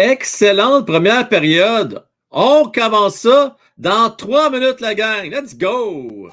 [0.00, 2.04] Excellente première période.
[2.30, 5.28] On commence ça dans trois minutes, la gang.
[5.28, 6.30] Let's go!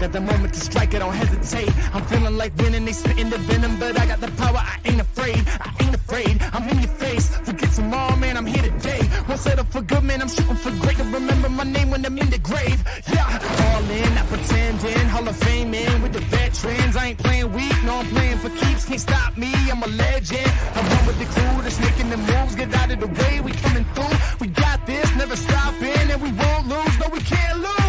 [0.00, 1.68] Got the moment to strike, I don't hesitate.
[1.94, 4.98] I'm feeling like winning, they spitting the venom, but I got the power, I ain't
[4.98, 5.44] afraid.
[5.60, 7.28] I ain't afraid, I'm in your face.
[7.36, 9.00] Forget tomorrow, man, I'm here today.
[9.28, 10.96] Won't settle for good, man, I'm shooting for great.
[10.96, 12.82] To remember my name when I'm in the grave.
[13.12, 15.08] Yeah, all in, not pretending.
[15.08, 16.96] Hall of Fame in with the veterans.
[16.96, 18.86] I ain't playing weak, no, I'm playing for keeps.
[18.86, 20.50] Can't stop me, I'm a legend.
[20.76, 22.54] I run with the crew that's making the moves.
[22.54, 24.16] Get out of the way, we coming through.
[24.40, 26.98] We got this, never stopping, and we won't lose.
[27.00, 27.79] No, we can't lose.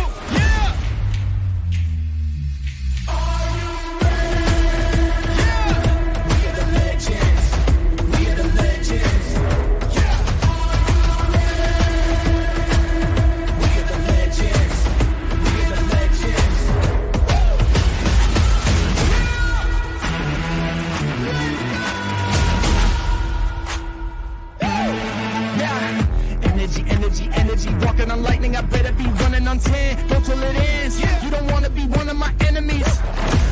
[28.02, 30.07] Walking on lightning, I better be running on 10.
[30.07, 30.99] Go till it ends.
[31.23, 32.88] You don't wanna be one of my enemies.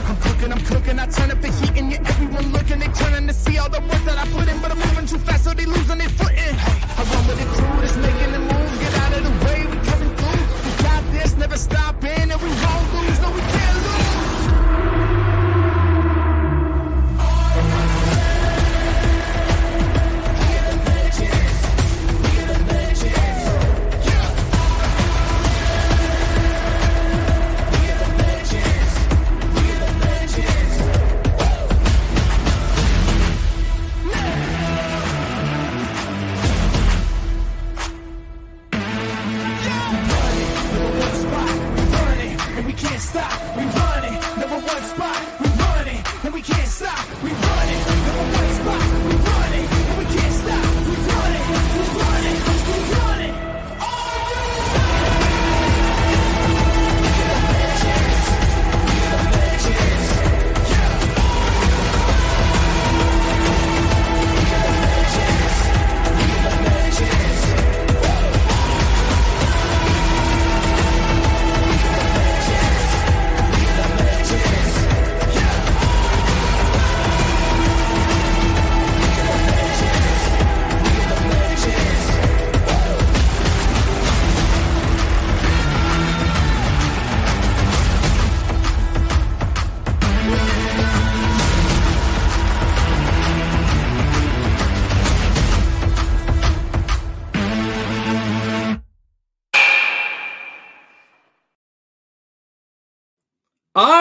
[0.07, 0.97] I'm cooking, I'm cooking.
[0.97, 2.79] I turn up the heat and you everyone looking.
[2.79, 5.19] They turning to see all the work that I put in, but I'm moving too
[5.19, 6.55] fast, so they losing their footing.
[6.97, 8.79] I run with the crew that's making the moves.
[8.79, 10.43] Get out of the way, we coming through.
[10.65, 13.18] We got this, never stopping, and we won't lose.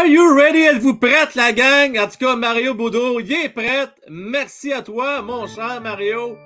[0.09, 0.63] You ready?
[0.63, 1.99] Êtes-vous prête, la gang?
[1.99, 3.93] En tout cas, Mario Boudreau, il est prête.
[4.09, 6.39] Merci à toi, mon cher Mario.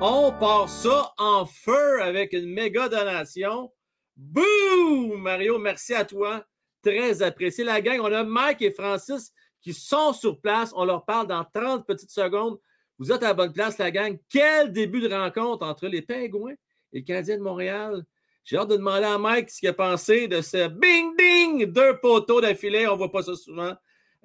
[0.00, 3.70] On part ça en feu avec une méga donation.
[4.16, 5.20] Boum!
[5.20, 6.44] Mario, merci à toi.
[6.82, 7.62] Très apprécié.
[7.62, 10.72] La gang, on a Mike et Francis qui sont sur place.
[10.74, 12.58] On leur parle dans 30 petites secondes.
[12.98, 14.18] Vous êtes à la bonne place, la gang.
[14.28, 16.54] Quel début de rencontre entre les Pingouins
[16.92, 18.04] et le Canadien de Montréal.
[18.44, 22.42] J'ai hâte de demander à Mike ce qu'il a pensé de ce bing-ding, deux poteaux
[22.42, 22.86] d'affilée.
[22.86, 23.72] On ne voit pas ça souvent.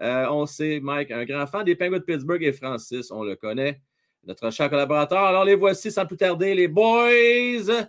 [0.02, 3.38] Euh, on sait, Mike, un grand fan des Penguins de Pittsburgh et Francis, on le
[3.38, 3.80] connaît,
[4.26, 5.20] notre cher collaborateur.
[5.20, 7.88] Alors, les voici sans plus tarder, les boys.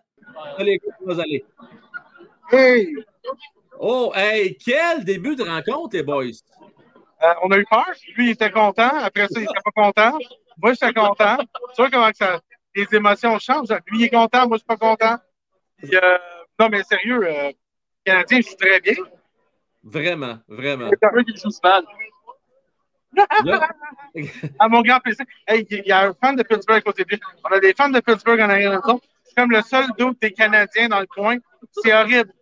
[0.57, 1.45] Allez, vous allez.
[2.53, 2.95] Hey!
[3.79, 6.27] Oh, hey, quel début de rencontre, les boys.
[7.23, 7.87] Euh, on a eu peur.
[8.17, 8.91] Lui, il était content.
[9.03, 10.19] Après ça, il n'était pas content.
[10.63, 11.39] Moi, j'étais content.
[11.75, 12.41] Tu vois comment que ça,
[12.75, 13.69] les émotions changent.
[13.87, 14.47] Lui, il est content.
[14.47, 15.17] Moi, je suis pas content.
[15.83, 16.19] Puis, euh,
[16.59, 17.55] non, mais sérieux, euh, le
[18.05, 18.95] Canadien joue très bien.
[19.83, 20.91] Vraiment, vraiment.
[20.91, 21.85] C'est un qui joue mal.
[24.59, 25.25] À mon grand plaisir.
[25.47, 27.21] Hey, il y a un fan de Pittsburgh à côté de lui.
[27.45, 29.01] On a des fans de Pittsburgh en arrière de nous.
[29.25, 31.37] C'est comme le seul doute des Canadiens dans le coin.
[31.83, 32.33] C'est horrible.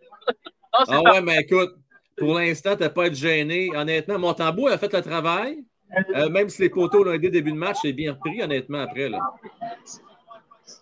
[0.74, 1.74] ah ouais, mais écoute,
[2.18, 3.70] pour l'instant, tu n'as pas à être gêné.
[3.74, 5.64] Honnêtement, Montembeau a fait le travail.
[6.14, 9.08] Euh, même si les poteaux l'ont aidé début de match, c'est bien repris, honnêtement, après.
[9.08, 9.20] Là.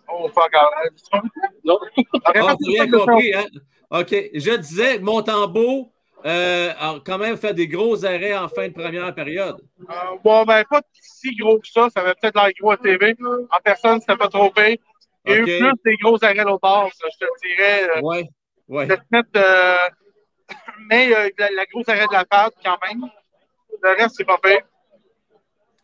[0.08, 0.50] Oh, fuck.
[0.54, 1.20] euh,
[1.64, 1.78] Non.
[2.24, 2.32] Ah,
[2.66, 3.44] rien compris, hein?
[3.90, 4.10] OK.
[4.34, 5.90] Je disais, Montembeau
[6.24, 9.60] euh, a quand même fait des gros arrêts en fin de première période.
[9.88, 9.94] Euh,
[10.24, 11.88] bon, ben, pas si gros que ça.
[11.90, 13.14] Ça avait peut-être l'air gros à TV.
[13.22, 14.76] En personne, c'était pas trop pire.
[15.24, 17.88] Il y a eu plus des gros arrêts l'autre bord, ça, je te dirais.
[17.96, 18.00] euh,
[18.96, 19.96] te mettre de-
[20.90, 23.02] Mais euh, la, la grosse arrêt de la pâte, quand même.
[23.82, 24.60] Le reste, c'est pas pire.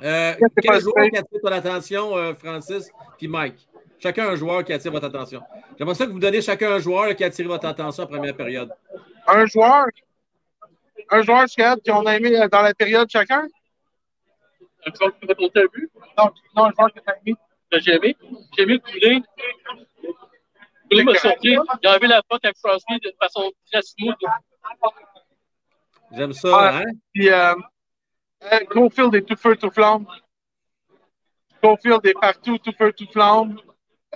[0.03, 3.69] Euh, quel joueur qui attire ton attention, euh, Francis puis Mike?
[4.03, 5.43] Chacun un joueur qui attire votre attention.
[5.79, 8.73] J'aimerais ça que vous donnez chacun un joueur qui attire votre attention en première période.
[9.29, 9.87] Un joueur,
[11.11, 13.47] un joueur, Scott, qu'on a aimé dans la période chacun?
[14.85, 17.37] Un joueur qui m'a monté un but, Non, non, un joueur que t'as aimé.
[17.75, 18.17] j'ai aimé.
[18.57, 19.23] J'ai aimé Goulet.
[20.91, 21.57] Goulet m'a surpris.
[21.83, 24.17] Il a enlevé la faute à Crosby de façon très smooth.
[26.11, 26.79] J'aime ça, Ah.
[26.79, 26.85] hein?
[27.15, 27.55] Puis, euh,
[28.53, 30.07] euh, Cofield est tout feu, tout flamme.
[31.63, 33.59] Cofield est partout, tout feu, tout flamme.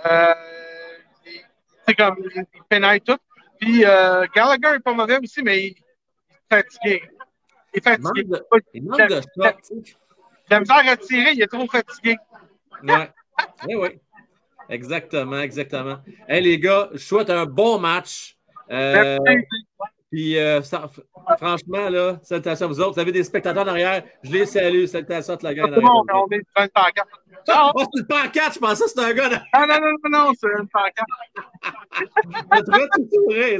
[0.05, 0.33] Euh,
[1.87, 3.17] c'est comme, il il pénètre tout.
[3.59, 7.03] Puis, euh, Gallagher est pas mauvais aussi, mais il, est fatigué.
[7.73, 8.03] Il est Il fatigué.
[8.03, 9.21] manque de, il manque de.
[10.49, 12.15] Il a misère à tirer, il est trop fatigué.
[12.83, 13.11] Ouais.
[13.67, 13.89] Oui, oui.
[14.69, 15.99] Exactement, exactement.
[16.27, 18.37] Hey, les gars, je souhaite un bon match.
[18.69, 19.45] Euh, Merci.
[20.11, 20.89] Puis, euh, ça-
[21.37, 22.93] franchement, là, salutations à vous autres.
[22.93, 24.03] Vous avez des spectateurs en arrière.
[24.23, 24.85] Je les salue.
[24.85, 25.71] Salutations à toute la gang.
[25.73, 27.09] C'est bon, on est devant une pancarte.
[27.49, 29.35] Oh, c'est une pancarte, je pensais que c'était un gars de...
[29.53, 31.07] Ah, non, non, non, non, c'est une pancarte.
[32.51, 33.59] de très touré.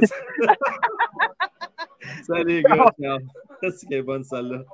[2.26, 2.92] Salut les gars.
[3.62, 4.64] C'est est bonne celle-là.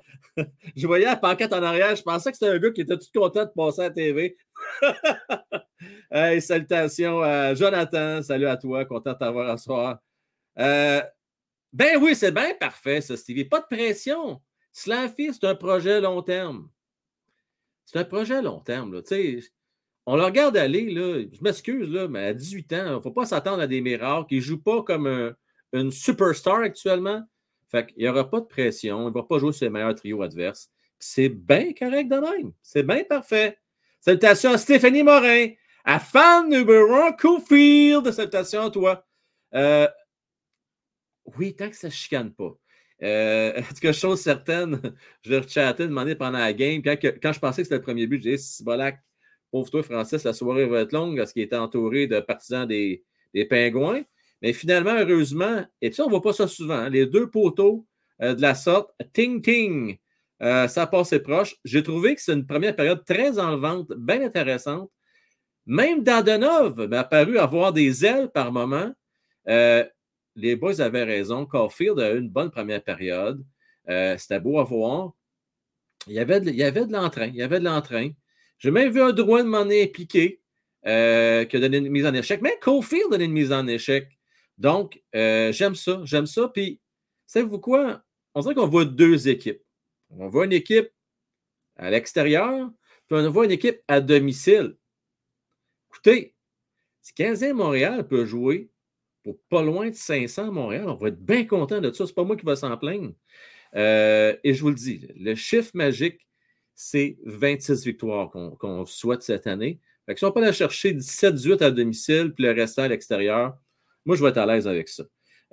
[0.77, 1.95] Je voyais la pancarte en arrière.
[1.95, 4.37] Je pensais que c'était un gars qui était tout content de passer à la TV.
[6.11, 8.23] hey, salutations à Jonathan.
[8.23, 8.85] Salut à toi.
[8.85, 9.99] Content de t'avoir ce soir.
[10.59, 11.01] Euh,
[11.75, 13.45] ben oui, c'est bien parfait, ça, Stevie.
[13.45, 14.41] Pas de pression.
[14.73, 16.69] Slaffy, c'est un projet long terme.
[17.85, 18.95] C'est un projet long terme.
[18.95, 19.03] Là.
[20.07, 23.27] On le regarde aller, là, je m'excuse, mais à 18 ans, il ne faut pas
[23.27, 24.29] s'attendre à des miracles.
[24.33, 25.35] Il ne joue pas comme un-
[25.73, 27.23] une superstar actuellement.
[27.71, 29.03] Fait qu'il n'y aura pas de pression.
[29.03, 30.71] Il ne va pas jouer sur les meilleurs trios adverses.
[30.99, 32.53] C'est bien correct de même.
[32.63, 33.59] C'est bien parfait.
[34.01, 35.49] Salutations à Stéphanie Morin,
[35.85, 38.11] à fan numéro un Cofield.
[38.13, 39.05] Salutations à toi.
[39.55, 39.89] Euh,
[41.39, 42.57] oui, tant que ça ne chicane pas.
[43.03, 44.81] Euh, en tout cas, chose certaine,
[45.23, 46.83] je l'ai rechatté, demandé pendant la game.
[46.83, 48.99] Quand, quand je pensais que c'était le premier but, j'ai dit Sibolac,
[49.51, 53.05] pauvre toi, Francis, la soirée va être longue parce qu'il était entouré de partisans des,
[53.49, 54.03] Pingouins.
[54.43, 57.87] Mais finalement, heureusement, et puis on ne voit pas ça souvent, hein, les deux poteaux
[58.23, 59.97] euh, de la sorte, ting-ting,
[60.43, 61.57] euh, ça passé proche.
[61.65, 64.91] J'ai trouvé que c'est une première période très enlevante, bien intéressante.
[65.67, 68.93] Même Dadonov m'a paru avoir des ailes par moment.
[69.49, 69.85] Euh,
[70.37, 71.47] les boys avaient raison.
[71.47, 73.45] Caulfield a eu une bonne première période.
[73.89, 75.13] Euh, C'était beau à voir.
[76.07, 77.27] Il y avait de, l'entrain.
[77.27, 78.11] Il y avait de l'entrain.
[78.59, 80.43] J'ai même vu un droit de monnaie impliqué
[80.87, 82.43] euh, qui a donné une mise en échec.
[82.43, 84.09] Même Caulfield a donné une mise en échec.
[84.59, 86.01] Donc, euh, j'aime ça.
[86.05, 86.49] J'aime ça.
[86.49, 86.81] Puis,
[87.27, 88.03] savez-vous quoi?
[88.35, 89.63] On dirait qu'on voit deux équipes.
[90.11, 90.91] On voit une équipe
[91.77, 92.71] à l'extérieur,
[93.07, 94.77] puis on voit une équipe à domicile.
[95.91, 96.35] Écoutez,
[97.03, 98.71] si 15 Montréal peut jouer
[99.25, 102.07] pour pas loin de 500 à Montréal, on va être bien content de ça.
[102.07, 103.13] C'est pas moi qui va s'en plaindre.
[103.75, 106.29] Euh, et je vous le dis, le chiffre magique,
[106.75, 109.81] c'est 26 victoires qu'on souhaite cette année.
[110.07, 113.57] Fait que si on peut aller chercher 17-18 à domicile, puis le restant à l'extérieur,
[114.05, 115.05] moi, je vais être à l'aise avec ça.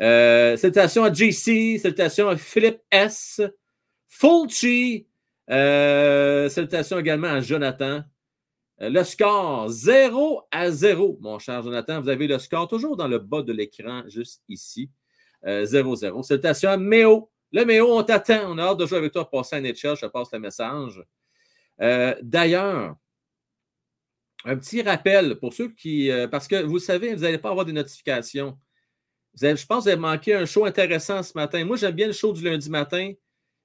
[0.02, 3.42] Euh, salutations à JC, salutations à Philippe S.
[4.10, 5.08] Fulci,
[5.50, 8.04] euh, salutations également à Jonathan.
[8.82, 12.02] Euh, le score 0 à 0, mon cher Jonathan.
[12.02, 14.90] Vous avez le score toujours dans le bas de l'écran, juste ici.
[15.46, 16.24] Euh, 0-0.
[16.24, 17.30] Salutations à Méo.
[17.52, 18.52] Le Méo, on t'attend.
[18.52, 19.96] On a hâte de jouer avec toi pour passer à.
[19.96, 21.04] Je te passe le message.
[21.82, 22.96] Euh, D'ailleurs,
[24.46, 26.10] un petit rappel pour ceux qui.
[26.12, 28.58] euh, parce que vous savez, vous n'allez pas avoir des notifications.
[29.40, 31.64] Je pense que vous avez manqué un show intéressant ce matin.
[31.66, 33.12] Moi, j'aime bien le show du lundi matin.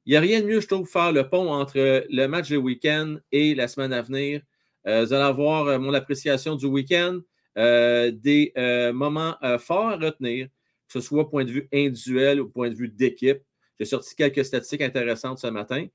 [0.05, 2.57] Il n'y a rien de mieux, je trouve, faire le pont entre le match de
[2.57, 4.41] week-end et la semaine à venir.
[4.87, 7.21] Euh, vous allez avoir euh, mon appréciation du week-end,
[7.59, 8.53] euh, des
[8.93, 12.89] moments forts à retenir, que ce soit point de vue individuel ou point de vue
[12.89, 13.43] d'équipe.
[13.79, 15.87] J'ai sorti quelques statistiques intéressantes ce matin.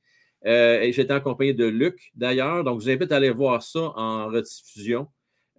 [0.44, 2.64] J'étais en compagnie de Luc, d'ailleurs.
[2.64, 5.08] Donc, je vous invite à aller voir ça en rediffusion.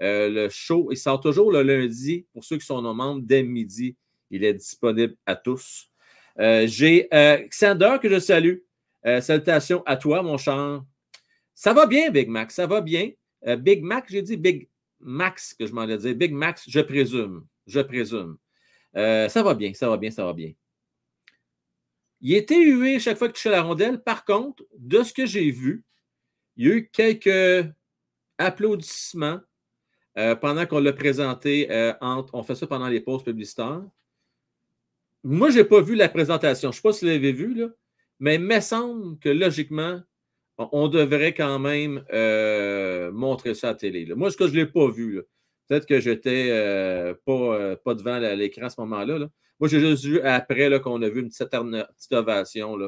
[0.01, 2.27] Le show, il sort toujours le lundi.
[2.33, 3.97] Pour ceux qui sont nos membres, dès midi,
[4.31, 5.89] il est disponible à tous.
[6.37, 7.09] J'ai
[7.49, 8.59] Xander que je salue.
[9.21, 10.83] Salutations à toi, mon cher.
[11.55, 12.51] Ça va bien, Big Mac.
[12.51, 13.11] Ça va bien.
[13.47, 14.69] Euh, Big Mac, j'ai dit Big
[15.01, 16.15] Max que je m'en ai dit.
[16.15, 17.47] Big Max, je présume.
[17.67, 18.37] Je présume.
[18.97, 20.53] Euh, ça va bien, ça va bien, ça va bien.
[22.21, 24.03] Il était hué chaque fois qu'il touchait la rondelle.
[24.03, 25.85] Par contre, de ce que j'ai vu,
[26.57, 27.69] il y a eu quelques
[28.39, 29.41] applaudissements
[30.19, 31.69] euh, pendant qu'on l'a présenté.
[32.01, 33.83] on fait ça pendant les pauses publicitaires.
[35.25, 36.71] Moi, je n'ai pas vu la présentation.
[36.71, 37.69] Je ne sais pas si vous l'avez vu, là,
[38.19, 40.01] mais il me semble que logiquement,
[40.73, 44.07] on, devrait quand même euh, montrer ça à la télé.
[44.15, 45.23] Moi, ce que je ne l'ai pas vu,
[45.73, 49.19] peut-être que j'étais euh, pas, euh, devant l'écran à ce moment-là.
[49.19, 49.29] là.
[49.59, 52.79] Moi, j'ai juste vu après qu'on a vu une petite, ovation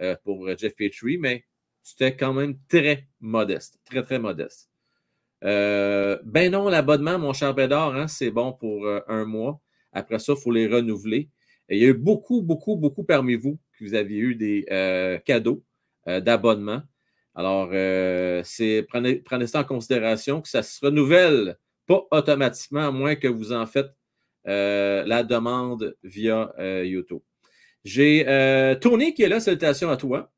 [0.00, 1.44] euh, pour Jeff Petrie, mais
[1.82, 3.80] C'était quand même très modeste.
[3.84, 4.70] Très, très modeste.
[5.42, 9.60] Ben non, l'abonnement, mon cher Bédard, hein, c'est bon pour un mois.
[9.92, 11.28] Après ça, il faut les renouveler.
[11.68, 14.64] Il y a eu beaucoup, beaucoup, beaucoup parmi vous qui vous aviez eu des
[15.26, 15.64] cadeaux
[16.06, 16.82] d'abonnement.
[17.34, 17.68] Alors,
[18.44, 23.52] c'est prenez, ça en considération que ça se renouvelle pas automatiquement, à moins que vous
[23.52, 23.90] en faites
[24.44, 26.52] la demande via
[26.84, 27.22] YouTube.
[27.84, 28.24] J'ai
[28.80, 30.30] Tony qui est là, salutations à toi.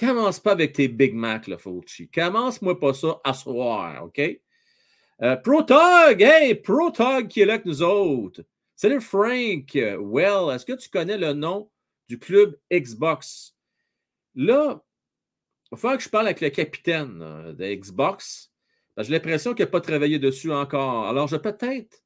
[0.00, 2.08] Commence pas avec tes Big Mac, là, Fauci.
[2.08, 4.18] Commence-moi pas ça à soir, OK?
[5.22, 8.42] Euh, Protog, hey, Protog qui est là avec nous autres.
[8.74, 9.74] Salut Frank.
[9.74, 11.70] Well, est-ce que tu connais le nom
[12.08, 13.54] du club Xbox?
[14.40, 14.82] Là,
[15.70, 18.50] il va que je parle avec le capitaine euh, de Xbox.
[18.96, 21.06] J'ai l'impression qu'il n'a pas travaillé dessus encore.
[21.06, 22.02] Alors, je vais peut-être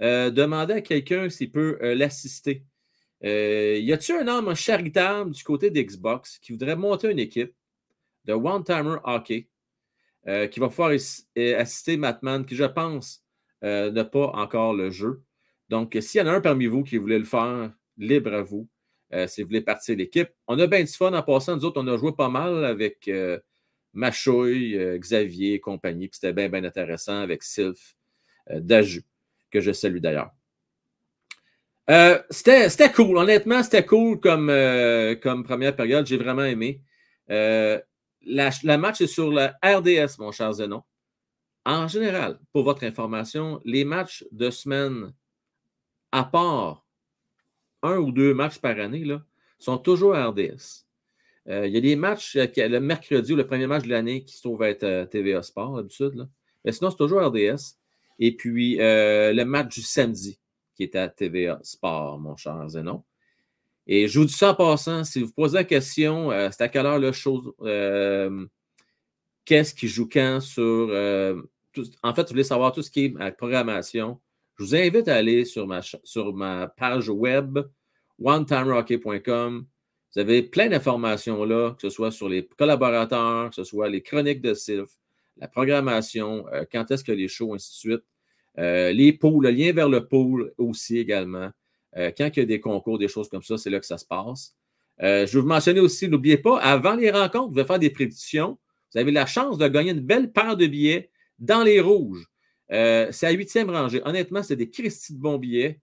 [0.00, 2.64] euh, demander à quelqu'un s'il peut euh, l'assister.
[3.20, 7.52] Y a-t-il un homme charitable du côté d'Xbox qui voudrait monter une équipe
[8.26, 9.48] de One-Timer Hockey
[10.24, 13.24] qui va pouvoir assister Matman, qui, je pense,
[13.62, 15.22] n'a pas encore le jeu?
[15.68, 18.68] Donc, s'il y en a un parmi vous qui voulait le faire, libre à vous,
[19.26, 20.28] si vous voulez partir l'équipe.
[20.46, 21.56] On a bien du fun en passant.
[21.56, 23.10] Nous autres, on a joué pas mal avec
[23.92, 26.08] Machouille, Xavier et compagnie.
[26.08, 27.96] Puis c'était bien, bien intéressant avec Sylph
[28.50, 29.02] Daju,
[29.50, 30.32] que je salue d'ailleurs.
[31.88, 36.06] Euh, c'était cool, honnêtement, c'était cool comme, euh, comme première période.
[36.06, 36.82] J'ai vraiment aimé.
[37.30, 37.80] Euh,
[38.22, 40.82] la, la, match est sur la RDS, mon cher Zenon.
[41.64, 45.12] En général, pour votre information, les matchs de semaine,
[46.12, 46.85] à part
[47.82, 49.22] un ou deux matchs par année, là,
[49.58, 50.84] sont toujours RDS.
[51.48, 54.42] Il y a des matchs le mercredi ou le premier match de l'année qui se
[54.42, 56.28] trouve être TVA Sport, d'habitude.
[56.64, 57.76] Mais sinon, c'est toujours RDS.
[58.18, 60.40] Et puis, le match du samedi
[60.76, 63.02] qui est à TVA Sport, mon cher Zenon.
[63.86, 66.68] Et je vous dis ça en passant, si vous posez la question, euh, c'est à
[66.68, 68.46] quelle heure le show, euh,
[69.44, 70.62] qu'est-ce qui joue quand sur.
[70.62, 71.40] Euh,
[72.02, 74.20] en fait, vous voulez savoir tout ce qui est programmation,
[74.58, 77.58] je vous invite à aller sur ma, sur ma page web,
[78.22, 79.66] onetimerocket.com.
[80.14, 84.02] Vous avez plein d'informations là, que ce soit sur les collaborateurs, que ce soit les
[84.02, 84.90] chroniques de Sylph,
[85.36, 88.04] la programmation, quand est-ce que les shows, ainsi de suite.
[88.58, 91.50] Euh, les pôles, le lien vers le pôle aussi également.
[91.96, 93.98] Euh, quand il y a des concours, des choses comme ça, c'est là que ça
[93.98, 94.54] se passe.
[95.02, 97.90] Euh, je vais vous mentionner aussi, n'oubliez pas, avant les rencontres, vous pouvez faire des
[97.90, 98.58] prédictions.
[98.92, 102.26] Vous avez la chance de gagner une belle paire de billets dans les rouges.
[102.68, 104.00] C'est à huitième rangée.
[104.04, 105.80] Honnêtement, c'est des Christy de bons billets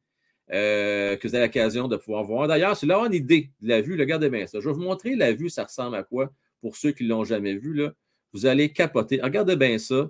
[0.50, 2.48] que vous avez l'occasion de pouvoir voir.
[2.48, 4.00] D'ailleurs, c'est là une idée de la vue.
[4.00, 4.60] Regardez bien ça.
[4.60, 6.32] Je vais vous montrer la vue, ça ressemble à quoi
[6.64, 7.74] pour ceux qui ne l'ont jamais vu.
[7.74, 7.94] Là.
[8.32, 9.20] Vous allez capoter.
[9.22, 10.10] Regardez bien ça,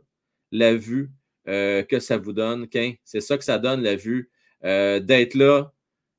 [0.51, 1.11] la vue
[1.49, 2.67] euh, que ça vous donne.
[3.03, 4.29] C'est ça que ça donne, la vue.
[4.63, 5.73] Euh, d'être là,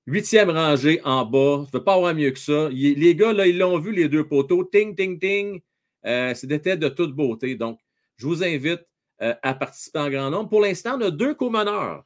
[0.07, 1.61] huitième rangée en bas.
[1.61, 2.69] Je ne peux pas avoir mieux que ça.
[2.69, 4.65] les gars, là, ils l'ont vu, les deux poteaux.
[4.65, 5.63] Ting, ting, ting.
[6.05, 7.55] Euh, C'était de toute beauté.
[7.55, 7.79] Donc,
[8.17, 8.81] je vous invite
[9.21, 10.49] à participer en grand nombre.
[10.49, 12.05] Pour l'instant, on a deux co-meneurs.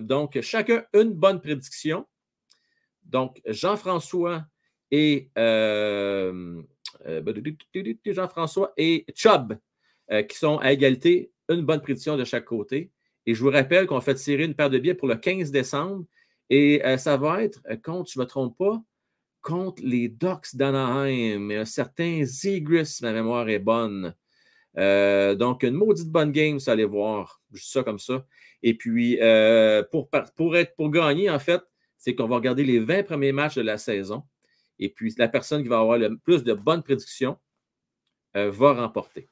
[0.00, 2.06] donc, chacun une bonne prédiction.
[3.04, 4.44] Donc, Jean-François
[4.90, 5.30] et
[8.06, 9.58] Jean-François et Chubb,
[10.28, 12.90] qui sont à égalité une bonne prédiction de chaque côté.
[13.26, 16.04] Et je vous rappelle qu'on fait tirer une paire de billets pour le 15 décembre.
[16.50, 18.82] Et euh, ça va être, euh, contre, je ne me trompe pas,
[19.40, 24.14] contre les Ducks d'Anaheim et un certain Zegris, ma mémoire est bonne.
[24.78, 27.40] Euh, donc, une maudite bonne game, vous allez voir.
[27.52, 28.24] Juste ça comme ça.
[28.62, 29.18] Et puis,
[29.90, 31.62] pour, pour, être, pour gagner, en fait,
[31.98, 34.22] c'est qu'on va regarder les 20 premiers matchs de la saison.
[34.78, 37.36] Et puis, la personne qui va avoir le plus de bonnes prédictions
[38.34, 39.28] va remporter.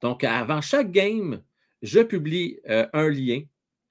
[0.00, 1.42] Donc, avant chaque game,
[1.82, 3.42] je publie euh, un lien.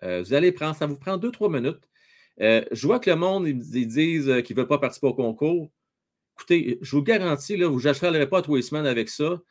[0.03, 1.81] Euh, vous allez prendre, ça vous prend deux, trois minutes.
[2.41, 5.69] Euh, je vois que le monde, ils, disent qu'ils ne veulent pas participer au concours.
[6.37, 9.41] Écoutez, je vous garantis, là, vous n'achèterez pas tous les semaines avec ça.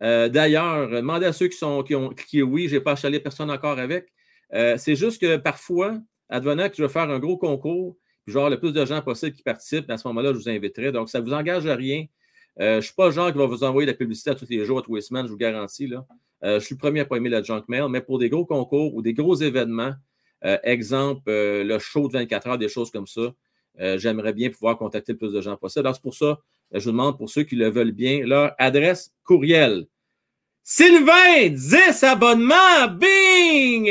[0.00, 3.50] D'ailleurs, demandez à ceux qui, sont, qui ont cliqué oui, je n'ai pas acheté personne
[3.50, 4.12] encore avec.
[4.50, 5.98] C'est juste que parfois,
[6.28, 9.32] advenant que je vais faire un gros concours, puis genre le plus de gens possible
[9.32, 10.92] qui participent, à ce moment-là, je vous inviterai.
[10.92, 12.06] Donc, ça ne vous engage à rien.
[12.60, 14.48] Euh, je ne suis pas le genre qui va vous envoyer la publicité à tous
[14.48, 15.86] les jours, à tous les semaines, je vous garantis.
[15.86, 16.06] Là.
[16.44, 18.46] Euh, je suis le premier à pas aimer la junk mail, mais pour des gros
[18.46, 19.92] concours ou des gros événements,
[20.44, 23.34] euh, exemple, le show de 24 heures, des choses comme ça,
[23.96, 25.86] j'aimerais bien pouvoir contacter le plus de gens possible.
[25.86, 26.38] Alors, c'est pour ça,
[26.80, 29.86] je vous demande pour ceux qui le veulent bien, leur adresse courriel.
[30.62, 33.90] Sylvain, 10 abonnements, bing!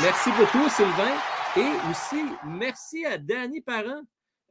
[0.00, 1.16] merci beaucoup, Sylvain.
[1.56, 4.02] Et aussi, merci à Danny Parent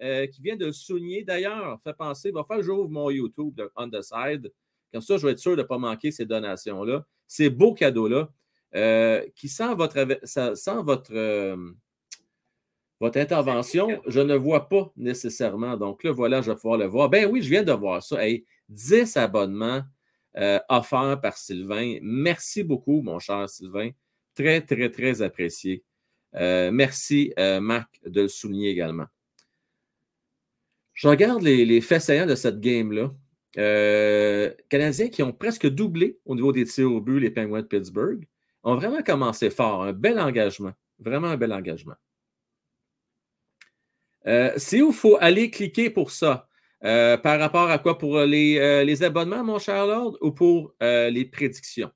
[0.01, 1.23] euh, qui vient de souligner.
[1.23, 4.51] D'ailleurs, fait penser, va faire que j'ouvre mon YouTube de On the Side.
[4.91, 7.05] Comme ça, je vais être sûr de ne pas manquer ces donations-là.
[7.27, 8.29] Ces beaux cadeaux-là,
[8.75, 11.55] euh, qui, sans votre, sans votre, euh,
[13.01, 15.75] Votre intervention, je ne vois pas nécessairement.
[15.75, 17.09] Donc là, voilà, je vais pouvoir le voir.
[17.09, 18.17] Ben oui, je viens de voir ça.
[18.69, 19.83] 10 abonnements
[20.37, 21.97] euh, offerts par Sylvain.
[22.01, 23.91] Merci beaucoup, mon cher Sylvain.
[24.33, 25.83] Très, très, très apprécié.
[26.35, 29.05] Euh, merci, euh, Marc, de le souligner également.
[30.93, 33.13] Je regarde les, les faits saillants de cette game-là.
[34.69, 38.25] Canadiens qui ont presque doublé au niveau des tirs au but, les Penguins de Pittsburgh,
[38.63, 39.83] ont vraiment commencé fort.
[39.83, 40.73] Un bel engagement.
[40.99, 41.95] Vraiment un bel engagement.
[44.57, 46.47] C'est où il faut aller cliquer pour ça?
[46.83, 47.97] Euh, par rapport à quoi?
[47.97, 51.91] Pour les, euh, les, abonnements, mon cher Lord, ou pour euh, les prédictions?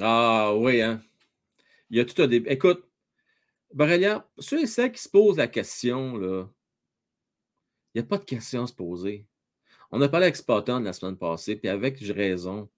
[0.00, 1.02] Ah oui, hein?
[1.90, 2.48] Il y a tout un début.
[2.50, 2.84] Écoute,
[3.74, 6.48] Borrelia, ceux et celles qui se posent la question, là,
[7.94, 9.26] il n'y a pas de question à se poser.
[9.90, 12.70] On a parlé avec Spotton la semaine passée, puis avec raison.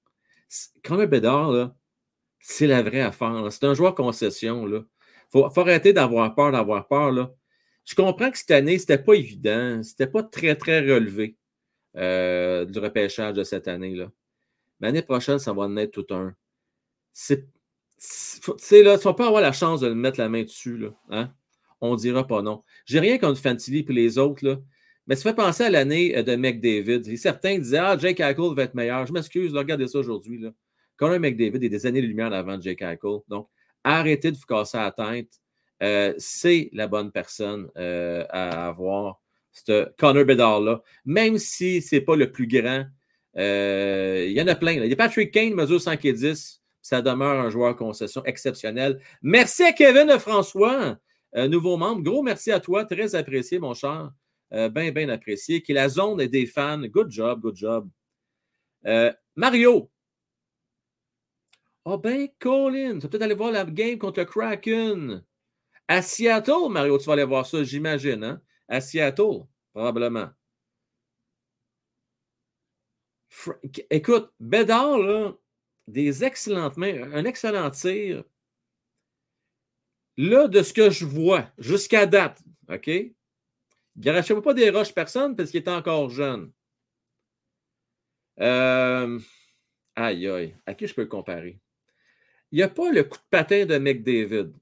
[0.84, 1.72] Quand un Bédard,
[2.40, 3.46] c'est la vraie affaire.
[3.50, 4.66] C'est un joueur concession.
[4.66, 4.84] Il
[5.30, 7.12] faut, arrêter d'avoir peur, d'avoir peur.
[7.12, 7.32] Là.
[7.84, 9.82] Je comprends que cette année, ce n'était pas évident.
[9.82, 11.36] Ce n'était pas très, très relevé
[11.96, 14.10] euh, du repêchage de cette année-là.
[14.80, 16.34] L'année prochaine, ça va en être tout un.
[17.12, 17.48] C'est.
[18.72, 20.78] là, tu vas pas avoir la chance de mettre la main dessus.
[20.78, 21.32] Là, hein?
[21.80, 22.62] On ne dira pas non.
[22.86, 24.58] J'ai rien contre Fantilly et les autres, là,
[25.08, 27.16] mais ça fait penser à l'année euh, de McDavid.
[27.16, 29.06] certains disaient Ah, Jake Hackle va être meilleur.
[29.06, 30.44] Je m'excuse, regardez ça aujourd'hui.
[30.98, 33.20] Conor McDavid est des années de lumière avant Jake Eichel.
[33.26, 33.48] Donc,
[33.82, 35.40] arrêtez de vous casser la tête.
[35.82, 39.22] Euh, c'est la bonne personne euh, à avoir,
[39.52, 40.82] ce Connor Bedard-là.
[41.06, 42.84] Même si ce n'est pas le plus grand,
[43.34, 44.72] il y en a plein.
[44.72, 46.62] Il y a Patrick Kane, mesure 5 et 10.
[46.82, 49.00] Ça demeure un joueur concession exceptionnel.
[49.22, 50.98] Merci à Kevin François,
[51.34, 52.02] nouveau membre.
[52.02, 52.84] Gros merci à toi.
[52.84, 54.10] Très apprécié, mon cher.
[54.50, 55.62] Bien, bien apprécié.
[55.62, 56.80] Qui est la zone des fans.
[56.80, 57.88] Good job, good job.
[59.36, 59.90] Mario,
[61.84, 65.24] oh ben, Colin, tu vas peut-être aller voir la game contre le Kraken.
[65.86, 68.24] À Seattle, Mario, tu vas aller voir ça, j'imagine.
[68.24, 68.42] Hein?
[68.68, 70.28] À Seattle, probablement.
[73.90, 75.32] Écoute, Bédard, là,
[75.86, 78.24] des excellentes mains, un excellent tir.
[80.16, 82.90] Là, de ce que je vois, jusqu'à date, OK?
[84.00, 86.52] Il pas des roches personne parce qu'il est encore jeune.
[88.40, 89.18] Euh,
[89.96, 90.56] aïe, aïe.
[90.66, 91.58] À qui je peux le comparer?
[92.52, 94.52] Il n'y a pas le coup de patin de McDavid.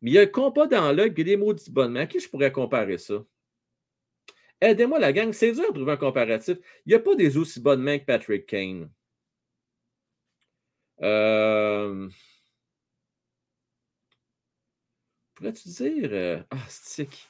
[0.00, 2.28] Mais il y a le compas dans l'œil et des maudits bonnes À qui je
[2.28, 3.24] pourrais comparer ça?
[4.60, 5.32] Aidez-moi, la gang.
[5.32, 6.58] C'est dur de trouver un comparatif.
[6.86, 8.90] Il n'y a pas des aussi bonnes mains que Patrick Kane.
[11.02, 12.08] Euh...
[15.34, 16.10] Pourrais-tu dire.
[16.12, 17.29] Euh, ah, stick.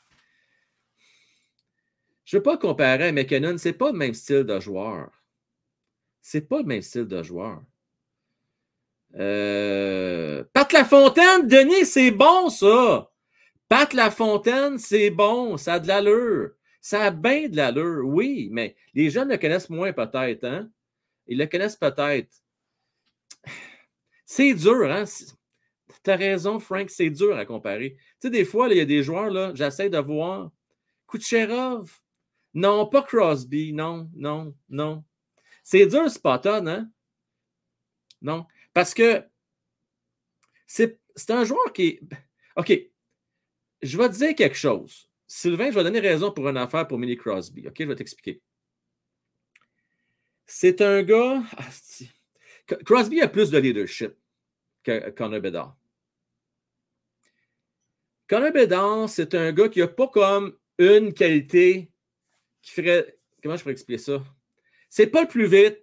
[2.31, 3.59] Je ne veux pas comparer à McKinnon.
[3.59, 5.11] Ce n'est pas le même style de joueur.
[6.23, 7.61] C'est pas le même style de joueur.
[9.17, 13.11] Euh, Pat Lafontaine, Denis, c'est bon ça.
[13.69, 16.51] Pat Lafontaine, c'est bon, ça a de l'allure.
[16.81, 20.71] Ça a bien de l'allure, oui, mais les jeunes le connaissent moins peut-être, hein?
[21.27, 22.33] Ils le connaissent peut-être.
[24.25, 25.03] C'est dur, hein?
[26.05, 27.97] Tu as raison, Frank, c'est dur à comparer.
[28.21, 30.53] Tu sais, des fois, il y a des joueurs, là, j'essaie de voir.
[31.09, 31.91] Kucherov.
[32.55, 33.73] Non, pas Crosby.
[33.73, 35.05] Non, non, non.
[35.63, 36.91] C'est dur, Spotton, hein?
[38.23, 38.47] Non.
[38.73, 39.25] Parce que
[40.67, 42.01] c'est un joueur qui
[42.57, 42.73] OK.
[43.83, 45.09] Je vais te dire quelque chose.
[45.27, 47.67] Sylvain, je vais donner raison pour une affaire pour Millie Crosby.
[47.67, 48.43] OK, je vais t'expliquer.
[50.45, 51.43] C'est un gars.
[51.57, 51.69] Ah,
[52.85, 54.15] Crosby a plus de leadership
[54.83, 55.77] que Connor Bedard.
[58.29, 61.91] Connor Bedard, c'est un gars qui n'a pas comme une qualité
[62.63, 63.17] qui ferait.
[63.43, 64.23] Comment je pourrais expliquer ça?
[64.89, 65.79] C'est pas le plus vite,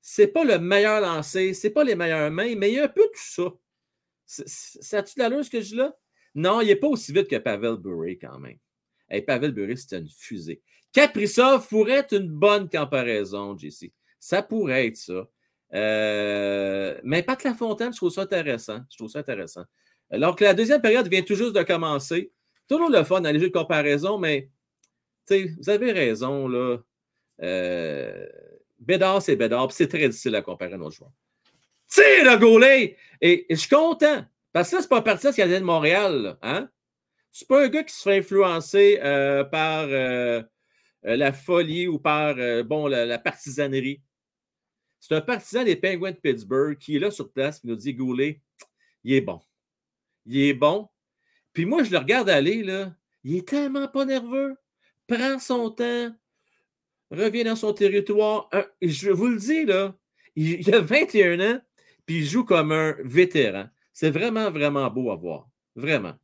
[0.00, 2.88] c'est pas le meilleur lancé, c'est pas les meilleures mains, mais il y a un
[2.88, 3.52] peu tout ça.
[4.26, 5.96] Ça a-tu de l'allure ce que je dis là?
[6.34, 8.58] Non, il n'est pas aussi vite que Pavel Bure quand même.
[9.08, 10.62] Hey, Pavel Bure, c'est une fusée.
[10.92, 13.92] Kaprizov pourrait être une bonne comparaison, JC.
[14.18, 15.28] Ça pourrait être ça.
[15.72, 18.80] Euh, mais Pat Lafontaine, je trouve ça intéressant.
[18.90, 19.64] Je trouve ça intéressant.
[20.10, 22.32] Alors que la deuxième période vient tout juste de commencer.
[22.68, 24.48] Toujours le fun dans les jeux de comparaison, mais
[25.58, 26.78] vous avez raison, là.
[27.42, 28.26] Euh,
[28.78, 31.12] Bédard, c'est Bédard, c'est très difficile à comparer à notre joueur.
[31.88, 32.96] Tire le goalet!
[33.20, 34.24] Et, je suis content.
[34.52, 36.36] Parce que là, c'est pas un parti qui vient de Montréal.
[36.42, 36.68] Hein?
[37.30, 40.42] C'est pas un gars qui se fait influencer euh, par euh,
[41.02, 44.02] la folie ou par bon, la, partisanerie.
[44.98, 47.94] C'est un partisan des Penguins de Pittsburgh qui est là sur place et nous dit
[47.94, 48.40] Goulet,
[49.04, 49.40] il est bon.
[50.26, 50.88] Il est bon.
[51.52, 52.94] Puis moi, je le regarde aller, là.
[53.24, 54.56] Il est tellement pas nerveux.
[55.10, 56.14] Prend son temps,
[57.10, 58.48] revient dans son territoire.
[58.80, 59.96] je vous le dis, là,
[60.36, 61.60] Il, a 21 ans,
[62.06, 63.66] puis il joue comme un vétéran.
[63.92, 65.48] C'est vraiment, vraiment beau à voir.
[65.74, 66.14] Vraiment.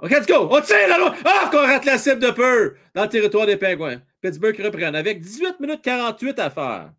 [0.00, 0.48] OK, let's go!
[0.50, 1.16] On tire la loi!
[1.24, 4.02] Ah, qu'on rate la cible de peu dans le territoire des Pingouins.
[4.20, 6.92] Pittsburgh reprenne avec 18 minutes 48 à faire.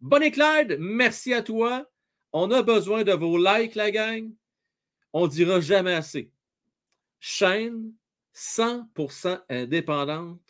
[0.00, 1.90] Bonnie Clyde, merci à toi.
[2.32, 4.30] On a besoin de vos likes, la gang.
[5.12, 6.30] On dira jamais assez.
[7.20, 7.92] Chaîne
[8.34, 10.40] 100% indépendante.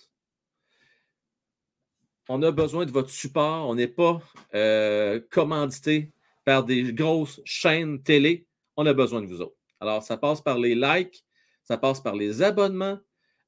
[2.29, 3.69] On a besoin de votre support.
[3.69, 4.21] On n'est pas
[4.55, 6.13] euh, commandité
[6.45, 8.47] par des grosses chaînes télé.
[8.77, 9.57] On a besoin de vous autres.
[9.81, 11.25] Alors, ça passe par les likes,
[11.63, 12.99] ça passe par les abonnements,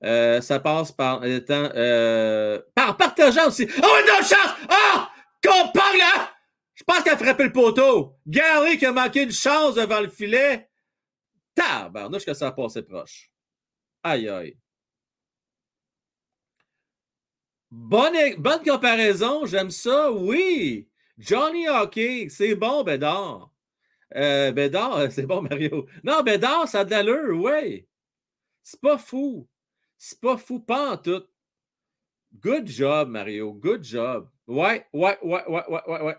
[0.04, 3.66] euh, ça passe par étant, euh, par partageant aussi.
[3.68, 4.54] Oh, une autre chance!
[4.68, 5.10] Ah!
[5.42, 6.28] Qu'on parle, hein?
[6.74, 8.16] Je pense qu'elle a frappé le poteau.
[8.26, 10.67] Gary qui a manqué une chance devant le filet.
[11.58, 13.30] Tabarnouche que ça a passé proche.
[14.02, 14.56] Aïe, aïe.
[17.70, 20.88] Bonne, bonne comparaison, j'aime ça, oui.
[21.18, 23.52] Johnny Hockey, c'est bon, Bédard.
[24.14, 25.86] Euh, Bédard, c'est bon, Mario.
[26.04, 27.86] Non, Bédard, ça a de l'allure, oui.
[28.62, 29.48] C'est pas fou.
[29.98, 31.24] C'est pas fou, pas en tout.
[32.40, 33.52] Good job, Mario.
[33.52, 34.30] Good job.
[34.46, 36.16] Ouais, ouais, ouais, ouais, ouais, ouais, ouais.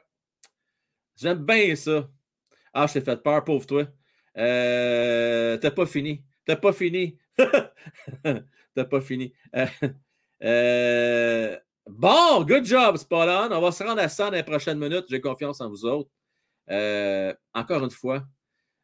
[1.15, 2.09] J'aime bien ça.
[2.73, 3.85] Ah, je t'ai fait peur, pauvre toi.
[4.39, 6.23] Euh, T'as pas fini.
[6.45, 7.17] T'as pas fini.
[8.23, 9.33] T'as pas fini.
[9.55, 9.65] Euh,
[10.43, 13.51] euh, bon, good job, Spot On.
[13.51, 15.05] On va se rendre à ça dans les prochaines minutes.
[15.09, 16.09] J'ai confiance en vous autres.
[16.69, 18.23] Euh, encore une fois,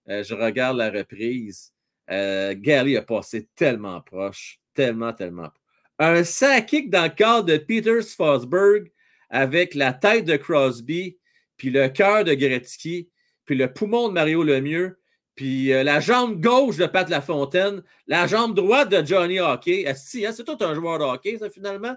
[0.08, 1.74] je regarde la reprise.
[2.08, 4.60] Gally a passé tellement proche.
[4.74, 5.62] Tellement, tellement proche.
[5.98, 8.92] Un sac kick dans le cadre de Peter Fosberg
[9.30, 11.18] avec la tête de Crosby,
[11.58, 13.10] puis le cœur de Gretzky,
[13.46, 15.00] puis le poumon de Mario Lemieux,
[15.36, 19.86] puis euh, la jambe gauche de Pat Lafontaine, la jambe droite de Johnny Hockey.
[19.88, 21.96] Hein, c'est tout un joueur de hockey, ça, finalement?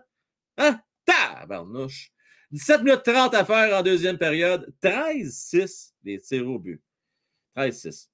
[0.57, 0.81] Hein?
[1.07, 2.13] Tabarnouche!
[2.51, 4.73] 17 minutes 30 à faire en deuxième période.
[4.83, 6.83] 13-6 des tirs au but.
[7.57, 8.09] 13-6.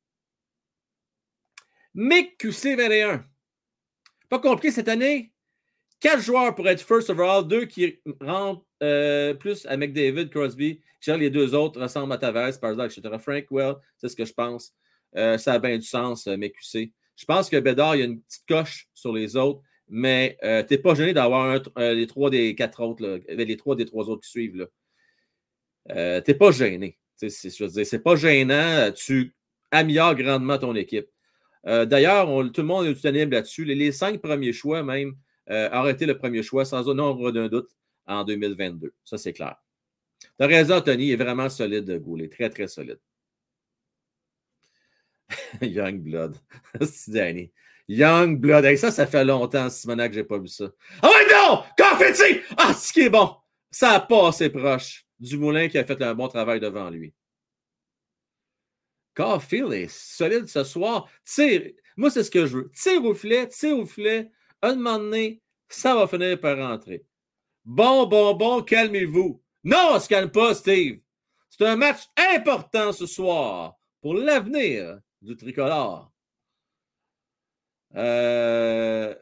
[1.94, 3.22] Mick QC21.
[4.28, 5.32] Pas compliqué cette année.
[6.00, 10.80] Quatre joueurs pour être first overall, deux qui rentrent euh, plus à McDavid, Crosby.
[11.06, 13.16] Les deux autres ressemblent à Tavares, par exemple, etc.
[13.18, 14.74] Frank Well, c'est ce que je pense.
[15.16, 16.92] Euh, ça a bien du sens, euh, QC.
[17.16, 20.62] Je pense que Bédard, il y a une petite coche sur les autres, mais euh,
[20.64, 24.22] tu n'es pas gêné d'avoir les trois des quatre autres, les trois des trois autres
[24.22, 24.68] qui suivent.
[25.88, 26.98] tu n'es pas gêné.
[27.16, 28.90] C'est pas gênant.
[28.92, 29.34] Tu
[29.70, 31.08] améliores grandement ton équipe.
[31.64, 33.64] D'ailleurs, tout le monde est unanime là-dessus.
[33.64, 35.14] Les, cinq premiers choix, même,
[35.48, 37.70] été le premier choix sans nombre d'un doute
[38.06, 38.92] en 2022.
[39.04, 39.56] Ça, c'est clair.
[40.20, 42.28] Tu as raison, Tony, il est vraiment solide, Goulet.
[42.28, 42.98] Très, très solide.
[45.62, 46.36] Young Blood.
[46.80, 47.52] C'est Danny.
[47.88, 48.76] Young Blood.
[48.76, 50.66] ça, ça fait longtemps, Simonac, que je n'ai pas vu ça.
[51.02, 51.62] Ah ouais, non!
[51.76, 52.40] Confetti!
[52.56, 53.36] Ah, ce qui est bon!
[53.70, 57.12] Ça a passé proche du moulin qui a fait un bon travail devant lui.
[59.14, 61.08] Caulfield est solide ce soir.
[61.24, 61.72] Tire.
[61.96, 62.70] Moi, c'est ce que je veux.
[62.74, 64.30] Tire au filet, tire au filet.
[64.62, 67.04] Un moment donné, ça va finir par rentrer.
[67.64, 69.42] Bon, bon, bon, calmez-vous.
[69.62, 71.00] Non, on ne se calme pas, Steve.
[71.50, 72.02] C'est un match
[72.34, 76.12] important ce soir pour l'avenir du tricolore.
[77.96, 79.14] Euh,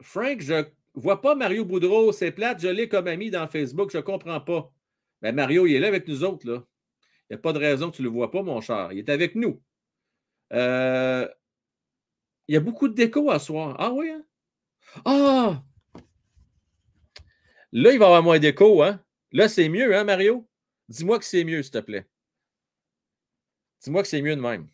[0.00, 2.12] Frank, je ne vois pas Mario Boudreau.
[2.12, 4.72] C'est plate, je l'ai comme ami dans Facebook, je ne comprends pas.
[5.22, 6.46] Mais Mario, il est là avec nous autres.
[6.46, 8.90] Il n'y a pas de raison que tu ne le vois pas, mon cher.
[8.92, 9.62] Il est avec nous.
[10.52, 11.28] Euh,
[12.48, 13.76] il y a beaucoup de déco à soir.
[13.78, 14.10] Ah oui?
[14.10, 14.24] Hein?
[15.04, 15.62] Ah!
[17.72, 19.00] Là, il va y avoir moins d'écho, hein?
[19.30, 20.48] Là, c'est mieux, hein, Mario?
[20.88, 22.08] Dis-moi que c'est mieux, s'il te plaît.
[23.82, 24.68] Dis-moi que c'est mieux de même.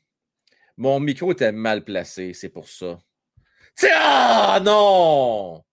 [0.76, 2.98] Mon micro était mal placé, c'est pour ça.
[3.92, 5.64] Ah non!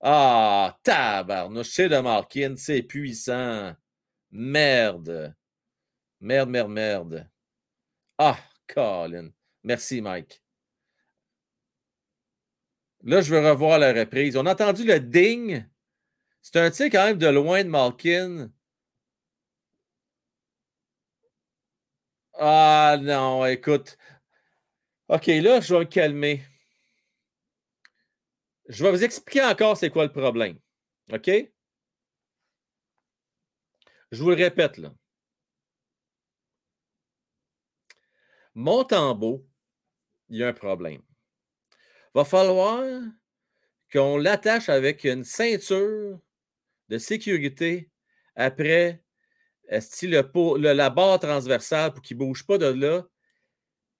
[0.00, 3.74] Ah, tabarnouche, c'est de Markin, c'est puissant.
[4.30, 5.34] Merde.
[6.20, 7.30] Merde, merde, merde.
[8.18, 9.30] Ah, Colin.
[9.64, 10.42] Merci, Mike.
[13.02, 14.36] Là, je veux revoir la reprise.
[14.36, 15.64] On a entendu le ding.
[16.42, 18.50] C'est un tir quand même de loin de Malkin.
[22.38, 23.96] Ah non, écoute.
[25.08, 26.42] OK, là, je vais me calmer.
[28.68, 30.58] Je vais vous expliquer encore c'est quoi le problème.
[31.12, 31.30] OK?
[34.10, 34.92] Je vous le répète, là.
[38.54, 39.42] Mon tambour,
[40.28, 41.02] il y a un problème.
[42.14, 42.84] Va falloir
[43.92, 46.20] qu'on l'attache avec une ceinture
[46.88, 47.90] de sécurité
[48.36, 49.02] après
[49.80, 53.06] style le, la barre transversale pour qu'il ne bouge pas de là.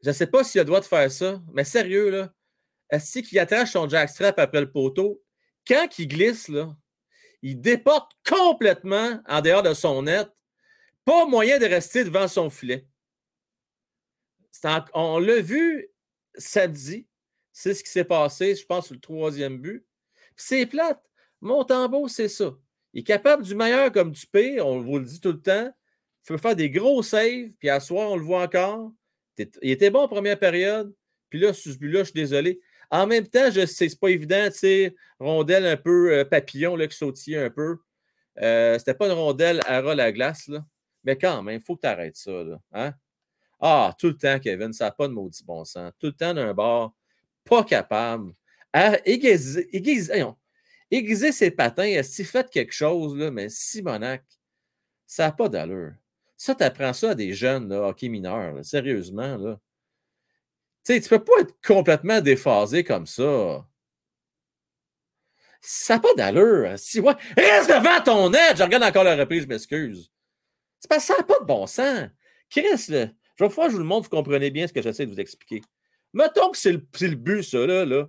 [0.03, 2.33] Je ne sais pas s'il a le droit de faire ça, mais sérieux, là.
[2.91, 5.23] Est-ce qu'il attache son jackstrap après le poteau,
[5.67, 6.51] quand il glisse,
[7.43, 10.29] il déporte complètement en dehors de son net.
[11.05, 12.87] Pas moyen de rester devant son filet.
[14.95, 15.89] on l'a vu
[16.35, 17.07] samedi.
[17.53, 19.87] C'est ce qui s'est passé, je pense, sur le troisième but.
[20.37, 21.03] C'est plate.
[21.41, 22.55] Montembeau, c'est ça.
[22.99, 25.73] Il est capable du meilleur comme du pire, on vous le dit tout le temps.
[26.25, 28.91] Il peut faire des gros saves, puis à soir, on le voit encore.
[29.39, 30.93] Il était bon en première période,
[31.31, 32.59] puis là, sur ce but-là, je suis désolé.
[32.91, 36.89] En même temps, je c'est pas évident, tu sais, rondelle un peu euh, papillon là,
[36.89, 37.77] qui sautillait un peu.
[38.43, 40.67] Euh, c'était pas une rondelle à ras la glace, là.
[41.05, 42.33] Mais quand même, il faut que tu arrêtes ça.
[42.33, 42.95] Là, hein?
[43.61, 45.93] Ah, tout le temps, Kevin, ça n'a pas de maudit bon sens.
[46.01, 46.97] Tout le temps d'un bord,
[47.45, 48.33] pas capable.
[48.73, 49.69] À aiguiser,
[50.91, 54.25] aiguiser, ses patins, est-ce fait quelque chose, là, mais Simonac,
[55.07, 55.93] ça n'a pas d'allure.
[56.37, 59.61] Ça, tu apprends ça à des jeunes, là, hockey mineurs, sérieusement, là.
[60.85, 63.67] Tu tu peux pas être complètement déphasé comme ça.
[65.61, 66.79] Ça n'a pas d'allure.
[66.79, 68.57] Si, reste devant ton aide.
[68.57, 70.11] Je regarde encore la reprise, je m'excuse.
[70.89, 72.09] Que ça n'a pas de bon sens.
[72.49, 75.13] Chris, je vais faire, je vous le montre, vous comprenez bien ce que j'essaie de
[75.13, 75.61] vous expliquer.
[76.15, 78.09] Mettons que c'est le, le, but, ça, là, là.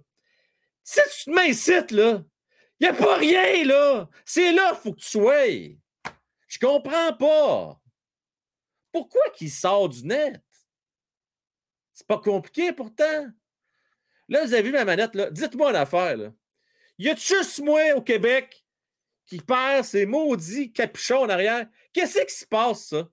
[0.83, 2.23] Si tu te mets ici, là,
[2.79, 4.09] il n'y a pas rien, là.
[4.25, 5.77] C'est là qu'il faut que tu sois.
[6.47, 7.81] Je comprends pas.
[8.91, 10.41] Pourquoi qu'il sort du net?
[11.93, 13.27] C'est pas compliqué pourtant.
[14.29, 15.29] Là, vous avez vu ma manette, là.
[15.29, 16.31] Dites-moi une affaire, là.
[16.97, 18.65] Y a juste moi au Québec
[19.25, 21.67] qui perd ses maudits capuchons en arrière?
[21.93, 23.09] Qu'est-ce qui se passe, ça?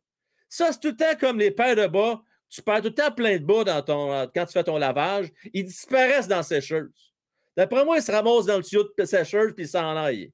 [0.48, 2.22] Ça, c'est tout le temps comme les paires de bas.
[2.48, 5.30] Tu perds tout le temps plein de bas dans ton, quand tu fais ton lavage.
[5.52, 7.14] Ils disparaissent dans la sécheuse.
[7.56, 10.32] D'après moi, ils se ramassent dans le tuyau de sécheuse puis ils s'en aillent.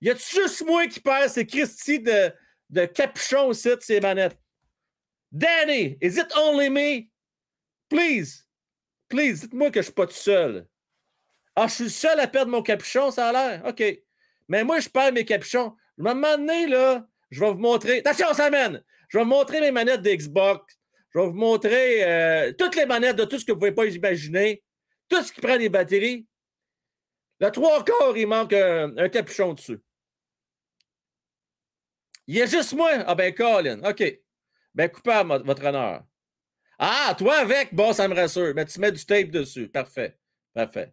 [0.00, 2.32] Y a juste moi qui perds ces Christy de,
[2.70, 4.38] de capuchons aussi de ces manettes?
[5.32, 7.10] Danny, is it only me?
[7.88, 8.44] Please,
[9.08, 10.66] please, dites-moi que je ne suis pas tout seul.
[11.56, 13.66] Ah, je suis le seul à perdre mon capuchon, ça a l'air?
[13.66, 13.82] OK.
[14.48, 15.74] Mais moi, je perds mes capuchons.
[15.98, 17.98] Je vais m'amener, là, je vais vous montrer.
[17.98, 18.82] Attention, ça mène!
[19.08, 20.78] Je vais vous montrer mes manettes d'Xbox.
[21.14, 23.72] Je vais vous montrer euh, toutes les manettes de tout ce que vous ne pouvez
[23.72, 24.62] pas imaginer.
[25.08, 26.26] Tout ce qui prend des batteries.
[27.40, 29.80] Le trois quarts, il manque un, capuchon dessus.
[32.26, 32.90] Il y a juste moi.
[33.06, 33.82] Ah ben, Colin.
[33.82, 34.20] OK.
[34.74, 36.04] Ben, coupable, votre honneur.
[36.78, 38.54] Ah, toi avec, bon, ça me rassure.
[38.54, 39.68] Mais tu mets du tape dessus.
[39.68, 40.18] Parfait.
[40.54, 40.92] Parfait.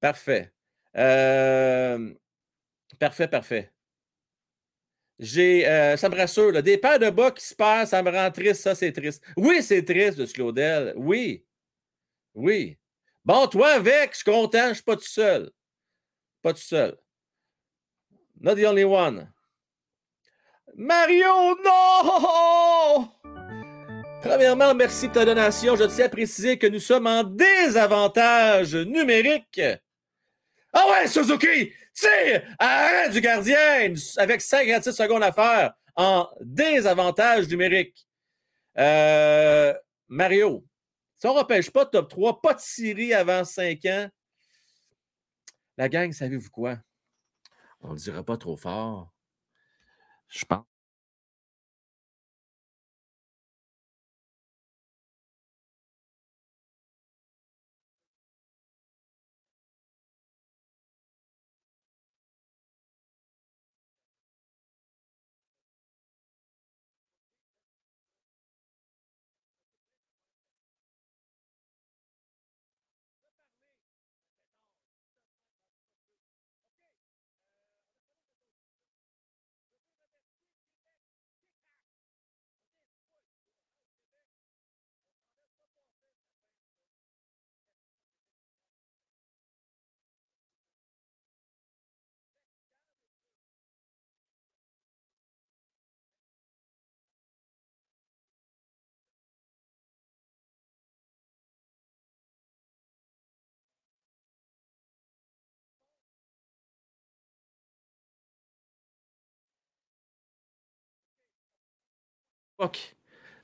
[0.00, 0.52] Parfait.
[0.96, 2.14] Euh,
[2.98, 3.72] parfait, parfait.
[5.18, 6.52] J'ai, euh, ça me rassure.
[6.52, 8.62] Là, des paires de bas qui se passent, ça me rend triste.
[8.62, 9.24] Ça, c'est triste.
[9.36, 10.94] Oui, c'est triste de Slowdell.
[10.96, 11.44] Oui.
[12.34, 12.77] Oui.
[13.28, 15.50] Bon, toi avec, je suis content, je suis pas tout seul.
[16.40, 16.96] Pas tout seul.
[18.40, 19.30] Not the only one.
[20.74, 23.10] Mario, non!
[24.22, 25.76] Premièrement, merci de ta donation.
[25.76, 29.60] Je tiens à préciser que nous sommes en désavantage numérique.
[30.72, 31.70] Ah ouais, Suzuki!
[31.92, 32.56] Tire!
[32.58, 33.92] Arrête du gardien!
[34.16, 38.08] Avec 56 secondes à faire en désavantage numérique.
[38.78, 39.74] Euh,
[40.08, 40.64] Mario,
[41.18, 44.08] si on ne repêche pas top 3, pas de Syrie avant 5 ans,
[45.76, 46.78] la gang, savez-vous quoi?
[47.80, 49.12] On ne le dira pas trop fort.
[50.28, 50.64] Je pense.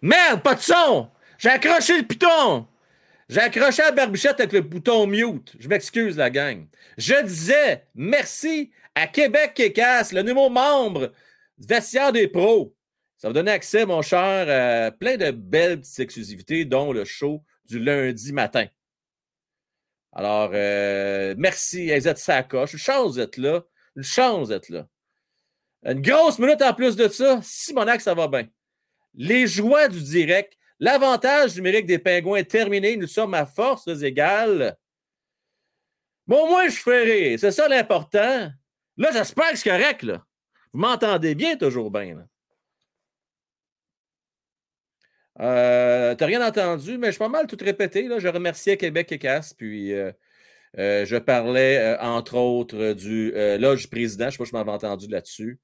[0.02, 1.10] Merde, pas de son!
[1.38, 2.66] J'ai accroché le piton!
[3.28, 5.54] J'ai accroché la barbichette avec le bouton mute.
[5.58, 6.66] Je m'excuse, la gang.
[6.98, 11.12] Je disais merci à Québec Kécasse, le nouveau membre
[11.56, 12.74] du vestiaire des pros.
[13.16, 17.42] Ça va donner accès, mon cher, à plein de belles petites exclusivités, dont le show
[17.64, 18.66] du lundi matin.
[20.12, 22.74] Alors, euh, merci, Aizette Sacoche.
[22.74, 23.64] Une chance d'être là.
[23.96, 24.86] Une chance d'être là.
[25.84, 27.40] Une grosse minute en plus de ça.
[27.42, 28.46] Simonac, ça va bien.
[29.14, 30.56] Les joies du direct.
[30.80, 32.96] L'avantage numérique des pingouins est terminé.
[32.96, 34.76] Nous sommes à forces égales.
[36.26, 37.38] Bon, moi, je rire.
[37.38, 38.50] C'est ça l'important.
[38.96, 40.04] Là, j'espère que c'est correct.
[40.72, 42.26] Vous m'entendez bien, toujours bien, là.
[45.40, 48.06] Euh, T'as rien entendu, mais je suis pas mal tout répété.
[48.08, 48.18] Là.
[48.18, 50.12] Je remerciais Québec et Casse, puis euh,
[50.78, 54.24] euh, je parlais, euh, entre autres, du loge président.
[54.24, 55.58] Je ne sais pas si je m'avais entendu là-dessus.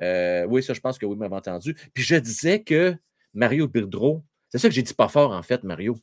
[0.00, 1.74] Oui, ça, je pense que oui, je m'avais entendu.
[1.94, 2.96] Puis je disais que
[3.34, 5.98] Mario Birdreau, c'est ça que j'ai dit pas fort, en fait, Mario.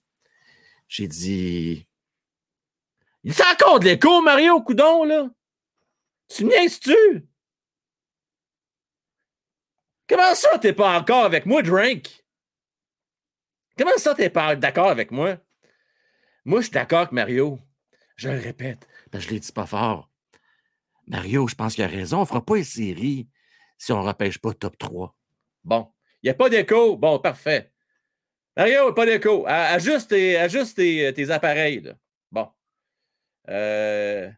[0.87, 1.87] J'ai dit.
[3.23, 5.29] Il est encore de l'écho, Mario, coudon, là.
[6.29, 7.27] Tu me tu
[10.07, 12.23] Comment ça, t'es pas encore avec moi, Drink?
[13.77, 15.37] Comment ça, t'es pas d'accord avec moi?
[16.45, 17.59] Moi, je suis d'accord avec Mario.
[18.15, 20.09] Je le répète, parce que je ne l'ai dit pas fort.
[21.07, 22.21] Mario, je pense qu'il a raison.
[22.21, 23.27] On fera pas une série
[23.79, 25.15] si on ne repêche pas top 3.
[25.63, 25.91] Bon.
[26.21, 26.97] Il n'y a pas d'écho.
[26.97, 27.71] Bon, parfait.
[28.55, 29.45] Mario, pas d'écho.
[29.47, 31.79] Ajuste, tes, ajuste tes, appareils.
[31.79, 31.93] Là.
[32.29, 32.49] Bon.
[33.49, 34.29] Euh,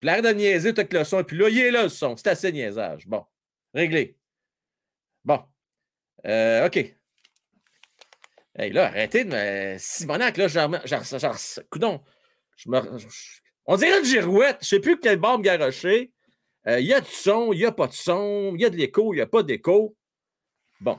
[0.00, 1.22] l'air de niaiser avec le son.
[1.22, 2.16] Puis là, il est là, le son.
[2.16, 3.06] C'est assez niaisage.
[3.06, 3.24] Bon.
[3.74, 4.16] Réglé.
[5.24, 5.44] Bon.
[6.26, 6.76] Euh, OK.
[8.56, 9.76] Hey, là, arrêtez de me.
[9.78, 11.36] Simonac, là, genre, genre, genre
[11.70, 12.02] coudon.
[12.56, 12.80] Je me...
[13.66, 14.58] On dirait une girouette.
[14.62, 16.14] Je ne sais plus quelle bombe garocher.
[16.66, 18.70] Euh, il y a du son, il n'y a pas de son, il y a
[18.70, 19.96] de l'écho, il n'y a pas d'écho.
[20.80, 20.98] Bon,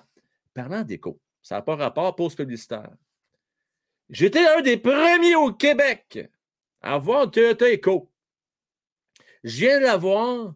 [0.54, 2.91] parlant d'écho, ça n'a pas rapport pause publicitaire.
[4.10, 6.30] J'étais un des premiers au Québec
[6.82, 8.12] à avoir un Toyota Echo.
[9.43, 10.54] Je viens de l'avoir,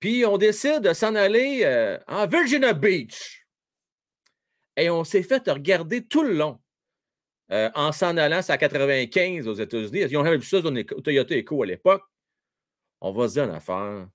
[0.00, 3.46] puis on décide de s'en aller euh, en Virginia Beach.
[4.76, 6.60] Et on s'est fait regarder tout le long.
[7.50, 10.06] Euh, en s'en allant, à 95 aux États-Unis.
[10.10, 12.02] Ils ont vu ça au Toyota Echo à l'époque.
[13.00, 14.08] On va se dire une affaire.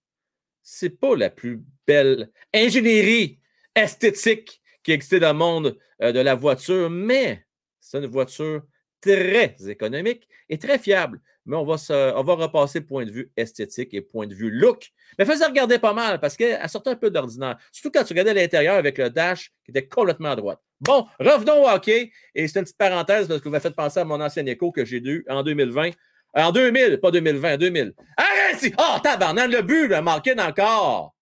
[0.70, 3.40] C'est pas la plus belle ingénierie
[3.74, 7.46] esthétique qui existait dans le monde euh, de la voiture, mais
[7.80, 8.64] c'est une voiture
[9.00, 11.22] très économique et très fiable.
[11.46, 11.78] Mais on va,
[12.18, 14.92] on repasser point de vue esthétique et point de vue look.
[15.18, 17.58] Mais faisait regarder pas mal parce qu'elle sortait un peu d'ordinaire.
[17.72, 20.60] Surtout quand tu regardais l'intérieur avec le dash qui était complètement à droite.
[20.82, 22.12] Bon, revenons au hockey.
[22.36, 24.74] Et c'est une petite parenthèse parce que vous m'avez fait penser à mon ancien écho
[24.74, 25.92] que j'ai eu en 2020.
[26.34, 27.94] En 2000, pas 2020, en 2000.
[28.18, 28.74] Arrête!
[28.78, 31.16] Oh, tabarnak, le but, le manqué encore.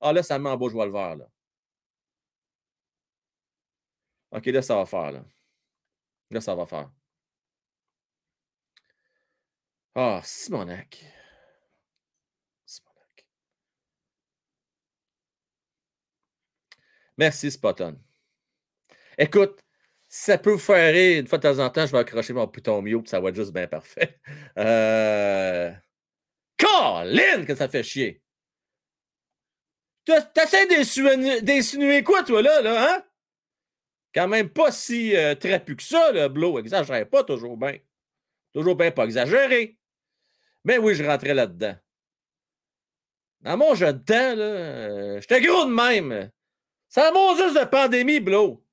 [0.00, 1.26] Ah, là, ça me met en beau, le vert, là.
[4.32, 5.24] OK, là, ça va faire, là.
[6.30, 6.90] Là, ça va faire.
[9.94, 11.04] Ah, Simonac.
[12.66, 13.26] Simonac.
[17.16, 17.98] Merci, Spotton.
[19.18, 19.64] Écoute,
[20.18, 21.20] ça peut vous faire rire.
[21.20, 23.34] Une fois de temps en temps, je vais accrocher mon bouton mute, ça va être
[23.34, 24.18] juste bien parfait.
[24.58, 25.70] Euh...
[26.56, 28.22] Colin, que ça fait chier.
[30.06, 30.66] T'essaies
[31.42, 33.04] d'insinuer quoi, toi, là, là, hein?
[34.14, 36.58] Quand même pas si euh, trapu que ça, le Blow.
[36.58, 37.76] Exagère pas toujours bien.
[38.54, 39.76] Toujours bien pas exagéré.
[40.64, 41.76] Mais oui, je rentrais là-dedans.
[43.40, 46.30] Dans mon jeu de temps, là, euh, j'étais gros de même.
[46.88, 48.65] C'est un Moses de pandémie, Blow.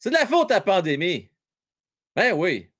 [0.00, 1.30] C'est de la faute à la pandémie.
[2.16, 2.70] Ben oui.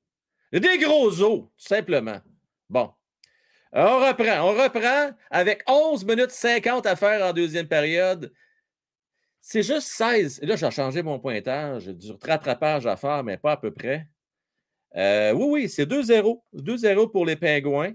[0.53, 2.21] Des gros os, tout simplement.
[2.69, 2.91] Bon.
[3.73, 4.49] On reprend.
[4.49, 8.33] On reprend avec 11 minutes 50 à faire en deuxième période.
[9.41, 10.41] C'est juste 16.
[10.43, 11.85] Et là, j'ai changé mon pointage.
[11.85, 14.09] J'ai du rattrapage à faire, mais pas à peu près.
[14.97, 16.43] Euh, oui, oui, c'est 2-0.
[16.55, 17.93] 2-0 pour les Pingouins.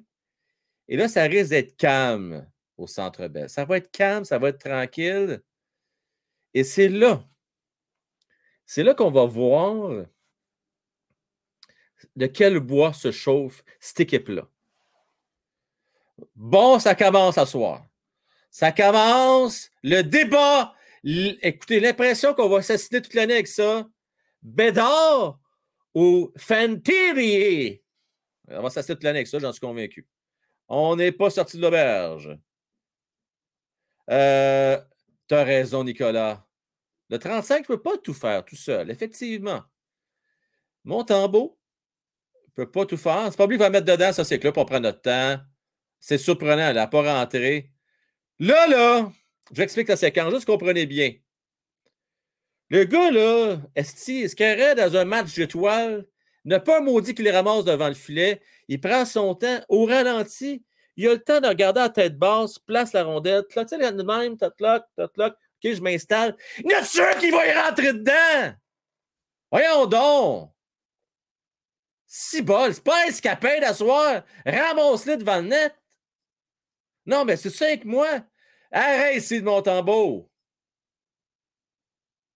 [0.87, 3.49] Et là, ça risque d'être calme au centre belle.
[3.49, 5.41] Ça va être calme, ça va être tranquille.
[6.53, 7.27] Et c'est là
[8.65, 10.05] c'est là qu'on va voir
[12.15, 14.47] de quel bois se chauffe cette équipe-là.
[16.35, 17.85] Bon, ça commence à soir.
[18.49, 20.73] Ça commence le débat.
[21.03, 23.87] Écoutez, l'impression qu'on va assassiner toute l'année avec ça.
[24.41, 25.39] Bédard
[25.93, 27.81] ou Fantiri.
[28.47, 30.07] On va assassiner toute l'année avec ça, j'en suis convaincu.
[30.67, 32.37] On n'est pas sorti de l'auberge.
[34.09, 34.79] Euh,
[35.27, 36.44] tu as raison, Nicolas.
[37.09, 39.61] Le 35 ne peut pas tout faire tout seul, effectivement.
[40.83, 41.59] Montembeau
[42.49, 43.27] ne peut pas tout faire.
[43.29, 45.39] C'est pas qui va mettre dedans, ça, c'est que là, pour prendre notre temps.
[45.99, 47.71] C'est surprenant, elle n'a pas rentré.
[48.39, 49.11] Là, là,
[49.51, 51.13] je vais expliquer la séquence, juste comprenez bien.
[52.69, 56.05] Le gars, là, est-ce qu'il est dans un match d'étoiles?
[56.45, 58.41] n'a pas maudit qu'il les ramasse devant le filet.
[58.67, 60.63] Il prend son temps au ralenti.
[60.95, 64.37] Il a le temps de regarder à tête basse, place la rondelle, tu sais, même,
[64.37, 64.83] tot-lock,
[65.73, 66.37] je m'installe.
[66.59, 68.55] Il y a sûr qu'il va y rentrer dedans.
[69.51, 70.51] Voyons donc.
[72.05, 74.23] Si bol, c'est pas escapé d'asseoir.
[74.45, 75.75] Ramasse-le devant le net.
[77.05, 78.21] Non, mais c'est cinq mois.
[78.71, 80.29] Arrête ici de mon tambour.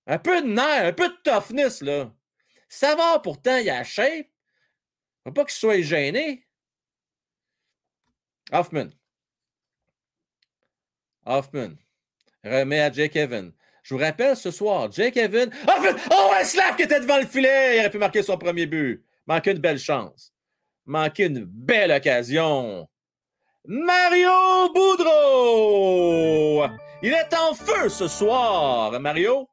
[0.07, 2.11] Un peu de nerf, un peu de toughness, là.
[2.67, 3.83] Ça va pourtant, il a.
[3.83, 6.47] Faut pas qu'il soit gêné.
[8.51, 8.89] Hoffman.
[11.25, 11.75] Hoffman.
[12.43, 13.51] Remet à Jake Evan.
[13.83, 15.49] Je vous rappelle ce soir, Jake Evan.
[15.67, 15.99] Hoffman!
[16.11, 17.75] Oh, un slap qui était devant le filet!
[17.75, 19.03] Il aurait pu marquer son premier but.
[19.25, 20.33] Manquait une belle chance.
[20.85, 22.87] Manquait une belle occasion.
[23.65, 26.65] Mario Boudreau!
[27.01, 29.49] Il est en feu ce soir, Mario.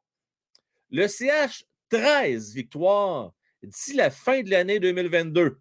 [0.91, 3.31] Le CH, 13 victoires
[3.63, 5.59] d'ici la fin de l'année 2022.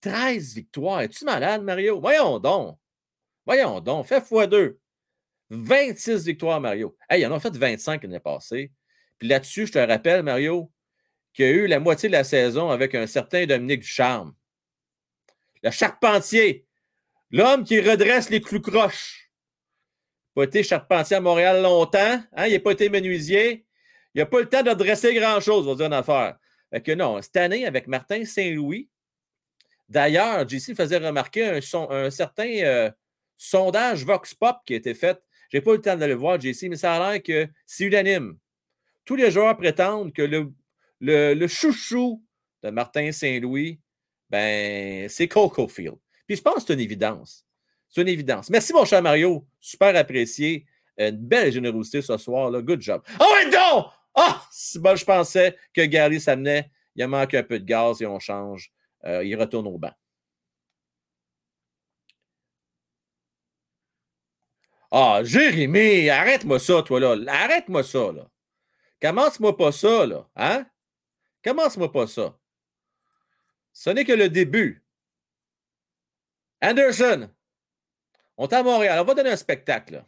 [0.00, 1.00] 13 victoires.
[1.00, 2.00] Es-tu malade, Mario?
[2.00, 2.78] Voyons donc.
[3.44, 4.06] Voyons donc.
[4.06, 4.76] Fais x2.
[5.50, 6.96] 26 victoires, Mario.
[7.08, 8.72] Hey, il en a fait 25 l'année passée.
[9.18, 10.70] Puis là-dessus, je te rappelle, Mario,
[11.32, 14.34] qu'il y a eu la moitié de la saison avec un certain Dominique Ducharme.
[15.62, 16.66] Le charpentier.
[17.30, 19.30] L'homme qui redresse les clous croches.
[20.30, 22.22] Il pas été charpentier à Montréal longtemps.
[22.32, 22.46] Hein?
[22.46, 23.66] Il n'a pas été menuisier.
[24.14, 26.36] Il n'a pas le temps de dresser grand-chose, on va dire une affaire.
[26.70, 28.88] Fait que non, cette année, avec Martin Saint-Louis,
[29.88, 32.90] d'ailleurs, JC faisait remarquer un, un certain euh,
[33.36, 35.20] sondage Vox Pop qui a été fait.
[35.50, 37.84] Je n'ai pas eu le temps d'aller voir, JC, mais ça a l'air que c'est
[37.84, 38.38] unanime.
[39.04, 40.22] Tous les joueurs prétendent que
[41.00, 42.22] le, chouchou
[42.62, 43.80] de Martin Saint-Louis,
[44.28, 45.96] ben, c'est Coco Field.
[46.26, 47.46] Puis je pense que c'est une évidence.
[47.88, 48.50] C'est une évidence.
[48.50, 49.46] Merci, mon cher Mario.
[49.60, 50.66] Super apprécié.
[50.98, 52.50] Une belle générosité ce soir.
[52.50, 52.60] Là.
[52.60, 53.02] Good job.
[53.20, 53.86] Oh, et donc!
[54.14, 54.42] Ah!
[54.50, 56.70] Si bon, je pensais que Gary s'amenait.
[56.96, 58.72] Il a manqué un peu de gaz et on change.
[59.04, 59.92] Euh, il retourne au banc.
[64.90, 67.16] Ah, Jérémy, arrête-moi ça, toi, là.
[67.26, 68.28] Arrête-moi ça, là.
[69.00, 70.28] Commence-moi pas ça, là.
[70.36, 70.66] Hein?
[71.44, 72.36] Commence-moi pas ça.
[73.72, 74.82] Ce n'est que le début.
[76.62, 77.30] Anderson,
[78.36, 79.00] on est à Montréal.
[79.00, 80.06] On va donner un spectacle, là.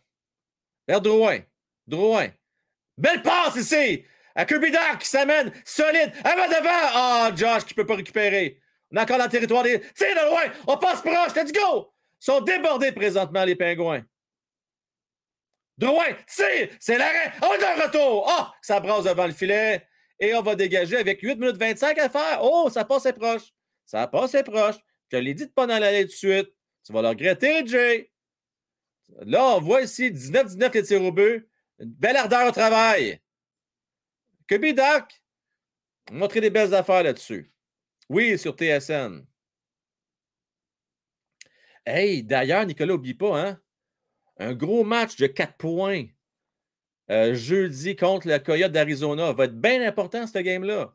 [0.87, 1.41] Vers Drouin.
[1.87, 2.29] Drouin.
[2.97, 4.05] Belle passe ici!
[4.35, 6.13] À Kirby Doc qui s'amène solide.
[6.25, 6.89] va devant!
[6.95, 8.61] Ah, Josh qui ne peut pas récupérer.
[8.91, 9.81] On est encore dans le territoire des.
[9.95, 10.55] Tire de loin!
[10.67, 11.35] On passe proche!
[11.35, 11.93] Let's go!
[12.21, 14.03] Ils sont débordés présentement, les pingouins.
[15.79, 16.69] Drouin, tire!
[16.81, 17.33] C'est l'arrêt!
[17.41, 18.27] On est de retour!
[18.29, 18.51] Ah!
[18.51, 19.87] Oh, ça brasse devant le filet.
[20.19, 22.41] Et on va dégager avec 8 minutes 25 à faire.
[22.43, 23.53] Oh, ça passe proche.
[23.87, 24.75] Ça passe proche.
[25.11, 26.53] Je l'ai dit de pas dans l'allée de suite.
[26.85, 28.11] Tu vas le regretter, Jay.
[29.21, 31.49] Là, on voit ici 19-19 les tirs au but.
[31.79, 33.21] Une belle ardeur au travail.
[34.49, 35.23] Que Doc,
[36.11, 37.53] montrer des belles affaires là-dessus.
[38.09, 39.25] Oui, sur TSN.
[41.87, 43.61] Hey, d'ailleurs, Nicolas, n'oublie pas, hein?
[44.39, 46.05] Un gros match de 4 points
[47.11, 50.95] euh, jeudi contre le Coyote d'Arizona va être bien important, ce game-là.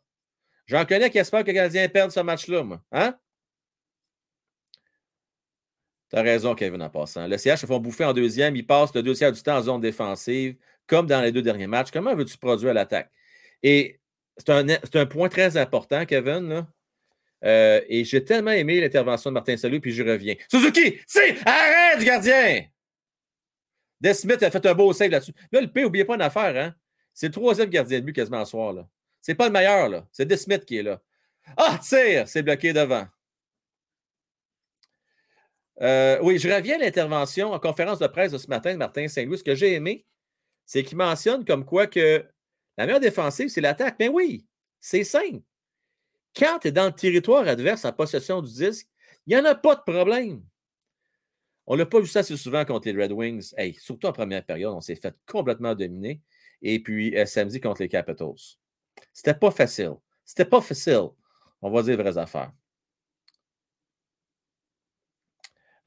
[0.67, 2.81] J'en connais qui espèrent que les Canadiens perdent ce match-là, moi.
[2.91, 3.17] Hein?
[6.09, 7.27] T'as raison, Kevin, en passant.
[7.27, 8.55] Le CH se font bouffer en deuxième.
[8.55, 11.67] Ils passent le deux tiers du temps en zone défensive comme dans les deux derniers
[11.67, 11.89] matchs.
[11.91, 13.09] Comment veux-tu produire l'attaque?
[13.63, 13.99] Et
[14.37, 14.51] c'est
[14.95, 16.67] un, point très important, Kevin.
[17.43, 20.35] Euh, et j'ai tellement aimé l'intervention de Martin Salut, puis je reviens.
[20.49, 22.72] Suzuki, c'est arrête gardien!
[24.03, 25.33] Des Smith a fait un beau save là-dessus.
[25.49, 26.75] Là, le P, n'oubliez pas une affaire, hein?
[27.13, 28.73] C'est le troisième gardien de but quasiment ce soir.
[28.73, 28.85] Là.
[29.21, 30.05] C'est pas le meilleur, là.
[30.11, 31.01] C'est Des Smith qui est là.
[31.55, 32.27] Ah, tire!
[32.27, 33.07] C'est bloqué devant.
[35.81, 39.07] Euh, oui, je reviens à l'intervention en conférence de presse de ce matin de Martin
[39.07, 39.37] Saint-Louis.
[39.37, 40.05] Ce que j'ai aimé,
[40.65, 42.25] c'est qu'il mentionne comme quoi que
[42.77, 43.95] la meilleure défensive, c'est l'attaque.
[43.99, 44.45] Mais oui,
[44.81, 45.43] c'est simple.
[46.35, 48.87] Quand tu es dans le territoire adverse en possession du disque,
[49.25, 50.43] il n'y en a pas de problème.
[51.65, 53.53] On n'a pas vu ça assez souvent contre les Red Wings.
[53.57, 56.21] Hey, surtout en première période, on s'est fait complètement dominer.
[56.61, 58.35] Et puis euh, samedi contre les Capitals.
[59.13, 59.93] C'était pas facile.
[60.25, 61.09] C'était pas facile.
[61.61, 62.51] On va dire vraies affaires.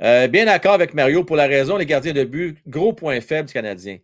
[0.02, 3.48] Euh, bien d'accord avec Mario pour la raison, les gardiens de but, gros point faible
[3.48, 3.98] du Canadien.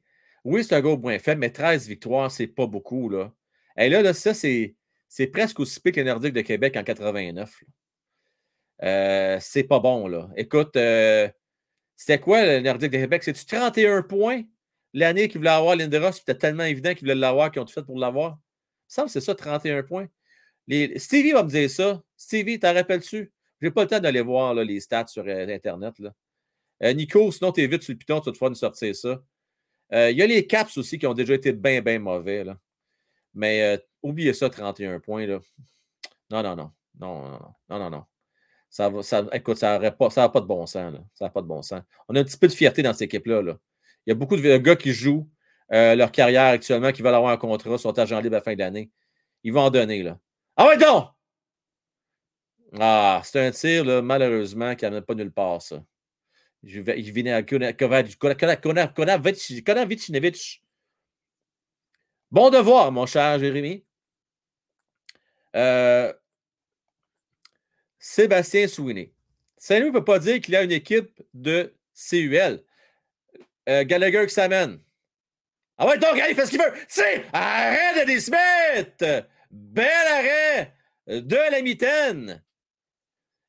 [0.45, 3.09] Oui, c'est un gros point faible, mais 13 victoires, c'est pas beaucoup.
[3.09, 3.33] Là.
[3.77, 4.77] Et là, ça, c'est,
[5.33, 7.63] presque aussi pire que les Nordiques de Québec en 89.
[8.83, 10.29] Euh, c'est pas bon, là.
[10.37, 10.77] Écoute,
[11.97, 13.23] c'était quoi le Nordique de Québec?
[13.23, 14.43] C'est-tu 31 points
[14.93, 16.13] l'année qu'ils voulaient avoir Linderos?
[16.13, 18.39] C'était tellement évident qu'ils voulaient l'avoir, qu'ils ont tout fait pour l'avoir?
[18.89, 20.09] Ça c'est ça, 31 points.
[20.97, 22.03] Stevie va me dire ça.
[22.17, 23.33] Stevie, t'en rappelles-tu?
[23.61, 25.95] Je n'ai pas le temps d'aller voir les stats sur euh, Internet.
[25.99, 26.13] Là.
[26.95, 29.23] Nico, sinon, tu es vite sur le piton, tu vas te faire sortir ça.
[29.93, 32.45] Euh, il y a les Caps aussi qui ont déjà été bien, bien mauvais.
[32.45, 32.59] Là.
[33.35, 35.27] Mais euh, oubliez ça, 31 points.
[35.27, 35.41] Là.
[36.31, 36.73] Non, non, non.
[36.99, 37.79] Non, non, non.
[37.79, 38.05] non, non,
[38.73, 38.91] Ça,
[39.35, 40.95] écoute, ça n'a pas, pas de bon sens.
[41.13, 41.83] Ça n'a pas de bon sens.
[42.09, 43.43] On a un petit peu de fierté dans cette équipe-là.
[43.43, 43.59] Là.
[44.07, 45.29] Il y a beaucoup de gars qui jouent
[45.75, 48.55] euh, leur carrière actuellement, qui veulent avoir un contrat, sont agents libres à la fin
[48.55, 48.91] de l'année.
[49.45, 50.03] Ils vont en donner.
[50.03, 50.19] Là.
[50.57, 51.11] Ah ouais, donc!
[52.81, 55.85] Ah, c'est un tir, malheureusement, qui n'a pas nulle part, ça.
[56.63, 57.43] Il venait à
[62.31, 63.85] Bon devoir, mon cher Jérémy.
[65.55, 66.11] Euh,
[68.05, 69.15] Sébastien Souiné.
[69.57, 72.65] Saint-Louis ne peut pas dire qu'il a une équipe de CUL.
[73.69, 74.81] Euh, Gallagher qui s'amène.
[75.79, 76.73] Ah ouais, donc, il fait ce qu'il veut.
[76.89, 79.05] C'est arrêt de Smith!
[79.53, 80.75] Bel arrêt
[81.07, 82.43] de la mitaine.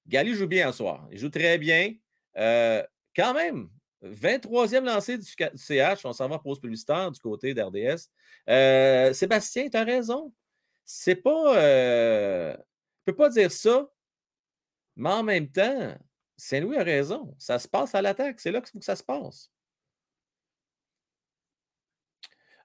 [0.06, 1.08] Gali joue bien ce soir.
[1.12, 1.92] Il joue très bien.
[2.38, 2.84] Euh,
[3.16, 3.70] quand même,
[4.04, 5.26] 23e lancé du
[5.56, 6.06] CH.
[6.06, 8.08] On s'en va pause publicitaire du côté d'RDS.
[8.50, 10.32] Euh, Sébastien, tu as raison.
[10.86, 11.58] C'est pas.
[11.58, 13.90] Euh, ne peux pas dire ça,
[14.96, 15.96] mais en même temps,
[16.38, 17.36] Saint-Louis a raison.
[17.40, 18.40] Ça se passe à l'attaque.
[18.40, 19.52] C'est là qu'il faut que ça se passe.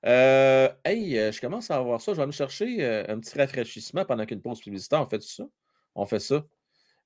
[0.06, 2.12] Euh, hey, euh, je commence à avoir ça.
[2.12, 5.02] Je vais me chercher un petit rafraîchissement pendant qu'une pause publicitaire.
[5.02, 5.44] On fait ça?
[5.94, 6.44] On fait ça.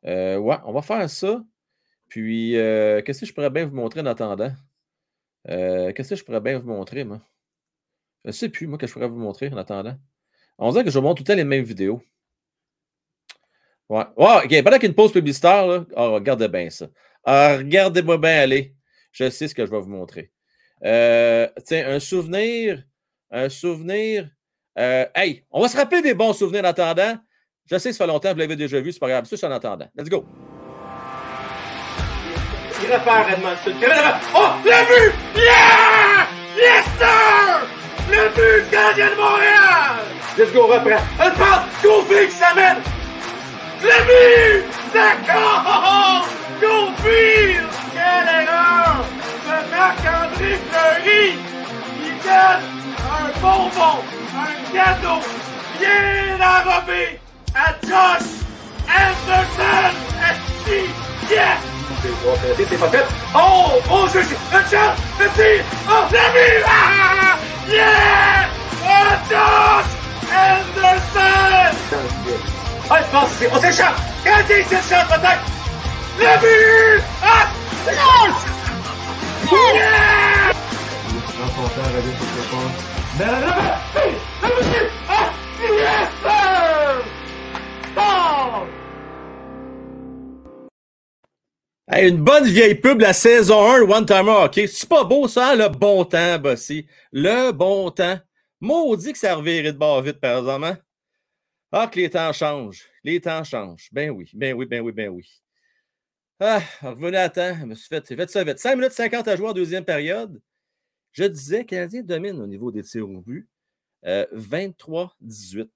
[0.05, 1.45] ouais, on va faire ça.
[2.09, 4.53] Puis, qu'est-ce que je pourrais bien vous montrer en attendant?
[5.47, 7.21] qu'est-ce que je pourrais bien vous montrer, moi?
[8.25, 9.97] Je ne sais plus, moi, que je pourrais vous montrer en attendant.
[10.59, 12.03] On dirait que je vous montre tout le temps les mêmes vidéos.
[13.93, 14.05] Ouais.
[14.17, 14.63] OK.
[14.65, 16.87] Pendant qu'une pause publicitaire, oh, regardez bien ça.
[17.25, 18.75] Ah, regardez-moi bien aller.
[19.13, 20.31] Je sais ce que je vais vous montrer.
[20.83, 22.83] Euh, tiens, un souvenir.
[23.31, 24.31] Un souvenir.
[24.79, 27.19] Euh, hey, on va se rappeler des bons souvenirs en attendant.
[27.71, 29.27] Je sais ça fait longtemps, vous l'avez déjà vu, c'est pas grave.
[29.27, 29.87] Ça, c'est en attendant.
[29.95, 30.25] Let's go.
[34.35, 35.13] Oh, le but!
[35.37, 36.27] Yeah!
[36.57, 37.61] Yes, sir!
[38.11, 40.01] Le but gardien de Montréal!
[40.39, 40.97] Let's go, reprend.
[41.83, 42.79] Kofi qui s'amène!
[42.79, 43.02] Le
[43.83, 44.65] but!
[44.95, 46.29] D'accord!
[46.61, 47.59] Kofi!
[47.93, 49.05] Quelle erreur!
[49.47, 51.27] De Marc-André Fleury
[51.99, 52.65] qui donne
[53.11, 53.97] un bonbon,
[54.37, 55.21] un cadeau
[55.79, 57.05] bien enrobé
[57.55, 58.29] à Josh
[58.89, 59.95] Anderson!
[60.29, 60.81] Esti!
[61.31, 61.61] Yes!
[62.69, 63.07] C'est pas fait.
[63.35, 63.81] Oh!
[63.91, 64.37] Oh, je suis.
[64.53, 64.95] Le chat!
[65.19, 65.65] Le tir!
[65.89, 66.63] Oh, la vie!
[66.67, 67.39] Ah!
[67.69, 68.49] Yeah!
[68.85, 69.91] Oh, Josh!
[70.33, 71.33] Anderson!
[73.39, 73.51] C'est.
[73.51, 73.97] On s'échappe!
[74.27, 75.45] Il s'échappe peut-être!
[76.19, 77.03] Le but!
[77.23, 77.49] Ah!
[77.87, 78.51] Le but!
[85.09, 85.31] Ah!
[85.63, 86.09] Yes!
[91.91, 94.55] Hey, une bonne vieille pub, la saison 1, One Timer OK.
[94.67, 96.87] C'est pas beau, ça, le bon temps, Bossy?
[97.13, 98.19] Le bon temps.
[98.61, 100.65] Maudit que ça revirait de bord vite, par exemple.
[100.67, 100.79] Hein?
[101.73, 102.87] Ah, que les temps changent.
[103.03, 103.89] Les temps changent.
[103.93, 105.27] Ben oui, ben oui, ben oui, ben oui.
[106.41, 107.57] Ah, revenez à temps.
[107.59, 108.59] Je me suis fait, fait ça vite.
[108.59, 110.41] 5 minutes 50 à jouer en deuxième période.
[111.13, 113.49] Je disais, Canadien domine au niveau des tirs au but.
[114.05, 115.61] 23-18.
[115.61, 115.67] Euh,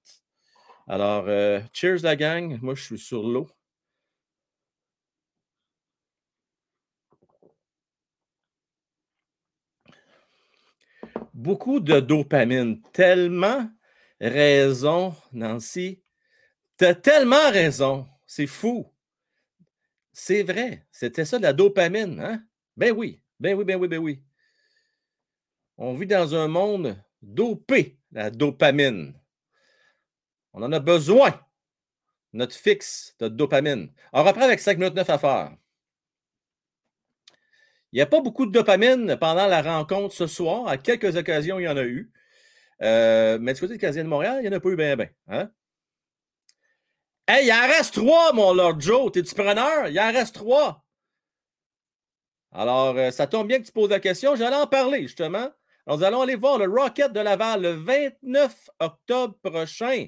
[0.87, 2.59] Alors, euh, cheers la gang.
[2.61, 3.47] Moi, je suis sur l'eau.
[11.37, 12.81] beaucoup de dopamine.
[12.93, 13.69] Tellement
[14.19, 16.01] raison, Nancy.
[16.77, 18.07] Tu as tellement raison.
[18.25, 18.91] C'est fou.
[20.11, 20.85] C'est vrai.
[20.91, 22.19] C'était ça, de la dopamine.
[22.19, 22.43] Hein?
[22.75, 23.21] Ben oui.
[23.39, 24.23] Ben oui, ben oui, ben oui.
[25.77, 29.13] On vit dans un monde dopé, la dopamine.
[30.53, 31.39] On en a besoin.
[32.33, 33.91] Notre fixe de dopamine.
[34.11, 35.57] On reprend avec 5 minutes 9 à faire.
[37.91, 40.67] Il n'y a pas beaucoup de dopamine pendant la rencontre ce soir.
[40.67, 42.11] À quelques occasions, il y en a eu.
[42.81, 44.95] Euh, mais du côté du Canadien de Montréal, il n'y en a pas eu bien,
[44.95, 45.09] bien.
[45.27, 45.51] Hein?
[47.27, 49.11] Hey, il en reste trois, mon Lord Joe.
[49.11, 49.87] T'es-tu preneur?
[49.87, 50.85] Il en reste trois.
[52.51, 54.35] Alors, euh, ça tombe bien que tu poses la question.
[54.35, 55.49] J'allais en parler, justement.
[55.87, 60.07] nous allons aller voir le Rocket de Laval le 29 octobre prochain.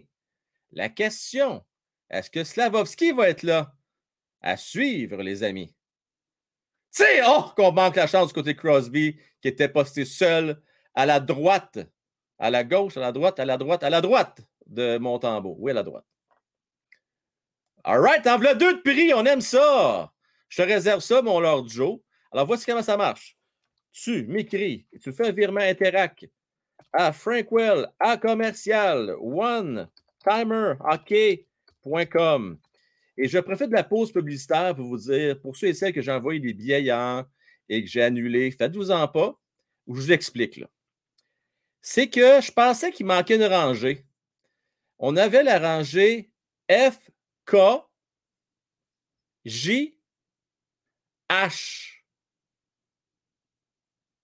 [0.72, 1.66] La question,
[2.10, 3.74] est-ce que Slavovski va être là?
[4.42, 5.76] À suivre, les amis?
[6.92, 10.62] C'est oh, qu'on manque la chance du côté Crosby qui était posté seul
[10.96, 11.80] à la droite,
[12.40, 15.56] à la gauche, à la droite, à la droite, à la droite de Montembeau.
[15.60, 16.06] Oui, à la droite?
[17.84, 20.12] All right, en voilà deux de prix, on aime ça.
[20.48, 22.00] Je te réserve ça, mon Lord Joe.
[22.32, 23.38] Alors, voici comment ça marche.
[23.92, 26.26] Tu m'écris, tu fais un virement Interac
[26.94, 29.90] à Frankwell, à commercial, one,
[30.24, 30.74] timer,
[33.22, 36.02] et je profite de la pause publicitaire pour vous dire, pour ceux et celles que
[36.02, 37.26] j'ai envoyé des billets hier
[37.68, 39.38] et que j'ai annulé, faites-vous-en pas,
[39.88, 40.64] je vous explique.
[41.82, 44.06] C'est que je pensais qu'il manquait une rangée.
[44.98, 46.32] On avait la rangée
[46.70, 47.10] F,
[47.46, 47.56] K,
[49.46, 49.98] J,
[51.30, 52.04] H.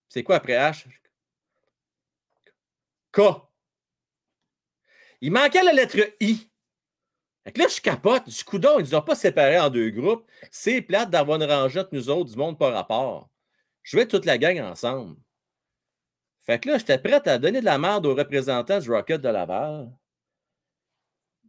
[0.10, 0.86] C'est quoi après H?
[3.12, 3.22] K.
[5.22, 6.50] Il manquait la lettre I.
[7.46, 8.28] Fait là, je capote.
[8.28, 10.30] Du coup, ils ne ont pas séparé en deux groupes.
[10.52, 13.30] C'est plate d'avoir une rangée entre nous autres, du monde par rapport.
[13.84, 15.16] Je vais toute la gang ensemble.
[16.46, 19.30] Fait que là, j'étais prêt à donner de la merde aux représentants du Rocket de
[19.30, 19.92] Laval.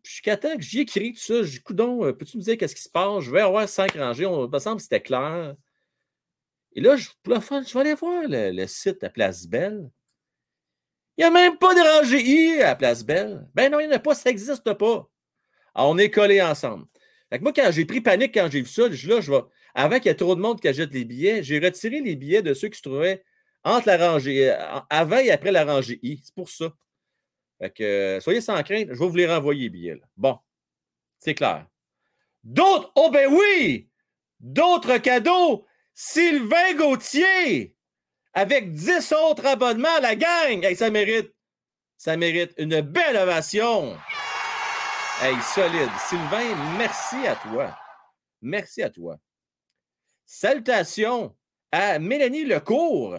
[0.02, 2.82] jusqu'à temps que j'y écris tout ça, j'ai coudon, euh, peux-tu me dire qu'est-ce qui
[2.82, 3.24] se passe?
[3.24, 4.24] Je vais avoir cinq rangées.
[4.24, 5.54] On me semble que c'était clair.
[6.74, 9.90] Et là, je, je vais aller voir le, site à Place Belle.
[11.18, 13.46] Il n'y a même pas de rangée I à Place Belle.
[13.54, 15.10] Ben non, il n'y en a pas, ça n'existe pas.
[15.74, 16.86] Alors, on est collés ensemble.
[17.30, 19.32] Fait que moi, quand j'ai pris panique, quand j'ai vu ça, je, là, je.
[19.74, 22.42] Avant qu'il y ait trop de monde qui achète les billets, j'ai retiré les billets
[22.42, 23.22] de ceux qui se trouvaient
[23.66, 26.20] entre la rangée, euh, avant et après la rangée I.
[26.24, 26.72] C'est pour ça.
[27.80, 29.94] Euh, soyez sans crainte, je vais vous les renvoyer les billets.
[29.94, 30.06] là.
[30.16, 30.38] Bon,
[31.18, 31.66] c'est clair.
[32.44, 33.90] D'autres, oh ben oui!
[34.38, 35.66] D'autres cadeaux!
[35.94, 37.74] Sylvain Gauthier!
[38.34, 40.62] Avec 10 autres abonnements à la gang!
[40.62, 41.34] Hey, ça mérite,
[41.96, 43.96] ça mérite une belle ovation!
[45.20, 45.90] Hey, solide.
[46.08, 47.76] Sylvain, merci à toi.
[48.42, 49.18] Merci à toi.
[50.26, 51.34] Salutations
[51.72, 53.16] à Mélanie Lecourt.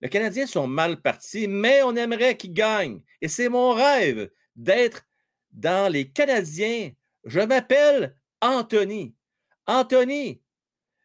[0.00, 3.02] Les Canadiens sont mal partis, mais on aimerait qu'ils gagnent.
[3.20, 5.06] Et c'est mon rêve d'être
[5.50, 6.90] dans les Canadiens.
[7.24, 9.14] Je m'appelle Anthony.
[9.66, 10.42] Anthony,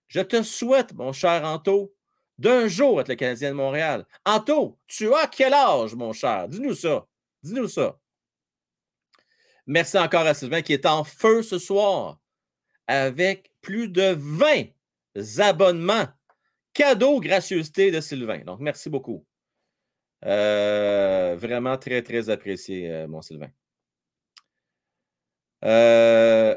[0.07, 1.93] je te souhaite, mon cher Anto,
[2.37, 4.05] d'un jour être le Canadien de Montréal.
[4.25, 6.47] Anto, tu as quel âge, mon cher?
[6.47, 7.07] Dis-nous ça.
[7.43, 7.97] Dis-nous ça.
[9.65, 12.19] Merci encore à Sylvain qui est en feu ce soir
[12.87, 14.65] avec plus de 20
[15.37, 16.07] abonnements.
[16.73, 18.39] Cadeau gracieuseté de Sylvain.
[18.39, 19.25] Donc, merci beaucoup.
[20.25, 23.49] Euh, vraiment très, très apprécié, euh, mon Sylvain.
[25.63, 26.55] Euh,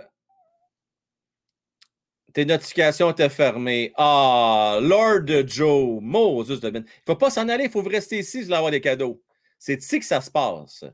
[2.32, 3.92] tes notifications étaient fermées.
[3.96, 6.84] Ah, Lord Joe, Moses de Ben.
[6.84, 9.22] Il ne faut pas s'en aller, il faut rester ici, je vais avoir des cadeaux.
[9.58, 10.84] C'est ici que ça se passe.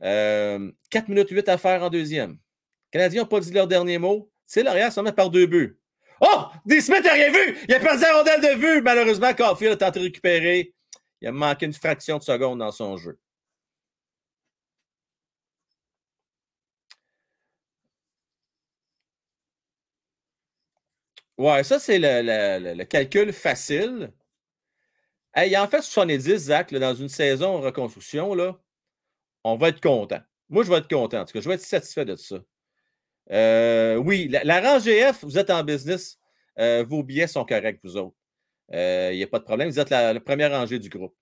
[0.00, 2.32] 4 minutes 8 à faire en deuxième.
[2.32, 2.38] Les
[2.98, 4.30] Canadiens n'ont pas dit leur dernier mot.
[4.46, 5.78] C'est l'arrière seulement par deux buts.
[6.20, 6.46] Oh!
[6.66, 6.80] D.
[6.80, 7.58] Smith n'a rien vu!
[7.68, 8.82] Il a perdu la rondelle de vue.
[8.82, 10.74] Malheureusement, Caulfield a tenté de récupérer.
[11.20, 13.18] Il a manqué une fraction de seconde dans son jeu.
[21.38, 24.12] Ouais, ça, c'est le, le, le, calcul facile.
[25.34, 28.34] Hey, en fait 70, Zach, dans une saison en reconstruction.
[28.34, 28.58] Là,
[29.44, 30.20] on va être content.
[30.48, 31.20] Moi, je vais être content.
[31.20, 32.38] En tout cas, je vais être satisfait de ça.
[33.30, 36.18] Euh, oui, la, la rang GF, vous êtes en business.
[36.58, 38.16] Euh, vos billets sont corrects, vous autres.
[38.70, 39.68] Il euh, n'y a pas de problème.
[39.68, 41.14] Vous êtes la, première rangée du groupe.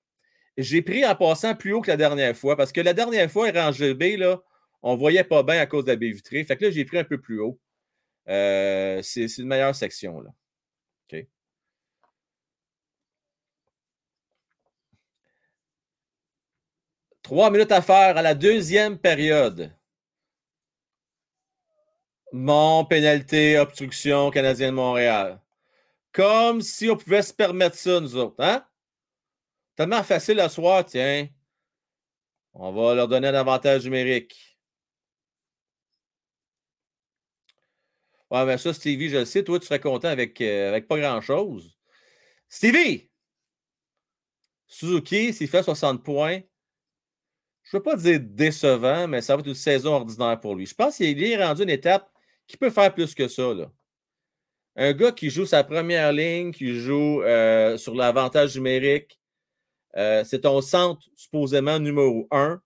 [0.57, 3.51] J'ai pris en passant plus haut que la dernière fois parce que la dernière fois,
[3.51, 4.43] rangée B, là,
[4.83, 6.45] on ne voyait pas bien à cause de la baie vitrée.
[6.45, 7.61] Fait que là, j'ai pris un peu plus haut.
[8.27, 10.21] C'est une meilleure section.
[10.21, 10.31] Là.
[11.13, 11.27] OK.
[17.23, 19.73] Trois minutes à faire à la deuxième période.
[22.37, 25.41] Mon pénalité, obstruction, Canadien de Montréal.
[26.13, 28.37] Comme si on pouvait se permettre ça, nous autres.
[28.41, 28.63] Hein?
[29.75, 31.29] Tellement facile à soir, tiens.
[32.53, 34.59] On va leur donner un avantage numérique.
[38.31, 40.99] Ouais, mais ça, Stevie, je le sais, toi, tu serais content avec, euh, avec pas
[40.99, 41.75] grand-chose.
[42.51, 43.09] Stevie!
[44.67, 46.41] Suzuki, s'il fait 60 points,
[47.63, 50.67] je ne veux pas dire décevant, mais ça va être une saison ordinaire pour lui.
[50.67, 52.13] Je pense qu'il est rendu une étape
[52.47, 53.55] qui peut faire plus que ça.
[53.55, 53.71] Là.
[54.77, 59.19] Un gars qui joue sa première ligne, qui joue euh, sur l'avantage numérique,
[59.97, 62.61] euh, c'est ton centre supposément numéro 1.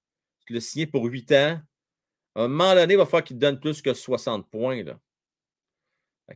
[0.46, 1.60] Tu l'as signé pour 8 ans.
[2.34, 4.82] À un moment donné, il va falloir qu'il te donne plus que 60 points.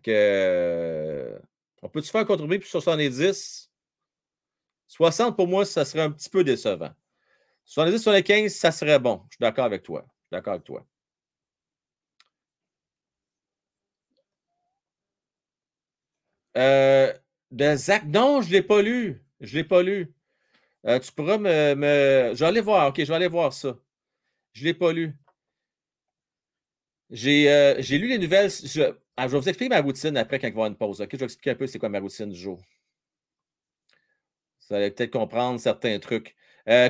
[0.09, 1.39] Euh,
[1.83, 3.71] on peut-tu faire contribuer plus 70?
[4.87, 6.91] 60 pour moi, ça serait un petit peu décevant.
[7.65, 9.23] 70 sur les 15, ça serait bon.
[9.31, 10.05] Je suis d'accord avec toi.
[10.07, 10.87] Je suis d'accord avec toi.
[16.57, 17.13] Euh,
[17.51, 19.23] de Zach, non, je ne l'ai pas lu.
[19.41, 20.13] Je ne l'ai pas lu.
[20.87, 22.89] Euh, tu pourras me, me, Je vais aller voir.
[22.89, 23.79] OK, je vais aller voir ça.
[24.53, 25.15] Je ne l'ai pas lu.
[27.11, 28.51] J'ai euh, lu les nouvelles.
[28.51, 30.77] Je, ah, je, vais vous expliquer ma routine après quand il va y avoir une
[30.77, 31.01] pause.
[31.01, 32.61] OK, je vais expliquer un peu c'est quoi ma routine du jour.
[34.69, 36.35] Vous allez peut-être comprendre certains trucs.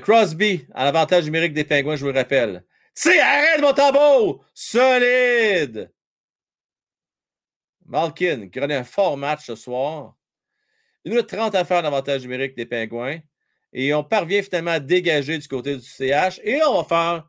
[0.03, 2.65] Crosby, à l'avantage numérique des Pingouins, je vous le rappelle.
[2.95, 4.47] C'est arrête mon tambour!
[4.55, 5.91] Solide!
[7.87, 10.17] Malkin, qui a un fort match ce soir.
[11.05, 13.19] Une minute 30 à faire l'avantage numérique des Pingouins.
[13.73, 16.41] Et on parvient finalement à dégager du côté du CH.
[16.45, 17.29] Et on va faire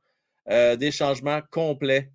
[0.50, 2.12] euh, des changements complets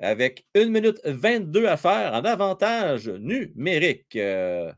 [0.00, 4.16] avec 1 minute 22 à faire en avantage numérique.
[4.16, 4.72] Euh,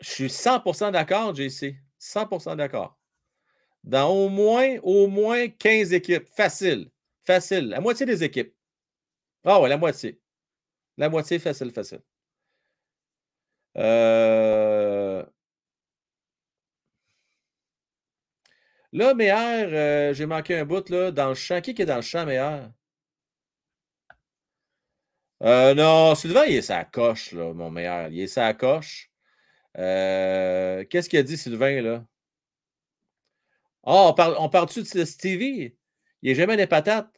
[0.00, 1.76] je suis 100% d'accord, JC.
[2.00, 2.98] 100% d'accord.
[3.84, 6.26] Dans au moins, au moins 15 équipes.
[6.34, 6.90] Facile.
[7.22, 7.68] Facile.
[7.68, 8.55] La moitié des équipes.
[9.46, 10.20] Ah ouais, la moitié.
[10.98, 12.02] La moitié, facile, facile.
[13.76, 15.24] Euh...
[18.92, 21.60] Là, Meilleur, euh, j'ai manqué un bout là, dans le champ.
[21.60, 22.70] Qui est dans le champ, Meilleur?
[25.42, 28.08] Euh, non, Sylvain, il est sa coche, là, mon meilleur.
[28.08, 29.10] Il est sa coche.
[29.74, 32.06] Qu'est-ce qu'il a dit, Sylvain, là?
[33.84, 35.76] Oh, on parle, on parle-tu de Stevie?
[36.22, 37.12] Il n'est jamais des patates.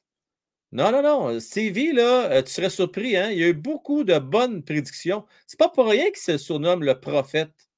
[0.73, 1.41] Non, non, non.
[1.41, 3.31] Stevie, là, euh, tu serais surpris, hein?
[3.31, 5.25] Il y a eu beaucoup de bonnes prédictions.
[5.47, 7.71] C'est pas pour rien qu'il se surnomme le prophète.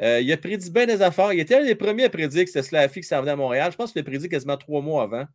[0.00, 1.32] Euh, il a prédit bien des affaires.
[1.32, 3.70] Il était un des premiers à prédire que c'était Slaffy qui s'en venait à Montréal.
[3.70, 5.26] Je pense qu'il l'a prédit quasiment trois mois avant.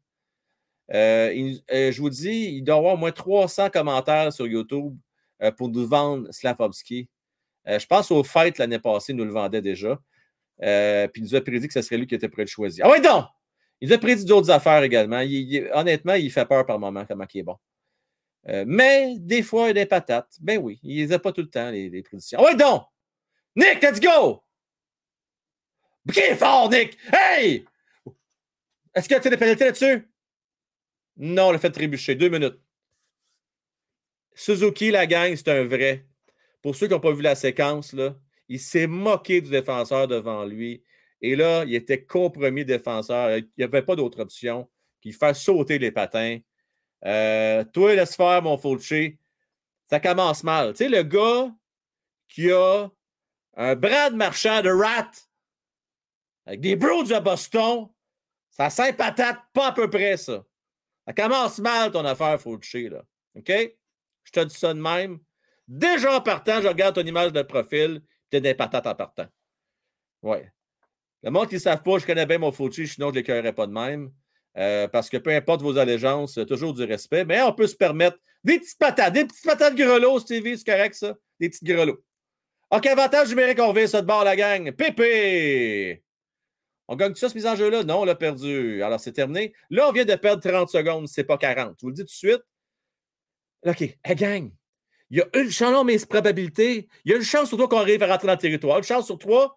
[0.93, 1.31] Euh,
[1.69, 4.97] je vous dis, il doit avoir au moins 300 commentaires sur YouTube
[5.57, 7.07] pour nous vendre Slavovski.
[7.65, 9.99] je pense au fait l'année passée, il nous le vendait déjà.
[10.59, 12.85] puis il nous a prédit que ce serait lui qui était prêt de choisir.
[12.85, 13.25] Ah ouais, donc!
[13.81, 15.21] Il a prédit d'autres affaires également.
[15.73, 17.57] honnêtement, il fait peur par moment, comment il est bon.
[18.65, 20.37] mais des fois, il a des patates.
[20.41, 22.39] Ben oui, il les a pas tout le temps, les, prédictions.
[22.41, 22.83] Ah ouais, donc!
[23.55, 24.43] Nick, let's go!
[26.11, 26.97] Qui est fort, Nick?
[27.11, 27.65] Hey!
[28.93, 30.09] Est-ce qu'il y a des pénalités là-dessus?
[31.17, 32.15] Non, le fait trébucher.
[32.15, 32.59] Deux minutes.
[34.33, 36.05] Suzuki, la gang, c'est un vrai.
[36.61, 38.15] Pour ceux qui n'ont pas vu la séquence, là,
[38.47, 40.83] il s'est moqué du défenseur devant lui.
[41.21, 43.37] Et là, il était compromis défenseur.
[43.37, 44.69] Il n'y avait pas d'autre option
[45.01, 46.39] qu'il faire sauter les patins.
[47.05, 49.17] Euh, toi, laisse faire, mon Fulci.
[49.89, 50.73] Ça commence mal.
[50.73, 51.51] Tu sais, le gars
[52.27, 52.87] qui a
[53.55, 55.11] un bras de marchand de rat
[56.45, 57.89] avec des bros de Boston,
[58.49, 60.43] ça sent patate, pas à peu près ça.
[61.05, 63.03] Ça commence mal ton affaire, Fauché, là.
[63.35, 63.51] OK?
[64.23, 65.19] Je te dis ça de même.
[65.67, 68.01] Déjà en partant, je regarde ton image de profil,
[68.31, 69.27] tu es des patates en partant.
[70.21, 70.51] Ouais.
[71.23, 73.53] Le monde qui ne savent pas, je connais bien mon Fauché, sinon je ne l'écœurerais
[73.53, 74.11] pas de même.
[74.57, 77.25] Euh, parce que peu importe vos allégeances, a toujours du respect.
[77.25, 80.95] Mais on peut se permettre des petites patates, des petites patates grelots, Stevie, c'est correct
[80.95, 81.15] ça?
[81.39, 82.03] Des petites grelots.
[82.71, 84.71] OK, avantage numérique, on revient ça de bord, la gang.
[84.71, 86.03] Pépé!
[86.87, 87.83] On gagne tout ça, ce mise en jeu-là?
[87.83, 88.81] Non, on l'a perdu.
[88.81, 89.53] Alors, c'est terminé.
[89.69, 91.07] Là, on vient de perdre 30 secondes.
[91.07, 91.75] C'est pas 40.
[91.77, 92.41] Je vous le dis tout de suite.
[93.65, 93.81] OK.
[94.03, 94.51] Hey, gang.
[95.11, 96.87] Il y a une chance, non, mais probabilité.
[97.05, 98.77] Il y a une chance sur toi qu'on arrive à rentrer dans le territoire.
[98.77, 99.55] Une chance sur toi.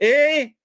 [0.00, 0.56] Et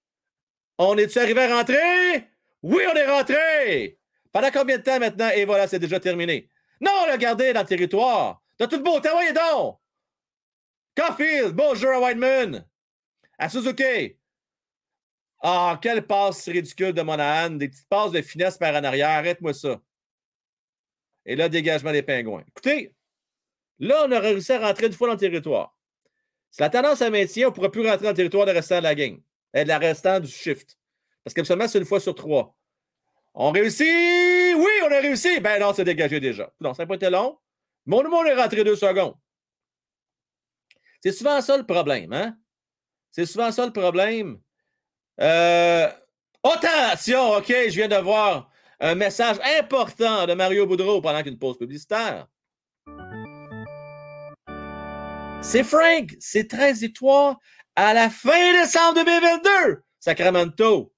[0.78, 2.28] on est-tu arrivé à rentrer?
[2.62, 4.00] Oui, on est rentré!
[4.32, 5.30] Pendant combien de temps maintenant?
[5.36, 6.50] Et voilà, c'est déjà terminé?
[6.82, 8.42] Non, regardez dans le territoire.
[8.58, 9.80] T'as tout le beau temps, voyez donc!
[10.96, 12.66] Caulfield, bonjour à Whiteman.
[13.38, 14.18] À Suzuki.
[15.42, 17.52] Ah, quelle passe ridicule de Monahan.
[17.52, 19.10] Des petites passes de finesse par en arrière.
[19.10, 19.80] Arrête-moi ça.
[21.26, 22.44] Et là, dégagement des pingouins.
[22.48, 22.96] Écoutez,
[23.80, 25.78] là, on a réussi à rentrer une fois dans le territoire.
[26.50, 28.80] Si la tendance à maintien, on ne pourra plus rentrer dans le territoire de restant
[28.80, 29.22] de la game.
[29.54, 30.78] Et de la restant du shift.
[31.24, 32.56] Parce qu'absolument, c'est une fois sur trois.
[33.34, 33.86] On réussit!
[33.86, 35.40] Oui, on a réussi!
[35.40, 36.52] Ben non, c'est dégagé déjà.
[36.60, 37.38] Non, ça n'a pas été long.
[37.86, 39.16] Mon numéro est rentré deux secondes.
[41.02, 42.36] C'est souvent ça le problème, hein?
[43.12, 44.40] C'est souvent ça le problème.
[45.20, 45.90] Euh,
[46.44, 51.58] attention, OK, je viens de voir un message important de Mario Boudreau pendant qu'une pause
[51.58, 52.28] publicitaire.
[55.42, 57.40] C'est Frank, c'est 13 victoires
[57.78, 59.84] à la fin décembre 2022.
[60.00, 60.92] Sacramento.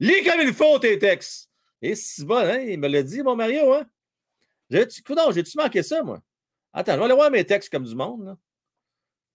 [0.00, 1.50] Lis comme il faut tes textes.
[1.82, 2.58] Et c'est bon, hein?
[2.60, 3.86] Il me l'a dit, mon Mario, hein?
[4.70, 5.02] J'ai-tu,
[5.34, 6.22] j'ai-tu manqué ça, moi?
[6.72, 8.38] Attends, je vais aller voir mes textes comme du monde, là.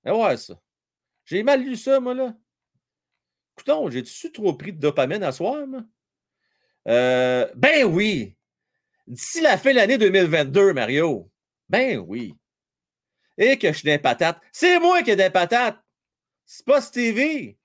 [0.07, 0.59] Et ouais, ça.
[1.25, 2.35] J'ai mal lu ça, moi, là.
[3.55, 5.81] Écoutons, j'ai-tu trop pris de dopamine à soir, moi?
[6.87, 8.35] Euh, ben oui!
[9.05, 11.29] D'ici la fin de l'année 2022, Mario.
[11.69, 12.35] Ben oui.
[13.37, 14.41] Et que je suis des patates.
[14.51, 15.84] C'est moi qui ai des patates.
[16.45, 17.57] C'est Stevie.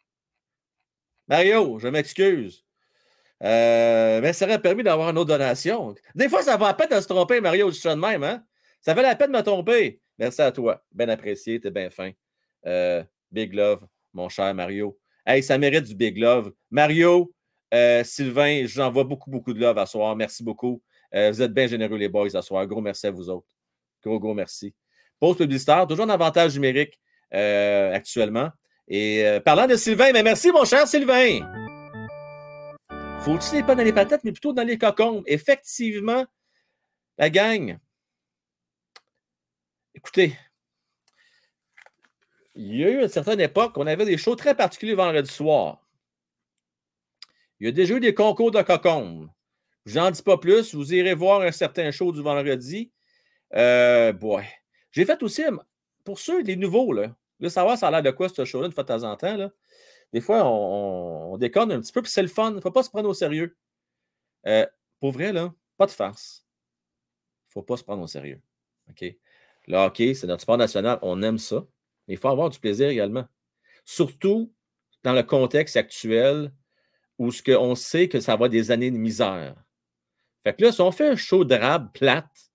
[1.29, 2.65] Mario, je m'excuse.
[3.43, 5.95] Euh, mais ça aurait permis d'avoir une autre donation.
[6.15, 8.45] Des fois, ça va à peine de se tromper, Mario, je de même, hein?
[8.81, 10.01] Ça fait la peine de me tromper.
[10.19, 10.83] Merci à toi.
[10.93, 12.11] Bien apprécié, t'es bien fin.
[12.67, 14.99] Euh, big love, mon cher Mario.
[15.25, 16.53] Hey, ça mérite du big love.
[16.71, 17.33] Mario,
[17.73, 20.17] euh, Sylvain, j'envoie beaucoup, beaucoup de love à soir.
[20.17, 20.83] Merci beaucoup.
[21.13, 22.65] Vous êtes bien généreux, les boys, à soir.
[22.67, 23.49] Gros merci à vous autres.
[24.03, 24.73] Gros, gros merci.
[25.19, 27.01] Pause publicitaire, toujours un avantage numérique
[27.33, 28.51] actuellement.
[28.93, 31.41] Et parlant de Sylvain, mais merci, mon cher Sylvain.
[33.21, 35.23] Faut-il pas dans les patates, mais plutôt dans les cocons?
[35.27, 36.27] Effectivement,
[37.17, 37.79] la gang.
[39.95, 40.37] Écoutez,
[42.57, 45.87] il y a eu une certaine époque, on avait des shows très particuliers vendredi soir.
[47.61, 49.29] Il y a déjà eu des concours de cocon.
[49.87, 50.75] Je n'en dis pas plus.
[50.75, 52.91] Vous irez voir un certain show du vendredi.
[53.55, 54.13] Euh,
[54.91, 55.43] J'ai fait aussi,
[56.05, 58.75] pour ceux, les nouveaux, là, de savoir ça a l'air de quoi ce show-là de
[58.75, 59.37] temps en temps.
[59.37, 59.51] Là.
[60.13, 62.51] Des fois, on, déconne un petit peu, puis c'est le fun.
[62.51, 63.57] Il ne faut pas se prendre au sérieux.
[64.47, 64.67] Euh,
[65.01, 66.45] pour vrai, là, pas de farce.
[67.47, 68.41] Il ne faut pas se prendre au sérieux.
[68.91, 69.05] OK?
[69.67, 70.99] Le hockey, c'est notre sport national.
[71.03, 71.65] On aime ça
[72.13, 73.27] il faut avoir du plaisir également.
[73.85, 74.53] Surtout
[75.03, 76.53] dans le contexte actuel
[77.19, 79.55] où ce on sait que ça va des années de misère.
[80.43, 82.51] Fait que là, si on fait un show de rab plate,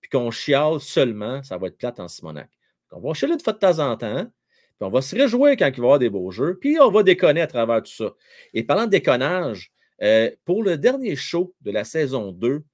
[0.00, 2.50] puis qu'on chiale seulement, ça va être plate en Simonac.
[2.92, 5.66] On va chialer de fois de temps en temps, puis on va se réjouir quand
[5.66, 8.12] il va y avoir des beaux jeux, puis on va déconner à travers tout ça.
[8.54, 9.72] Et parlant de déconnage,
[10.02, 12.64] euh, pour le dernier show de la saison 2,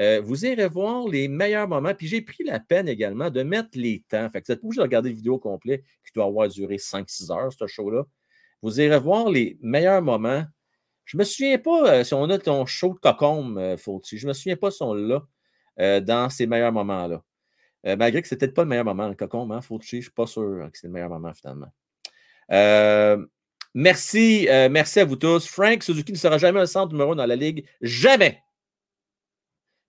[0.00, 1.94] euh, vous irez voir les meilleurs moments.
[1.94, 4.28] Puis j'ai pris la peine également de mettre les temps.
[4.30, 7.52] Fait que vous obligé de regarder le vidéo complet qui doit avoir duré 5-6 heures,
[7.52, 8.04] ce show-là.
[8.62, 10.44] Vous irez voir les meilleurs moments.
[11.04, 14.24] Je ne me souviens pas euh, si on a ton show de cocombe, euh, Je
[14.24, 15.26] ne me souviens pas si on l'a
[16.00, 17.22] dans ces meilleurs moments-là.
[17.84, 20.26] Malgré que ce n'était pas le meilleur moment, le cocombe, hein, Je ne suis pas
[20.26, 21.72] sûr que c'est le meilleur moment finalement.
[23.74, 25.46] merci, merci à vous tous.
[25.46, 27.66] Frank Suzuki ne sera jamais un centre numéro dans la ligue.
[27.80, 28.42] Jamais!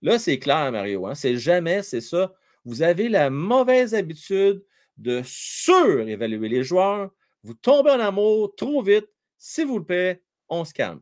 [0.03, 1.07] Là, c'est clair, Mario.
[1.07, 1.15] Hein?
[1.15, 2.33] C'est jamais, c'est ça.
[2.65, 4.63] Vous avez la mauvaise habitude
[4.97, 7.09] de surévaluer les joueurs.
[7.43, 9.07] Vous tombez en amour trop vite.
[9.37, 11.01] S'il vous plaît, on se calme.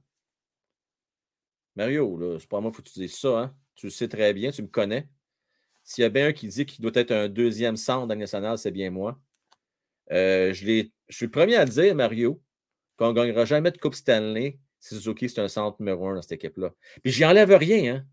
[1.76, 3.40] Mario, c'est pas moi qu'il faut que tu dises ça.
[3.40, 3.56] Hein?
[3.76, 5.10] Tu le sais très bien, tu me connais.
[5.86, 8.58] S'il y a bien un qui dit qu'il doit être un deuxième centre dans national,
[8.58, 9.20] c'est bien moi.
[10.12, 12.42] Euh, je, suis le premier à le dire, Mario,
[12.98, 16.22] qu'on ne gagnera jamais de Coupe Stanley si Suzuki, c'est un centre numéro un dans
[16.22, 16.72] cette équipe-là.
[17.02, 17.96] Puis j'y rien.
[17.96, 18.06] Hein?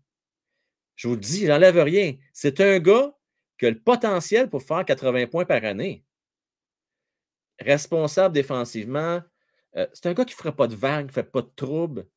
[0.95, 2.15] Je vous le dis, j'enlève rien.
[2.31, 3.15] C'est un gars
[3.59, 6.03] qui a le potentiel pour faire 80 points par année.
[7.59, 9.21] Responsable défensivement.
[9.75, 11.51] Euh, c'est un gars qui ne ferait pas de vagues, qui ne fait pas de
[11.55, 12.07] troubles.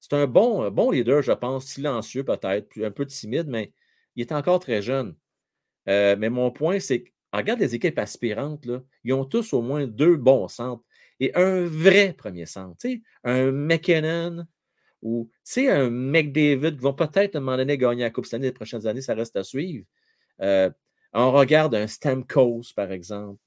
[0.00, 3.72] C'est un bon, bon leader, je pense, silencieux peut-être, un peu timide, mais
[4.20, 5.14] il est encore très jeune.
[5.88, 8.66] Euh, mais mon point, c'est que, regarde les équipes aspirantes,
[9.02, 10.84] ils ont tous au moins deux bons centres
[11.20, 12.86] et un vrai premier centre.
[13.24, 14.46] Un McKinnon,
[15.02, 18.52] ou, un McDavid qui vont peut-être à un moment donné gagner la Coupe Stanley les
[18.52, 19.86] prochaines années, ça reste à suivre.
[20.42, 20.70] Euh,
[21.14, 23.40] on regarde un Stamkos, par exemple.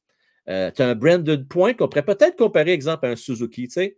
[0.49, 3.73] Euh, tu as un Brandon Point qu'on pourrait peut-être comparer, exemple, à un Suzuki, tu
[3.73, 3.97] sais.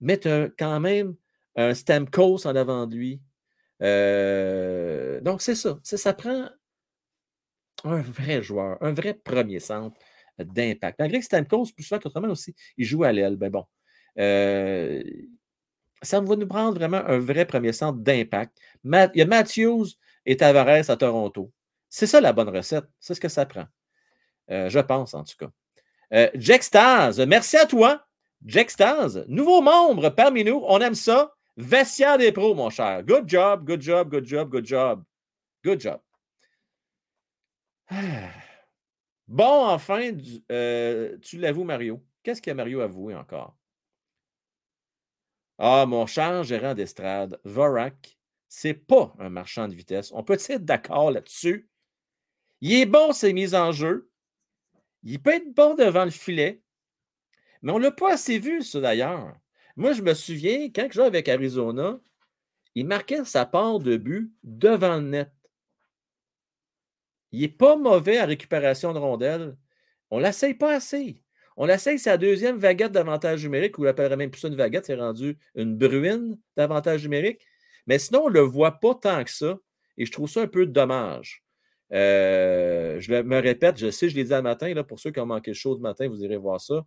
[0.00, 1.14] Mais tu as quand même
[1.54, 3.20] un Stamkos en avant de lui.
[3.82, 5.78] Euh, donc, c'est ça.
[5.82, 6.48] Ça prend
[7.84, 9.96] un vrai joueur, un vrai premier centre
[10.38, 10.98] d'impact.
[10.98, 13.36] Malgré que Stamkos, plus souvent qu'autrement aussi, il joue à l'aile.
[13.36, 13.64] Ben bon
[16.02, 18.56] ça va nous prendre vraiment un vrai premier centre d'impact.
[18.84, 19.86] Il y a Matthews
[20.24, 21.50] et Tavares à Toronto.
[21.88, 22.84] C'est ça la bonne recette.
[23.00, 23.66] C'est ce que ça prend.
[24.50, 25.50] Euh, je pense, en tout cas.
[26.14, 26.62] Euh, Jack
[27.26, 28.06] merci à toi.
[28.44, 30.62] Jack Stars, nouveau membre parmi nous.
[30.66, 31.32] On aime ça.
[31.56, 33.02] Vestiaire des pros, mon cher.
[33.02, 35.04] Good job, good job, good job, good job.
[35.64, 36.00] Good job.
[39.28, 40.12] Bon, enfin,
[40.52, 42.00] euh, tu l'avoues, Mario.
[42.22, 43.56] Qu'est-ce que Mario avoué encore?
[45.58, 50.12] Ah, mon cher gérant d'estrade, Vorak, c'est pas un marchand de vitesse.
[50.12, 51.68] On peut être d'accord là-dessus?
[52.60, 54.10] Il est bon, ses mises en jeu.
[55.02, 56.62] Il peut être bon devant le filet.
[57.62, 59.34] Mais on ne l'a pas assez vu, ça d'ailleurs.
[59.76, 62.00] Moi, je me souviens, quand je jouais avec Arizona,
[62.74, 65.30] il marquait sa part de but devant le net.
[67.32, 69.56] Il n'est pas mauvais à récupération de rondelles.
[70.10, 71.22] On ne l'essaye pas assez.
[71.56, 74.94] On l'essaye, la deuxième vaguette d'avantage numérique, ou on l'appellerait même plus une vaguette, c'est
[74.94, 77.46] rendu une bruine d'avantage numérique.
[77.86, 79.58] Mais sinon, on ne le voit pas tant que ça.
[79.96, 81.42] Et je trouve ça un peu dommage.
[81.92, 85.20] Euh, je me répète, je sais, je l'ai dit le matin, là, pour ceux qui
[85.20, 86.84] ont manqué le show de matin, vous irez voir ça.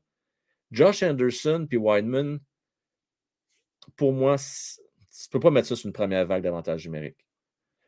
[0.72, 2.40] Josh Anderson puis Wideman,
[3.96, 7.26] pour moi, tu ne peux pas mettre ça sur une première vague d'avantage numérique.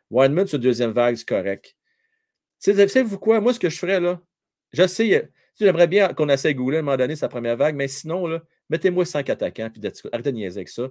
[0.10, 1.76] Wideman sur deuxième vague, c'est correct.
[2.60, 3.40] Savez-vous quoi?
[3.42, 4.22] Moi, ce que je ferais là,
[4.74, 5.30] je sais,
[5.60, 8.40] J'aimerais bien qu'on essaie Goulet à un moment donné sa première vague, mais sinon,
[8.70, 9.82] mettez-moi cinq attaquants, puis
[10.12, 10.90] arrêtez de niaiser avec ça.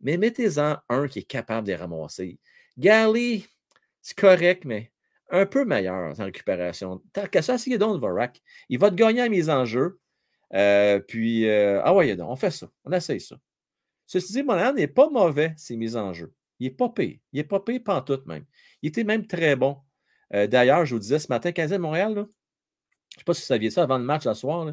[0.00, 2.38] Mais mettez-en un qui est capable de les ramasser.
[2.76, 3.46] Gally,
[4.02, 4.90] c'est correct, mais
[5.30, 7.02] un peu meilleur en récupération.
[7.12, 8.42] Tant qu'à ça, c'est donc Vorak.
[8.68, 9.98] Il va te gagner à mise en jeu.
[10.54, 12.68] Euh, puis, euh, ah ouais, on fait ça.
[12.84, 13.36] On essaye ça.
[14.10, 16.32] Ceci dit, Monahan n'est pas mauvais, ses mises en jeu.
[16.58, 17.20] Il n'est pas payé.
[17.32, 18.44] Il n'est pas payé pantoute même.
[18.82, 19.76] Il était même très bon.
[20.34, 23.42] Euh, d'ailleurs, je vous disais ce matin, 15 Montréal, là, je ne sais pas si
[23.42, 24.66] vous saviez ça avant le match ce soir.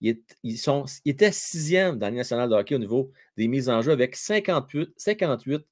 [0.00, 0.20] ils,
[1.04, 4.94] étaient sixième dans le national de hockey au niveau des mises en jeu avec 58,
[4.96, 5.64] 58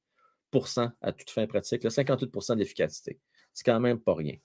[1.02, 3.18] à toute fin pratique, 58% d'efficacité.
[3.52, 4.36] C'est quand même pas rien.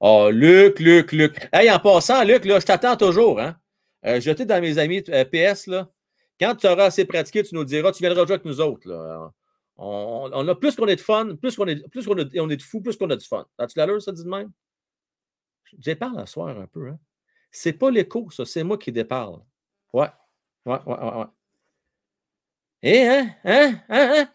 [0.00, 1.48] Oh, Luc, Luc, Luc.
[1.50, 3.40] Hey, en passant, Luc, là, je t'attends toujours.
[3.40, 3.56] Hein?
[4.04, 5.66] Euh, je dans mes amis euh, PS.
[5.66, 5.90] Là,
[6.40, 9.32] quand tu auras assez pratiqué, tu nous diras, tu viendras jouer avec nous autres.
[9.78, 12.62] On, a plus qu'on est de fun, plus qu'on est, plus qu'on on est de
[12.62, 13.46] fou, plus qu'on a du fun.
[13.58, 14.50] As-tu l'allure, ça dit de même?
[15.78, 16.88] J'ai parlé à soir un peu.
[16.88, 16.98] Hein?
[17.50, 19.42] C'est pas l'écho, ça, c'est moi qui déparle.
[19.92, 20.08] Ouais.
[20.64, 21.26] Ouais, ouais, ouais, ouais.
[22.82, 24.28] Eh, hein, hein, hein, hein?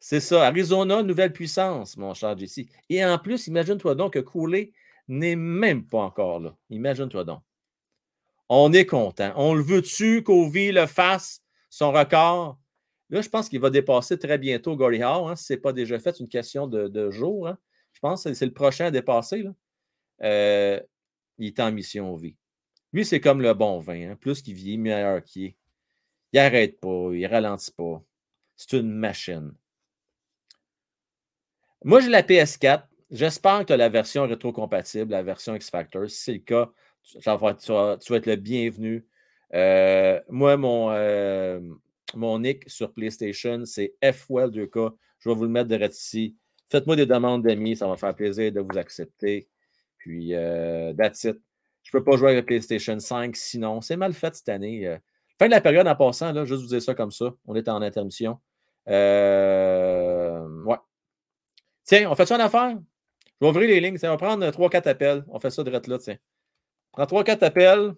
[0.00, 0.46] C'est ça.
[0.46, 2.60] Arizona, nouvelle puissance, mon cher Jesse.
[2.88, 4.72] Et en plus, imagine-toi donc que Cooley
[5.08, 6.56] n'est même pas encore là.
[6.70, 7.42] Imagine-toi donc.
[8.48, 9.32] On est content.
[9.36, 12.58] On le veut-tu qu'Ovi le fasse, son record?
[13.10, 15.28] Là, je pense qu'il va dépasser très bientôt Gary Howe.
[15.28, 17.48] Hein, si ce n'est pas déjà fait, une question de, jours.
[17.48, 17.58] Hein.
[17.92, 19.44] Je pense que c'est le prochain à dépasser.
[20.22, 20.80] Euh,
[21.38, 22.36] il est en mission vie.
[22.92, 24.10] Lui, c'est comme le bon vin.
[24.10, 24.16] Hein.
[24.16, 25.56] Plus qu'il vieillit, meilleur qu'il est.
[26.32, 28.02] Il n'arrête pas, il ne ralentit pas.
[28.56, 29.54] C'est une machine.
[31.84, 32.84] Moi, j'ai la PS4.
[33.10, 36.10] J'espère que tu as la version rétro-compatible, la version X-Factor.
[36.10, 36.70] Si c'est le cas,
[37.12, 39.06] tu vas, être le bienvenu.
[39.54, 41.60] Euh, moi, mon, euh,
[42.14, 44.94] mon nick sur PlayStation, c'est FWell2K.
[45.20, 46.36] Je vais vous le mettre direct ici.
[46.68, 49.48] Faites-moi des demandes d'amis, ça va faire plaisir de vous accepter.
[49.96, 51.38] Puis, euh, that's it.
[51.82, 53.80] Je ne peux pas jouer avec PlayStation 5 sinon.
[53.80, 54.86] C'est mal fait cette année.
[54.86, 54.98] Euh.
[55.38, 57.32] fin de la période en passant, là, juste vous dire ça comme ça.
[57.46, 58.38] On est en intermission.
[58.86, 60.76] Ouais.
[61.84, 62.76] Tiens, on fait ça en affaire?
[63.40, 63.96] Je vais ouvrir les lignes.
[64.02, 65.24] On va prendre 3-4 appels.
[65.28, 66.18] On fait ça direct là, tiens.
[66.98, 67.94] Prend 3-4 appels.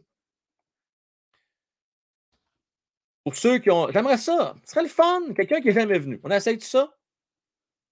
[3.25, 3.91] Pour ceux qui ont.
[3.91, 4.55] J'aimerais ça.
[4.65, 5.33] Ce serait le fun.
[5.35, 6.21] Quelqu'un qui n'est jamais venu.
[6.23, 6.95] On essaye tout ça?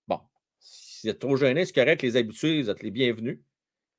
[0.07, 0.21] Bon.
[0.59, 2.03] Si vous êtes trop gêné, c'est correct.
[2.03, 3.41] Les habitués, vous êtes les bienvenus.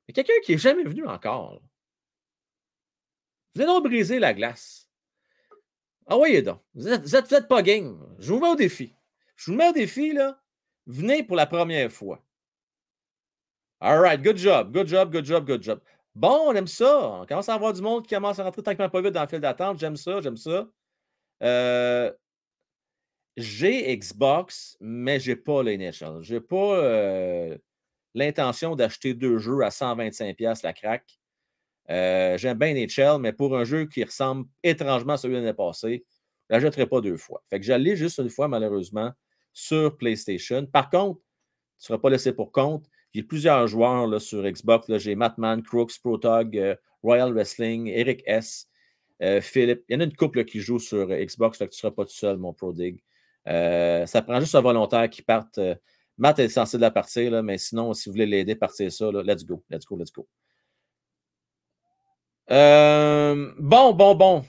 [0.06, 1.60] Mais quelqu'un qui n'est jamais venu encore.
[3.54, 4.88] Vous allez donc briser la glace.
[6.06, 6.62] Ah oui, donc.
[6.74, 8.06] Vous n'êtes vous êtes, pas game.
[8.20, 8.94] Je vous mets au défi.
[9.34, 10.40] Je vous mets au défi, là.
[10.86, 12.24] Venez pour la première fois.
[13.80, 15.80] All right, good job, good job, good job, good job.
[16.14, 17.20] Bon, on aime ça.
[17.22, 19.28] On commence à avoir du monde qui commence à rentrer que pas vite dans le
[19.28, 19.78] fil d'attente.
[19.78, 20.68] J'aime ça, j'aime ça.
[21.42, 22.12] Euh,
[23.36, 26.22] j'ai Xbox, mais je n'ai pas l'NHL.
[26.22, 27.56] Je n'ai pas euh,
[28.14, 31.18] l'intention d'acheter deux jeux à 125$ la craque.
[31.90, 35.54] Euh, j'aime bien NHL, mais pour un jeu qui ressemble étrangement à celui de l'année
[35.54, 36.04] passée,
[36.48, 37.42] je ne l'achèterai pas deux fois.
[37.48, 39.12] Fait que j'allais juste une fois, malheureusement,
[39.52, 40.66] sur PlayStation.
[40.66, 41.24] Par contre, tu
[41.82, 42.86] ne seras pas laissé pour compte.
[43.12, 44.96] J'ai plusieurs joueurs là, sur Xbox.
[44.98, 48.68] J'ai Matman, Crooks, Protog, Royal Wrestling, Eric S.
[49.22, 51.70] Euh, Philippe, il y en a une couple qui joue sur euh, Xbox, tu ne
[51.70, 53.02] seras pas tout seul, mon Prodig.
[53.48, 55.60] Euh, ça prend juste un volontaire qui parte.
[56.16, 59.10] Matt est censé de la partir, là, mais sinon, si vous voulez l'aider, partir ça.
[59.10, 60.26] let's go, let's go, let's go.
[62.48, 64.44] bon, bon, bon.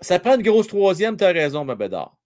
[0.00, 2.16] Ça prend une grosse troisième, tu as raison, ma bédard.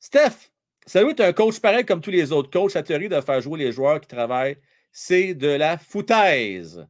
[0.00, 0.50] Steph,
[0.88, 2.74] salut, es un coach pareil comme tous les autres coachs.
[2.74, 4.58] La théorie de faire jouer les joueurs qui travaillent,
[4.92, 6.86] c'est de la foutaise.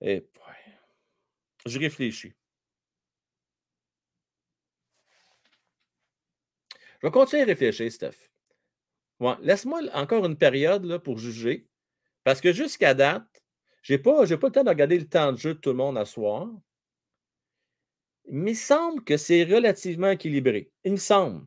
[0.00, 0.26] Et
[1.66, 2.34] je réfléchis.
[7.00, 8.30] Je vais continuer à réfléchir, Steph.
[9.40, 11.66] Laisse-moi encore une période pour juger.
[12.24, 13.42] Parce que jusqu'à date,
[13.82, 15.76] je n'ai pas, pas le temps de regarder le temps de jeu de tout le
[15.76, 16.48] monde à soir.
[18.26, 20.70] Il me semble que c'est relativement équilibré.
[20.84, 21.46] Il me semble.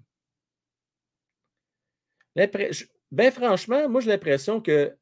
[3.11, 4.95] Bien franchement, moi j'ai l'impression que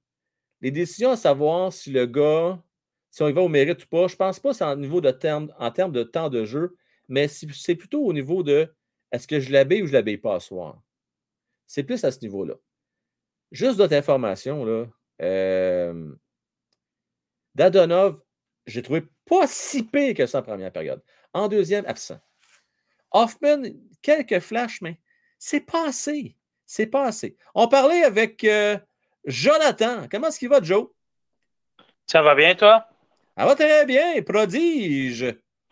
[0.62, 2.62] les décisions à savoir si le gars
[3.14, 5.00] si on y va au mérite ou pas, je ne pense pas c'est en, niveau
[5.00, 5.10] de
[5.60, 6.76] en termes de temps de jeu,
[7.08, 8.74] mais c'est plutôt au niveau de
[9.12, 10.82] est-ce que je l'habille ou je ne l'habille pas à soir.
[11.68, 12.56] C'est plus à ce niveau-là.
[13.52, 14.88] Juste d'autres informations, là.
[15.22, 16.12] Euh,
[17.54, 18.20] Dadonov,
[18.66, 21.04] j'ai trouvé pas si pire que ça en première période.
[21.34, 22.20] En deuxième, absent.
[23.12, 23.64] Hoffman,
[24.02, 25.00] quelques flashs, mais
[25.40, 26.36] c'est pas assez.
[26.66, 27.38] C'est pas assez.
[27.54, 28.78] On parlait avec euh,
[29.26, 30.08] Jonathan.
[30.10, 30.88] Comment est-ce qu'il va, Joe?
[32.08, 32.88] Ça va bien, toi?
[33.38, 35.24] Ça va très bien, prodige.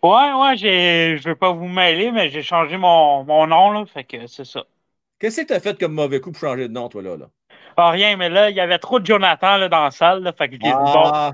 [0.03, 4.03] Ouais, ouais, je veux pas vous mêler, mais j'ai changé mon, mon nom, là, fait
[4.03, 4.65] que c'est ça.
[5.19, 7.17] Qu'est-ce que tu as fait comme mauvais coup pour changer de nom, toi, là?
[7.17, 7.29] là?
[7.77, 10.33] Ah, rien, mais là, il y avait trop de Jonathan là, dans la salle, là,
[10.33, 11.31] fait que je ah,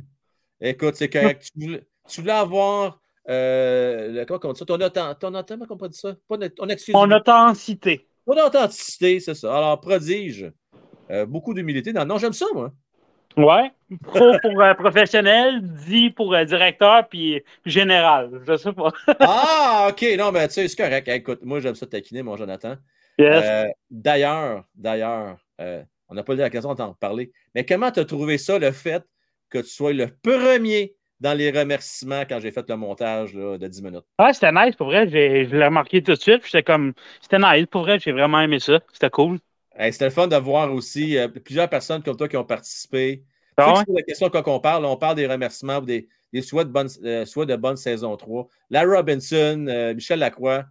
[0.60, 1.50] Écoute, c'est correct.
[1.54, 3.00] tu, voulais, tu, voulais, avoir,
[3.30, 6.16] euh, comment on dit ça, ton, ton, ton comment on dit ça?
[6.28, 8.08] Pas, ton Mon authenticité.
[8.26, 9.56] Ton authenticité, c'est ça.
[9.56, 10.52] Alors, prodige.
[11.10, 11.94] Euh, beaucoup d'humilité.
[11.94, 12.72] Non, non j'aime ça, moi.
[13.38, 13.72] Ouais.
[14.04, 18.42] Pro pour euh, professionnel, dit pour euh, directeur, puis général.
[18.48, 18.92] Je sais pas.
[19.20, 20.06] ah, OK.
[20.18, 21.08] Non, mais tu sais, c'est correct.
[21.08, 22.76] Écoute, moi, j'aime ça taquiner, mon Jonathan.
[23.20, 25.38] Euh, d'ailleurs, d'ailleurs,
[26.10, 29.04] on n'a pas eu l'occasion d'en parler, mais comment tu as trouvé ça, le fait
[29.50, 33.82] que tu sois le premier dans les remerciements quand j'ai fait le montage de 10
[33.82, 34.06] minutes?
[34.18, 35.08] Ah, c'était nice, pour vrai.
[35.10, 35.14] Je
[35.56, 36.42] l'ai remarqué tout de suite.
[36.44, 38.00] C'était comme, c'était nice, pour vrai.
[38.00, 38.80] J'ai vraiment aimé ça.
[38.94, 39.40] C'était cool
[39.92, 43.24] c'était le fun de voir aussi euh, plusieurs personnes comme toi qui ont participé.
[43.58, 46.08] Ah la question quand on parle, on parle des remerciements ou des,
[46.42, 48.48] souhaits, de bonne, euh, de bonne saison 3.
[48.70, 50.66] La Robinson, euh, Michel Lacroix,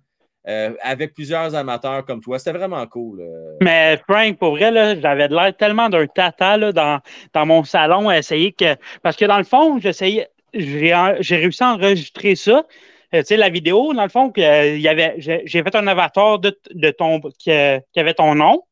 [0.81, 2.39] avec plusieurs amateurs comme toi.
[2.39, 3.21] C'était vraiment cool.
[3.61, 7.01] Mais Frank, pour vrai, j'avais l'air tellement d'un tata dans,
[7.33, 8.77] dans mon salon à essayer que.
[9.03, 10.29] Parce que dans le fond, j'essayais.
[10.57, 12.65] J'ai réussi à enregistrer ça.
[13.13, 17.51] tu sais, la vidéo, dans le fond, j'ai fait un avatar de, de ton, qui,
[17.93, 18.63] qui avait ton nom.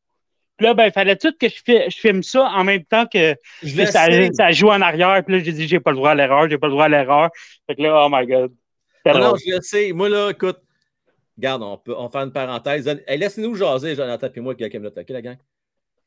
[0.57, 3.35] Puis là, ben, il fallait tout que je, je, filme ça en même temps que,
[3.61, 5.21] ça, joue en arrière.
[5.25, 6.89] Puis là, j'ai dit, j'ai pas le droit à l'erreur, j'ai pas le droit à
[6.89, 7.29] l'erreur.
[7.67, 8.53] Fait que là, oh my God.
[9.05, 9.91] C'était Non, je le sais.
[9.91, 10.57] Moi, là, écoute,
[11.37, 12.87] regarde, on peut on fait une parenthèse.
[13.05, 14.97] Hey, Laissez-nous jaser, Jonathan et moi, quelques minutes.
[14.97, 15.37] OK, la gang?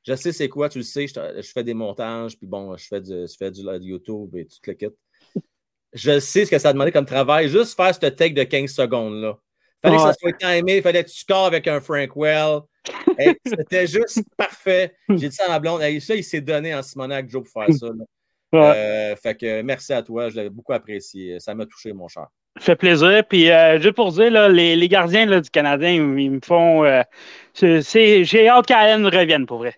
[0.07, 3.01] Je sais c'est quoi, tu le sais, je, fais des montages, puis bon, je fais
[3.01, 4.87] du, je fais du live YouTube et tout le kit.
[5.93, 8.71] Je sais ce que ça a demandé comme travail, juste faire ce take de 15
[8.71, 9.37] secondes-là.
[9.83, 12.61] Fallait que ça soit timé, fallait que tu scores avec un Frank Well.
[13.17, 14.95] Hey, C'était juste parfait.
[15.09, 15.81] J'ai dit ça à ma blonde.
[16.01, 17.87] Ça, il s'est donné en Simonac, Joe, pour faire ça.
[18.53, 18.61] Ouais.
[18.77, 21.39] Euh, fait que merci à toi, je l'ai beaucoup apprécié.
[21.39, 22.27] Ça m'a touché, mon cher.
[22.57, 23.23] Ça fait plaisir.
[23.29, 26.41] Puis, euh, juste pour dire, là, les, les gardiens là, du Canadien, ils, ils me
[26.45, 26.85] font.
[26.85, 27.03] euh,
[27.55, 29.75] J'ai hâte qu'Allen revienne, pour vrai.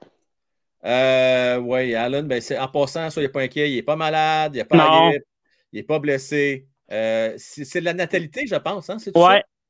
[0.85, 4.65] Euh, oui, Allen, ben, en passant, soyez pas inquiet, il n'est pas malade, il n'est
[4.65, 5.05] pas Non.
[5.07, 5.25] la grippe,
[5.73, 6.67] il n'est pas blessé.
[6.91, 8.99] Euh, c'est de la natalité, je pense, hein?
[8.99, 9.11] Ça?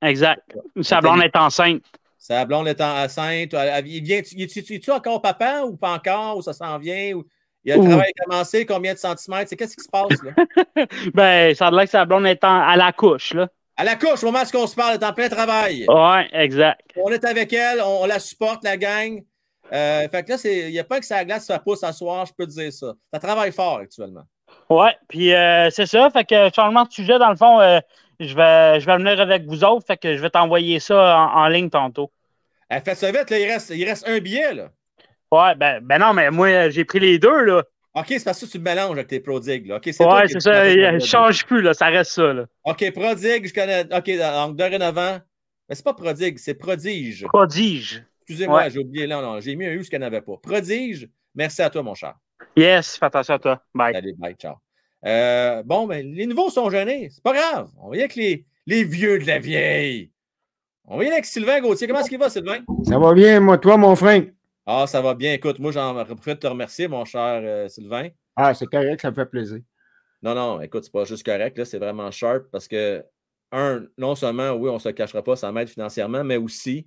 [0.02, 0.42] exact.
[0.80, 1.82] Sa blonde est enceinte.
[2.18, 3.54] Sa blonde étant enceinte.
[3.84, 7.14] Il vient, il, il, tu encore papa ou pas encore, ou ça s'en vient?
[7.14, 7.26] Ou,
[7.64, 9.50] il a le travail commencé, combien de centimètres?
[9.50, 10.86] C'est qu'est-ce qui se passe là?
[11.14, 13.48] Ben, ça a l'air que sa blonde est en- à la couche, là.
[13.76, 15.86] À la couche, au moment où on se parle, elle est en plein travail.
[15.88, 16.80] Ouais, exact.
[16.96, 19.22] On est avec elle, on, on la supporte, la gang.
[19.72, 22.26] Euh, fait que là, il n'y a pas que sa glace se pousse à soir,
[22.26, 22.94] je peux te dire ça.
[23.12, 24.24] Ça travaille fort actuellement.
[24.70, 26.08] Ouais, puis euh, c'est ça.
[26.10, 27.80] Fait que changement de sujet, dans le fond, euh,
[28.20, 29.86] je, vais, je vais venir avec vous autres.
[29.86, 32.10] Fait que je vais t'envoyer ça en, en ligne tantôt.
[32.68, 34.54] Elle fait ça vite, là, il, reste, il reste un billet.
[34.54, 34.68] Là.
[35.32, 37.64] Ouais, ben, ben non, mais moi, j'ai pris les deux, là.
[37.94, 39.66] OK, c'est parce que tu te mélanges avec tes prodigues.
[39.66, 39.76] Là.
[39.78, 40.68] OK, c'est toi Ouais, c'est ça.
[40.68, 41.74] Il ne change plus, là.
[41.74, 42.44] Ça reste ça, là.
[42.64, 43.82] OK, prodigue, je connais.
[43.92, 45.18] OK, donc dorénavant.
[45.68, 47.26] Mais c'est pas prodigue, c'est prodige.
[47.26, 48.04] Prodige.
[48.22, 48.70] Excusez-moi, Ouais.
[48.70, 49.20] j'ai oublié là.
[49.20, 50.34] Non, j'ai mis un U ce qu'il n'y en avait pas.
[50.40, 52.14] Prodige, merci à toi, mon cher.
[52.56, 53.62] Yes, fais attention à toi.
[53.74, 53.94] Bye.
[53.94, 54.56] Allez, bye, ciao.
[55.06, 57.08] Euh, bon, ben, les nouveaux sont gênés.
[57.10, 57.70] C'est pas grave.
[57.78, 60.10] On va y aller avec les, les vieux de la vieille.
[60.84, 61.86] On va y aller avec Sylvain Gauthier.
[61.86, 62.60] Comment est-ce qu'il va, Sylvain?
[62.84, 64.24] Ça va bien, moi, toi, mon frère?
[64.66, 65.32] Ah, ça va bien.
[65.32, 68.08] Écoute, moi, j'en profite de te remercier, mon cher euh, Sylvain.
[68.36, 69.60] Ah, c'est correct, ça me fait plaisir.
[70.22, 73.02] Non, non, écoute, c'est pas juste correct, là, c'est vraiment sharp parce que,
[73.52, 76.86] un, non seulement, oui, on ne se cachera pas, ça m'aide financièrement, mais aussi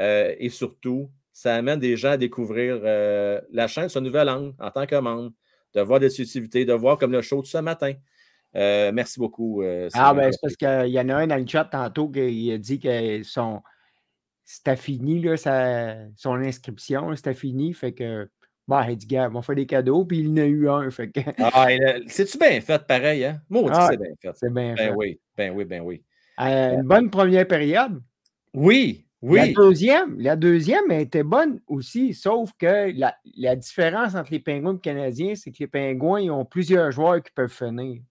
[0.00, 4.28] euh, et surtout, ça amène des gens à découvrir euh, la chaîne sur un nouvel
[4.28, 5.32] angle en tant que membre,
[5.74, 7.92] de voir des subtilités, de voir comme le show de ce matin.
[8.54, 9.62] Euh, merci beaucoup.
[9.62, 12.52] euh, Ah, ben, c'est parce qu'il y en a un dans le chat tantôt qui
[12.52, 13.60] a dit que son.
[14.44, 17.72] C'était fini, là, sa- son inscription, c'était fini.
[17.72, 18.28] Fait que,
[18.68, 20.88] bah, il dit, gars, on fait des cadeaux, puis il en a eu un.
[20.90, 21.66] Fait que, Ah,
[22.06, 23.40] C'est-tu bien fait, pareil, hein?
[23.48, 24.30] Moi, Ah, c'est bien fait.
[24.36, 24.94] c'est bien Ben fait.
[24.94, 26.04] oui, ben oui, ben oui.
[26.40, 28.00] Euh, une bonne première période.
[28.52, 29.54] Oui, La oui.
[29.54, 34.72] deuxième, la deuxième elle était bonne aussi, sauf que la, la différence entre les Pingouins
[34.72, 38.02] et les Canadiens, c'est que les Pingouins, ils ont plusieurs joueurs qui peuvent finir.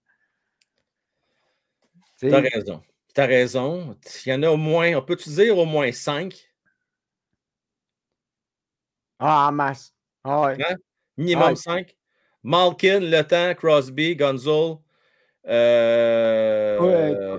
[2.20, 2.82] T'as raison.
[3.14, 3.96] T'as raison.
[4.26, 6.50] Il y en a au moins, on peut-tu dire au moins cinq?
[9.20, 9.94] Ah, masse.
[10.24, 10.56] Ah ouais.
[10.68, 10.74] Hein?
[11.16, 11.56] Minimum Ouais.
[11.56, 11.96] 5.
[12.42, 14.82] Malkin, Le Temps, Crosby, Gonzo.
[15.46, 17.38] Euh, Ouais, euh,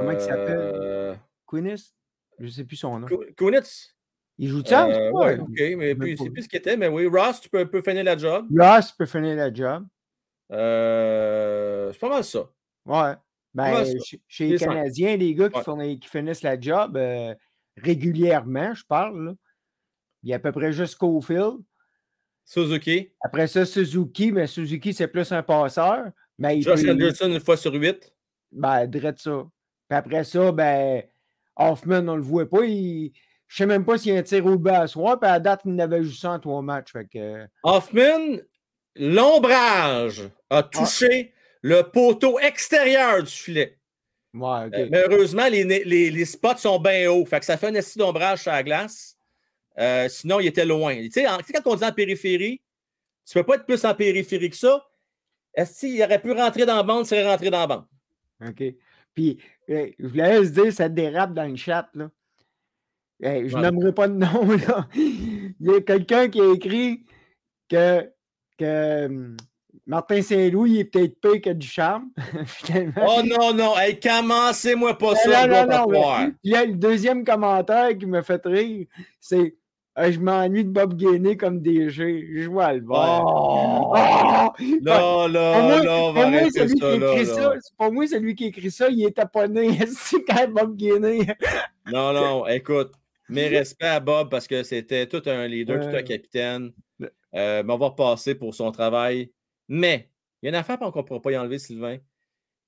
[0.00, 1.05] comment il s'appelle?
[1.46, 1.94] Kunis,
[2.38, 3.06] je ne sais plus son nom.
[3.06, 3.94] Ku- Kunitz?
[4.38, 4.86] Il joue ça?
[4.86, 7.64] Euh, ouais, ok, mais puis c'est plus ce qu'il était, mais oui, Ross, tu peux,
[7.66, 8.46] peux finir la job.
[8.58, 9.86] Ross peut finir la job.
[10.52, 12.50] Euh, c'est pas mal ça.
[12.84, 13.14] Ouais.
[13.54, 13.92] Ben, ça.
[14.04, 14.58] chez- chez Les.
[14.58, 15.64] Canadiens, les gars qui, Ouais.
[15.64, 17.34] font- qui finissent la job euh,
[17.78, 19.34] régulièrement, je parle, là.
[20.22, 21.58] il y a à peu près juste Cofield.
[22.44, 23.10] Suzuki.
[23.20, 26.10] Après ça, Suzuki, mais Suzuki, c'est plus un passeur.
[26.38, 28.12] Mais il Josh peut- Anderson une fois sur huit.
[28.52, 29.46] Ben, drette ça.
[29.88, 31.02] Puis après ça, ben,
[31.56, 32.64] Hoffman, on le voit pas.
[32.64, 33.12] Il...
[33.48, 35.18] Je sais même pas s'il y a un tir au bas à soir.
[35.20, 36.92] Puis à date, il n'avait juste ça en trois matchs.
[36.92, 37.46] Fait que...
[37.62, 38.38] Hoffman,
[38.94, 43.78] l'ombrage a touché le poteau extérieur du filet.
[44.34, 44.74] Ouais, ok.
[44.74, 47.24] Euh, mais heureusement, les, les- les spots sont bien hauts.
[47.24, 49.16] Fait que ça fait un esti d'ombrage sur la glace.
[49.78, 50.94] Euh, sinon, il était loin.
[50.94, 52.60] Tu sais, quand on dit en périphérie,
[53.26, 54.84] tu peux pas être plus en périphérie que ça.
[55.54, 57.84] Est-ce qu'il aurait pu rentrer dans la bande, il serait rentré dans la bande.
[58.46, 58.62] OK.
[59.16, 59.38] Puis,
[59.70, 62.10] euh, je voulais juste dire, ça dérape dans le chat, là.
[63.22, 64.86] Eh, je nommerai pas de nom, là.
[64.94, 67.06] Il y a quelqu'un qui a écrit
[67.68, 68.12] que,
[68.58, 69.36] que hum,
[69.86, 72.10] Martin Saint-Louis il est peut-être pire que du charme.
[72.46, 73.06] finalement.
[73.08, 76.74] Oh non, non, hey, commencez-moi pas ça, Non, non, non, mais il y a le
[76.74, 78.86] deuxième commentaire qui me fait rire,
[79.18, 79.56] c'est
[79.98, 82.28] Ah, Je m'ennuie de Bob Gainé comme DG.
[82.30, 83.24] Je vois le voir.
[83.24, 83.92] Oh!
[83.96, 84.52] Ah!
[84.82, 87.34] Là, Pour là, moi, là, celui qui ça, là, écrit là.
[87.34, 89.78] ça, pour moi, celui qui écrit ça, il est taponné.
[89.96, 91.26] C'est quand Bob Gainé.
[91.90, 92.92] Non, non, écoute,
[93.30, 96.72] mes respects à Bob parce que c'était tout un leader, tout un capitaine.
[97.34, 99.32] Euh, on va repasser pour son travail.
[99.66, 100.10] Mais,
[100.42, 101.96] il y a une affaire qu'on ne pourra pas y enlever, Sylvain.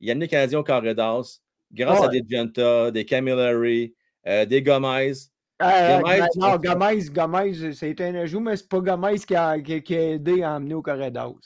[0.01, 1.41] Il y a amené les Canadiens au carré d'as
[1.73, 3.95] grâce à des Genta, des Camilleri,
[4.27, 5.13] euh, des Gomez.
[5.61, 9.59] Euh, Gomez, ben, non, Gomez, Gomez, c'est un ajout, mais c'est pas Gomez qui a,
[9.59, 11.41] qui, qui a aidé à emmener au Corridors.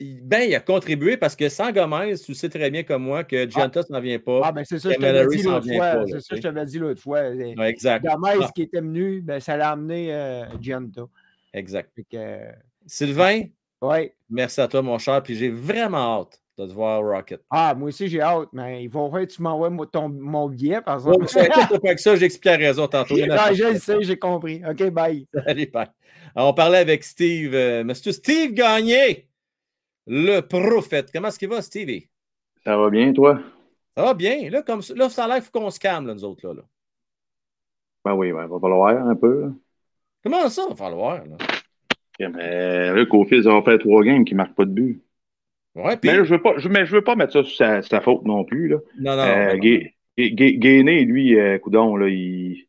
[0.00, 3.48] ben, il a contribué parce que sans Gomez, tu sais très bien comme moi que
[3.48, 4.40] Giantas n'en vient pas.
[4.44, 6.06] Ah, ben c'est ça, je t'avais dit l'autre fois.
[6.06, 7.22] C'est ça, je t'avais dit l'autre fois.
[7.66, 8.04] Exact.
[8.06, 8.50] Gomez Ah.
[8.54, 10.44] qui était venu, ben, ça l'a amené euh.
[11.52, 11.90] Exact.
[12.10, 12.52] Que, euh,
[12.86, 13.42] Sylvain,
[13.82, 14.14] ouais.
[14.30, 15.22] merci à toi, mon cher.
[15.22, 17.40] Puis j'ai vraiment hâte de te voir Rocket.
[17.50, 20.48] Ah, moi aussi, j'ai hâte, mais il va falloir que tu m'envoies moi, ton- mon
[20.48, 21.26] billet, par exemple.
[21.28, 23.16] ça, pas j'explique la raison tantôt.
[23.16, 23.24] Il
[23.54, 24.62] je le sais, j'ai compris.
[24.68, 25.26] OK, bye.
[25.46, 25.88] Allez, bye.
[26.34, 29.28] Alors, on parlait avec Steve, euh, Monsieur Steve Gagné,
[30.06, 31.10] le prophète.
[31.12, 32.08] Comment est-ce qu'il va, Stevie?
[32.64, 33.40] Ça va bien, toi?
[33.96, 34.50] Ça va bien.
[34.50, 36.46] Là, comme ça, là, ça a l'air qu'il faut qu'on se calme, là, nous autres.
[36.46, 36.62] Là, là.
[38.04, 39.42] Ben oui, ben, va falloir un peu.
[39.42, 39.48] là.
[40.22, 41.24] Comment ça, va falloir?
[41.24, 41.36] Là?
[42.28, 45.02] Mais là, Cofield, ça va faire trois games qui ne marquent pas de but.
[45.76, 45.96] Ouais.
[46.04, 48.24] Mais je veux pas, je, mais je veux pas mettre ça sur sa, sa faute
[48.24, 48.68] non plus.
[48.68, 48.76] Là.
[48.98, 49.22] Non, non.
[49.22, 49.80] Euh, non, non.
[50.18, 52.64] Gainé, lui, euh, coudon, là, il,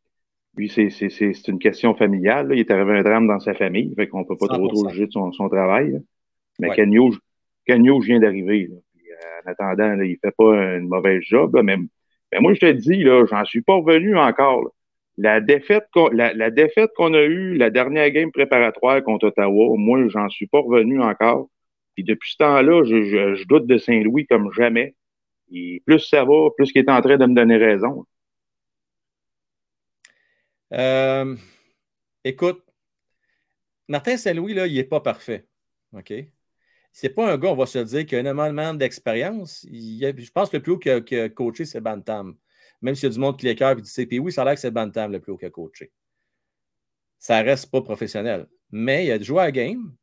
[0.56, 2.48] lui, c'est, une question familiale.
[2.50, 2.56] là.
[2.56, 3.94] Il est arrivé un drame dans sa famille.
[3.96, 4.90] Fait qu'on peut pas trop, trop 100%.
[4.92, 5.92] juger de son, son travail.
[5.94, 6.00] là.
[6.60, 6.76] Mais Ouais.
[6.76, 7.12] Canio,
[7.66, 8.70] Canio vient d'arriver.
[8.72, 9.16] euh,
[9.46, 11.60] En attendant, là, il fait pas une mauvaise job.
[11.64, 11.78] mais,
[12.32, 14.72] mais moi, je te dis, là, j'en suis pas revenu encore.
[15.18, 19.76] La défaite, qu'on, la, la défaite qu'on a eue, la dernière game préparatoire contre Ottawa,
[19.78, 21.50] moi, j'en suis pas revenu encore.
[21.96, 24.96] Puis depuis ce temps-là, je, doute de Saint-Louis comme jamais.
[25.86, 28.06] Plus ça va, plus qu'il est en train de me donner raison.
[30.74, 31.36] Euh,
[32.24, 32.64] écoute,
[33.88, 35.46] Martin Saint-Louis, là, il n'est pas parfait.
[35.94, 36.14] OK?
[36.94, 39.66] C'est pas un gars, on va se le dire, qui a énormément d'expérience.
[39.70, 42.38] Il Je pense que le plus haut qu'il a, coaché, c'est Bantam.
[42.82, 44.56] Même s'il y a du monde qui l'écœure et du CP, oui, ça a l'air
[44.56, 45.92] que c'est Bantam le plus haut qu'il a coaché.
[47.20, 48.48] Ça reste pas professionnel.
[48.72, 49.96] Mais il a joué à la game.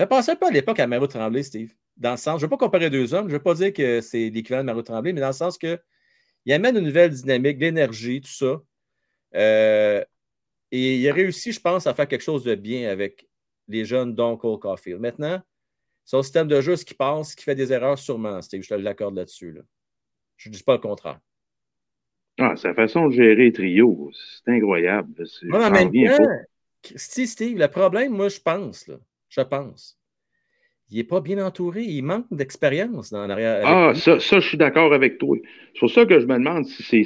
[0.00, 1.74] Fait penser un peu à l'époque à Mario Tremblay, Steve.
[1.98, 3.70] Dans le sens, je ne veux pas comparer deux hommes, je ne veux pas dire
[3.70, 5.78] que c'est l'équivalent de Mario Tremblay, mais dans le sens que
[6.46, 8.62] il amène une nouvelle dynamique, l'énergie, tout ça.
[9.34, 10.02] Euh,
[10.72, 13.28] et il a réussi, je pense, à faire quelque chose de bien avec
[13.68, 15.00] les jeunes, dont Cole Caulfield.
[15.00, 15.42] Maintenant,
[16.06, 18.74] son système de jeu, ce qui passe, qui fait des erreurs, sûrement, Steve, je te
[18.76, 19.52] l'accorde là-dessus.
[19.52, 19.60] là.
[20.38, 21.20] Je ne dis pas le contraire.
[22.38, 25.12] Ah, sa façon de gérer les trios, c'est incroyable.
[25.50, 25.70] Temps,
[26.06, 26.96] pas.
[26.96, 28.96] Steve, Steve, le problème, moi, je pense, là,
[29.30, 29.98] je pense,
[30.90, 31.82] il n'est pas bien entouré.
[31.82, 33.62] Il manque d'expérience dans l'arrière.
[33.64, 35.38] Ah, ça, ça, je suis d'accord avec toi.
[35.72, 37.04] C'est pour ça que je me demande si c'est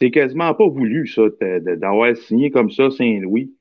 [0.00, 1.22] c'est quasiment pas voulu, ça,
[1.60, 3.52] d'avoir signé comme ça Saint-Louis.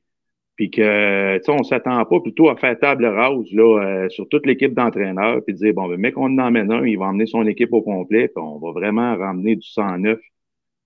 [0.56, 4.28] Puis que, tu sais, on s'attend pas plutôt à faire table rase, là, euh, sur
[4.30, 7.06] toute l'équipe d'entraîneurs, puis de dire, bon, ben, mec, on en emmène un, il va
[7.06, 10.20] emmener son équipe au complet, puis on va vraiment ramener du 109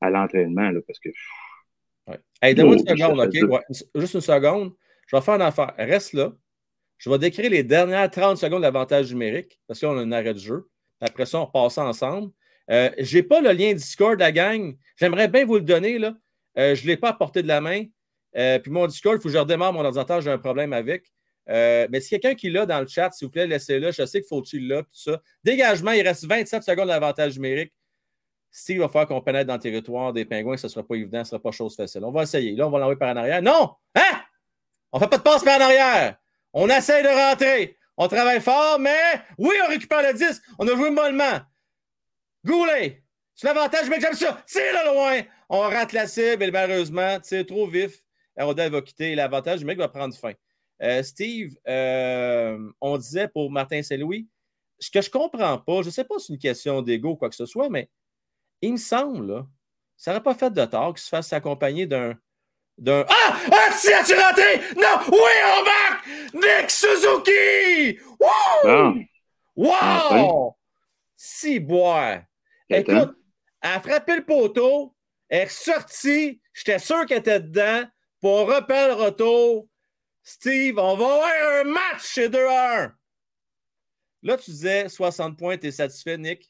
[0.02, 1.10] à l'entraînement, là, parce que,
[2.08, 2.18] Ouais.
[2.42, 3.50] Hey, donne-moi une seconde, OK?
[3.50, 3.62] Ouais,
[3.96, 4.74] juste une seconde.
[5.08, 5.74] Je vais faire une affaire.
[5.78, 6.34] Reste là.
[7.04, 10.40] Je vais décrire les dernières 30 secondes d'avantage numérique parce qu'on a un arrêt de
[10.40, 10.70] jeu.
[11.02, 12.32] Après ça, on repasse ensemble.
[12.72, 14.74] Euh, je n'ai pas le lien Discord la gang.
[14.96, 16.00] J'aimerais bien vous le donner.
[16.00, 16.16] Là.
[16.58, 17.84] Euh, je ne l'ai pas à portée de la main.
[18.38, 20.22] Euh, puis mon Discord, il faut que je redémarre mon ordinateur.
[20.22, 21.12] J'ai un problème avec.
[21.46, 23.92] Mais si quelqu'un qui l'a dans le chat, s'il vous plaît, laissez-le.
[23.92, 24.84] Je sais qu'il faut qu'il là.
[24.84, 25.22] Tout ça.
[25.44, 27.74] Dégagement, il reste 27 secondes d'avantage numérique.
[28.50, 31.18] Steve va falloir qu'on pénètre dans le territoire des pingouins, ce ne sera pas évident,
[31.18, 32.06] ce ne sera pas chose facile.
[32.06, 32.56] On va essayer.
[32.56, 33.42] Là, on va l'envoyer par en arrière.
[33.42, 33.72] Non!
[33.94, 34.22] Hein?
[34.94, 36.18] On ne fait pas de passe par en arrière.
[36.54, 37.78] On essaie de rentrer.
[37.98, 40.42] On travaille fort, mais oui, on récupère le 10.
[40.60, 41.42] On a joué mollement.
[42.46, 43.04] Goulet!
[43.36, 44.44] C'est l'avantage, mais j'aime ça.
[44.48, 45.22] Tire le loin.
[45.50, 48.04] On rate la cible et malheureusement, tire trop vif.
[48.38, 49.16] Arodel va quitter.
[49.16, 50.34] L'avantage du mec va prendre fin.
[50.82, 54.28] Euh, Steve, euh, on disait pour Martin Saint-Louis,
[54.80, 57.12] ce que je ne comprends pas, je ne sais pas si c'est une question d'ego
[57.12, 57.90] ou quoi que ce soit, mais
[58.62, 59.46] il me semble,
[59.96, 62.18] ça n'aurait pas fait de tort qu'il se fasse s'accompagner d'un.
[62.78, 63.06] D'un.
[63.08, 63.38] Ah!
[63.52, 63.72] Ah!
[63.72, 64.60] Si as-tu rentré?
[64.76, 65.00] Non!
[65.12, 66.08] Oui, on marque!
[66.34, 68.00] Nick Suzuki!
[68.20, 68.68] Wouh!
[68.70, 68.94] ah,
[69.56, 70.56] Wow!
[71.16, 72.22] Si boire.
[72.70, 73.16] Écoute,
[73.62, 74.96] elle a frappé le poteau,
[75.30, 77.84] elle est ressortie, j'étais sûr qu'elle était dedans.
[78.20, 79.68] Pour repère le retour,
[80.24, 81.30] Steve, on va avoir
[81.62, 82.94] un match chez 2 à 1.
[84.24, 86.50] Là, tu disais 60 points, tu es satisfait, Nick?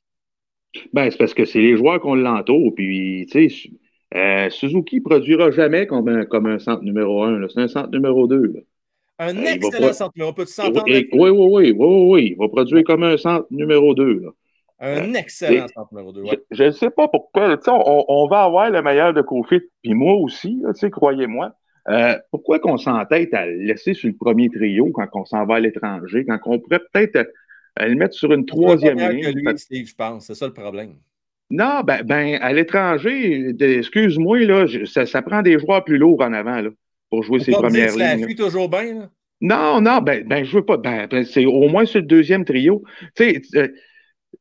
[0.92, 2.74] Ben, c'est parce que c'est les joueurs qu'on l'entoure.
[2.76, 3.72] Puis, tu sais,
[4.16, 7.40] euh, Suzuki produira jamais comme un, comme un centre numéro un.
[7.40, 7.48] là.
[7.54, 8.44] C'est un centre numéro deux.
[8.54, 8.60] là.
[9.20, 10.34] Un Euh, excellent centre numéro.
[10.34, 10.84] Peux-tu Oui, s'entendre?
[10.88, 12.28] oui, oui, oui, oui, oui, oui.
[12.32, 14.20] Il va produire comme un centre numéro deux.
[14.20, 14.30] Là.
[14.80, 16.22] Un excellent et- centre numéro 2.
[16.24, 16.40] Ouais.
[16.52, 17.58] Je ne sais pas pourquoi.
[17.68, 20.62] On, on va avoir le meilleur de Kofi, puis moi aussi,
[20.92, 21.54] croyez-moi.
[21.90, 25.56] Euh, pourquoi qu'on s'entête à le laisser sur le premier trio quand on s'en va
[25.56, 27.16] à l'étranger, quand on pourrait peut-être
[27.80, 29.22] euh, le mettre sur une troisième ligne?
[29.22, 30.26] que lui, Steve, je pense.
[30.28, 30.96] C'est ça le problème.
[31.50, 36.22] Non, ben, ben à l'étranger, excuse-moi, là, je- ça, ça prend des joueurs plus lourds
[36.22, 36.70] en avant là,
[37.10, 38.26] pour jouer Faut ces premières lignes.
[38.26, 38.94] fuit toujours bien.
[39.02, 39.10] Là.
[39.42, 40.78] Non, non, ben, ben je veux pas.
[40.78, 42.82] Ben, ben, c'est au moins sur le deuxième trio.
[43.16, 43.68] Tu sais, euh,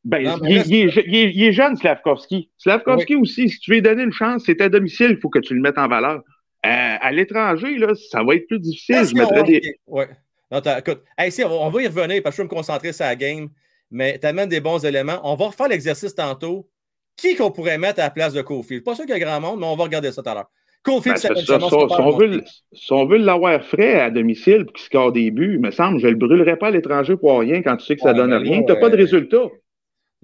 [0.04, 2.50] ben, Non, il, est, je- il est- il est jeune, Slavkovski.
[2.56, 5.54] Slavkovski aussi, si tu lui donnes une chance, c'est à domicile, il faut que tu
[5.54, 6.22] le mettes en valeur.
[6.64, 9.04] Euh, à l'étranger, là, ça va être plus difficile.
[9.04, 9.60] Je mettrais des.
[9.88, 10.08] ouais.
[10.50, 12.92] Non, écoute, hey, si, on, va- on y revenir parce que je veux me concentrer
[12.92, 13.48] sur la game,
[13.90, 15.18] mais tu amènes des bons éléments.
[15.24, 16.68] On va refaire l'exercice tantôt.
[17.16, 18.82] Qui qu'on pourrait mettre à la place de Cofield?
[18.84, 20.50] Pas sûr qu'il y a grand monde, mais on va regarder ça tout à l'heure.
[20.82, 23.62] Cofield, Ben, ça ça- ça- si, on- super si on veut, si on veut l'avoir
[23.64, 26.56] frais à domicile pour qu'il score des buts, il me semble, je ne le brûlerai
[26.56, 28.62] pas à l'étranger pour rien quand tu sais que ça Ouais, donne mais rien.
[28.64, 29.44] Tu n'as pas de euh, résultat.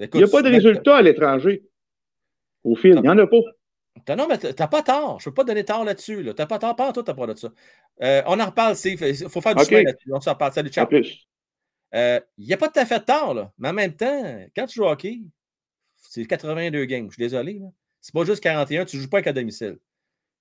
[0.01, 1.63] Écoute, Il n'y a pas de résultat à l'étranger.
[2.65, 3.37] Au fil, il n'y en a pas.
[4.05, 5.19] T'as- Non, mais t'as pas tort.
[5.21, 6.23] Je ne peux pas donner tort là-dessus.
[6.23, 6.35] Là.
[6.35, 6.75] T'as pas tort.
[6.75, 7.49] Pas en tout, t'as pas de ça.
[8.03, 9.01] Euh, on en reparle, Steve.
[9.03, 9.69] Il faut faire du OK.
[9.69, 10.11] chemin là-dessus.
[10.13, 10.53] On s'en reparle.
[10.53, 10.87] Salut, ciao.
[11.95, 13.51] Euh, Il n'y a pas tout à fait de tort, là.
[13.59, 15.21] Mais en même temps, quand tu joues au hockey,
[16.09, 17.07] c'est 82 games.
[17.09, 17.61] Je suis désolé.
[18.01, 19.79] C'est pas juste 41, tu ne joues pas qu'à domicile.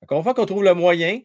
[0.01, 1.21] Donc, on va qu'on trouve le moyen.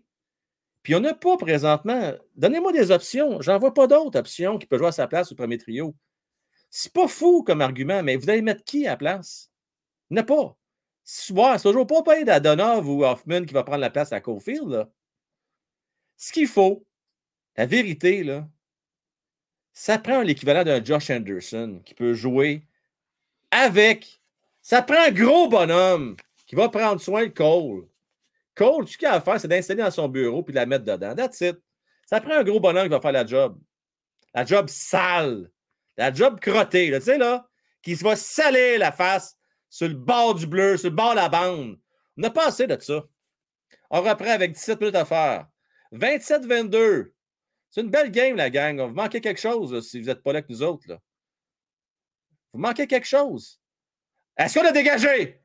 [0.82, 2.12] Puis on n'a pas présentement.
[2.35, 3.40] Donnez-moi des options.
[3.40, 5.94] J'en vois pas d'autres options qui peuvent jouer à sa place au premier trio.
[6.70, 9.52] C'est pas fou comme argument, mais vous allez mettre qui à la place?
[10.10, 10.59] Il n'y en a pas.
[11.31, 14.89] Ouais, c'est toujours pas payer d'Adonov ou Hoffman qui va prendre la place à Cofield.
[16.16, 16.85] Ce qu'il faut,
[17.56, 18.48] la vérité, là,
[19.73, 22.66] ça prend l'équivalent d'un Josh Anderson qui peut jouer
[23.51, 24.22] avec.
[24.63, 26.17] Ça prend un gros bonhomme
[26.47, 27.89] qui va prendre soin de Cole.
[28.55, 30.85] Cole, ce qu'il a à faire, c'est d'installer dans son bureau puis de la mettre
[30.85, 31.15] dedans.
[31.15, 31.59] That's it.
[32.07, 33.59] Ça prend un gros bonhomme qui va faire la job.
[34.35, 35.51] La job sale.
[35.97, 36.91] La job crottée.
[36.91, 37.49] là, Tu sais, là,
[37.83, 39.37] qui se va saler la face
[39.69, 41.79] sur le bord du bleu, sur le bord de la bande.
[42.17, 43.05] On n'a pas assez de ça.
[43.91, 45.49] On reprend avec 17 minutes à faire.
[45.93, 47.13] 27-22.
[47.71, 48.81] C'est une belle game, la gang.
[48.81, 50.87] Vous manquez quelque chose si vous n'êtes pas là avec nous autres.
[50.89, 51.01] Là.
[52.53, 53.62] Vous manquez quelque chose.
[54.43, 55.40] Est-ce qu'on a dégagé?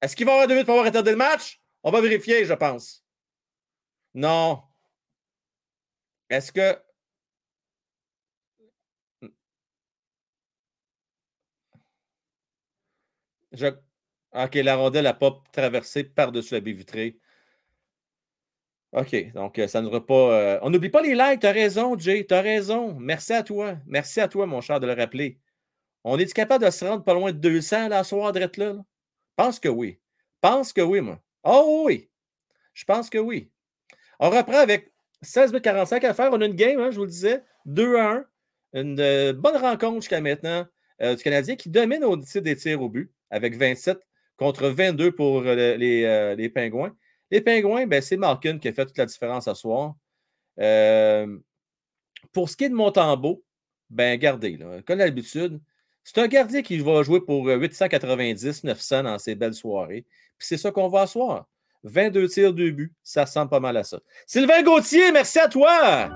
[0.00, 1.62] Est-ce qu'il va y avoir deux minutes pour avoir retardé le match?
[1.84, 3.04] On va vérifier, je pense.
[4.14, 4.62] Non.
[6.28, 6.76] Est-ce que.
[14.32, 17.18] OK, la rondelle n'a pas traversé par-dessus la baie vitrée.
[18.92, 20.14] OK, donc euh, ça ne va pas.
[20.14, 22.94] euh, On n'oublie pas les likes, tu as raison, Jay, tu as raison.
[22.98, 23.76] Merci à toi.
[23.86, 25.38] Merci à toi, mon cher, de le rappeler.
[26.04, 28.72] On est capable de se rendre pas loin de 200 la soirée drette là?
[28.72, 28.84] là?
[29.36, 29.98] Pense que oui.
[30.40, 31.20] Pense que oui, moi.
[31.44, 32.10] Oh oui.
[32.74, 33.50] Je pense que oui.
[34.18, 34.92] On reprend avec
[35.22, 36.30] 16 minutes 45 à faire.
[36.32, 38.24] On a une game, hein, je vous le disais, 2 à 1.
[38.74, 40.66] Une euh, bonne rencontre jusqu'à maintenant
[41.02, 43.98] euh, du Canadien qui domine au titre des tirs au but avec 27
[44.36, 46.96] contre 22 pour euh, les, les Pingouins.
[47.30, 49.94] Les Pingouins, ben, c'est Malkin qui a fait toute la différence ce soir.
[52.32, 53.44] Pour ce qui est de Montembeau,
[53.90, 55.60] ben, gardez, là, comme d'habitude,
[56.04, 60.04] c'est un gardien qui va jouer pour euh, 890-900 dans ses belles soirées.
[60.38, 61.46] Puis c'est ça qu'on va asseoir.
[61.84, 62.92] 22 tirs, 2 buts.
[63.02, 64.00] Ça ressemble pas mal à ça.
[64.26, 66.10] Sylvain Gauthier, merci à toi.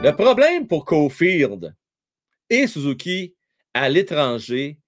[0.00, 1.74] Le problème pour Cofield
[2.50, 3.34] et Suzuki
[3.74, 4.78] à l'étranger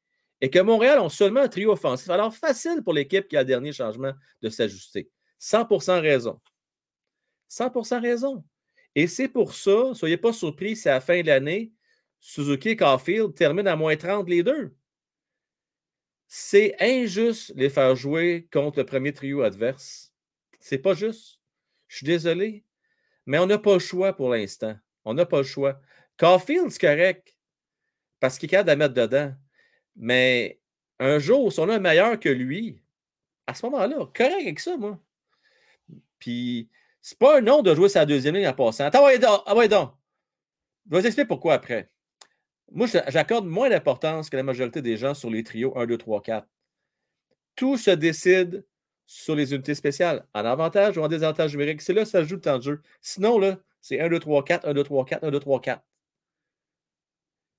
[0.40, 2.08] est que Montréal ont seulement un trio offensif.
[2.10, 5.10] Alors, facile pour l'équipe qui a le dernier changement de s'ajuster.
[5.40, 6.40] 100% raison.
[7.50, 8.44] 100% raison.
[8.94, 11.72] Et c'est pour ça, soyez pas surpris si à la fin de l'année,
[12.20, 14.74] Suzuki et Caulfield terminent à moins 30 les deux.
[16.28, 20.12] C'est injuste les faire jouer contre le premier trio adverse.
[20.60, 21.40] C'est pas juste.
[21.88, 22.64] Je suis désolé.
[23.26, 24.76] Mais on n'a pas le choix pour l'instant.
[25.04, 25.80] On n'a pas le choix.
[26.18, 27.36] Caulfield, c'est correct.
[28.20, 29.34] Parce qu'il est capable de mettre dedans.
[29.96, 30.60] Mais
[30.98, 32.82] un jour, si on a un meilleur que lui,
[33.46, 35.00] à ce moment-là, correct avec ça, moi.
[36.18, 36.68] Puis,
[37.00, 38.84] c'est pas un nom de jouer sa deuxième ligne en passant.
[38.84, 39.18] Attends, ouais.
[39.24, 39.94] Ah, ouais, donc.
[40.86, 41.90] Je vais vous expliquer pourquoi après.
[42.72, 46.22] Moi, j'accorde moins d'importance que la majorité des gens sur les trios 1, 2, 3,
[46.22, 46.46] 4.
[47.56, 48.64] Tout se décide
[49.06, 51.82] sur les unités spéciales, en avantage ou en désavantage numérique.
[51.82, 52.82] C'est là que ça joue le temps de jeu.
[53.00, 55.82] Sinon, c'est 1, 2, 3, 4, 1, 2, 3, 4, 1, 2, 3, 4.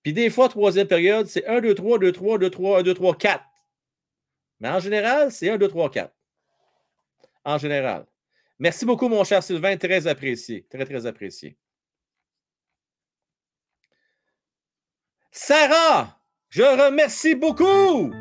[0.04, 2.94] Puis des fois, troisième période, c'est 1, 2, 3, 2, 3, 2, 3, 1, 2,
[2.94, 3.44] 3, 4.
[4.62, 6.14] Mais en général, c'est 1, 2, 3, 4.
[7.44, 8.06] En général.
[8.60, 9.76] Merci beaucoup, mon cher Sylvain.
[9.76, 10.66] Très apprécié.
[10.70, 11.58] Très, très apprécié.
[15.34, 18.12] Sarah, je remercie beaucoup.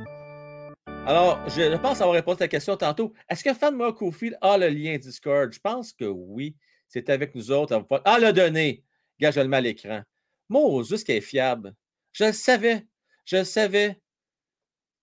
[1.04, 3.12] Alors, je pense avoir répondu à ta question tantôt.
[3.28, 5.52] Est-ce que Fan Cofield a le lien Discord?
[5.52, 6.56] Je pense que oui.
[6.86, 7.84] C'est avec nous autres.
[8.04, 8.84] Ah, le donné.
[9.18, 10.02] Gars, je le mets à l'écran.
[10.48, 11.74] Moses qui est fiable.
[12.12, 12.86] Je le savais.
[13.24, 14.00] Je le savais.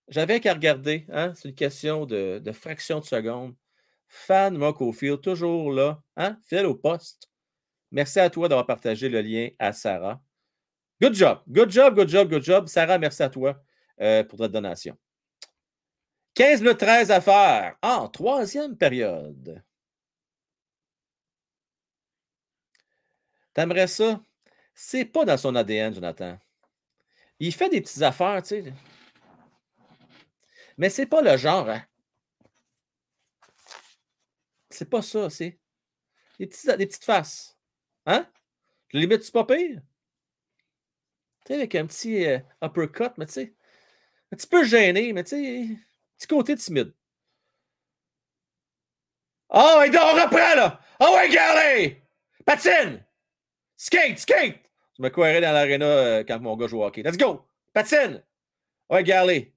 [0.07, 1.05] J'avais qu'à regarder.
[1.09, 1.33] Hein?
[1.35, 3.53] C'est une question de, de, fraction de seconde.
[4.07, 6.01] Fan Cofield, toujours là.
[6.15, 6.37] Hein?
[6.47, 7.29] Fidèle au poste.
[7.91, 10.21] Merci à toi d'avoir partagé le lien à Sarah.
[10.99, 11.43] Good job.
[11.47, 12.67] Good job, good job, good job.
[12.67, 13.61] Sarah, merci à toi
[14.01, 14.97] euh, pour ta donation.
[16.33, 19.63] 15 minutes 13 à faire en troisième période.
[23.53, 24.21] T'aimerais ça?
[24.73, 26.37] C'est pas dans son ADN, Jonathan.
[27.39, 28.73] Il fait des petites affaires, tu sais.
[30.77, 31.83] Mais c'est pas le genre, hein?
[34.69, 35.59] C'est pas ça, c'est.
[36.39, 37.57] Des, des petites faces.
[38.05, 38.27] Hein?
[38.89, 39.81] Je les mets-tu pas pire?
[41.47, 43.53] Tu sais, avec un petit euh, uppercut, mais tu sais,
[44.33, 45.77] un petit peu gêné, mais tu sais,
[46.17, 46.93] petit côté timide.
[49.49, 50.81] Ah, ouais, on reprend, là!
[50.99, 52.01] Ah ouais, regardez!
[52.45, 53.01] Patine!
[53.77, 54.59] Skate, skate!
[54.97, 57.01] Je me courais dans l'aréna euh, quand mon gars joue hockey.
[57.01, 57.45] Let's go!
[57.71, 58.21] Patine!
[58.89, 59.53] Ouais, regardez.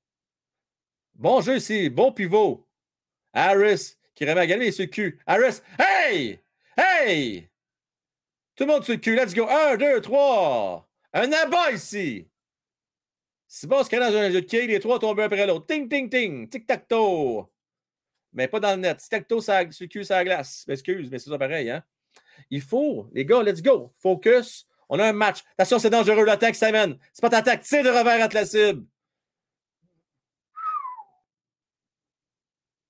[1.17, 2.69] Bon jeu ici, bon pivot.
[3.33, 5.21] Harris qui remet à gagner sur le cul.
[5.27, 6.39] Harris, hey!
[6.77, 7.51] Hey!
[8.55, 9.49] Tout le monde sur le cul, let's go!
[9.49, 10.90] Un, deux, trois!
[11.13, 12.29] Un abat ici!
[13.47, 15.67] C'est bon, c'est dans un jeu de quilles, les trois tombent un après l'autre.
[15.67, 16.49] Ting, ting, ting!
[16.49, 17.49] Tic-tac-toe!
[18.33, 18.99] Mais pas dans le net.
[18.99, 20.65] Tic-tac-toe sur le cul, sur la glace.
[20.69, 21.83] Excuse, mais c'est ça pareil, hein?
[22.49, 23.93] Il faut, les gars, let's go!
[23.99, 24.67] Focus!
[24.89, 25.45] On a un match.
[25.57, 26.99] Attention, c'est dangereux, l'attaque s'amène.
[27.13, 28.87] C'est pas ta attaque, tire de revers à la cible.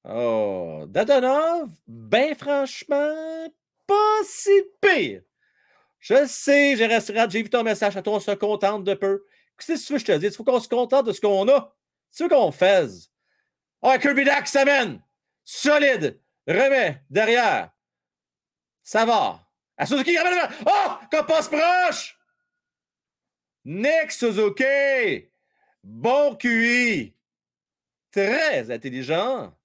[0.04, 3.52] Oh, Dadonov, ben franchement,
[3.86, 5.22] pas si pire.
[6.00, 9.24] Je sais, j'ai resté- j'ai vu ton message à toi, on se contente de peu.
[9.58, 10.32] Qu'est-ce que je te dise?
[10.32, 11.74] Il faut qu'on se contente de ce qu'on a.
[12.08, 12.88] C'est ce qu'on fait.
[13.82, 15.02] Ah, Kirby Dack s'amène.
[15.44, 16.20] Solide.
[16.46, 17.70] Remet derrière.
[18.82, 19.46] Ça va.
[19.76, 20.90] À Suzuki, ramène Oh!
[21.10, 22.18] Qu'on passe proche!
[23.64, 25.28] Nick Suzuki!
[25.84, 27.14] Bon QI!
[28.10, 29.56] Très intelligent.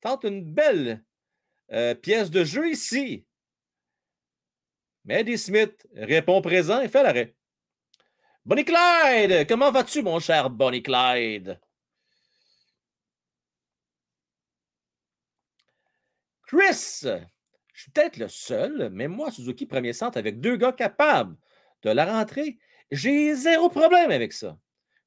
[0.00, 1.04] Tente une belle
[1.72, 3.24] euh, pièce de jeu ici.
[5.10, 7.34] Mais Smith répond présent et fait l'arrêt.
[8.44, 9.44] Bonnie Clyde!
[9.48, 11.58] Comment vas-tu, mon cher Bonnie Clyde?
[16.46, 17.00] Chris!
[17.02, 21.36] Je suis peut-être le seul, mais moi, Suzuki, premier centre avec deux gars capables
[21.82, 22.60] de la rentrée,
[22.92, 24.56] j'ai zéro problème avec ça.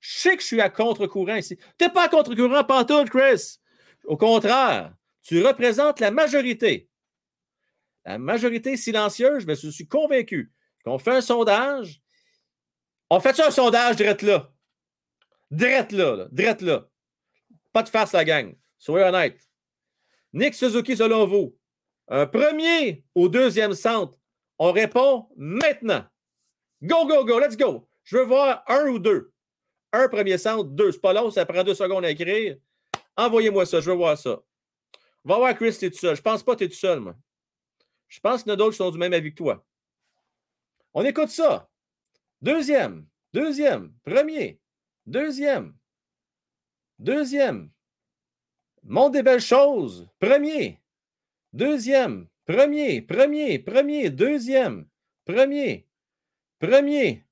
[0.01, 1.55] Je sais que je suis à contre-courant ici.
[1.79, 3.57] Tu n'es pas à contre-courant pantoute, Chris.
[4.03, 6.89] Au contraire, tu représentes la majorité.
[8.05, 10.51] La majorité silencieuse, mais je suis convaincu
[10.83, 12.01] qu'on fait un sondage.
[13.09, 14.51] On fait ça un sondage direct là?
[15.51, 16.27] Direct là, là.
[16.31, 16.89] Direct là.
[17.71, 18.55] Pas de farce, la gang.
[18.77, 19.39] Soyez honnête.
[20.33, 21.57] Nick Suzuki, selon vous,
[22.07, 24.17] un premier ou deuxième centre,
[24.57, 26.05] on répond maintenant.
[26.81, 27.87] Go, go, go, let's go.
[28.03, 29.31] Je veux voir un ou deux.
[29.91, 30.91] Un premier centre, deux.
[30.91, 32.57] C'est pas long, ça prend deux secondes à écrire.
[33.15, 34.41] Envoyez-moi ça, je veux voir ça.
[35.23, 36.15] Va voir Chris, t'es tout seul.
[36.15, 37.15] Je pense pas que t'es tout seul, moi.
[38.13, 39.65] Je pense qu'il y en a d'autres sont du même avis que toi.
[40.93, 41.67] On écoute ça.
[42.43, 44.61] Deuxième, deuxième, premier,
[45.07, 45.73] deuxième,
[46.99, 47.71] deuxième.
[48.83, 50.79] Monde des belles choses, premier,
[51.53, 54.87] deuxième, premier, premier, premier, deuxième,
[55.25, 55.87] premier,
[56.59, 57.25] premier,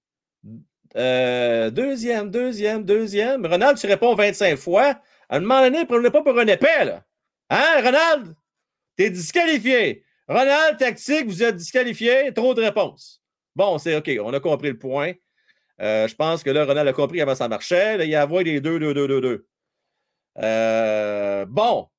[0.96, 3.46] euh, deuxième, deuxième, deuxième.
[3.46, 5.00] Ronald, tu réponds 25 fois.
[5.30, 7.04] À un moment donné, prenez pas pour un épais.
[7.52, 8.36] Hein, Ronald?
[8.96, 10.04] T'es disqualifié.
[10.32, 12.32] Ronald, tactique, vous êtes disqualifié.
[12.34, 13.22] Trop de réponses.
[13.54, 15.12] Bon, c'est OK, on a compris le point.
[15.82, 17.98] Euh, je pense que là, Ronald a compris avant ça marchait.
[17.98, 19.46] Là, il y a avoir des deux, deux, deux, deux, deux.
[20.38, 21.90] Euh, bon.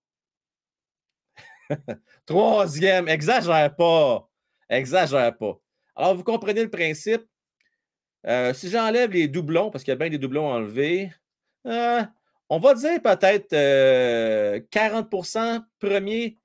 [2.26, 4.26] Troisième, exagère pas.
[4.70, 5.58] Exagère pas.
[5.94, 7.26] Alors, vous comprenez le principe.
[8.26, 11.10] Euh, si j'enlève les doublons, parce qu'il y a bien des doublons enlevés,
[11.64, 16.38] on va dire peut-être euh, 40% premier,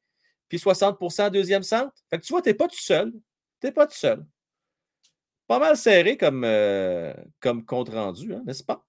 [0.50, 1.94] puis 60% deuxième centre.
[2.10, 3.12] Fait que tu vois, tu n'es pas tout seul.
[3.60, 4.26] Tu n'es pas tout seul.
[5.48, 8.86] Pas mal serré comme, euh, comme compte rendu, hein, n'est-ce pas?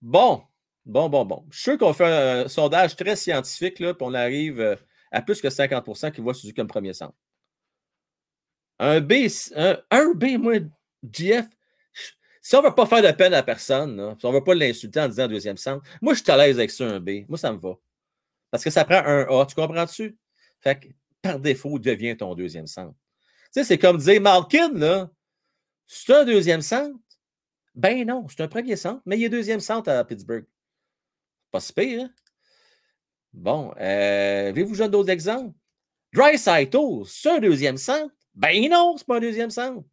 [0.00, 0.44] Bon,
[0.86, 1.44] bon, bon, bon.
[1.50, 2.06] Je suis sûr qu'on fait
[2.44, 4.76] un, sondage très scientifique, puis on arrive euh,
[5.10, 7.16] à plus que 50% qui voient Suzuki comme premier centre.
[8.78, 9.12] Un B,
[9.56, 10.54] un, B, moi,
[11.02, 11.46] GF,
[12.40, 14.54] si on ne veut pas faire de peine à personne, si on ne veut pas
[14.54, 17.26] l'insulter en disant deuxième centre, moi, je suis à l'aise avec ça, un B.
[17.28, 17.74] Moi, ça me va.
[18.50, 20.18] Parce que ça prend un A, tu comprends-tu?
[20.60, 20.88] Fait que,
[21.22, 22.94] par défaut, devient ton deuxième centre.
[23.52, 25.10] Tu sais, c'est comme dire Malkin, là,
[25.86, 26.98] c'est un deuxième centre?
[27.74, 30.46] Ben non, c'est un premier centre, mais il est deuxième centre à Pittsburgh.
[31.50, 32.10] Pas si pire, hein?
[33.32, 35.56] Bon, euh, avez-vous jeune d'autres exemples?
[36.12, 38.12] Dry Saito, c'est un deuxième centre?
[38.34, 39.84] Ben non, c'est pas un deuxième centre.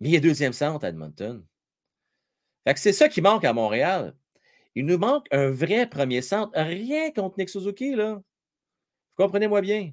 [0.00, 1.44] Mais il est deuxième centre à Edmonton.
[2.64, 4.14] Fait que c'est ça qui manque à Montréal.
[4.74, 6.52] Il nous manque un vrai premier centre.
[6.54, 8.14] Rien contre Nick Suzuki, là.
[8.14, 9.92] Vous comprenez-moi bien.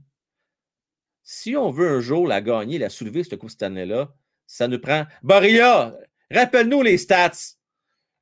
[1.23, 4.13] Si on veut un jour la gagner, la soulever, cette Coupe Stanley-là,
[4.47, 5.05] ça nous prend.
[5.21, 5.95] Borrelia,
[6.31, 7.55] rappelle-nous les stats.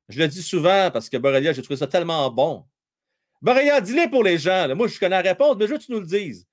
[0.08, 2.64] Je le dis souvent parce que Borrelia, j'ai trouvé ça tellement bon.
[3.40, 4.74] Borrelia, dis-les pour les gens.
[4.74, 6.46] Moi, je connais la réponse, mais je veux que tu nous le dises.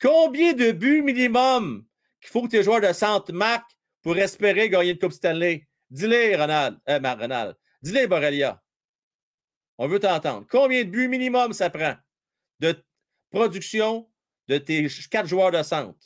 [0.00, 1.84] Combien de buts minimum
[2.20, 5.68] qu'il faut que tes joueurs de centre marquent pour espérer gagner une Coupe Stanley?
[5.90, 6.78] Dis-les, Ronald.
[6.88, 7.56] Euh, Ronald.
[7.82, 8.61] Dis-les, Borrelia.
[9.82, 10.46] On veut t'entendre.
[10.48, 11.96] Combien de buts minimum ça prend
[12.60, 12.80] de
[13.30, 14.08] production
[14.46, 15.98] de tes quatre joueurs de centre?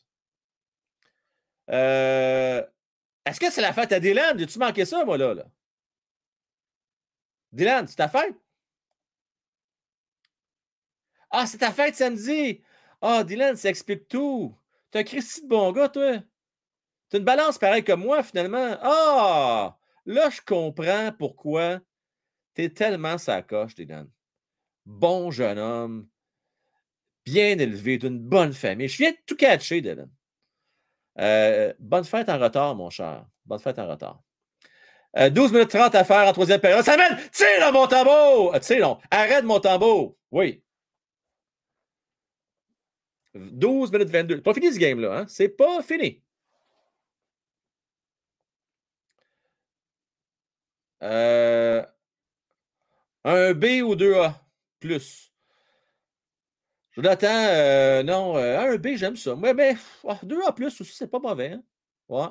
[1.68, 2.64] Euh,
[3.26, 4.40] Est-ce que c'est la fête à Dylan?
[4.40, 5.34] As-tu manqué ça, moi, là?
[5.34, 5.44] là?
[7.52, 8.34] Dylan, c'est ta fête?
[11.28, 12.62] Ah, c'est ta fête samedi.
[13.02, 14.56] Ah, Dylan, ça explique tout.
[14.90, 16.22] T'es un Christy de bon gars, toi.
[17.10, 18.78] T'as une balance pareille comme moi, finalement.
[18.80, 19.78] Ah!
[20.06, 21.80] Là, je comprends pourquoi
[22.56, 24.08] t'es tellement sa coche, Dylan.
[24.86, 26.08] Bon jeune homme,
[27.24, 28.88] bien élevé, d'une bonne famille.
[28.88, 30.10] Je viens de tout catcher, Dylan.
[31.18, 33.26] Euh, bonne fête en retard, mon cher.
[33.44, 34.22] Bonne fête en retard.
[35.18, 36.84] Euh, 12 minutes 30 à faire en troisième période.
[36.86, 37.18] Mène!
[37.32, 38.54] Tire mon tambour!
[38.54, 38.98] Euh, tire, non.
[39.10, 40.16] Arrête mon tambour.
[40.30, 40.62] Oui.
[43.34, 44.42] 12 minutes 22.
[44.42, 45.18] Pas fini ce game-là.
[45.20, 45.26] Hein?
[45.28, 46.22] C'est pas fini.
[51.02, 51.84] Euh,
[53.26, 54.34] un B ou 2A
[54.80, 55.32] plus.
[56.92, 59.36] Jonathan, euh, non, euh, un B, j'aime ça.
[59.36, 59.74] Mais, mais
[60.04, 61.52] 2A plus aussi, c'est pas mauvais.
[61.52, 61.62] Hein?
[62.08, 62.28] Ouais.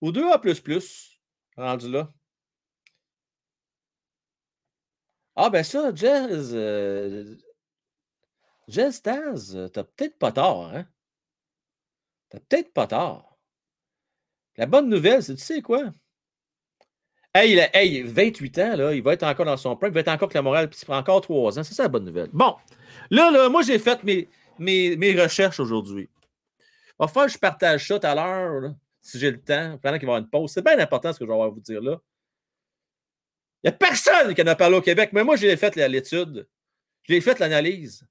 [0.00, 1.20] Ou 2A plus plus,
[1.56, 2.12] rendu là.
[5.36, 6.52] Ah, ben ça, Jazz.
[6.54, 7.36] Euh,
[8.68, 10.86] Jazz Taz, t'as peut-être pas tort, hein?
[12.30, 13.38] T'as peut-être pas tort.
[14.56, 15.92] La bonne nouvelle, c'est tu sais quoi?
[17.36, 19.94] Hey, il a, hey, 28 ans, là, il va être encore dans son prime, il
[19.94, 21.62] va être encore avec la morale, puis il prend encore 3 ans.
[21.62, 22.30] C'est ça la bonne nouvelle.
[22.32, 22.56] Bon,
[23.10, 26.08] là, là moi, j'ai fait mes, recherches aujourd'hui.
[26.98, 28.72] Va falloir que je partage ça tout à l'heure,
[29.02, 30.50] si j'ai le temps, pendant qu'il va y avoir une pause.
[30.50, 32.00] C'est bien important ce que je vais avoir à vous dire là.
[33.62, 36.48] Il n'y a personne qui en a parlé au Québec, mais moi, j'ai fait l'étude.
[37.02, 38.06] J'ai fait l'analyse.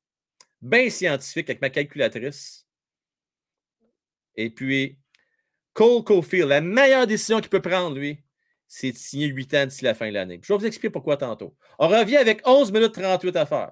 [0.62, 2.68] Bien scientifique avec ma calculatrice.
[4.36, 5.00] Et puis,
[5.74, 8.20] Cole Caulfield, la meilleure décision qu'il peut prendre, lui,
[8.68, 10.40] c'est de signer 8 ans d'ici la fin de l'année.
[10.44, 11.56] Je vais vous expliquer pourquoi tantôt.
[11.80, 13.72] On revient avec 11 minutes 38 à faire.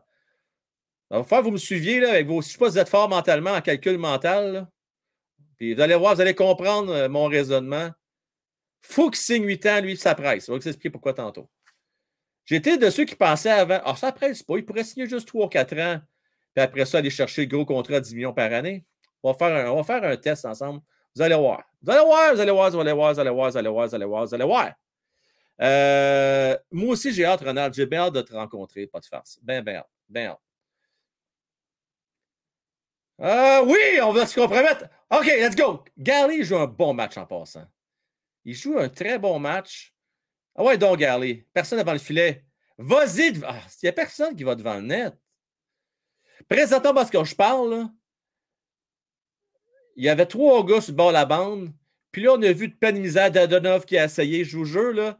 [1.12, 2.42] Il que vous me suiviez là, avec vos.
[2.42, 4.68] Je ne sais pas si vous êtes fort mentalement en calcul mental.
[5.58, 7.92] Puis vous allez voir, vous allez comprendre euh, mon raisonnement.
[8.82, 10.48] faut qu'il signe 8 ans, lui, ça presse.
[10.48, 11.50] Je vais vous expliquer pourquoi tantôt.
[12.46, 13.80] J'étais de ceux qui pensaient avant.
[13.86, 14.58] Ah, ça presse pas.
[14.58, 16.02] Il pourrait signer juste 3 ou 4 ans.
[16.56, 18.86] Puis après ça, aller chercher le gros contrat de 10 millions par année.
[19.22, 20.82] On va faire un, on va faire un test ensemble.
[21.16, 21.64] Vous allez voir.
[21.82, 23.88] Vous allez voir, vous allez voir, vous allez voir, vous allez voir, vous allez voir,
[23.88, 24.74] vous allez voir, vous allez voir.
[25.62, 27.74] Euh, moi aussi, j'ai hâte, Ronald.
[27.74, 29.40] J'ai bien hâte de te rencontrer, pas de farce.
[29.42, 29.90] Ben, ben hâte.
[30.10, 30.36] Ben
[33.20, 34.86] oui, on va se compromettre.
[35.10, 35.84] OK, let's go.
[35.98, 37.66] Gally joue un bon match en passant.
[38.46, 39.96] Il joue un très bon match.
[40.56, 41.46] Ah ouais, donc, Gally.
[41.54, 42.46] Personne devant le filet.
[42.78, 43.30] Vas-y.
[43.30, 45.14] Il ah, n'y a personne qui va devant le net.
[46.50, 47.88] Présentement, parce que je parle,
[49.96, 51.72] il y avait trois gars sur le bord de la bande.
[52.12, 54.44] Puis là, on a vu de peine misère d'Adonov qui a essayé.
[54.44, 55.20] Je vous jure, là.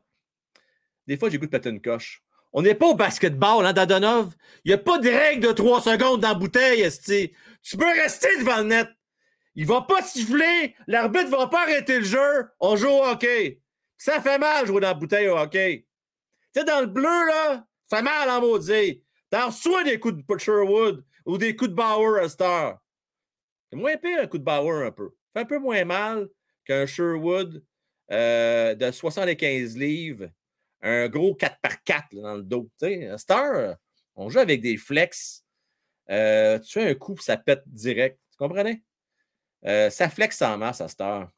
[1.08, 2.24] Des fois, j'ai goût de péter une coche.
[2.54, 4.34] On n'est pas au basketball, hein, Dadonov?
[4.64, 7.34] Il n'y a pas de règle de trois secondes dans la bouteille, esti.
[7.64, 8.88] Tu peux rester devant le net?
[9.56, 10.76] Il va pas siffler.
[10.88, 12.48] L'arbitre va pas arrêter le jeu.
[12.60, 13.60] On joue au hockey.
[13.98, 15.88] Ça fait mal jouer dans la bouteille au hockey.
[16.54, 19.04] Tu sais, dans le bleu, là, ça fait mal en maudit.
[19.30, 22.80] T'en reçois des coups de Sherwood ou des coups de Bauer à Star.
[23.70, 25.10] C'est moins pire un coup de Bauer un peu.
[25.34, 26.30] Ça fait un peu moins mal
[26.66, 27.64] qu'un Sherwood
[28.12, 30.30] euh, de 75 livres
[30.84, 32.70] un gros 4x4 dans le dos.
[32.80, 33.76] Tu sais, Star,
[34.16, 35.44] on joue avec des flex.
[36.10, 38.20] Euh, tu fais un coup, ça pète direct.
[38.32, 38.84] Tu comprenez?
[39.66, 41.32] Euh, ça flex en masse à.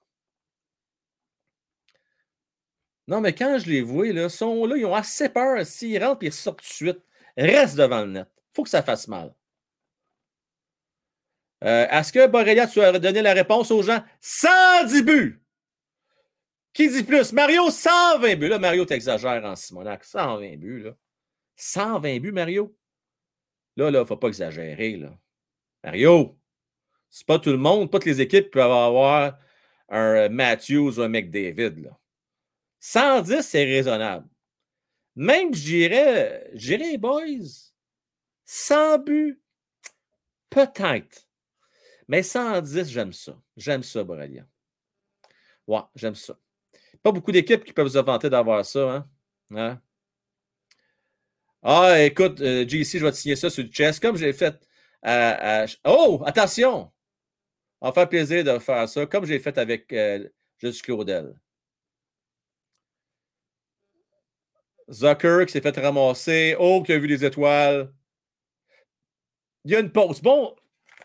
[3.08, 5.64] Non, mais quand je les vois, là, sont là, ils ont assez peur.
[5.66, 7.00] S'ils rentrent et ils sortent tout de suite,
[7.38, 8.28] reste devant le net.
[8.56, 9.34] Faut que ça fasse mal.
[11.64, 14.04] Euh, est-ce que Borrelia, tu as donné la réponse aux gens?
[14.22, 15.45] 110 buts!
[16.76, 17.32] Qui dit plus?
[17.32, 18.50] Mario, 120 buts.
[18.50, 20.04] Là, Mario, t'exagères en Simonac.
[20.04, 20.92] 120 buts, là.
[21.56, 22.78] 120 buts, Mario?
[23.78, 25.18] Là, là, faut pas exagérer, là.
[25.86, 26.38] Mario,
[27.10, 29.40] c'est pas tout le monde, pas toutes les équipes peuvent avoir
[29.88, 31.98] un Matthews ou un McDavid, là.
[32.82, 34.28] 110, c'est raisonnable.
[35.16, 37.72] Même, je dirais, j'irais, boys,
[38.44, 39.42] 100 buts,
[40.50, 41.26] peut-être.
[42.10, 43.42] Mais 110, j'aime ça.
[43.56, 44.46] J'aime ça, Borrelia.
[45.68, 46.38] Ouais, j'aime ça.
[47.06, 48.92] Pas beaucoup d'équipes qui peuvent se vanter d'avoir ça.
[48.92, 49.08] Hein?
[49.56, 49.82] hein?
[51.62, 54.60] Ah, écoute, euh, JC, je vais te signer ça sur le chest, comme j'ai fait
[55.04, 56.92] à, Oh, attention!
[57.80, 60.28] On va faire plaisir de faire ça, comme j'ai fait avec euh,
[60.84, 61.36] Claudel.
[64.90, 66.56] Zucker qui s'est fait ramasser.
[66.58, 67.94] Oh, qui a vu les étoiles.
[69.64, 70.22] Il y a une pause.
[70.22, 70.56] Bon,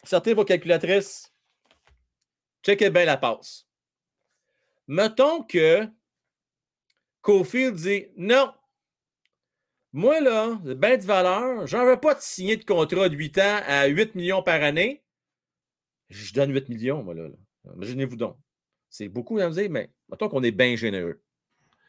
[0.05, 1.31] sortez vos calculatrices.
[2.65, 3.70] Checkez bien la passe.
[4.91, 5.87] Mettons que
[7.21, 8.53] Cofield dit non.
[9.93, 13.61] Moi, là, bien de valeur, j'en veux pas de signer de contrat de 8 ans
[13.69, 15.05] à 8 millions par année.
[16.09, 17.29] Je donne 8 millions, moi, là.
[17.29, 17.37] là.
[17.77, 18.37] Imaginez-vous donc.
[18.89, 21.23] C'est beaucoup, vous dire, mais mettons qu'on est bien généreux.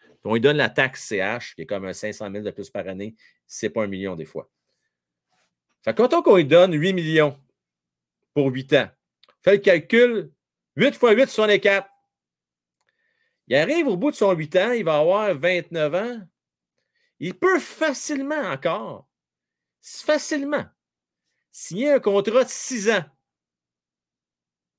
[0.03, 2.69] Puis on lui donne la taxe CH, qui est comme un 500 000 de plus
[2.69, 3.15] par année.
[3.48, 4.48] C'est pas un million des fois.
[5.84, 7.36] Fait que mettons qu'on lui donne 8 millions
[8.36, 8.90] pour 8 ans.
[9.41, 10.32] Fait le calcul,
[10.76, 11.88] 8 fois 8, 64.
[13.52, 16.22] Il arrive au bout de son 8 ans, il va avoir 29 ans.
[17.19, 19.10] Il peut facilement encore,
[19.82, 20.64] facilement,
[21.52, 23.03] signer un contrat de 6 ans.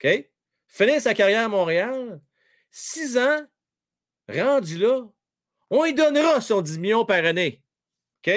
[0.03, 0.27] OK?
[0.69, 2.23] Finir sa carrière à Montréal,
[2.71, 3.47] 6 ans,
[4.27, 5.03] rendu là,
[5.69, 7.63] on lui donnera son 10 millions par année.
[8.21, 8.33] OK?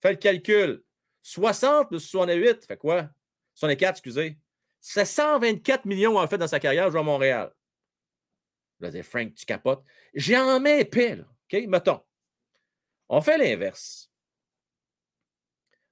[0.00, 0.82] Fais le calcul.
[1.22, 3.10] 60 plus 68, fait quoi?
[3.54, 4.40] 64, excusez.
[4.80, 7.52] C'est 124 millions en fait dans sa carrière à Montréal.
[8.80, 9.82] Je vais Frank, tu capotes.
[10.14, 11.18] J'en mets épais.
[11.20, 11.66] OK?
[11.66, 12.00] Mettons.
[13.08, 14.10] On fait l'inverse.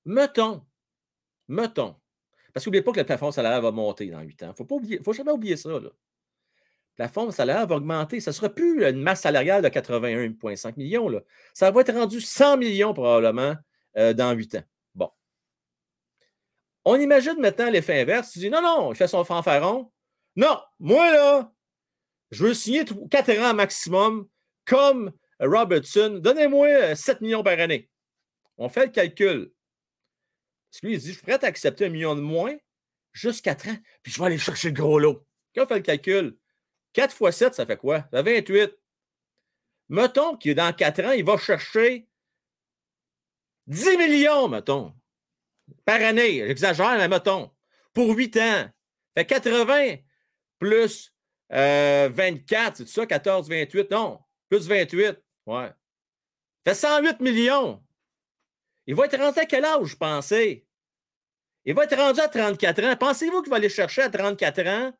[0.04, 0.64] Mettons.
[1.48, 1.96] Mettons.
[2.52, 4.54] Parce qu'oubliez pas que le plafond salarial va monter dans 8 ans.
[4.58, 5.70] Il ne faut jamais oublier ça.
[5.70, 5.80] Là.
[5.80, 5.90] Le
[6.94, 8.20] plafond salarial va augmenter.
[8.20, 11.08] Ça ne sera plus une masse salariale de 81,5 millions.
[11.08, 11.20] Là.
[11.54, 13.56] Ça va être rendu 100 millions probablement
[13.96, 14.62] euh, dans 8 ans.
[14.94, 15.10] Bon.
[16.84, 18.30] On imagine maintenant l'effet inverse.
[18.30, 19.90] Tu dis non, non, il fait son fanfaron.
[20.36, 21.52] Non, moi là,
[22.30, 24.28] je veux signer 4 ans maximum
[24.64, 26.18] comme Robertson.
[26.22, 27.88] Donnez-moi 7 millions par année.
[28.58, 29.52] On fait le calcul.
[30.70, 32.54] Parce que lui, il dit, je suis prêt à accepter un million de moins,
[33.12, 35.26] juste 4 ans, puis je vais aller chercher le gros lot.
[35.54, 36.36] Quand on fait le calcul,
[36.92, 38.06] 4 fois 7, ça fait quoi?
[38.12, 38.76] Ça fait 28.
[39.88, 42.08] Mettons qu'il dans 4 ans, il va chercher
[43.68, 44.94] 10 millions, mettons,
[45.84, 46.46] par année.
[46.46, 47.50] J'exagère, mais mettons,
[47.92, 48.70] pour 8 ans.
[49.14, 49.96] Fait 80
[50.58, 51.12] plus
[51.52, 53.90] euh, 24, c'est ça, 14, 28?
[53.90, 55.16] Non, plus 28.
[55.46, 55.70] Ouais.
[56.64, 57.82] Fait 108 millions.
[58.86, 60.64] Il va être rendu à quel âge, je pensais?
[61.64, 62.96] Il va être rendu à 34 ans.
[62.96, 64.92] Pensez-vous qu'il va aller chercher à 34 ans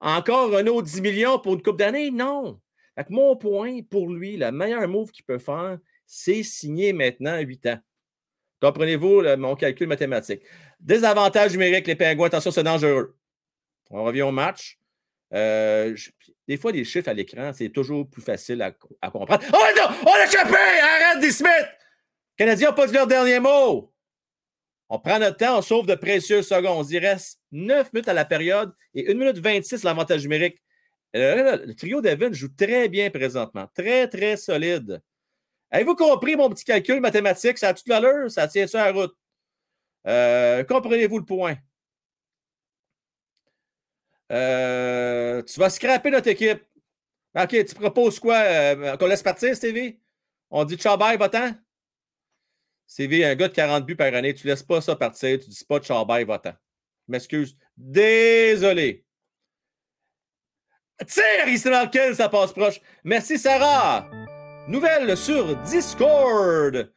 [0.00, 2.10] encore un autre 10 millions pour une coupe d'années?
[2.10, 2.60] Non.
[2.94, 7.40] Fait mon point pour lui, le meilleur move qu'il peut faire, c'est signer maintenant à
[7.40, 7.78] 8 ans.
[8.60, 10.42] Comprenez-vous mon calcul mathématique?
[10.80, 13.16] Désavantage numérique, les pingouins, attention, c'est dangereux.
[13.90, 14.78] On revient au match.
[15.34, 15.96] Euh,
[16.46, 18.70] des fois, les chiffres à l'écran, c'est toujours plus facile à,
[19.10, 19.44] comprendre.
[19.52, 19.96] Oh non!
[20.06, 20.54] On a échappé!
[20.54, 21.50] Arrête des Smith!
[22.38, 23.92] Les Canadiens n'ont pas dit leur dernier mot.
[24.88, 26.88] On prend notre temps, on sauve de précieuses secondes.
[26.90, 30.62] Il reste 9 minutes à la période et 1 minute 26 l'avantage numérique.
[31.16, 33.66] Euh, le, trio d'Evan joue très bien présentement.
[33.74, 35.00] Très, très solide.
[35.70, 37.58] Avez-vous compris mon petit calcul mathématique?
[37.58, 38.30] Ça a toute l'allure?
[38.30, 39.14] Ça tient sur la route?
[40.06, 41.56] Euh, comprenez-vous le point?
[44.32, 46.62] Euh, tu vas scraper notre équipe.
[47.34, 48.96] OK, tu proposes quoi?
[48.96, 49.98] Qu'on laisse partir, Stevie?
[50.50, 51.54] On dit ciao bye, va-t'en?
[52.86, 55.64] CV, un gars de 40 buts par année, tu laisses pas ça partir, tu dis
[55.64, 56.52] pas de Charbay, va-t'en.
[57.08, 57.56] M'excuse.
[57.76, 59.04] Désolé.
[61.06, 62.80] Tire ici dans lequel ça passe proche.
[63.04, 64.08] Merci, Sarah.
[64.68, 66.90] Nouvelle sur Discord.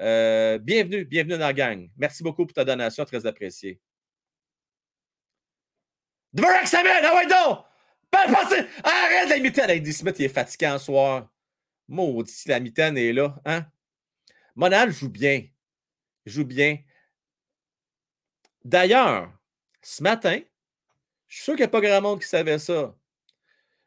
[0.00, 1.88] Euh, bienvenue, bienvenue dans la gang.
[1.96, 3.80] Merci beaucoup pour ta donation, très appréciée.
[6.32, 7.64] Dvorak Samuel, ah ouais donc!
[8.84, 9.70] Arrête la mitaine!
[9.70, 11.28] Eddie Smith, il est fatiguant ce soir.
[11.88, 13.66] Maudit, la mitaine est là, hein?
[14.54, 15.44] Monal joue bien.
[16.26, 16.78] Joue bien.
[18.64, 19.32] D'ailleurs,
[19.82, 20.40] ce matin,
[21.26, 22.94] je suis sûr qu'il n'y a pas grand monde qui savait ça.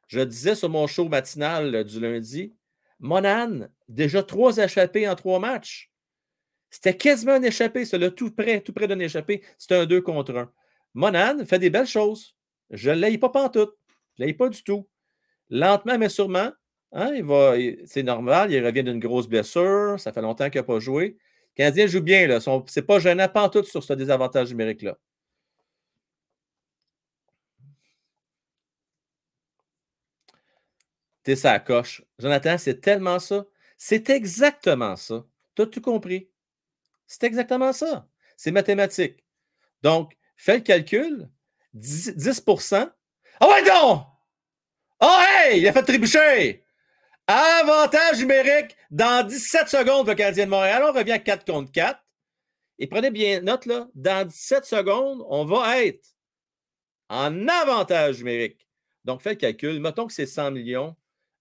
[0.07, 2.53] Je disais sur mon show matinal du lundi,
[2.99, 5.91] Monan, déjà trois échappés en trois matchs.
[6.70, 9.44] C'était quasiment un échappé, c'est le tout près, tout près d'un échappé.
[9.57, 10.52] C'était un 2 contre 1.
[10.94, 12.36] Monan fait des belles choses.
[12.70, 13.76] Je ne l'aille pas pantoute.
[14.18, 14.88] Je ne l'aille pas du tout.
[15.49, 16.52] Lentement, mais sûrement,
[16.94, 17.56] Hein, va,
[17.86, 21.18] c'est normal, il revient d'une grosse blessure, ça fait longtemps qu'il n'a pas joué.
[21.53, 22.40] Le Canadien joue bien, là.
[22.68, 24.98] C'est pas gênant pas tout sur ce désavantage numérique-là.
[31.24, 32.03] T'es sa coche.
[32.20, 33.45] Jonathan, c'est tellement ça.
[33.78, 35.26] C'est exactement ça.
[35.56, 36.30] Tu as tout compris?
[37.07, 38.07] C'est exactement ça.
[38.38, 39.24] C'est mathématique.
[39.84, 41.30] Donc, fais le calcul.
[41.74, 42.44] 10, 10
[42.74, 44.06] Ah ouais, donc!
[45.02, 45.60] Oh, hey!
[45.60, 46.64] Il a fait trébucher!
[47.26, 50.84] Avantage numérique dans 17 secondes, le Canadien de Montréal.
[50.86, 51.99] On revient à 4 contre 4.
[52.80, 56.06] Et prenez bien note, là, dans 17 secondes, on va être
[57.10, 58.68] en avantage numérique.
[59.06, 59.80] Donc, faites le calcul.
[59.80, 60.95] Mettons que c'est 100 millions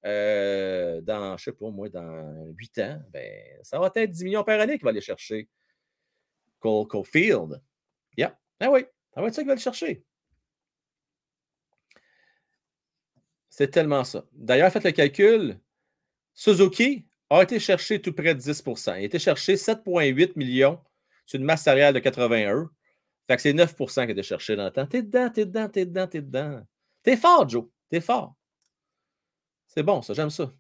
[0.04, 3.02] euh, dans, je ne sais pas, moi, dans 8 ans.
[3.10, 5.48] Ben, ça va être 10 millions par année qu'il va aller chercher.
[6.60, 7.60] Cole Caulfield.
[8.16, 8.38] Yeah.
[8.62, 10.04] Ah oui, ça va être ça qu'il va aller chercher.
[13.50, 14.24] C'est tellement ça.
[14.32, 15.60] D'ailleurs, faites le calcul.
[16.32, 20.80] Suzuki a été cherché tout près de 10% Il a été cherché 7,8 millions
[21.26, 22.70] sur une masse salariale de 81.
[23.26, 24.86] Fait que c'est 9% qui a été cherché dans le temps.
[24.86, 26.62] T'es dedans, t'es dedans, t'es dedans, t'es dedans.
[27.02, 27.66] T'es fort, Joe.
[27.90, 28.34] T'es fort.
[29.66, 30.52] C'est bon, ça, j'aime ça.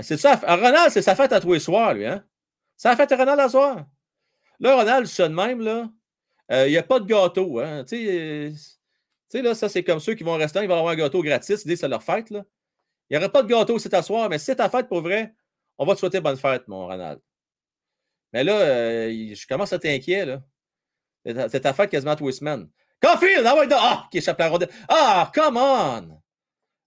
[0.00, 0.36] C'est ça.
[0.36, 2.24] Ronald, c'est sa fête à tous les soirs, lui, hein?
[2.76, 3.86] Ça a fait Ronald à soir.
[4.60, 5.88] Là, Ronald, je de même, là.
[6.50, 7.84] Il n'y a pas de gâteau, hein?
[7.84, 8.54] Tu
[9.28, 11.22] sais, là, ça, c'est comme ceux qui vont au restaurant, ils vont avoir un gâteau
[11.22, 12.44] gratis dès c'est leur fête, là.
[13.08, 15.34] Il n'y aurait pas de gâteau cet soir, mais c'est ta fête pour vrai,
[15.78, 17.20] on va te souhaiter bonne fête, mon Ronald.
[18.32, 20.42] Mais là, euh, je commence à t'inquiéter, là.
[21.24, 22.68] C'est ta fête quasiment tous les semaines.
[23.00, 24.70] Caulfield, ah ouais, ah, qui échappe la rondelle.
[24.88, 26.22] Ah, come on!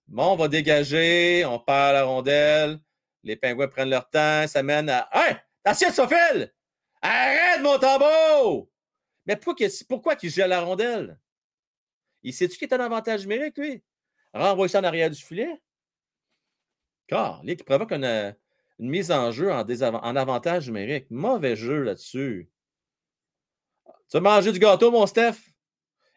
[0.08, 2.78] Bon, on va dégager, on à la rondelle.
[3.22, 5.08] Les pingouins prennent leur temps, ça mène à.
[5.12, 5.36] Hein?
[5.62, 6.52] T'assieds, Sophile!
[7.02, 8.68] Arrête mon tambour!
[9.26, 11.18] Mais pourquoi, pourquoi il gèle la rondelle?
[12.22, 13.82] Il sait-tu qu'il est en avantage numérique, lui?
[14.32, 15.60] Renvoie ça en arrière du filet.
[17.06, 18.36] Car, qui provoque une,
[18.78, 21.06] une mise en jeu en, en avantage numérique.
[21.10, 22.50] Mauvais jeu là-dessus.
[24.10, 25.52] Tu as mangé du gâteau, mon Steph?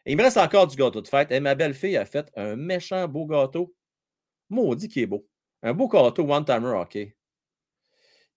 [0.06, 1.30] il me reste encore du gâteau de fête.
[1.30, 3.74] Et ma belle-fille a fait un méchant beau gâteau.
[4.48, 5.26] Maudit qui est beau.
[5.62, 7.16] Un beau gâteau one-timer hockey.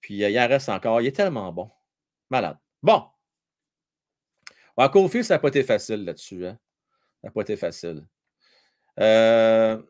[0.01, 1.01] Puis euh, il en reste encore.
[1.01, 1.71] Il est tellement bon.
[2.29, 2.57] Malade.
[2.81, 3.03] Bon.
[4.77, 6.45] En Kofi, ça n'a pas été facile là-dessus.
[6.45, 6.57] Hein?
[7.21, 8.05] Ça n'a pas été facile.
[8.99, 9.81] Euh,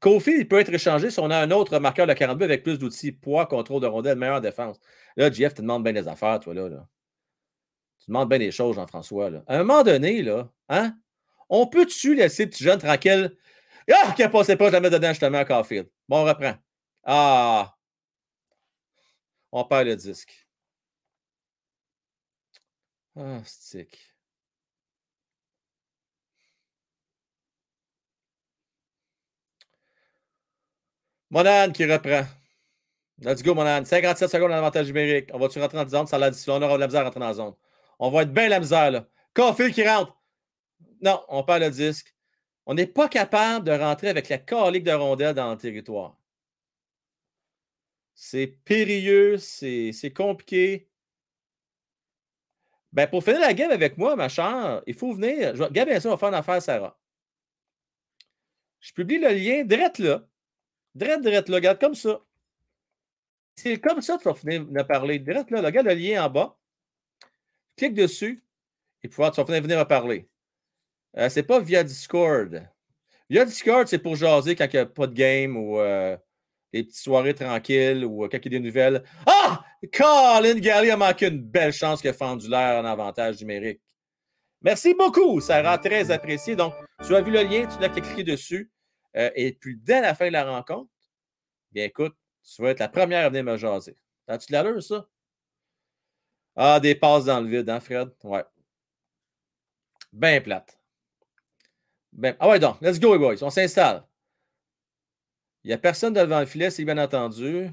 [0.00, 2.78] Kofi, il peut être échangé si on a un autre marqueur de 42 avec plus
[2.78, 4.78] d'outils, poids, contrôle de rondelle, meilleure défense.
[5.16, 6.86] Là, Jeff, tu demandes bien des affaires, toi, là.
[7.98, 9.30] Tu demandes bien des choses, Jean-François.
[9.46, 10.94] À un moment donné, là, hein,
[11.48, 13.36] on peut-tu laisser le petit jeune tranquille?
[13.90, 15.88] Ah, qui a passé pas, je la mets dedans, justement, à Caulfield.
[16.08, 16.54] Bon, on reprend.
[17.04, 17.74] Ah!
[19.52, 20.45] On perd le disque.
[23.16, 23.98] Ah, stick.
[31.30, 32.24] Monade qui reprend.
[33.22, 33.86] Let's go, Monade.
[33.86, 35.30] 57 secondes d'avantage numérique.
[35.32, 36.06] On va-tu rentrer dans la zone?
[36.06, 36.44] Ça l'a dit.
[36.48, 37.54] On aura de la misère à rentrer dans la zone.
[37.98, 39.08] On va être bien la misère, là.
[39.34, 40.16] Caulfield qui rentre.
[41.02, 42.14] Non, on perd le disque.
[42.66, 46.18] On n'est pas capable de rentrer avec la calique de rondelle dans le territoire.
[48.14, 50.88] C'est périlleux, c'est compliqué.
[52.92, 55.54] Ben, pour finir la game avec moi, ma chère, il faut venir.
[55.70, 56.98] Gab, bien sûr, on va faire une affaire, Sarah.
[58.80, 60.26] Je publie le lien direct là.
[60.94, 61.56] Direct, direct là.
[61.56, 62.20] Regarde comme ça.
[63.56, 65.18] C'est comme ça que tu vas venir me parler.
[65.18, 65.60] Direct là.
[65.60, 66.58] Regarde le lien en bas.
[67.76, 68.42] Clique dessus
[69.02, 70.28] et pouvoir, tu vas venir, venir me parler.
[71.16, 72.68] Euh, c'est pas via Discord.
[73.28, 76.16] Via Discord, c'est pour jaser quand il n'y a pas de game ou euh,
[76.76, 79.02] des petites soirées tranquilles ou euh, quand il y a des nouvelles.
[79.26, 79.64] Ah!
[79.92, 83.80] Colin Galley a manqué une belle chance fendu l'air en avantage numérique.
[84.62, 86.56] Merci beaucoup, ça rend très apprécié.
[86.56, 86.74] Donc,
[87.06, 88.70] tu as vu le lien, tu n'as qu'à cliquer dessus.
[89.14, 90.90] et puis, dès la fin de la rencontre,
[91.70, 93.96] bien écoute, tu vas être la première à venir me jaser.
[94.26, 95.06] As-tu de l'allure, ça?
[96.56, 98.10] Ah, des passes dans le vide, hein, Fred?
[98.24, 98.44] Ouais.
[100.12, 100.78] Ben plate.
[102.12, 102.34] Ben...
[102.40, 103.42] Ah ouais, donc, let's go, boys.
[103.42, 104.05] On s'installe.
[105.66, 107.68] Il n'y a personne devant le filet, c'est bien entendu.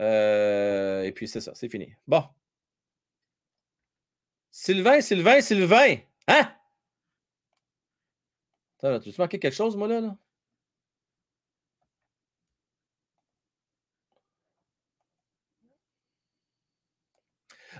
[0.00, 1.94] Euh, et puis, c'est ça, c'est fini.
[2.04, 2.24] Bon.
[4.50, 5.98] Sylvain, Sylvain, Sylvain.
[6.26, 6.52] Hein?
[8.82, 10.00] Attends, tu manqué quelque chose, moi, là?
[10.00, 10.16] là?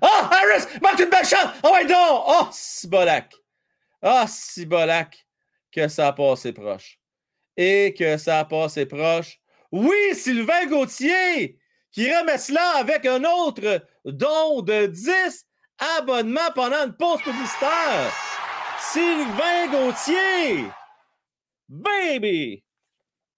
[0.00, 1.52] Ah, Harris, marque une belle chance!
[1.64, 1.96] Oh, ouais, donc!
[1.98, 3.34] Oh, Cibolac!
[4.02, 5.26] Ah, Cibolac,
[5.72, 6.99] que ça a passé proche.
[7.62, 9.38] Et que ça a passé proche.
[9.70, 11.58] Oui, Sylvain Gauthier,
[11.92, 15.46] qui remet cela avec un autre don de 10
[15.98, 18.14] abonnements pendant une pause publicitaire.
[18.80, 20.70] Sylvain Gauthier!
[21.68, 22.64] Baby!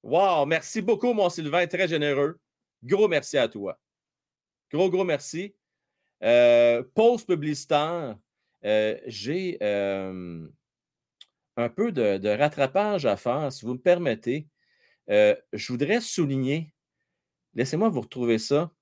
[0.04, 2.38] Wow, merci beaucoup, mon Sylvain, très généreux.
[2.80, 3.76] Gros merci à toi.
[4.70, 5.52] Gros, gros merci.
[6.22, 8.16] Euh, pause publicitaire,
[8.64, 10.46] euh, j'ai euh,
[11.56, 14.48] un peu de, rattrapage à faire, si vous me permettez.
[15.08, 16.74] je voudrais souligner,
[17.54, 18.72] laissez-moi vous retrouver ça.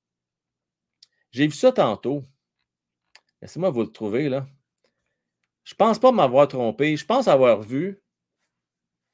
[1.33, 2.25] J'ai vu ça tantôt.
[3.41, 4.47] Laissez-moi vous le trouver là.
[5.65, 6.97] Je ne pense pas m'avoir trompé.
[6.97, 8.03] Je pense avoir vu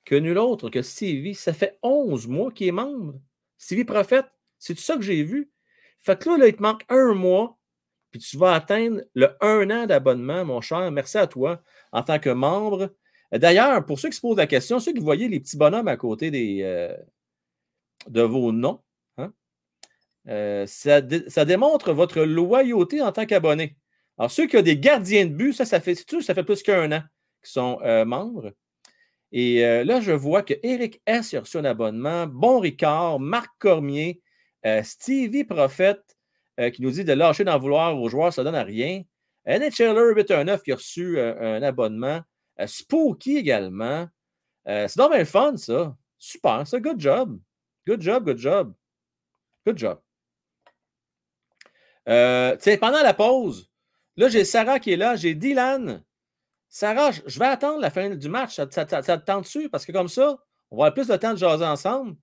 [0.04, 3.20] que nul autre que Stevie, ça fait 11 mois qu'il est membre.
[3.58, 4.26] Stevie Prophète,
[4.58, 5.52] c'est tout ça que j'ai vu.
[6.00, 7.58] Fait que là, il te manque un mois
[8.10, 10.90] puis tu vas atteindre le un an d'abonnement, mon cher.
[10.90, 11.62] Merci à toi
[11.92, 12.94] en tant que membre.
[13.32, 15.96] D'ailleurs, pour ceux qui se posent la question, ceux qui voyez les petits bonhommes à
[15.96, 16.96] côté des, euh,
[18.08, 18.80] de vos noms,
[19.18, 19.32] hein,
[20.28, 23.76] euh, ça, démontre votre loyauté en tant qu'abonné.
[24.18, 26.90] Alors, ceux qui ont des gardiens de but, ça, ça fait, ça fait plus qu'un
[26.92, 27.02] an
[27.42, 28.52] qu'ils sont euh, membres.
[29.32, 31.34] Et là, je vois que Eric S.
[31.34, 34.22] a reçu un abonnement, Bon Ricard, Marc Cormier,
[34.82, 36.16] Stevie Prophète,
[36.72, 39.02] qui nous dit de lâcher d'en vouloir aux joueurs, ça ne donne à rien.
[39.44, 42.22] NHLer 819 qui a reçu un abonnement.
[42.60, 44.08] Euh, Spooky également.
[44.68, 45.96] Euh, c'est le fun, ça.
[46.18, 46.80] Super, ça.
[46.80, 47.38] Good job.
[47.86, 48.74] Good job, good job.
[49.66, 50.00] Good job.
[52.08, 53.70] Euh, pendant la pause,
[54.16, 56.04] là, j'ai Sarah qui est là, j'ai Dylan.
[56.68, 58.56] Sarah, je vais attendre la fin du match.
[58.56, 59.68] Ça, te tente dessus?
[59.68, 60.38] Parce que comme ça,
[60.70, 62.16] on va avoir plus de temps de jaser ensemble.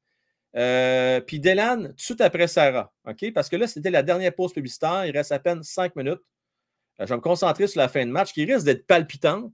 [0.54, 2.94] Puis Dylan, tout après Sarah.
[3.06, 3.34] OK?
[3.34, 5.06] Parce que là, c'était la dernière pause publicitaire.
[5.06, 6.22] Il reste à peine cinq minutes.
[7.00, 9.54] Je vais me concentrer sur la fin de match qui risque d'être palpitante.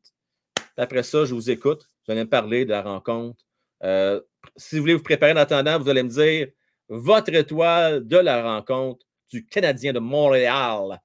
[0.79, 1.89] Après ça, je vous écoute.
[2.05, 3.43] Vous allez me parler de la rencontre.
[3.83, 4.21] Euh,
[4.55, 6.47] si vous voulez vous préparer en attendant, vous allez me dire
[6.87, 11.01] votre étoile de la rencontre du Canadien de Montréal.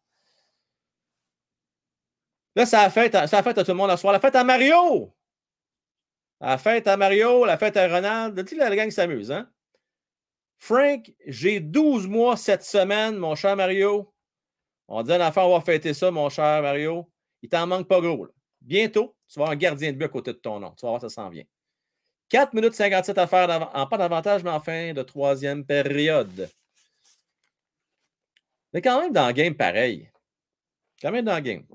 [2.56, 4.14] Là, ça a fait ça a fait à tout le monde la soirée.
[4.16, 5.12] La fête à Mario!
[6.40, 8.44] La fête à Mario, la fête à Ronald.
[8.46, 9.48] Tu la gang s'amuse, hein?
[10.58, 14.12] Frank, j'ai 12 mois cette semaine, mon cher Mario.
[14.88, 17.10] On dit à l'enfant, on va fêter ça, mon cher Mario.
[17.42, 18.26] Il t'en manque pas gros.
[18.26, 18.30] là.
[18.60, 20.70] Bientôt, tu vas avoir un gardien de but à côté de ton nom.
[20.76, 21.42] Tu vas voir, ça s'en vient.
[22.28, 26.48] 4 minutes 57 à faire en pas d'avantage, mais en fin de troisième période.
[28.72, 30.08] Mais quand même dans le game pareil.
[31.02, 31.66] Quand même dans le game.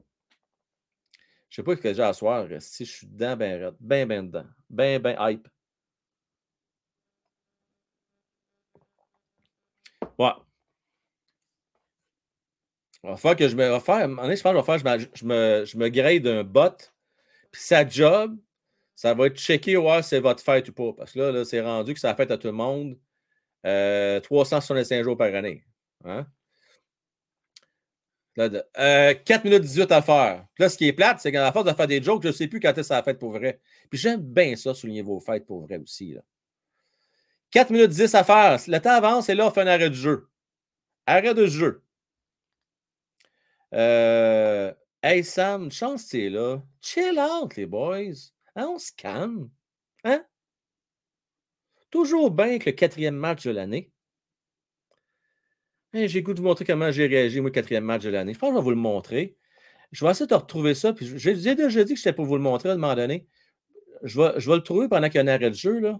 [1.49, 2.47] Je sais pas ce que j'ai à soir.
[2.59, 3.75] Si je suis dedans, ben.
[3.79, 4.45] Ben, ben dedans.
[4.69, 5.47] Ben, ben hype.
[10.17, 10.31] Ouais.
[13.03, 13.79] Il va falloir que je me.
[13.79, 14.79] faire, je je faire,
[15.15, 16.91] je me, je me, grade un bot.
[17.51, 18.37] Puis sa job,
[18.95, 20.93] ça va être checké voir si c'est votre fête ou pas.
[20.93, 22.97] Parce que là, c'est rendu que ça fête à tout le monde.
[23.65, 25.63] Euh, 365 jours par année.
[26.05, 26.27] Hein?
[28.35, 30.45] Là, de- euh, 4 minutes 18 à faire.
[30.57, 32.33] Là, ce qui est plate, c'est qu'à la force de faire des jokes, je ne
[32.33, 33.59] sais plus quand est-ce que ça a fait pour vrai.
[33.89, 36.13] Puis j'aime bien ça, souligner vos fêtes pour vrai aussi.
[36.13, 36.21] Là.
[37.51, 38.59] 4 minutes 10 à faire.
[38.67, 40.29] Le temps avance et là, on fait un arrêt de jeu.
[41.05, 41.83] Arrêt de jeu.
[43.73, 44.73] Euh,
[45.03, 46.61] hey Sam, chance t'es là.
[46.81, 48.31] Chill out, les boys.
[48.55, 49.49] Hein, on se calme.
[50.03, 50.25] Hein?
[51.89, 53.91] Toujours bien que le quatrième match de l'année.
[55.91, 58.33] Hey, j'ai goût de vous montrer comment j'ai réagi, moi, le quatrième match de l'année.
[58.33, 59.37] Je pense que je vais vous le montrer.
[59.91, 60.93] Je vais essayer de retrouver ça.
[60.93, 63.27] Puis j'ai déjà dit que j'étais pour vous le montrer à un moment donné.
[64.03, 65.81] Je vais, le trouver pendant qu'il y a un arrêt de jeu.
[65.81, 65.97] Il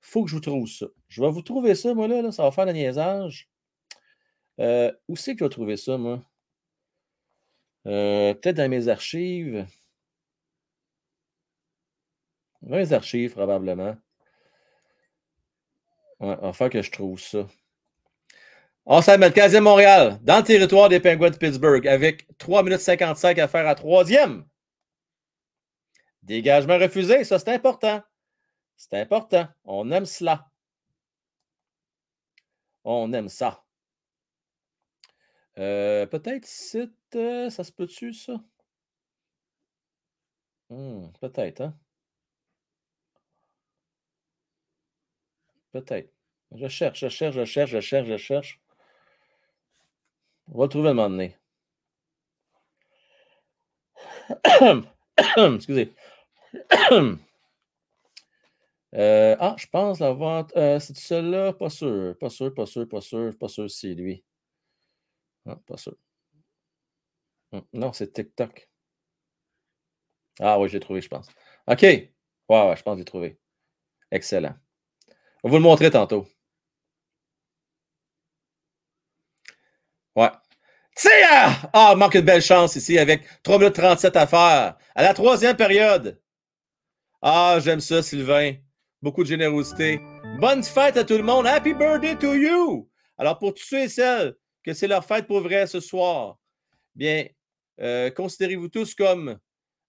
[0.00, 0.86] faut que je vous trouve ça.
[1.08, 2.22] Je vais vous trouver ça, moi, là.
[2.22, 3.50] là, ça va faire le niaisage.
[4.60, 6.22] Euh, où c'est que je vais trouver ça, moi?
[7.86, 9.66] Euh, Peut-être dans mes archives.
[12.62, 13.96] Dans mes archives, probablement.
[16.20, 17.46] Ouais, falloir que je trouve ça.
[18.86, 22.62] On s'amène le Canadien de Montréal, dans le territoire des Penguins de Pittsburgh, avec 3
[22.62, 24.46] minutes 55 à faire à troisième.
[26.22, 28.02] Dégagement refusé, ça c'est important.
[28.76, 29.48] C'est important.
[29.64, 30.46] On aime cela.
[32.84, 33.65] On aime ça.
[35.58, 38.40] Euh, Peut-être site, euh, ça se peut-tu, ça?
[40.70, 41.74] Hmm, Peut-être, hein?
[45.70, 46.12] Peut-être.
[46.50, 48.60] Je cherche, je cherche, je cherche, je cherche, je cherche.
[50.52, 51.36] On va le trouver à un moment donné.
[55.56, 55.92] Excusez.
[58.94, 60.46] Euh, ah, je pense l'avoir.
[60.54, 61.52] C'est celui-là?
[61.52, 62.16] Pas sûr.
[62.18, 63.32] Pas sûr, pas sûr, pas sûr.
[63.38, 64.24] Pas sûr c'est lui.
[65.46, 65.96] Non, pas sûr.
[67.52, 68.68] Hum, Non, c'est TikTok.
[70.40, 71.28] Ah oui, j'ai trouvé, je pense.
[71.66, 71.82] OK.
[71.82, 72.10] Ouais,
[72.76, 73.38] je pense que j'ai trouvé.
[74.10, 74.54] Excellent.
[75.42, 76.26] On va vous le montrer tantôt.
[80.16, 80.30] Ouais.
[80.96, 81.70] Tia!
[81.72, 84.76] Ah, manque une belle chance ici avec 3 minutes 37 à faire.
[84.94, 86.20] À la troisième période.
[87.22, 88.54] Ah, j'aime ça, Sylvain.
[89.02, 90.00] Beaucoup de générosité.
[90.40, 91.46] Bonne fête à tout le monde.
[91.46, 92.90] Happy birthday to you!
[93.18, 94.36] Alors, pour tous ceux et celles
[94.66, 96.38] que c'est leur fête pour vrai ce soir,
[96.96, 97.24] bien,
[97.80, 99.38] euh, considérez-vous tous comme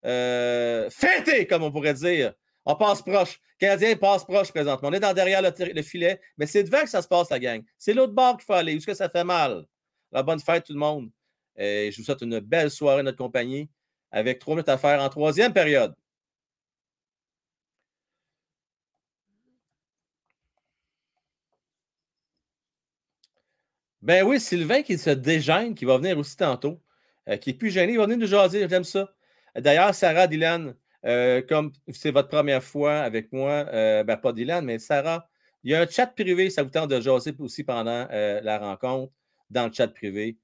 [0.06, 2.34] euh, fêtés, comme on pourrait dire.
[2.64, 3.40] On passe proche.
[3.58, 4.90] Canadien passe proche présentement.
[4.90, 7.64] On est dans derrière le filet, mais c'est devant que ça se passe, la gang.
[7.80, 8.76] C'est l'autre bord qu'il faut aller.
[8.76, 9.66] Où est-ce que ça fait mal?
[10.12, 11.10] La bonne fête, tout le monde.
[11.56, 13.68] Et je vous souhaite une belle soirée, notre compagnie,
[14.12, 15.96] avec trois minutes à faire en troisième période.
[24.08, 26.82] Ben oui, Sylvain qui se dégêne, qui va venir aussi tantôt,
[27.28, 29.14] euh, qui est plus gêné, il va venir nous jaser, j'aime ça.
[29.54, 30.76] D'ailleurs, Sarah, Dylan,
[31.06, 35.30] euh, comme c'est votre première fois avec moi, euh, ben pas Dylan, mais Sarah,
[35.66, 39.12] il y a un chat privé, ça vous tente de jaser aussi pendant la rencontre,
[39.50, 40.38] dans le chat privé.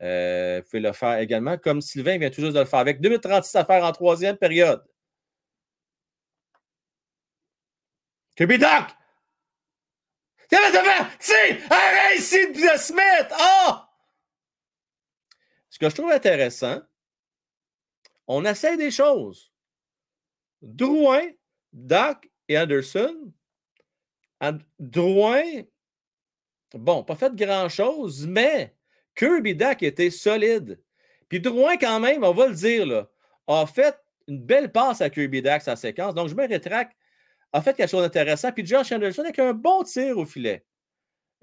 [0.00, 3.08] Vous pouvez le faire également, comme Sylvain vient tout juste de le faire, avec 2
[3.08, 4.84] minutes 36 à faire en troisième période.
[8.36, 8.94] Kirby Doc!
[11.70, 12.20] Arrête
[12.52, 13.32] de se!
[13.32, 13.90] Ah!
[15.68, 16.80] Ce que je trouve intéressant,
[18.28, 19.52] On essaie des choses.
[20.60, 21.28] Drouin,
[21.72, 23.32] Doc et Anderson.
[24.40, 25.62] And- Drouin,
[26.74, 28.74] bon, pas fait grand-chose, mais
[29.14, 30.82] Kirby Dak était solide.
[31.28, 33.06] Puis Drouin, quand même, on va le dire,
[33.46, 33.96] a fait
[34.26, 36.14] une belle passe à Kirby Dak sa séquence.
[36.14, 36.96] Donc, je me rétracte.
[37.52, 38.52] A fait quelque chose d'intéressant.
[38.52, 40.64] Puis Josh Anderson avec un bon tir au filet.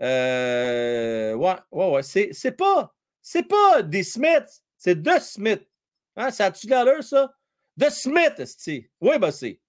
[0.02, 2.04] Euh, ouais, ouais, ouais.
[2.04, 5.64] C'est, c'est pas, c'est pas des Smiths, c'est de Smith.
[6.16, 7.34] Hein, ça a-tu de l'allure, ça?
[7.78, 8.88] De Smith, esti.
[9.02, 9.60] Oui, bah c'est.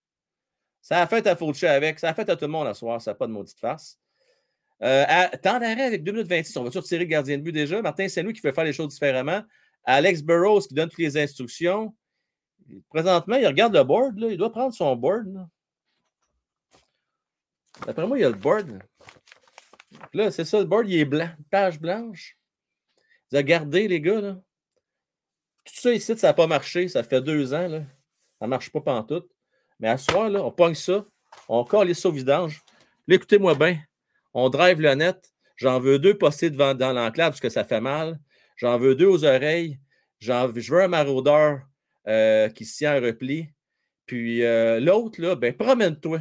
[0.82, 1.98] Ça a fait à Fauché avec.
[1.98, 3.00] Ça a fait à tout le monde à soir.
[3.00, 3.98] Ça n'a pas de maudite face.
[4.82, 6.56] Euh, à- temps d'arrêt avec 2 minutes 26.
[6.58, 7.80] On va toujours tirer le gardien de but déjà?
[7.80, 9.42] Martin Saint-Louis qui fait faire les choses différemment.
[9.84, 11.94] Alex Burrows qui donne toutes les instructions.
[12.90, 14.18] Présentement, il regarde le board.
[14.28, 15.32] Il doit prendre son board.
[15.32, 15.48] Là.
[17.86, 18.82] D'après moi, il y a le board.
[20.12, 21.30] Là, c'est ça, le board, il est blanc.
[21.50, 22.36] Page blanche.
[23.32, 24.20] Vous gardé, les gars.
[24.20, 24.34] Là.
[25.64, 26.88] Tout ça ici, ça n'a pas marché.
[26.88, 27.68] Ça fait deux ans.
[27.68, 27.80] Là.
[28.38, 29.28] Ça ne marche pas pantoute.
[29.80, 29.96] Mais à
[30.28, 31.04] là, on pogne ça.
[31.48, 32.62] On colle ça au vidange.
[33.08, 33.80] Là, écoutez-moi bien.
[34.32, 35.32] On drive le net.
[35.56, 38.18] J'en veux deux postés devant, dans l'enclave parce que ça fait mal.
[38.56, 39.78] J'en veux deux aux oreilles.
[40.20, 41.60] J'en veux- je veux un maraudeur
[42.06, 43.48] euh, qui tient en repli.
[44.06, 46.20] Puis euh, l'autre, là, ben, promène-toi.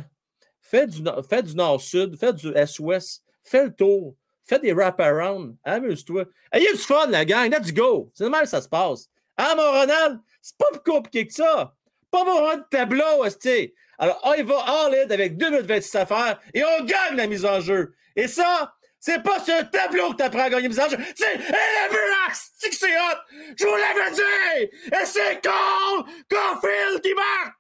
[0.74, 6.26] Fais du, nord-sud, fais du est-ouest, fais le tour, fais des wrap-around, amuse-toi.
[6.52, 8.10] Ayez du fun, la gang, let's go.
[8.16, 9.08] C'est normal que ça se passe.
[9.38, 11.76] Ah, mon Ronald, c'est pas plus compliqué que ça.
[12.10, 13.72] Pas mon de tableau, esti.
[14.00, 17.28] Alors, on y va all-in avec 2 minutes 26 à faire et on gagne la
[17.28, 17.94] mise en jeu.
[18.16, 20.98] Et ça, c'est pas un tableau que t'apprends à gagner la mise en jeu.
[21.16, 22.52] C'est Relax!
[22.58, 23.20] C'est que c'est hot!
[23.60, 24.88] Je vous l'avais dit!
[24.88, 27.58] Et c'est Cole Caulfield qui marque!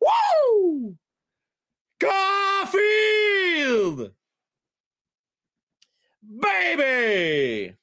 [0.00, 0.96] Wouh!
[6.22, 7.76] Baby!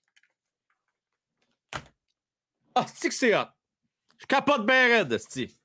[2.75, 3.47] Ah, c'est que c'est hot!
[4.17, 5.57] Je capote bien raide, esti.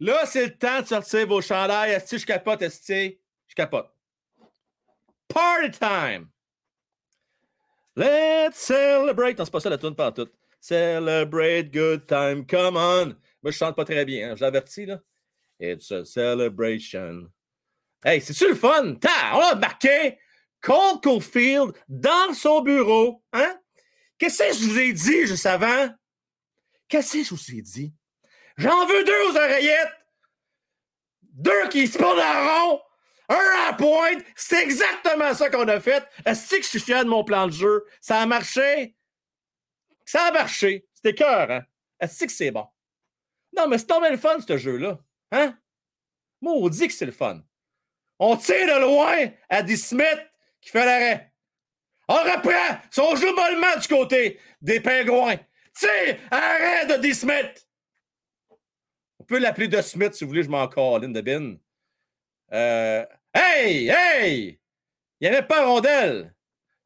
[0.00, 1.92] Là, c'est le temps de sortir vos chandails.
[1.92, 3.18] Esti, je capote, esti.
[3.46, 3.90] Je capote.
[5.28, 6.28] Party time!
[7.96, 9.38] Let's celebrate.
[9.38, 10.30] Non, c'est pas ça la tune pas tout.
[10.60, 12.46] Celebrate good time.
[12.46, 13.16] Come on.
[13.42, 14.30] Moi, je chante pas très bien.
[14.30, 14.36] Hein.
[14.36, 15.00] Je l'avertis, là.
[15.60, 17.32] It's a celebration.
[18.04, 18.94] Hey, c'est-tu le fun?
[18.94, 20.18] Ta, on a marqué
[20.60, 23.22] Cole Caulfield dans son bureau.
[23.32, 23.58] Hein?
[24.18, 25.88] Qu'est-ce que je vous ai dit juste avant?
[26.88, 27.92] Qu'est-ce que je vous ai dit?
[28.56, 29.94] J'en veux deux aux oreillettes.
[31.22, 32.80] Deux qui se pondent en rond.
[33.28, 34.24] Un à pointe.
[34.34, 36.04] C'est exactement ça qu'on a fait.
[36.24, 37.84] Est-ce que je suis fier de mon plan de jeu?
[38.00, 38.96] Ça a marché?
[40.04, 40.88] Ça a marché.
[40.94, 41.62] C'était cœur, hein?
[42.00, 42.66] Est-ce que c'est bon?
[43.56, 44.98] Non, mais c'est tombé le fun, ce jeu-là.
[45.30, 45.56] Hein?
[46.40, 47.42] Moi, on dit que c'est le fun.
[48.18, 49.76] On tire de loin à D.
[49.76, 50.26] Smith
[50.60, 51.32] qui fait l'arrêt.
[52.08, 52.80] On reprend.
[52.90, 55.36] Si on joue mollement du côté des pingouins.
[55.74, 57.12] Tire, arrêt de.
[57.12, 57.68] Smith.
[59.18, 61.56] On peut l'appeler De Smith si vous voulez, je m'en calline de bin.
[62.52, 64.60] Euh, hey, hey!
[65.20, 66.34] Il n'y avait pas rondelle.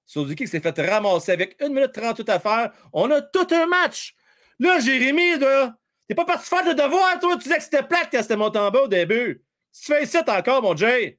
[0.04, 2.72] Suzuki s'est fait ramasser avec 1 minute 38 à faire.
[2.92, 4.14] On a tout un match.
[4.58, 5.78] Là, Jérémy, là,
[6.12, 7.36] t'es pas parti faire de devoir, toi?
[7.36, 9.42] Tu disais que c'était plate quand c'était bas au début.
[9.72, 11.18] Tu fais ici encore, mon Jay.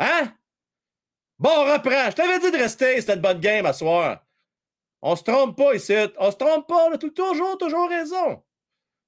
[0.00, 0.32] Hein?
[1.38, 2.10] Bon, on reprend.
[2.10, 3.00] Je t'avais dit de rester.
[3.00, 4.26] C'était une bonne game à soir.
[5.02, 5.94] On se trompe pas ici.
[6.18, 6.88] On se trompe pas.
[6.88, 8.42] On a toujours, toujours raison.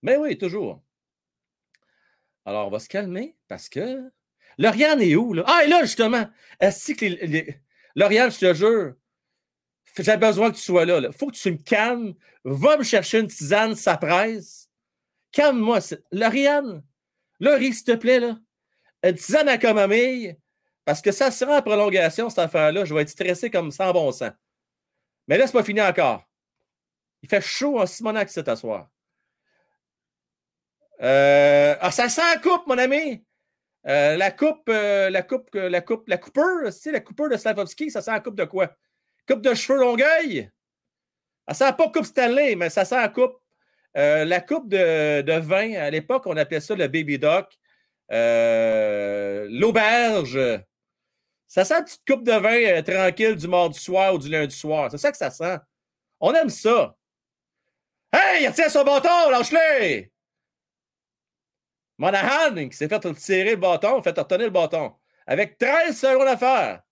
[0.03, 0.81] Mais oui, toujours.
[2.45, 4.13] Alors, on va se calmer parce que.
[4.59, 5.43] Lauriane est où, là?
[5.49, 6.29] Ah, et là, justement.
[6.61, 7.59] Est-ce que les,
[7.97, 8.95] Lauriane, je te jure,
[9.99, 11.01] j'ai besoin que tu sois là.
[11.01, 12.15] Il faut que tu me calmes.
[12.45, 14.64] Va me chercher une tisane, ça presse.
[15.35, 15.81] Calme-moi.
[16.13, 16.85] Lauriane,
[17.41, 18.39] Laurie, s'il te plaît, là.
[19.03, 19.59] Une tisane à
[20.85, 22.85] parce que ça sera en prolongation, cette affaire-là.
[22.85, 24.31] Je vais être stressé comme sans bon sens.
[25.27, 26.25] Mais là, c'est pas fini encore.
[27.23, 28.89] Il fait chaud en Simonac cet soir.
[31.03, 33.25] Euh, ah, ça sent la coupe, mon ami.
[33.87, 37.29] Euh, la coupe, euh, la coupe, euh, la coupe, la coupeur, tu sais, la coupeur
[37.29, 38.75] de Slavovski, ça sent la coupe de quoi?
[39.29, 40.51] Coupe de cheveux Longueuil?
[41.49, 43.44] Ça sent pas coupe Stanley, mais ça sent la coupe.
[43.97, 47.59] Euh, la coupe de, vin, à l'époque, on appelait ça le Baby Doc.
[48.11, 50.39] Euh, L'auberge.
[51.47, 54.55] Ça sent une petite coupe de vin euh, tranquille du mardi soir ou du lundi
[54.55, 54.91] soir.
[54.91, 55.59] C'est ça que ça sent.
[56.21, 56.97] On aime ça.
[58.13, 60.07] Hey, il retient son bâton, lâche-le!
[61.99, 64.95] Monahan, qui s'est fait tirer le bâton, fait retenir le bâton.
[65.27, 66.84] Avec 13 secondes à faire.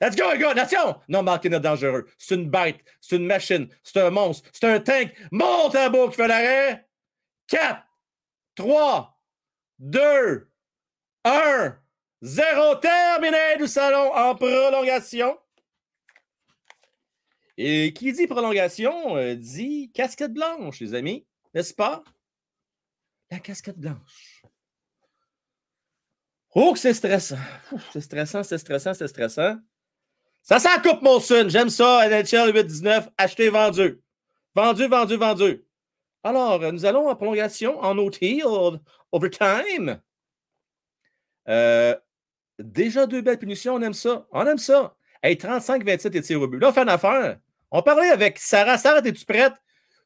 [0.00, 0.96] Let's go, gars, nation!
[1.08, 2.06] Non, Martin est dangereux.
[2.16, 5.14] C'est une bête, c'est une machine, c'est un monstre, c'est un tank.
[5.30, 6.88] Monte à bout qui fait l'arrêt.
[7.48, 7.82] 4,
[8.54, 9.22] 3,
[9.78, 10.50] 2,
[11.24, 11.76] 1,
[12.22, 12.74] 0.
[12.76, 15.38] Terminé du salon en prolongation.
[17.58, 22.02] Et qui dit prolongation euh, dit casquette blanche, les amis, n'est-ce pas?
[23.30, 24.42] la casquette blanche.
[26.54, 27.38] Oh, que c'est stressant.
[27.92, 29.56] C'est stressant, c'est stressant, c'est stressant.
[30.42, 31.48] Ça s'en coupe, mon son.
[31.48, 32.08] J'aime ça.
[32.08, 33.08] NHL 8-19.
[33.18, 34.00] Acheté, vendu.
[34.54, 35.64] Vendu, vendu, vendu.
[36.22, 38.42] Alors, nous allons en prolongation, en OT,
[39.12, 40.00] overtime.
[41.48, 41.94] Euh,
[42.58, 44.26] déjà deux belles punitions, on aime ça.
[44.32, 44.94] On aime ça.
[45.22, 46.58] Hey, 35-27 et tir au but.
[46.58, 47.38] Là, on fait une affaire.
[47.70, 48.78] On parlait avec Sarah.
[48.78, 49.54] Sarah, es-tu prête?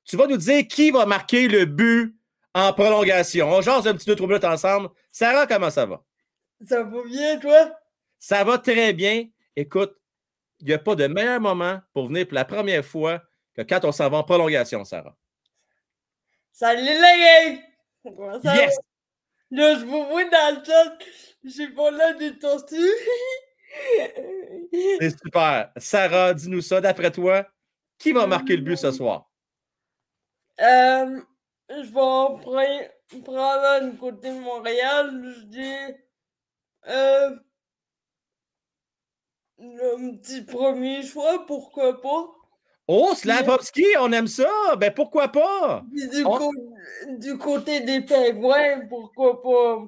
[0.05, 2.15] Tu vas nous dire qui va marquer le but
[2.52, 3.48] en prolongation.
[3.51, 4.90] On jase un petit deux, trois minutes ensemble.
[5.11, 6.02] Sarah, comment ça va?
[6.61, 7.73] Ça va bien, toi?
[8.19, 9.27] Ça va très bien.
[9.56, 9.94] Écoute,
[10.68, 13.22] n'y a pas de meilleur moment pour venir pour la première fois
[13.54, 15.16] que quand on s'en va en prolongation, Sarah.
[16.52, 17.60] Salut les
[18.04, 18.54] gars!
[18.54, 18.76] Yes!
[19.50, 20.98] Là, je vous vois dans le chat.
[21.44, 22.76] J'ai pas l'air du tortue.
[24.72, 25.70] C'est super.
[25.76, 26.80] Sarah, dis-nous ça.
[26.80, 27.46] D'après toi,
[27.98, 29.30] qui va marquer le but ce soir?
[30.60, 31.20] Euh,
[31.68, 32.90] je vais en pre-
[33.24, 35.34] prendre une côté de Montréal.
[35.36, 35.94] Je dis.
[36.88, 37.36] Euh,
[39.59, 42.26] le petit premier choix, pourquoi pas?
[42.86, 44.76] Oh, Slavovski, on aime ça.
[44.76, 45.85] Ben pourquoi pas?
[45.90, 46.52] Puis du, On- cô-
[47.18, 49.86] du côté des pingouins, pourquoi pas?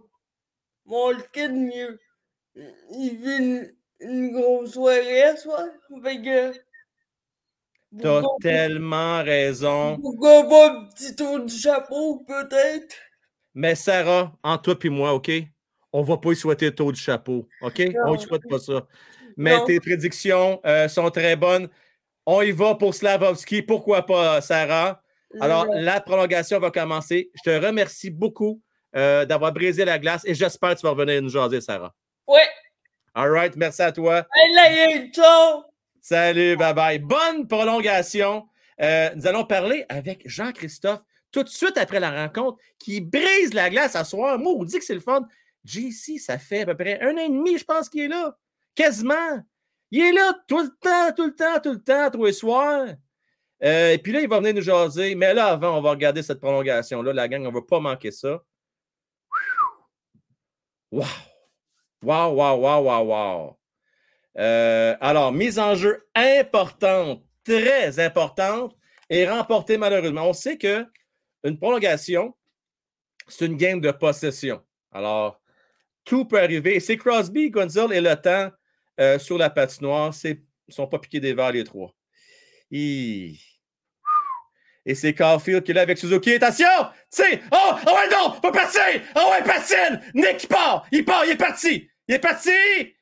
[0.87, 1.99] Mon kid, il,
[2.93, 5.65] il vit une, une grosse soirée ce soir.
[6.03, 6.53] Fait que.
[8.01, 9.99] T'as tellement raison.
[10.01, 12.95] Pourquoi pas un petit tour du chapeau, peut-être?
[13.55, 15.31] Mais Sarah, entre toi et moi, OK?
[15.93, 17.49] On va pas y souhaiter le taux du chapeau.
[17.63, 17.83] OK?
[18.05, 18.87] On ne souhaite pas ça.
[19.37, 19.65] Mais Non.
[19.65, 21.69] tes prédictions euh, sont très bonnes.
[22.25, 23.63] On y va pour Slavovski.
[23.63, 25.03] Pourquoi pas, Sarah?
[25.41, 25.83] Alors, Ouais.
[25.83, 27.31] la prolongation va commencer.
[27.35, 28.61] Je te remercie beaucoup
[28.97, 31.95] euh, d'avoir brisé la glace et j'espère que tu vas revenir nous jaser, Sarah.
[32.27, 32.49] Ouais!
[33.15, 34.27] All right, merci à toi.
[36.01, 36.99] Salut, bye bye.
[36.99, 38.47] Bonne prolongation.
[38.81, 41.01] Euh, nous allons parler avec Jean-Christophe
[41.33, 44.39] tout de suite après la rencontre qui brise la glace à soir.
[44.39, 45.27] Moi, on dit que c'est le fun.
[45.65, 48.37] JC, ça fait à peu près un an et demi, je pense qu'il est là.
[48.77, 49.43] Quasiment.
[49.91, 52.89] Il est là tout le temps, tout le temps, tout le temps, tous les soirs.
[53.65, 55.15] Euh, et puis là, il va venir nous jaser.
[55.15, 57.13] Mais là, avant, on va regarder cette prolongation-là.
[57.13, 58.43] La gang, on ne va pas manquer ça.
[60.93, 61.05] Wow!
[62.03, 63.59] Wow, wow, wow, wow, wow.
[64.39, 68.77] Euh, alors, mise en jeu importante, très importante,
[69.09, 70.29] et remportée malheureusement.
[70.29, 70.87] On sait que
[71.45, 72.37] une prolongation,
[73.29, 74.63] c'est une game de possession.
[74.93, 75.41] Alors,
[76.05, 76.81] tout peut arriver.
[76.81, 78.51] C'est Crosby, Gonzalez et le temps
[79.01, 80.15] euh, sur la patinoire.
[80.25, 81.95] Ils ne sont pas piqués des verres, les trois.
[82.71, 83.37] Et
[84.95, 86.35] c'est Caulfield qui est là avec Suzuki.
[86.35, 86.67] Attention!
[87.11, 87.43] Tu sais!
[87.51, 87.73] Oh!
[87.87, 88.41] Oh ouais, non!
[88.41, 89.03] Pas passer!
[89.17, 90.01] Oh ouais, patine!
[90.15, 90.87] Nick, il part!
[90.93, 91.91] Il part, il est parti!
[92.07, 92.51] Il est parti!
[92.51, 92.95] Tu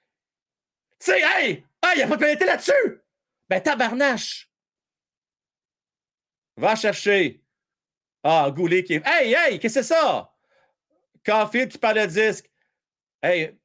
[0.98, 1.64] sais, hey!
[1.82, 3.02] Ah, il n'y a pas de pénalité là-dessus!
[3.48, 4.48] Ben, tabarnache!
[6.56, 7.42] Va chercher.
[8.22, 9.02] Ah, Goulet qui est.
[9.06, 10.32] Hey, hey, qu'est-ce que c'est ça?
[11.26, 12.50] Caulfield qui parle le disque.
[13.22, 13.58] Hey,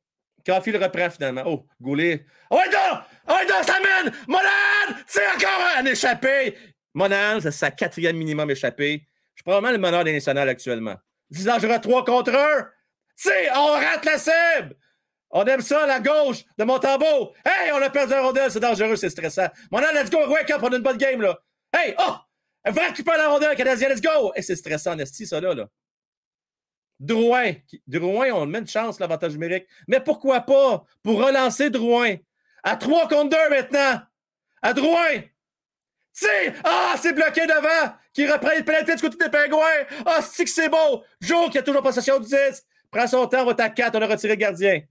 [0.50, 1.44] Caulfield reprend finalement.
[1.46, 2.26] Oh, Goulet.
[2.50, 3.00] Oh, non!
[3.28, 4.12] Oh, non, ça mène!
[4.28, 4.98] Monan!
[5.06, 6.58] C'est encore un échappé!
[6.96, 9.08] Monan, c'est sa quatrième minimum échappé.
[9.36, 10.96] Je suis probablement le meneur des nationales actuellement.
[11.30, 12.68] 10 dangereux 3 contre 1.
[13.22, 14.76] Tu on rate la cible!
[15.30, 17.36] On aime ça, la gauche de Montembeau.
[17.46, 19.50] Hey, on a perdu un rondelle, c'est dangereux, c'est stressant.
[19.72, 21.38] Monan, let's go, wake up, on a une bonne game, là.
[21.72, 22.16] Hey, oh!
[22.66, 24.32] Va récupérer la rondelle, Canadien, let's go!
[24.36, 25.68] Hey, c'est stressant, Nesty, ça, là, là.
[27.00, 27.54] Drouin.
[27.88, 29.68] Drouin, on met une chance, l'avantage numérique.
[29.88, 30.84] Mais pourquoi pas?
[31.02, 32.18] Pour relancer Drouin?
[32.64, 34.02] À 3 contre 2 maintenant.
[34.62, 35.24] À Drouin.
[36.12, 37.94] Sais, ah, c'est bloqué devant.
[38.14, 39.86] Qui reprend une pénalité du côté des pingouins.
[40.06, 41.04] Ah, c'est que c'est beau?
[41.22, 42.66] Joe qui a toujours possession du disque.
[42.92, 44.82] Prends son temps, on va à 4, on a retiré le gardien.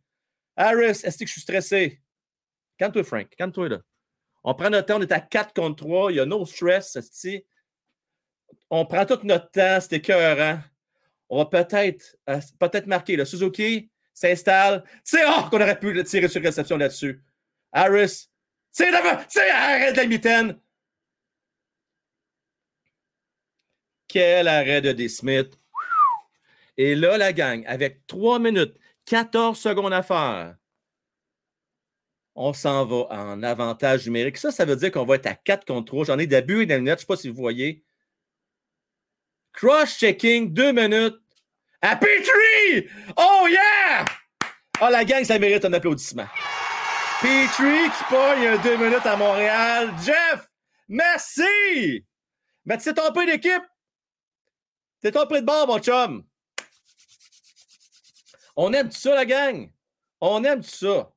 [0.56, 2.00] Harris, est-ce que je suis stressé?
[2.78, 3.28] Calme-toi, Frank.
[3.36, 3.78] Calme-toi, là.
[4.44, 6.12] On prend notre temps, on est à 4 contre 3.
[6.12, 6.96] Il y a no stress.
[8.70, 10.60] On prend tout notre temps, c'est écœurant.
[11.28, 13.16] On va peut-être euh, peut-être marquer.
[13.16, 14.84] Le Suzuki s'installe.
[15.14, 17.22] Oh, qu'on aurait pu tirer sur réception là-dessus.
[17.72, 18.28] Harris.
[18.72, 19.22] Sais, devant.
[19.28, 20.58] Sais, arrête de la mitaine.
[24.08, 25.08] Quel arrêt de D.
[25.08, 25.58] Smith.
[26.78, 28.76] Et là, la gang, avec 3 minutes,
[29.06, 30.56] 14 secondes à faire,
[32.36, 34.36] on s'en va en avantage numérique.
[34.36, 36.04] Ça, ça veut dire qu'on va être à 4 contre 3.
[36.06, 37.84] J'en ai d'abus et net, je ne sais pas si vous voyez.
[39.58, 41.16] Cross-checking, 2 minutes.
[41.82, 42.88] À Petrie!
[43.16, 44.04] Oh yeah!
[44.80, 46.28] Oh, la gang, ça mérite un applaudissement.
[47.20, 49.92] Petrie qui pogne 2 minutes à Montréal.
[50.04, 50.48] Jeff,
[50.86, 52.06] merci!
[52.64, 53.64] Mais tu ton peu d'équipe.
[55.00, 56.24] T'es prix de bord, mon chum.
[58.54, 59.72] On aime ça, la gang.
[60.20, 61.10] On aime ça.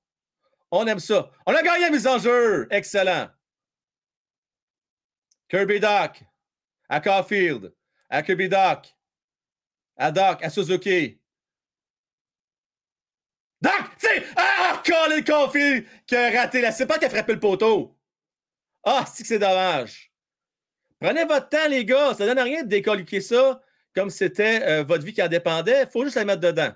[0.71, 1.29] On aime ça.
[1.45, 2.67] On a gagné la mise en jeu.
[2.71, 3.29] Excellent.
[5.47, 6.23] Kirby Doc.
[6.89, 7.71] À Caulfield.
[8.11, 8.93] À Kirby Doc.
[9.95, 11.19] À Doc, à Suzuki.
[13.61, 16.71] Doc, tu sais, ah, Colin Caulfield qui a raté la.
[16.71, 17.97] C'est pas qu'il a frappé le poteau.
[18.83, 20.11] Ah, c'est que c'est dommage.
[20.99, 22.13] Prenez votre temps, les gars.
[22.13, 23.61] Ça donne rien de décolliquer ça
[23.95, 25.85] comme c'était euh, votre vie qui en dépendait.
[25.87, 26.73] Faut juste la mettre dedans.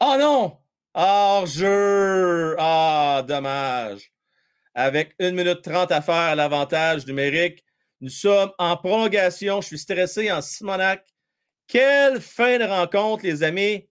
[0.00, 0.58] Oh non!
[0.94, 2.56] Hors-jeu!
[2.58, 4.12] Ah, dommage.
[4.74, 7.64] Avec 1 minute 30 à faire à l'avantage numérique,
[8.04, 9.62] nous sommes en prolongation.
[9.62, 11.06] Je suis stressé en Simonac.
[11.66, 13.88] Quelle fin de rencontre, les amis.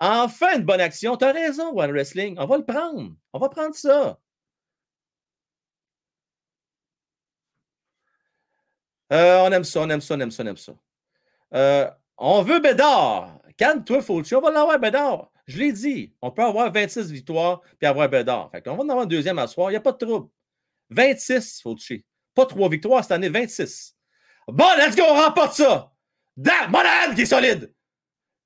[0.00, 1.14] Enfin, une bonne action.
[1.18, 2.34] Tu as raison, One Wrestling.
[2.38, 3.14] On va le prendre.
[3.34, 4.18] On va prendre ça.
[9.12, 10.72] Euh, on aime ça, on aime ça, on aime ça, on aime ça.
[11.52, 13.38] Euh, on veut Bédard.
[13.58, 14.34] Calme-toi, Fauci.
[14.34, 15.30] On va l'avoir, Bédard.
[15.46, 16.14] Je l'ai dit.
[16.22, 18.50] On peut avoir 26 victoires puis avoir Bédard.
[18.50, 19.70] Fait on va en avoir un deuxième à soir.
[19.70, 20.30] Il n'y a pas de trouble.
[20.88, 22.02] 26, Fauci.
[22.34, 23.96] Pas trois victoires cette année, 26.
[24.48, 25.92] Bon, let's go, on remporte ça.
[26.36, 27.72] Da, Monahan qui est solide.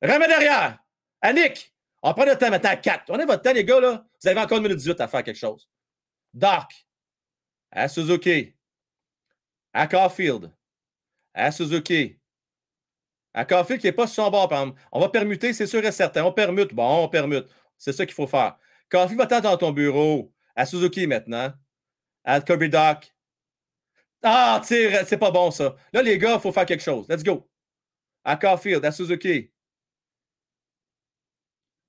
[0.02, 0.78] Remets derrière.
[1.20, 3.04] Annick, on prend notre temps maintenant à 4.
[3.08, 4.06] On est votre temps, les gars, là.
[4.22, 5.68] Vous avez encore une minute 18 à faire quelque chose.
[6.32, 6.86] Doc.
[7.70, 8.54] À Suzuki.
[9.72, 10.52] À Caulfield.
[11.34, 12.18] À Suzuki.
[13.34, 14.80] À Caulfield qui n'est pas sur son bord, par exemple.
[14.92, 16.24] On va permuter, c'est sûr et certain.
[16.24, 16.74] On permute.
[16.74, 17.46] Bon, on permute.
[17.76, 18.56] C'est ça qu'il faut faire.
[18.90, 20.32] Caulfield va dans ton bureau.
[20.54, 21.52] À Suzuki maintenant.
[22.24, 23.12] À Kirby Doc.
[24.22, 25.76] Ah, tire, c'est pas bon ça.
[25.92, 27.06] Là, les gars, il faut faire quelque chose.
[27.08, 27.48] Let's go.
[28.24, 29.50] À Caulfield, à Suzuki.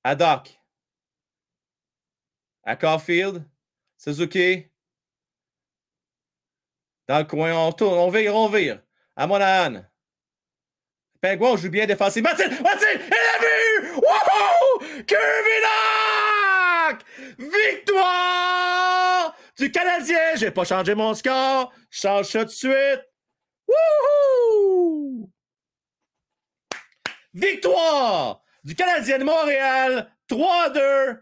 [0.03, 0.59] À Doc.
[2.63, 3.43] À Caulfield.
[3.97, 4.67] Suzuki.
[7.07, 8.81] Dans le coin, on tourne, on vire, on vire.
[9.15, 9.83] À Monahan.
[11.21, 12.23] Pingouin joue bien défensif.
[12.23, 13.91] Martin, Martin, il a vu!
[13.95, 15.03] Wouhou!
[15.05, 15.59] Kirby!
[17.37, 20.35] Victoire du Canadien!
[20.35, 21.73] J'ai pas changé mon score.
[21.89, 23.03] Je change ça tout de suite.
[23.67, 25.31] Wouhou!
[27.33, 30.11] Victoire du Canadien de Montréal.
[30.29, 31.21] 3-2.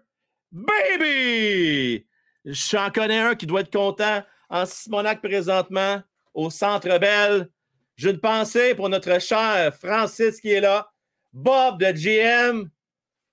[0.51, 2.07] Baby!
[2.45, 6.01] J'en connais un qui doit être content en Simonac présentement,
[6.33, 7.49] au Centre Bell.
[7.97, 10.89] J'ai une pensée pour notre cher Francis qui est là.
[11.33, 12.69] Bob de GM.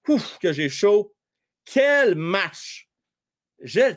[0.08, 1.14] Ouf, que j'ai chaud.
[1.64, 2.88] Quel match!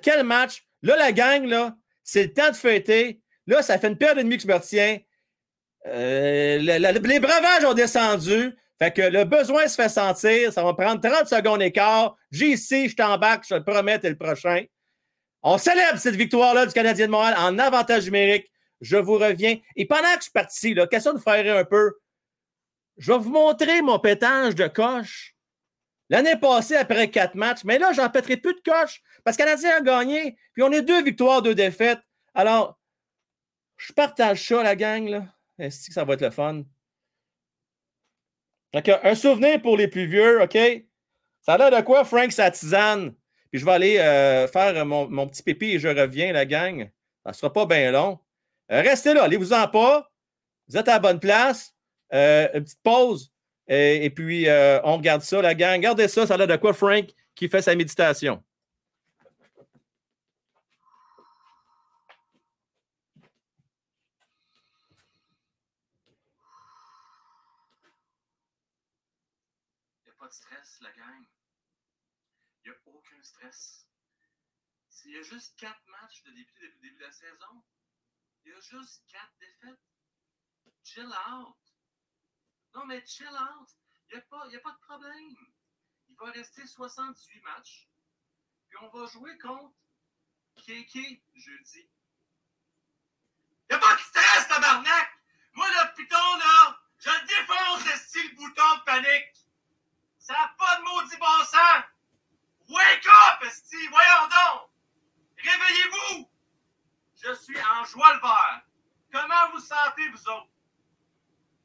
[0.01, 0.66] Quel match!
[0.83, 3.21] Là, la gang, là, c'est le temps de fêter.
[3.47, 4.99] Là, ça fait une paire de demi que je me retiens.
[5.87, 8.55] Euh, les breuvages ont descendu.
[8.79, 10.53] Fait que le besoin se fait sentir.
[10.53, 12.15] Ça va prendre 30 secondes et quart.
[12.31, 14.63] JC, je t'embarque, je te promets, t'es le prochain.
[15.41, 18.51] On célèbre cette victoire-là du Canadien de Montréal en avantage numérique.
[18.81, 19.57] Je vous reviens.
[19.75, 21.93] Et pendant que je suis parti, là, question de faire un peu,
[22.97, 25.35] je vais vous montrer mon pétange de coche.
[26.09, 29.75] L'année passée, après quatre matchs, mais là, j'en pèterai plus de coche parce que Canadien
[29.75, 30.37] a gagné.
[30.53, 31.99] Puis on est deux victoires, deux défaites.
[32.33, 32.79] Alors,
[33.75, 35.05] je partage ça, la gang.
[35.05, 35.25] Là.
[35.59, 36.63] Est-ce que ça va être le fun?
[38.73, 40.57] un souvenir pour les plus vieux, OK?
[41.41, 43.13] Ça a l'air de quoi, Frank Satizane?
[43.51, 46.89] Puis je vais aller euh, faire mon, petit pépi et je reviens, la gang.
[47.23, 48.19] Ça ne sera pas bien long.
[48.71, 50.09] Euh, restez là, allez-vous-en pas.
[50.69, 51.75] Vous êtes à la bonne place.
[52.13, 53.33] Euh, une petite pause.
[53.67, 54.47] Et, puis,
[54.85, 55.75] on regarde ça, la gang.
[55.75, 58.41] Regardez ça, ça a l'air de quoi, Frank, qui fait sa méditation?
[70.05, 71.25] Il n'y a pas de stress, la gang
[73.23, 73.85] stress.
[75.17, 77.63] S'il y a juste quatre matchs de depuis le début de la saison,
[78.45, 79.79] il y a juste quatre défaites.
[80.83, 81.57] Chill out.
[82.75, 83.67] Non, mais chill out.
[84.09, 85.35] Il n'y a, pas, a pas de problème.
[86.07, 87.87] Il va rester 78 matchs.
[88.69, 89.73] Puis on va jouer contre
[90.63, 91.89] Kéké jeudi.
[93.69, 95.19] Il n'y a pas de stress, tabarnak!
[95.53, 99.47] Moi, le piton, là, je défonce le style bouton de panique.
[100.19, 102.75] Ça n'a pas de maudit bon!
[102.75, 103.87] Wake up, Esti!
[103.87, 104.76] Voyons donc!
[105.37, 106.29] Réveillez-vous!
[107.15, 108.61] Je suis en joie le vert.
[109.11, 110.49] Comment vous sentez, vous autres?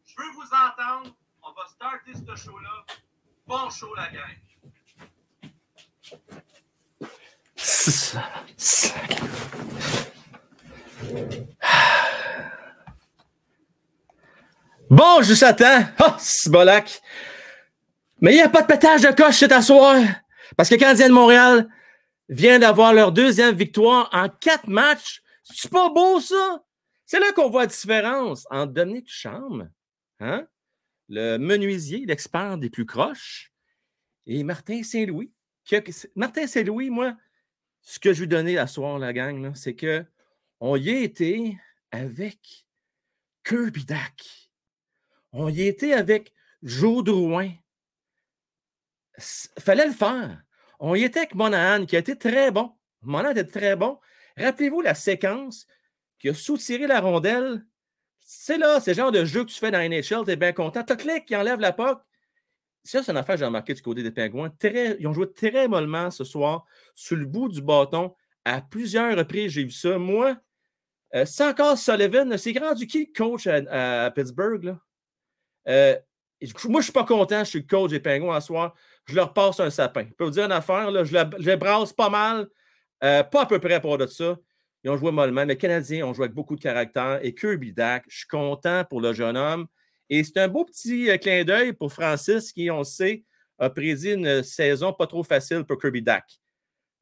[0.05, 1.15] Je veux vous entendre.
[1.43, 2.85] On va starter ce show-là.
[3.47, 4.39] Bon show, la gang.
[14.91, 15.85] Bon, je t'attends.
[16.01, 17.01] Oh, c'est bolac.
[18.21, 19.97] Mais il n'y a pas de pétage de coche cet soir.
[20.57, 21.69] Parce que Canadien de Montréal
[22.33, 25.23] vient d'avoir leur deuxième victoire en quatre matchs.
[25.45, 26.65] C'est pas beau, ça?
[27.05, 29.71] C'est là qu'on voit la différence entre Dominique Charme,
[30.21, 30.47] hein?
[31.09, 33.53] le menuisier, l'expert des plus croches,
[34.27, 35.31] et Martin Saint-Louis.
[36.17, 37.17] Martin Saint-Louis, moi,
[37.83, 41.59] ce que je lui donnais à soir, la gang, c'est qu'on y a été
[41.91, 42.67] avec
[43.45, 44.51] Kirby Dack.
[45.33, 46.33] On y était avec
[46.63, 47.51] Joe Drouin.
[49.19, 50.43] Fallait le faire.
[50.85, 52.73] On y était avec Monahan, qui a été très bon.
[53.03, 54.01] Monahan était très bon.
[54.37, 55.69] Rappelez-vous la séquence
[56.19, 57.65] qui a soutiré la rondelle.
[58.19, 60.53] C'est là, c'est le genre de jeu que tu fais dans NHL, tu es bien
[60.53, 60.83] content.
[60.83, 62.01] Tu clic qui enlève la puck.
[62.83, 64.51] Ça, c'est une affaire que j'ai remarqué du côté des Pingouins.
[64.51, 66.65] Très, ils ont joué très mollement ce soir,
[66.97, 68.13] sur le bout du bâton.
[68.45, 69.99] À plusieurs reprises, j'ai vu ça.
[69.99, 70.37] Moi,
[71.15, 72.37] euh, c'est encore Sullivan.
[72.37, 74.65] C'est rendu qui le coach à, à Pittsburgh?
[74.65, 74.81] Là?
[75.69, 75.97] Euh,
[76.41, 77.45] moi, je ne suis pas content.
[77.45, 78.75] Je suis coach des Pingouins ce soir.
[79.07, 80.05] Je leur passe un sapin.
[80.09, 80.91] Je peux vous dire une affaire.
[81.05, 82.47] Je, le, je les brasse pas mal.
[83.03, 84.37] Euh, pas à peu près pour de ça.
[84.85, 85.45] Ils ont joué mollement.
[85.45, 87.21] Les Canadiens ont joué avec beaucoup de caractère.
[87.23, 89.67] Et Kirby Dak, je suis content pour le jeune homme.
[90.09, 93.25] Et c'est un beau petit euh, clin d'œil pour Francis qui, on le sait,
[93.59, 96.25] a prédit une saison pas trop facile pour Kirby Dak.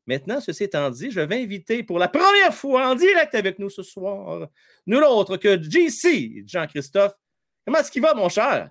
[0.06, 3.70] Maintenant, ceci étant dit, je vais inviter pour la première fois en direct avec nous
[3.70, 4.48] ce soir,
[4.86, 7.14] nul autre que JC, Jean-Christophe.
[7.64, 8.70] Comment est-ce qu'il va, mon cher?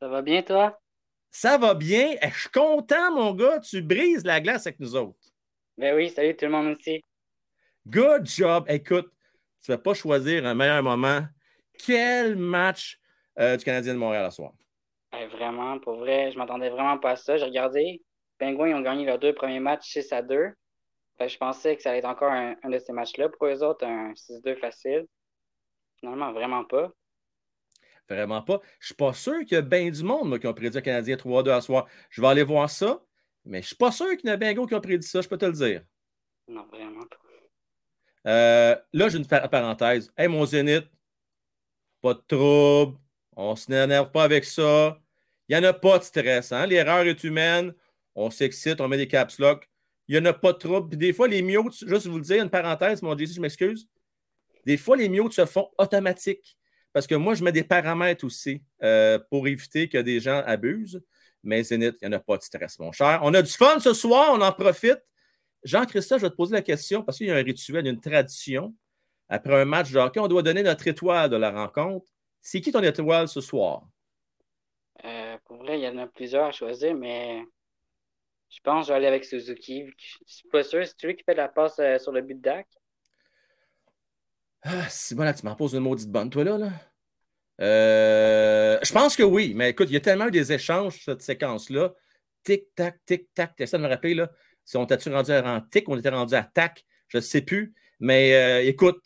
[0.00, 0.78] Ça va bien, toi?
[1.38, 2.14] Ça va bien.
[2.22, 3.60] Eh, Je suis content, mon gars.
[3.60, 5.18] Tu brises la glace avec nous autres.
[5.76, 7.04] Ben oui, salut tout le monde aussi.
[7.86, 8.64] Good job.
[8.68, 9.12] Écoute,
[9.62, 11.20] tu ne vas pas choisir un meilleur moment.
[11.84, 12.98] Quel match
[13.38, 14.52] euh, du Canadien de Montréal ce soir?
[15.12, 17.36] Eh, vraiment, pour vrai, je m'attendais vraiment pas à ça.
[17.36, 18.02] J'ai regardé, les
[18.38, 20.54] Penguins ont gagné leurs deux premiers matchs 6 à 2.
[21.18, 23.28] Fait que je pensais que ça allait être encore un, un de ces matchs-là.
[23.28, 25.04] Pour eux autres, un 6-2 facile?
[26.00, 26.90] Finalement, vraiment pas.
[28.08, 28.60] Vraiment pas.
[28.78, 30.78] Je ne suis pas sûr qu'il y a bien du monde moi, qui ont prédit
[30.78, 31.86] un Canadien 3-2 à soir.
[32.10, 33.02] Je vais aller voir ça,
[33.44, 35.06] mais je ne suis pas sûr qu'il y en a bien gros qui ont prédit
[35.06, 35.82] ça, je peux te le dire.
[36.48, 37.16] Non, vraiment pas.
[38.30, 40.12] Euh, là, j'ai une par- parenthèse.
[40.16, 40.86] Hey, mon Zénith,
[42.00, 42.98] pas de trouble.
[43.36, 44.98] On ne s'énerve pas avec ça.
[45.48, 46.50] Il n'y en a pas de stress.
[46.52, 46.66] hein?
[46.66, 47.72] L'erreur est humaine.
[48.14, 49.68] On s'excite, on met des caps lock.
[50.08, 50.88] Il n'y en a pas de trouble.
[50.88, 53.88] Puis des fois, les mutes, juste vous le dire, une parenthèse, mon JC, je m'excuse.
[54.64, 56.56] Des fois, les mutes se font automatiques.
[56.96, 61.04] Parce que moi, je mets des paramètres aussi euh, pour éviter que des gens abusent.
[61.42, 63.20] Mais Zénith, il n'y en a pas de stress, mon cher.
[63.22, 65.02] On a du fun ce soir, on en profite.
[65.62, 68.74] Jean-Christophe, je vais te poser la question parce qu'il y a un rituel, une tradition.
[69.28, 72.06] Après un match de hockey, on doit donner notre étoile de la rencontre.
[72.40, 73.82] C'est qui ton étoile ce soir?
[75.04, 77.42] Euh, pour vrai, il y en a plusieurs à choisir, mais
[78.48, 79.84] je pense que je vais aller avec Suzuki.
[79.98, 80.82] Je suis pas sûr.
[80.86, 82.66] C'est lui qui fait la passe euh, sur le but de Dak.
[84.68, 86.58] Ah, c'est bon, là, tu m'en poses une maudite bonne, toi, là.
[86.58, 86.70] là.
[87.60, 91.22] Euh, je pense que oui, mais écoute, il y a tellement eu des échanges, cette
[91.22, 91.94] séquence-là.
[92.42, 93.54] Tic-tac, tic-tac.
[93.54, 94.30] T'essaies de me rappeler, là.
[94.64, 97.74] Si on était rendu en tic, on était rendu à tac, je ne sais plus.
[98.00, 99.00] Mais euh, écoute,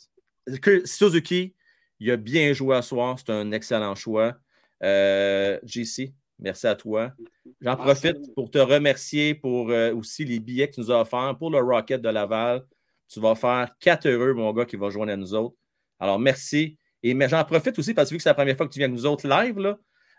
[0.63, 1.55] que Suzuki,
[1.99, 3.19] il a bien joué à soir.
[3.19, 4.39] C'est un excellent choix.
[4.83, 7.13] Euh, JC, merci à toi.
[7.61, 11.51] J'en profite pour te remercier pour aussi les billets que tu nous as offerts pour
[11.51, 12.65] le Rocket de Laval.
[13.11, 15.57] Tu vas faire quatre heureux, mon gars, qui va joindre à nous autres.
[15.99, 16.79] Alors, merci.
[17.03, 18.79] Et mais j'en profite aussi parce que vu que c'est la première fois que tu
[18.79, 19.79] viens avec nous autres live, là,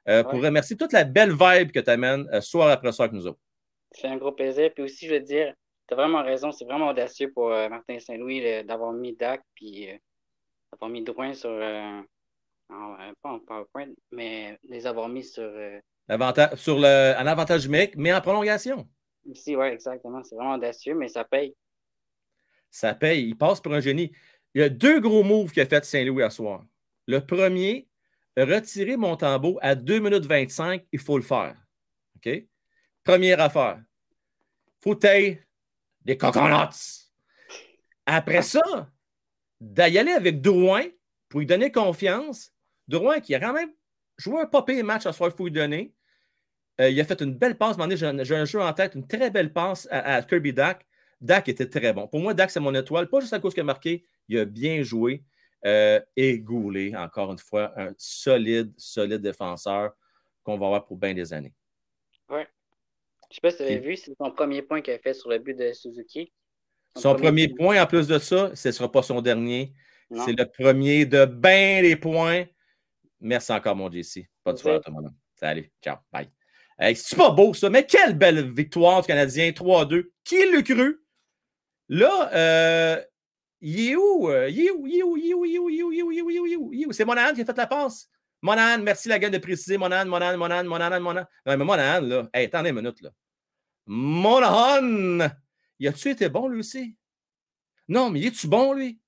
[0.09, 3.27] euh, pour remercier toute la belle vibe que tu amènes soir après soir avec nous
[3.27, 3.39] autres.
[3.91, 4.71] C'est un gros plaisir.
[4.73, 5.53] Puis aussi, je veux dire,
[5.87, 6.51] tu as vraiment raison.
[6.51, 9.97] C'est vraiment audacieux pour euh, Martin Saint-Louis d'avoir mis Dak puis euh,
[10.71, 11.49] d'avoir mis Drouin sur.
[11.49, 12.01] euh,
[12.69, 15.43] en- euh, pas en PowerPoint, mais les avoir mis sur.
[15.43, 15.79] euh,
[16.55, 18.87] sur le, un avantage numérique, mais en prolongation.
[19.25, 20.23] ici, ouais, exactement.
[20.23, 21.53] C'est vraiment audacieux, mais ça paye.
[22.71, 23.27] Ça paye.
[23.27, 24.11] Il passe pour un génie.
[24.55, 26.65] Il y a deux gros moves qu'a fait Saint-Louis à soir.
[27.07, 27.87] Le premier,
[28.37, 31.55] retirer mon tambour à 2 minutes 25, il faut le faire.
[32.15, 32.45] OK?
[33.03, 33.81] Première affaire.
[34.81, 35.41] Faut tailler
[36.03, 37.09] des coconuts.
[38.05, 38.89] Après ça,
[39.59, 40.85] d'y aller avec Drouin
[41.29, 42.51] pour lui donner confiance.
[42.87, 43.71] Drouin qui a quand même
[44.17, 45.93] joué un pire match à soir, il faut lui donner.
[46.79, 47.77] Euh, il a fait une belle passe.
[47.95, 50.85] J'ai un, jeu en tête, une très belle passe à, Kirby Dak.
[51.21, 52.07] Dak était très bon.
[52.07, 53.07] Pour moi, Dak, c'est mon étoile.
[53.07, 55.23] Pas juste à cause qu'il a marqué, il a bien joué.
[55.63, 59.91] Euh, et Goulet, encore une fois, un solide, solide défenseur
[60.43, 61.53] qu'on va avoir pour bien des années.
[62.29, 62.47] Ouais.
[63.29, 65.29] Je sais pas si tu avais vu, c'est son premier point qu'il a fait sur
[65.29, 66.33] le but de Suzuki.
[66.97, 69.73] Son premier point, en plus de ça, ce ne sera pas son dernier.
[70.25, 72.45] C'est le premier de bien les points.
[73.21, 74.27] Merci encore, mon JC.
[74.43, 74.61] Pas de Ok.
[74.61, 75.13] soirée à tout le monde.
[75.35, 75.71] Salut.
[75.81, 75.97] Ciao.
[76.11, 76.29] Bye.
[76.77, 80.11] Hey, c'est pas beau, ça, mais quelle belle victoire du Canadien 3-2.
[80.23, 81.00] Qui l'a cru?
[81.91, 83.03] Là, euh,
[83.59, 84.29] il est où?
[84.29, 84.49] euh?
[86.91, 88.09] C'est Monahan qui a fait la passe.
[88.41, 89.77] Monahan, merci la gang de préciser.
[89.77, 91.27] Monahan, Monahan, Monahan, Monahan, Monahan.
[91.45, 92.29] Non, mais Monahan, là.
[92.33, 93.09] Hey, attendez une minute, là.
[93.85, 95.29] Monahan!
[95.79, 96.95] Il a-tu été bon, lui aussi?
[97.89, 99.01] Non, mais il est-tu bon, lui?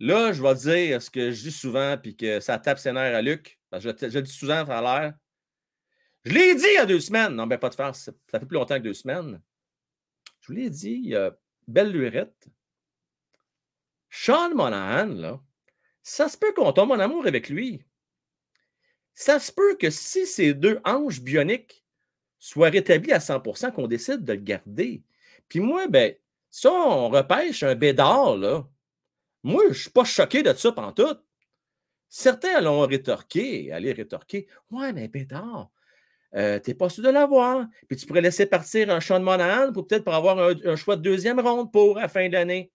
[0.00, 3.14] Là, je vais dire ce que je dis souvent, puis que ça tape ses nerfs
[3.14, 3.60] à Luc.
[3.68, 5.14] Parce que je, le dis souvent à l'air.
[6.24, 7.34] Je l'ai dit il y a deux semaines.
[7.34, 8.10] Non, ben pas de farce.
[8.30, 9.42] Ça fait plus longtemps que deux semaines.
[10.46, 11.12] Je vous l'ai dit,
[11.66, 12.46] belle lurette.
[14.10, 15.40] Sean Monahan, là,
[16.04, 17.82] ça se peut qu'on tombe en amour avec lui.
[19.12, 21.84] ça se peut que si ces deux hanches bioniques
[22.38, 25.02] soient rétablies à 100% qu'on décide de le garder.
[25.48, 26.14] Puis moi, ben,
[26.48, 28.68] ça, on repêche un bédard, là.
[29.42, 31.24] Moi, je ne suis pas choqué de ça pantoute.
[32.08, 34.46] Certains allons rétorquer, aller rétorquer.
[34.70, 35.72] Ouais, mais bédard,
[36.36, 37.66] euh, tu n'es pas sûr de l'avoir.
[37.88, 41.02] Puis tu pourrais laisser partir un Sean Monahan pour peut-être pour avoir un, choix de
[41.02, 42.70] deuxième ronde pour la fin de l'année.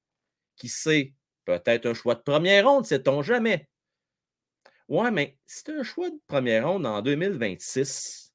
[0.56, 1.14] Qui sait?
[1.46, 3.68] Peut-être un choix de première ronde, sait-on jamais.
[4.88, 8.34] Ouais, mais c'est un choix de première ronde en 2026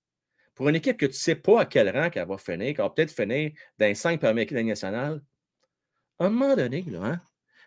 [0.55, 2.85] pour une équipe que tu ne sais pas à quel rang qu'elle va finir, qu'elle
[2.85, 5.23] va peut-être finir dans les cinq premières équipes nationales.
[6.19, 7.21] À un moment donné, là, hein,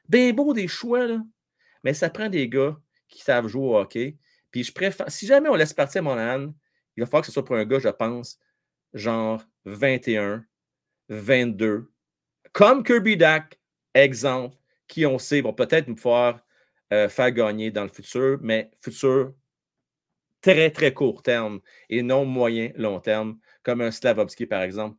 [0.07, 1.21] bien beau des choix, là,
[1.83, 2.77] mais ça prend des gars
[3.07, 4.17] qui savent jouer au hockey.
[4.49, 6.51] Puis je préfère, si jamais on laisse partir Monahan,
[6.99, 8.37] il va falloir que ce soit pour un gars, je pense,
[8.93, 10.43] genre 21,
[11.07, 11.89] 22,
[12.51, 13.57] comme Kirby Dack,
[13.93, 14.57] exemple,
[14.87, 16.41] qui on sait vont peut-être nous pouvoir
[16.91, 19.33] euh, faire gagner dans le futur, mais futur
[20.41, 24.97] très, très court terme et non moyen, long terme, comme un Slavovski, par exemple.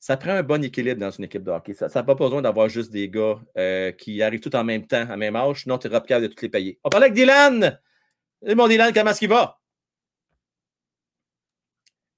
[0.00, 1.74] Ça prend un bon équilibre dans une équipe de hockey.
[1.74, 5.08] Ça n'a pas besoin d'avoir juste des gars euh, qui arrivent tout en même temps,
[5.08, 6.80] à même âge, sinon tu es capable de toutes les payer.
[6.82, 7.78] On parlait avec Dylan!
[8.44, 9.59] Et mon Dylan, comment est-ce qu'il va?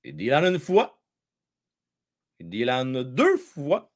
[0.04, 1.00] Dylan une fois.
[2.40, 3.92] Dylan deux fois.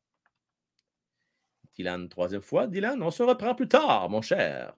[1.77, 2.67] Dylan, troisième fois.
[2.67, 4.75] Dylan, on se reprend plus tard, mon cher.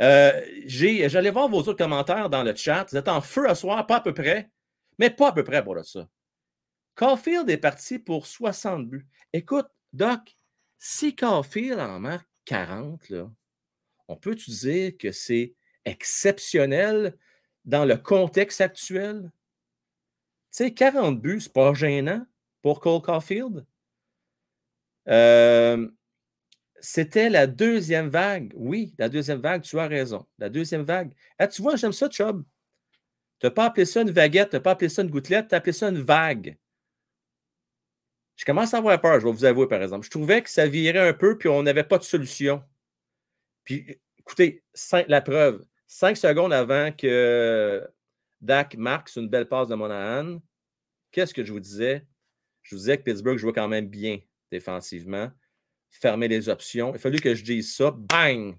[0.00, 2.86] Euh, J'allais voir vos autres commentaires dans le chat.
[2.90, 4.50] Vous êtes en feu à soir, pas à peu près,
[4.98, 6.08] mais pas à peu près pour ça.
[6.94, 9.06] Caulfield est parti pour 60 buts.
[9.32, 10.36] Écoute, Doc,
[10.78, 13.30] si Caulfield en marque 40, là,
[14.08, 15.54] on peut dire que c'est
[15.84, 17.16] exceptionnel
[17.64, 19.30] dans le contexte actuel?
[20.56, 22.24] Tu sais, 40 buts, c'est pas gênant
[22.62, 23.66] pour Cole Caulfield?
[25.06, 25.86] Euh,
[26.80, 28.54] c'était la deuxième vague.
[28.56, 30.26] Oui, la deuxième vague, tu as raison.
[30.38, 31.12] La deuxième vague.
[31.38, 32.42] Ah, tu vois, j'aime ça, Chubb.
[33.38, 35.54] Tu n'as pas appelé ça une vaguette, tu n'as pas appelé ça une gouttelette, tu
[35.54, 36.56] as appelé ça une vague.
[38.36, 40.06] Je commence à avoir peur, je vais vous avouer, par exemple.
[40.06, 42.64] Je trouvais que ça virait un peu, puis on n'avait pas de solution.
[43.64, 44.64] Puis, écoutez,
[45.06, 47.86] la preuve, cinq secondes avant que
[48.46, 50.40] Dak marque une belle passe de Monahan,
[51.10, 52.06] qu'est-ce que je vous disais?
[52.62, 54.18] Je vous disais que Pittsburgh jouait quand même bien
[54.50, 55.30] défensivement
[55.90, 56.92] fermer les options.
[56.92, 57.90] Il a fallu que je dise ça.
[57.90, 58.56] Bang!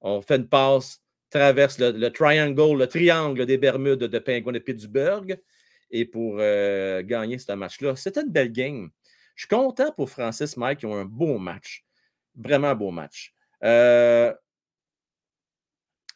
[0.00, 1.00] On fait une passe,
[1.30, 5.40] traverse le, triangle, le triangle des Bermudes de Penguin de Pittsburgh
[5.90, 7.94] et pour euh, gagner ce match-là.
[7.96, 8.90] C'était une belle game.
[9.34, 11.84] Je suis content pour Francis Mike qui ont un beau match.
[12.34, 13.34] Vraiment un beau match.
[13.62, 14.34] Euh,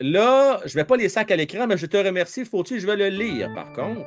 [0.01, 2.45] là, je ne vais pas les sacs à l'écran, mais je te remercie.
[2.45, 4.07] Faut-il, je vais le lire par contre.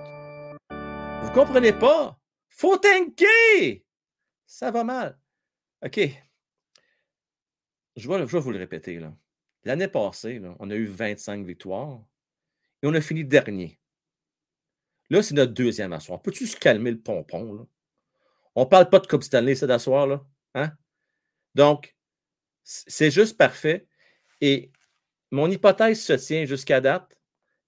[1.21, 2.19] Vous ne comprenez pas?
[2.49, 3.85] Faut tanker!
[4.45, 5.17] Ça va mal.
[5.85, 5.99] OK
[7.95, 8.99] je vais, vous le répéter.
[9.65, 12.01] L'année passée, on a eu 25 victoires
[12.81, 13.79] et on a fini dernier.
[15.09, 16.21] Là, c'est notre deuxième assoir.
[16.21, 17.67] Peux-tu se calmer le pompon?
[18.55, 20.25] On ne parle pas de Coupe Stanley, c'est d'asseoir, là.
[20.55, 20.71] Hein?
[21.55, 21.95] Donc,
[22.63, 23.87] c'est juste parfait.
[24.41, 24.71] Et
[25.31, 27.17] mon hypothèse se tient jusqu'à date.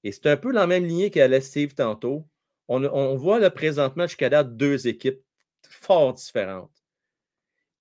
[0.03, 2.27] Et c'est un peu la même lignée qu'à Steve tantôt.
[2.67, 5.21] On, on voit là, présentement jusqu'à date deux équipes
[5.69, 6.71] fort différentes.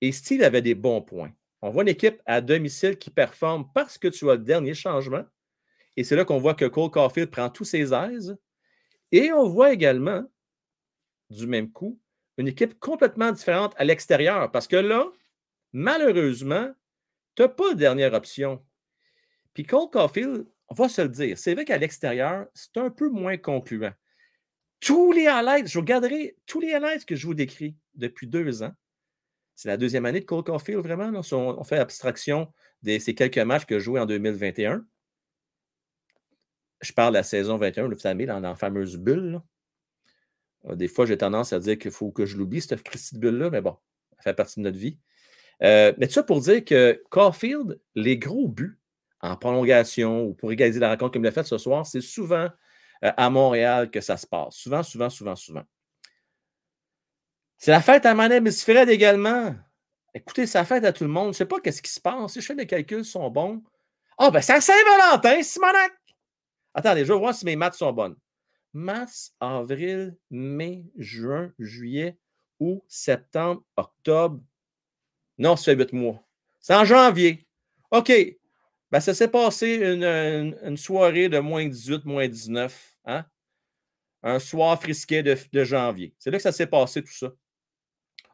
[0.01, 1.33] Et Steve avait des bons points.
[1.63, 5.25] On voit une équipe à domicile qui performe parce que tu as le dernier changement.
[5.97, 8.37] Et c'est là qu'on voit que Cole Caulfield prend tous ses aises.
[9.13, 10.25] Et on voit également,
[11.29, 12.01] du même coup,
[12.39, 14.51] une équipe complètement différente à l'extérieur.
[14.51, 15.07] Parce que là,
[15.73, 16.71] malheureusement,
[17.35, 18.65] tu n'as pas de dernière option.
[19.55, 23.09] Puis Cole Caulfield, on va se le dire, c'est vrai qu'à l'extérieur, c'est un peu
[23.09, 23.93] moins concluant.
[24.81, 28.73] Tous les highlights, je regarderai tous les highlights que je vous décris depuis deux ans.
[29.57, 31.21] C'est la deuxième année de Cole Caulfield, vraiment.
[31.33, 32.51] on, fait abstraction
[32.83, 34.87] de ces quelques matchs que joué en 2021.
[36.81, 39.43] Je parle de la saison 21, vous savez, dans, la fameuse bulle.
[40.65, 43.51] Euh, des fois, j'ai tendance à dire qu'il faut que je l'oublie, cette petite bulle-là,
[43.51, 43.77] mais bon,
[44.17, 44.99] ça fait partie de notre vie.
[45.63, 48.80] Euh, mais tout ça pour dire que Caulfield, les gros buts
[49.21, 52.49] en prolongation ou pour égaliser la rencontre comme l'a fait ce soir, c'est souvent
[53.05, 54.55] euh, à Montréal que ça se passe.
[54.55, 55.65] Souvent, souvent, souvent, souvent.
[57.59, 59.55] C'est la fête à Manet Fred également.
[60.15, 61.27] Écoutez, c'est la fête à tout le monde.
[61.27, 62.33] Je ne sais pas qu'est-ce qui se passe.
[62.33, 63.63] Si je fais les calculs sont bons.
[64.17, 65.93] Ah, ben c'est à Saint-Valentin, Simonac!
[66.75, 68.17] Attendez, je vais voir si mes maths sont bonnes.
[68.73, 72.17] Mars, avril, mai, juin, juillet,
[72.61, 74.41] août, septembre, octobre.
[75.39, 76.23] Non, c'est huit mois.
[76.61, 77.47] C'est en janvier.
[77.91, 78.13] OK.
[78.91, 82.97] Ben, ça s'est passé une, soirée de moins 18, moins 19.
[83.05, 83.25] Hein?
[84.23, 86.15] Un soir frisqué de, de janvier.
[86.19, 87.31] C'est là que ça s'est passé tout ça.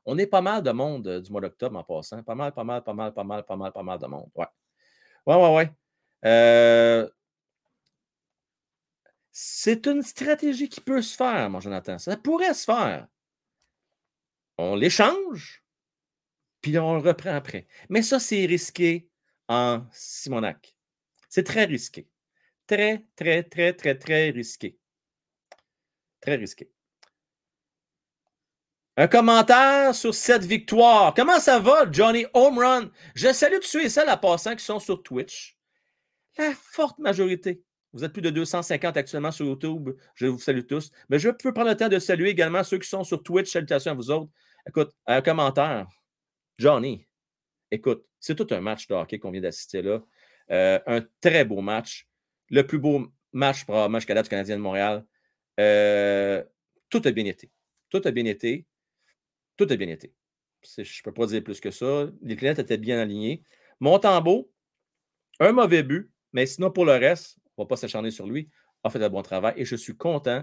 [0.06, 2.22] On est pas mal de monde euh, du mois d'octobre en passant.
[2.22, 4.30] Pas mal, pas mal, pas mal, pas mal, pas mal, pas mal de monde.
[4.34, 4.46] Ouais.
[5.26, 5.72] Ouais, ouais, ouais.
[6.24, 7.08] Euh,
[9.32, 11.98] C'est une stratégie qui peut se faire, mon Jonathan.
[11.98, 13.08] Ça pourrait se faire.
[14.58, 15.62] On l'échange,
[16.62, 17.66] puis on le reprend après.
[17.90, 19.08] Mais ça, c'est risqué
[19.48, 20.74] en Simonac.
[21.28, 22.08] C'est très risqué.
[22.66, 24.78] Très, très, très, très, très risqué.
[26.20, 26.70] Très risqué.
[28.96, 31.12] Un commentaire sur cette victoire.
[31.14, 32.24] Comment ça va, Johnny?
[32.32, 32.90] Home Run?
[33.14, 35.58] Je salue tous ceux et celles à passant qui sont sur Twitch.
[36.38, 37.62] La forte majorité.
[37.92, 39.90] Vous êtes plus de 250 actuellement sur YouTube.
[40.14, 40.90] Je vous salue tous.
[41.08, 43.50] Mais je peux prendre le temps de saluer également ceux qui sont sur Twitch.
[43.50, 44.30] Salutations à vous autres.
[44.66, 45.86] Écoute, un commentaire.
[46.58, 47.06] Johnny,
[47.70, 50.02] écoute, c'est tout un match de hockey qu'on vient d'assister là.
[50.50, 52.08] Euh, un très beau match.
[52.50, 55.04] Le plus beau match probablement jusqu'à date du Canadien de Montréal.
[55.58, 56.44] Euh,
[56.88, 57.50] tout a bien été.
[57.90, 58.66] Tout a bien été.
[59.56, 60.12] Tout a bien été.
[60.62, 62.08] Je ne peux pas dire plus que ça.
[62.22, 63.42] Les clients étaient bien alignés.
[63.80, 64.50] Montembeau,
[65.40, 68.50] un mauvais but, mais sinon pour le reste, on ne va pas s'acharner sur lui,
[68.82, 70.42] a fait un bon travail et je suis content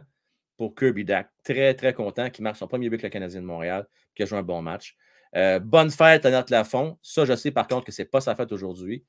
[0.57, 1.29] pour Kirby Dack.
[1.43, 4.25] Très, très content qu'il marque son premier but avec le Canadien de Montréal, qui a
[4.25, 4.95] joué un bon match.
[5.35, 6.97] Euh, bonne fête à notre Lafont.
[7.01, 9.03] Ça, je sais par contre que ce n'est pas sa fête aujourd'hui,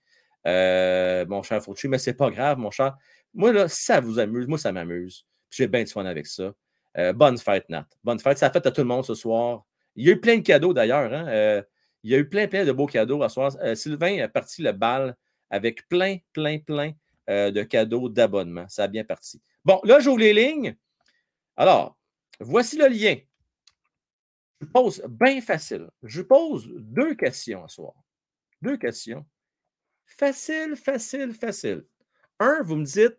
[0.47, 2.97] euh, mon cher Fauci, mais ce n'est pas grave, mon cher.
[3.35, 4.47] Moi, là, ça vous amuse.
[4.47, 5.27] Moi, ça m'amuse.
[5.51, 6.53] J'ai bien du fun avec ça.
[6.97, 7.87] Euh, bonne fête, Nat.
[8.03, 8.39] Bonne fête.
[8.39, 9.65] Ça fait à tout le monde ce soir.
[9.97, 11.13] Il y a eu plein de cadeaux d'ailleurs.
[11.13, 11.63] Hein.
[12.03, 13.53] il y a eu plein, plein de beaux cadeaux à ce soir.
[13.75, 15.17] Sylvain a parti le bal
[15.51, 16.93] avec plein, plein, plein
[17.29, 18.67] de cadeaux d'abonnement.
[18.69, 19.41] Ça a bien parti.
[19.65, 20.77] Bon, là, j'ouvre les lignes.
[21.57, 21.97] Alors,
[22.41, 23.17] voici le lien.
[24.73, 25.89] Pose bien facile.
[26.03, 27.95] Je pose deux questions ce soir.
[28.62, 29.27] Deux questions.
[30.07, 31.85] Facile, facile, facile.
[32.39, 33.19] Un, vous me dites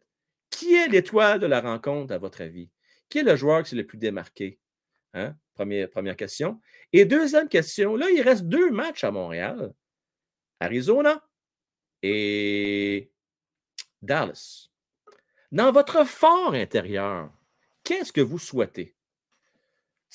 [0.49, 2.69] qui est l'étoile de la rencontre à votre avis?
[3.09, 4.59] Qui est le joueur qui s'est le plus démarqué?
[5.13, 5.35] Hein?
[5.53, 6.59] Première question.
[6.91, 9.73] Et deuxième question, là, il reste deux matchs à Montréal.
[10.59, 11.23] Arizona
[12.01, 13.11] et
[14.01, 14.69] Dallas.
[15.51, 17.31] Dans votre fort intérieur,
[17.84, 18.94] qu'est-ce que vous souhaitez?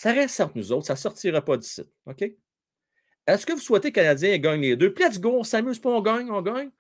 [0.01, 1.83] Ça reste entre nous autres, ça ne sortira pas d'ici.
[2.07, 2.25] OK?
[3.27, 4.95] Est-ce que vous souhaitez que les gagnent les deux?
[4.95, 6.71] Puis let's go, on s'amuse pas, on gagne, on gagne?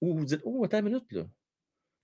[0.00, 1.26] Ou vous dites, oh, attends une minute, là.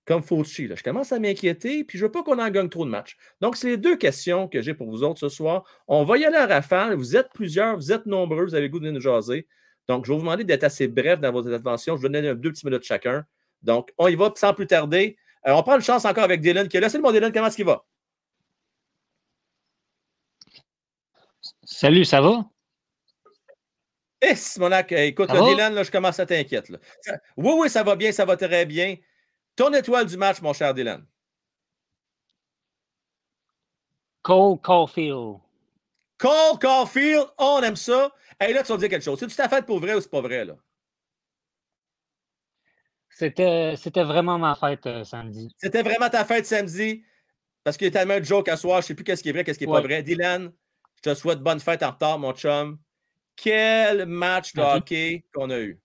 [0.05, 2.69] Comme Fauci, là, je commence à m'inquiéter, puis je ne veux pas qu'on en gagne
[2.69, 3.17] trop de matchs.
[3.41, 5.65] Donc, c'est les deux questions que j'ai pour vous autres ce soir.
[5.89, 6.93] On va y aller à rafale.
[6.93, 9.47] Vous êtes plusieurs, vous êtes nombreux, vous avez le goût de nous jaser.
[9.89, 11.97] Donc, je vais vous demander d'être assez bref dans vos interventions.
[11.97, 13.25] Je vais donner deux petites minutes chacun.
[13.63, 15.17] Donc, on y va sans plus tarder.
[15.45, 16.87] Euh, on prend une chance encore avec Dylan qui est là.
[16.87, 17.85] Salut mon Dylan, comment est-ce qu'il va?
[21.63, 22.45] Salut, ça va?
[24.21, 26.73] Eh, Simonac, écoute, Dylan, là, je commence à t'inquiéter.
[27.35, 28.95] Oui, oui, ça va bien, ça va très bien.
[29.55, 31.05] Ton étoile du match, mon cher Dylan.
[34.21, 35.39] Cole Caulfield.
[36.17, 38.13] Cole Caulfield, on aime ça.
[38.39, 39.19] Et là, tu vas dire quelque chose.
[39.19, 40.55] C'est-tu ta fête pour vrai ou c'est pas vrai, là?
[43.09, 45.53] C'était, c'était vraiment ma fête euh, samedi.
[45.57, 47.03] C'était vraiment ta fête samedi?
[47.63, 49.29] Parce qu'il y a tellement de joke à soir, je ne sais plus qu'est-ce qui
[49.29, 50.01] est vrai, qu'est-ce qui n'est pas vrai.
[50.01, 50.51] Dylan,
[51.03, 52.77] je te souhaite bonne fête en retard, mon chum.
[53.35, 55.79] Quel match de hockey qu'on a eu?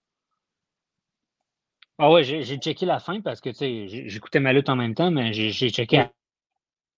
[1.99, 4.95] Ah ouais, j'ai checké la fin parce que tu sais, j'écoutais ma lutte en même
[4.95, 6.05] temps, mais j'ai checké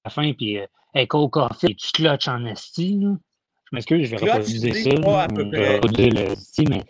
[0.04, 3.16] la fin puis euh, Echo Coffee, tu clutches en esti, là.
[3.70, 5.00] Je m'excuse, je vais reproduire ça.
[5.00, 6.10] Pas à peu près.
[6.10, 6.84] le mais.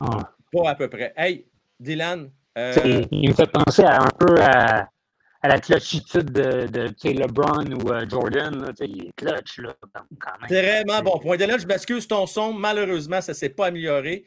[0.00, 0.34] Ah.
[0.52, 1.12] Pas à peu près.
[1.16, 1.46] Hey,
[1.78, 2.30] Dylan.
[2.58, 3.04] Euh...
[3.12, 4.90] Il me fait penser un peu à
[5.42, 8.64] à la clutchitude de, de LeBron ou euh, Jordan.
[8.64, 9.74] Là, il est clutch là,
[10.20, 10.48] quand même.
[10.48, 11.36] Vraiment bon point.
[11.36, 12.52] Là, je m'excuse ton son.
[12.52, 14.24] Malheureusement, ça ne s'est pas amélioré.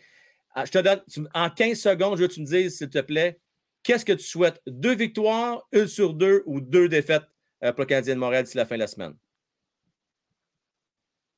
[0.53, 1.01] Ah, je te donne,
[1.33, 3.39] en 15 secondes, je veux que tu me dises, s'il te plaît,
[3.83, 4.61] qu'est-ce que tu souhaites?
[4.67, 7.25] Deux victoires, une sur deux ou deux défaites
[7.63, 9.15] euh, pour le Canadien de Montréal d'ici la fin de la semaine?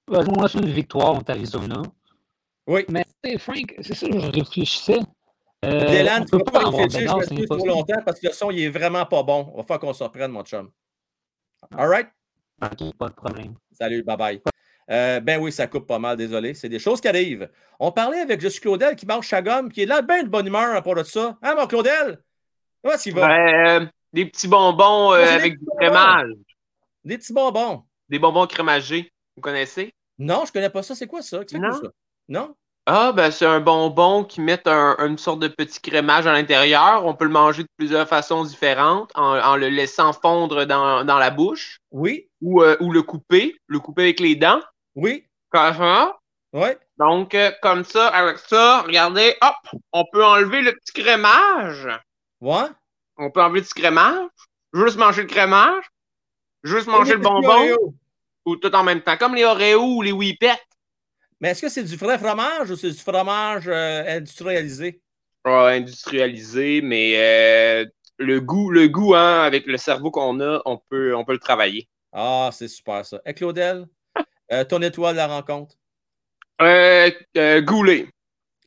[0.07, 1.81] Ben, moi, c'est une victoire contre Arizona.
[2.65, 2.85] Oui.
[2.89, 3.05] Mais
[3.37, 4.99] Frank, c'est ça que je réfléchissais.
[5.65, 8.51] Euh, Dylan, tu ne peux pas réfléchir, je m'excuse trop longtemps parce que le son,
[8.51, 9.51] il est vraiment pas bon.
[9.53, 10.69] On va faire qu'on se reprenne, mon chum.
[11.75, 12.07] All right?
[12.61, 13.55] OK, pas de problème.
[13.71, 14.41] Salut, bye-bye.
[14.89, 16.53] Euh, ben oui, ça coupe pas mal, désolé.
[16.53, 17.49] C'est des choses qui arrivent.
[17.79, 20.47] On parlait avec Justin Claudel qui marche à gomme, qui est là, ben de bonne
[20.47, 21.37] humeur à part de ça.
[21.41, 22.21] Hein, mon Claudel?
[22.81, 23.79] Comment est-ce qu'il va?
[23.79, 26.31] Euh, des petits bonbons euh, avec du crémage.
[27.03, 27.83] Des petits bonbons.
[28.07, 29.11] Des bonbons crémagés.
[29.35, 29.93] Vous connaissez?
[30.17, 30.95] Non, je connais pas ça.
[30.95, 31.41] C'est quoi ça?
[31.53, 31.73] Non?
[31.73, 31.89] ça?
[32.29, 32.55] Non?
[32.89, 37.05] Ah, ben c'est un bonbon qui met un, une sorte de petit crémage à l'intérieur.
[37.05, 41.79] On peut le manger de plusieurs façons différentes en, le laissant fondre dans, la bouche.
[41.91, 42.29] Oui.
[42.39, 44.61] Ou, euh, ou, le couper, le couper avec les dents.
[44.95, 45.25] Oui.
[45.51, 46.17] Comme ça.
[46.53, 46.69] Oui.
[46.97, 51.89] Donc, euh, comme ça, avec ça, regardez, hop, on peut enlever le petit crémage.
[52.39, 52.69] Ouais.
[53.17, 54.29] On peut enlever le petit crémage.
[54.73, 55.83] Juste manger le crémage.
[56.63, 57.75] Juste manger le bonbon.
[58.45, 59.17] Ou tout en même temps.
[59.17, 60.61] Comme les Oreos ou les Whippets.
[61.39, 65.01] Mais est-ce que c'est du vrai fromage ou c'est du fromage euh, industrialisé?
[65.45, 67.85] industrialisé, mais euh,
[68.17, 71.39] le goût, le goût, hein, avec le cerveau qu'on a, on peut, on peut le
[71.39, 71.87] travailler.
[72.11, 73.21] Ah, c'est super ça.
[73.25, 73.87] Et Claudel,
[74.51, 75.75] euh, ton étoile de la rencontre?
[76.59, 78.07] Goulet.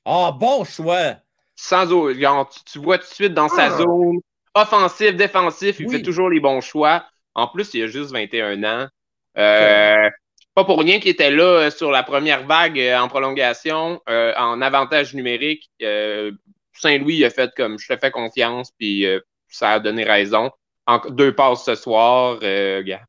[0.04, 1.16] Ah, bon choix!
[1.56, 2.04] Sans eau.
[2.04, 3.78] Regarde, tu, tu vois tout de suite dans sa Ah.
[3.78, 4.20] zone,
[4.54, 5.96] offensif, défensif, il Oui.
[5.96, 7.04] fait toujours les bons choix.
[7.34, 8.88] En plus, il a juste 21 ans.
[9.36, 10.08] Euh,
[10.54, 14.32] pas pour rien qu'il était là euh, sur la première vague euh, en prolongation, euh,
[14.36, 15.70] en avantage numérique.
[15.82, 16.32] Euh,
[16.72, 20.50] Saint-Louis a fait comme je te fais confiance, puis euh, ça a donné raison.
[20.86, 23.04] En, deux passes ce soir, gars.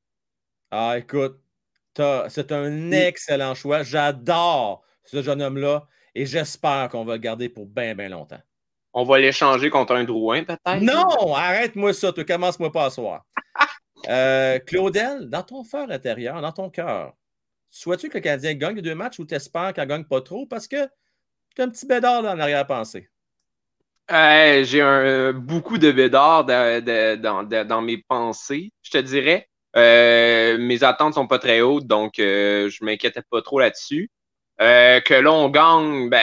[0.70, 1.40] Ah, écoute,
[2.30, 3.84] c'est un excellent choix.
[3.84, 8.42] J'adore ce jeune homme-là et j'espère qu'on va le garder pour bien, bien longtemps.
[8.94, 10.82] On va l'échanger contre un Drouin, peut-être?
[10.82, 13.26] Non, arrête-moi ça, tu commences-moi pas à soir.
[14.68, 17.14] Claudel, dans ton fort intérieur, dans ton cœur,
[17.72, 20.68] souhaites-tu que le Canadien gagne les deux matchs ou t'espères qu'elle gagne pas trop parce
[20.70, 20.88] que
[21.56, 23.10] tu as un petit bédard dans l'arrière-pensée?
[24.12, 28.98] Euh, j'ai un, beaucoup de bédard de- de- dans, de- dans mes pensées, je te
[28.98, 29.48] dirais.
[29.78, 34.10] Euh, mes attentes sont pas très hautes, donc euh, je m'inquiétais pas trop là-dessus.
[34.62, 36.22] Euh, que là, on gagne, ben,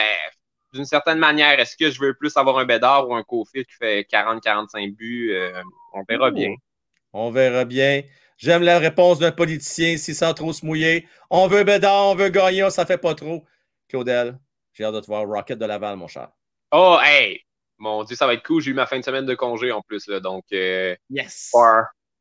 [0.73, 3.73] d'une certaine manière, est-ce que je veux plus avoir un bédard ou un Kofi qui
[3.79, 5.31] fait 40-45 buts?
[5.33, 5.61] Euh,
[5.93, 6.49] on verra bien.
[7.13, 8.03] On verra bien.
[8.39, 11.05] J'aime la réponse d'un politicien, si sans trop se mouiller.
[11.29, 13.43] On veut bédard, on veut gagner, ça fait pas trop.
[13.89, 14.39] Claudel,
[14.71, 16.29] j'ai hâte de te voir Rocket de Laval, mon cher.
[16.71, 17.41] Oh, hey!
[17.77, 18.61] Mon Dieu, ça va être cool.
[18.61, 21.51] J'ai eu ma fin de semaine de congé en plus, là, donc, euh, Yes!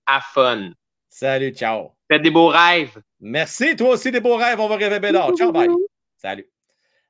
[0.06, 0.72] have fun.
[1.08, 1.92] Salut, ciao.
[2.10, 3.00] Faites des beaux rêves.
[3.20, 4.58] Merci, toi aussi, des beaux rêves.
[4.58, 5.30] On va rêver bédard.
[5.36, 5.68] Ciao, bye.
[6.16, 6.50] Salut.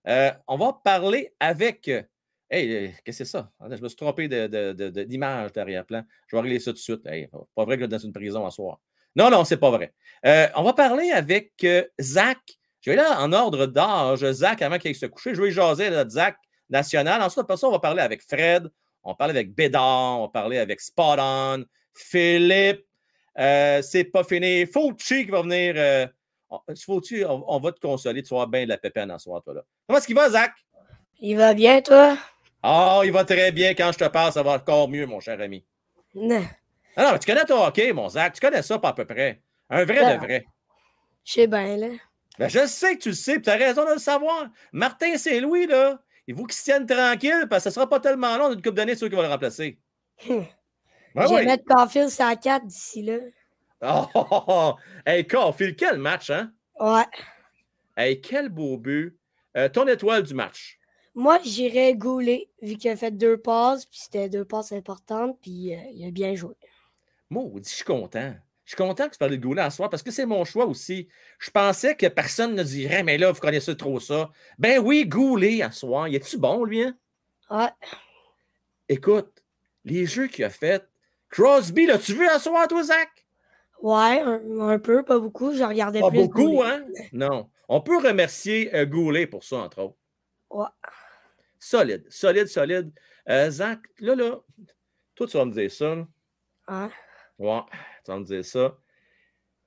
[0.07, 1.89] Euh, on va parler avec.
[1.89, 2.03] euh,
[2.51, 3.53] Hey, euh, qu'est-ce que c'est ça?
[3.71, 6.03] Je me suis trompé de- de- de- de- d'image d'arrière-plan.
[6.29, 7.07] Je vais régler ça tout de suite.
[7.07, 8.81] Hey, pas vrai que dans une prison à soir.
[9.17, 9.93] Non, non, c'est pas vrai.
[10.27, 12.39] Euh, on va parler avec euh, Zach.
[12.81, 14.25] Je vais là en ordre d'âge.
[14.33, 16.37] Zach, avant qu'il aille se coucher, je vais jaser là, de Zach
[16.71, 17.21] national.
[17.23, 18.69] Ensuite, après ça, on va parler avec Fred.
[19.03, 20.19] On va parler avec Bédard.
[20.19, 21.65] On va parler avec Spot On.
[21.95, 22.85] Philippe.
[23.39, 24.67] Euh, c'est pas fini.
[24.67, 26.11] Fauci qui va venir.
[26.51, 28.23] on- Fauci, on, on va te consoler.
[28.23, 29.55] Tu vas bien de la pépine à soir, toi.
[29.55, 29.62] Là.
[29.87, 30.53] Comment est-ce qu'il va, Zach?
[31.20, 32.17] Il va bien, toi?
[32.62, 33.75] Ah, il va très bien.
[33.75, 35.65] Quand je te parle, ça va encore mieux, mon cher ami.
[36.15, 36.45] Non.
[36.99, 38.35] Ah non, mais tu connais ton hockey, mon Zach.
[38.35, 39.41] Tu connais ça pas à peu près.
[39.70, 40.44] Un vrai de vrai.
[41.23, 41.89] Je sais bien, là.
[42.41, 44.49] Ben, je sais que tu le sais, tu as raison de le savoir.
[44.73, 48.36] Martin Saint-Louis, là, il faut qu'il se tienne tranquille parce que ce sera pas tellement
[48.36, 49.78] long d'une coupe d'années ceux qui vont le remplacer.
[51.15, 51.47] Ben je vais oui.
[51.47, 53.18] mettre Caulfield sur la 4 d'ici là.
[53.81, 54.75] Oh, oh, oh, oh.
[55.07, 56.52] Hey, Caulfield, quel match, hein?
[56.81, 57.07] Ouais.
[57.97, 59.17] Hey, quel beau but.
[59.57, 60.78] Euh, ton étoile du match.
[61.15, 65.75] Moi, j'irais Goulet, vu qu'il a fait deux passes, puis c'était deux passes importantes, puis
[65.75, 66.55] euh, il a bien joué.
[67.31, 68.34] Maudit, je suis content.
[68.65, 70.66] Je suis content que tu parles de Goulet à soir parce que c'est mon choix
[70.66, 71.08] aussi.
[71.39, 74.31] Je pensais que personne ne dirait, mais là, vous connaissez trop ça.
[74.58, 76.07] Ben oui, Goulet à soir.
[76.08, 76.97] Il est-tu bon, lui, hein?
[77.50, 77.70] Ouais.
[78.89, 79.42] Écoute,
[79.84, 80.86] les jeux qu'il a fait.
[81.31, 83.08] Crosby, l'as-tu vu à soir, toi, Zach?
[83.81, 85.55] Ouais, un, un peu, pas beaucoup.
[85.55, 86.18] Je regardais Pas plus.
[86.20, 86.66] beaucoup, Goulet.
[86.70, 86.84] hein?
[87.12, 87.50] Non.
[87.68, 89.97] On peut remercier euh, Goulet pour ça, entre autres.
[90.50, 90.66] Ouais.
[91.58, 92.92] Solide, solide, solide.
[93.28, 94.36] Euh, Zach, là, là,
[95.15, 95.94] toi, tu vas me dire ça.
[95.94, 96.07] là.
[96.68, 96.90] Ouais.
[97.39, 97.60] Ouais,
[98.05, 98.76] tu vas me dire ça.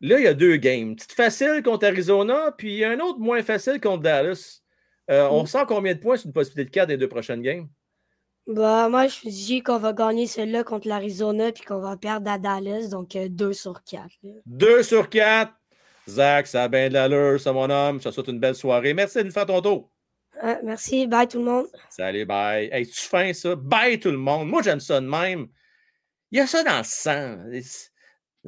[0.01, 0.89] Là, il y a deux games.
[0.89, 4.61] Une petite facile contre Arizona, puis un autre moins facile contre Dallas.
[5.09, 5.47] Euh, On Mm.
[5.47, 7.67] sent combien de points sur une possibilité de 4 des deux prochaines games?
[8.47, 12.37] Bah, moi, je dis qu'on va gagner celle-là contre l'Arizona, puis qu'on va perdre à
[12.39, 14.07] Dallas, donc 2 sur 4.
[14.45, 15.53] 2 sur 4.
[16.09, 17.99] Zach, ça a bien de l'allure, ça, mon homme.
[17.99, 18.93] Je te souhaite une belle soirée.
[18.95, 19.91] Merci de nous faire ton tour.
[20.63, 21.67] merci, bye tout le monde.
[21.89, 22.69] Salut, bye.
[22.71, 23.55] Hey, tu fin ça?
[23.55, 24.47] Bye tout le monde.
[24.49, 25.47] Moi, j'aime ça de même.
[26.31, 27.37] Il y a ça dans le sang.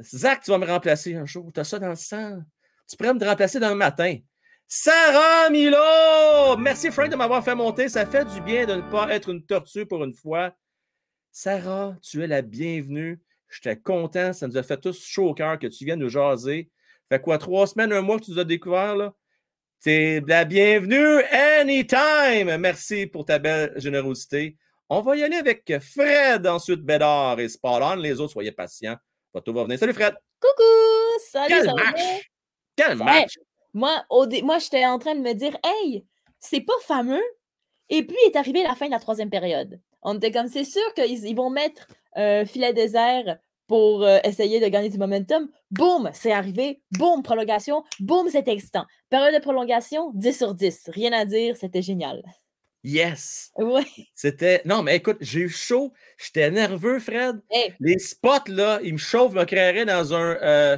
[0.00, 1.50] Zach, tu vas me remplacer un jour.
[1.52, 2.42] Tu as ça dans le sang?
[2.88, 4.18] Tu pourrais me remplacer dans matin.
[4.66, 6.56] Sarah Milo!
[6.58, 7.90] Merci, Frank, de m'avoir fait monter.
[7.90, 10.56] Ça fait du bien de ne pas être une tortue pour une fois.
[11.30, 13.20] Sarah, tu es la bienvenue.
[13.50, 14.32] J'étais content.
[14.32, 16.70] Ça nous a fait tous chaud au cœur que tu viennes nous jaser.
[17.10, 19.14] Fait quoi, trois semaines, un mois que tu nous as découvert, là?
[19.80, 22.56] T'es la bienvenue anytime.
[22.56, 24.56] Merci pour ta belle générosité.
[24.96, 27.96] On va y aller avec Fred, ensuite Bédard et Spot On.
[27.96, 28.94] Les autres, soyez patients.
[29.44, 29.76] Tout va venir.
[29.76, 30.14] Salut, Fred.
[30.40, 30.62] Coucou!
[31.32, 31.94] Salut, Quel ça va match!
[31.96, 32.18] bien?
[32.76, 33.38] Quel Hey, match!
[33.72, 36.04] moi, au dé- moi j'étais en train de me dire, hey,
[36.38, 37.22] c'est pas fameux.
[37.88, 39.80] Et puis est arrivée la fin de la troisième période.
[40.02, 44.60] On était comme, c'est sûr qu'ils ils vont mettre un filet désert pour euh, essayer
[44.60, 45.48] de gagner du momentum.
[45.72, 46.82] Boum, c'est arrivé.
[46.92, 47.82] Boum, prolongation.
[47.98, 48.84] Boum, c'est excitant.
[49.10, 50.90] Période de prolongation, 10 sur 10.
[50.92, 52.22] Rien à dire, c'était génial.
[52.84, 53.50] Yes!
[53.56, 53.86] Ouais.
[54.14, 54.60] C'était.
[54.66, 55.92] Non, mais écoute, j'ai eu chaud.
[56.18, 57.40] J'étais nerveux, Fred.
[57.50, 57.74] Hey.
[57.80, 60.36] Les spots, là, ils me chauffent, me créeraient dans un.
[60.42, 60.76] euh,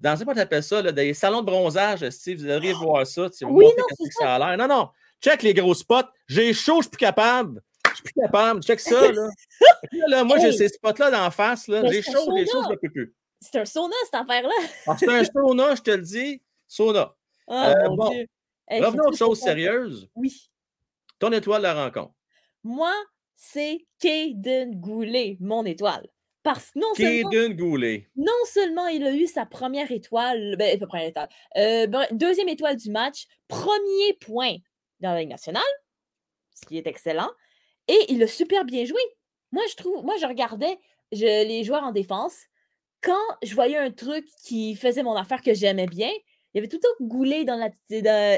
[0.00, 2.40] dans, comment t'appelles ça, là, des salons de bronzage, Steve.
[2.40, 3.30] Vous devriez voir ça.
[3.30, 4.58] tu Oui, non, comment c'est que ça a l'air.
[4.58, 4.88] Non, non.
[5.22, 6.08] Check les gros spots.
[6.26, 7.62] J'ai chaud, je suis plus capable.
[7.88, 8.60] Je suis plus capable.
[8.62, 9.28] Check ça, là.
[9.92, 11.82] Là, là, moi, j'ai ces spots-là d'en face, là.
[11.88, 13.14] J'ai un chaud, les choses, je peux plus.
[13.40, 14.54] C'est un sauna, cette affaire-là.
[14.86, 16.42] Ah, c'est un sauna, je te le dis.
[16.66, 17.14] Sauna.
[17.46, 18.10] Oh, Euh, bon.
[18.66, 20.08] Hey, revenons aux choses sérieuses.
[20.16, 20.50] Oui.
[21.24, 22.12] Ton étoile de la rencontre?
[22.64, 22.92] Moi,
[23.34, 26.06] c'est Caden Goulet, mon étoile.
[26.42, 28.10] Parce que non seulement, Goulet.
[28.14, 32.50] non seulement il a eu sa première étoile, ben, pas première étoile, euh, ben, deuxième
[32.50, 34.56] étoile du match, premier point
[35.00, 35.62] dans la Ligue nationale,
[36.54, 37.30] ce qui est excellent,
[37.88, 39.00] et il a super bien joué.
[39.50, 40.78] Moi, je trouve, moi, je regardais
[41.10, 42.36] je- les joueurs en défense.
[43.00, 46.10] Quand je voyais un truc qui faisait mon affaire que j'aimais bien,
[46.54, 47.66] il y avait tout le temps Goulet dans la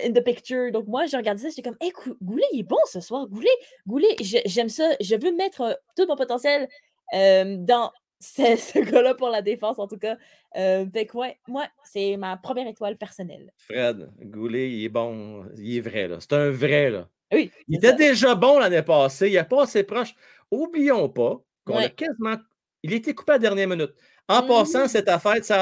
[0.05, 0.73] in the picture.
[0.73, 3.27] Donc moi, je regardais ça, j'étais comme, hey, Gou- Goulet, il est bon ce soir.
[3.29, 3.51] Goulet,
[3.87, 4.91] Goulet, j'aime ça.
[5.01, 6.69] Je veux mettre euh, tout mon potentiel
[7.15, 10.17] euh, dans ce, ce gars-là pour la défense, en tout cas.
[10.57, 13.53] Euh, fait que ouais, moi, c'est ma première étoile personnelle.
[13.59, 15.45] Fred Goulet, il est bon.
[15.59, 16.17] Il est vrai, là.
[16.21, 17.09] C'est un vrai, là.
[17.33, 17.51] Oui.
[17.69, 19.29] Il était déjà bon l'année passée.
[19.29, 20.15] Il a pas assez proche.
[20.51, 21.91] Oublions pas qu'on a Ouais.
[21.91, 22.37] quasiment.
[22.83, 23.93] Il a été coupé à la dernière minute.
[24.29, 24.49] En Mhm.
[24.49, 25.61] passant, c'est ta fête, ça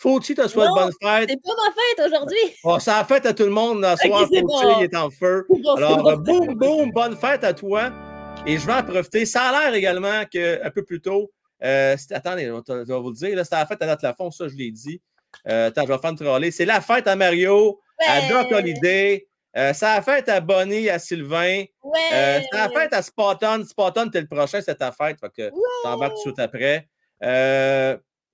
[0.00, 1.28] Faut-tu te souhaiter Non, bonne fête?
[1.30, 2.56] C'est pas ma fête aujourd'hui.
[2.64, 4.28] Oh, ça a fête à tout le monde dans ce Ok, soir.
[4.32, 4.80] c'est Fauci, bon.
[4.80, 5.46] il est en feu.
[5.50, 7.90] C'est bon, c'est Alors, euh, boum, boum, bonne fête à toi.
[8.46, 9.26] Et je vais en profiter.
[9.26, 11.30] Ça a l'air également qu'un peu plus tôt,
[11.62, 14.54] euh, attendez, je vais vous le dire, c'était la fête à Nat Lafont, ça, je
[14.56, 15.02] l'ai dit.
[15.46, 16.50] Euh, attends, je vais faire une trolley.
[16.50, 18.50] C'est la fête à Mario, à Doc.
[18.52, 19.26] Holiday.
[19.56, 21.64] Euh, c'est la fête à Bonnie, à Sylvain.
[21.82, 22.00] Ouais.
[22.10, 23.64] c'est la fête à Spotton.
[23.68, 25.18] Spotton, t'es le prochain, c'est ta fête.
[25.20, 25.50] Fait que
[25.82, 26.88] t'embarques tout de suite après.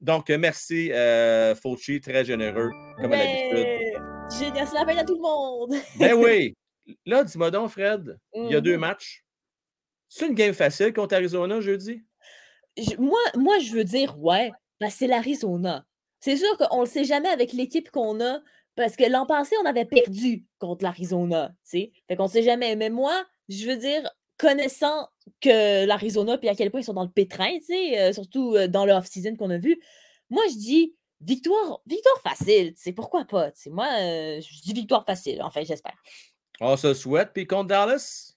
[0.02, 3.66] Euh, donc, merci, euh, Fauci, très généreux, comme à l'habitude.
[4.38, 5.74] Génial, c'est la fête à tout le monde.
[5.98, 6.54] Ben oui.
[7.06, 8.80] Là, dis-moi donc, Fred, il y a deux Mhm.
[8.80, 9.24] matchs.
[10.08, 12.04] C'est une game facile contre Arizona jeudi?
[12.76, 15.84] Je- moi, moi, je veux dire, ouais, ben, c'est l'Arizona.
[16.20, 18.40] C'est sûr qu'on ne le sait jamais avec l'équipe qu'on a,
[18.76, 21.92] parce que l'an passé, on avait perdu contre l'Arizona, tu sais.
[22.08, 22.76] Fait qu'on ne sait jamais.
[22.76, 25.08] Mais moi, je veux dire, connaissant
[25.40, 28.54] que l'Arizona, puis à quel point ils sont dans le pétrin, tu sais, euh, surtout
[28.54, 29.80] euh, dans le off-season qu'on a vu,
[30.30, 33.70] moi, je dis victoire, victoire facile, tu sais, pourquoi pas, tu sais.
[33.70, 35.96] Moi, euh, je dis victoire facile, enfin, j'espère.
[36.60, 37.30] On se souhaite.
[37.32, 38.34] Puis contre Dallas?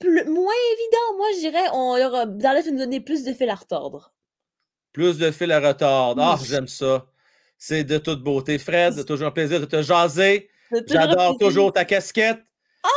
[0.00, 3.50] Plus- moins évident, moi, je dirais, on leur Dallas va nous donner plus de fil
[3.50, 4.14] à retordre.
[4.92, 6.14] Plus de fil à retard.
[6.18, 7.06] Ah, j'aime ça.
[7.58, 8.58] C'est de toute beauté.
[8.58, 10.48] Fred, toujours un plaisir de te jaser.
[10.70, 12.40] C'est J'adore toujours ta casquette.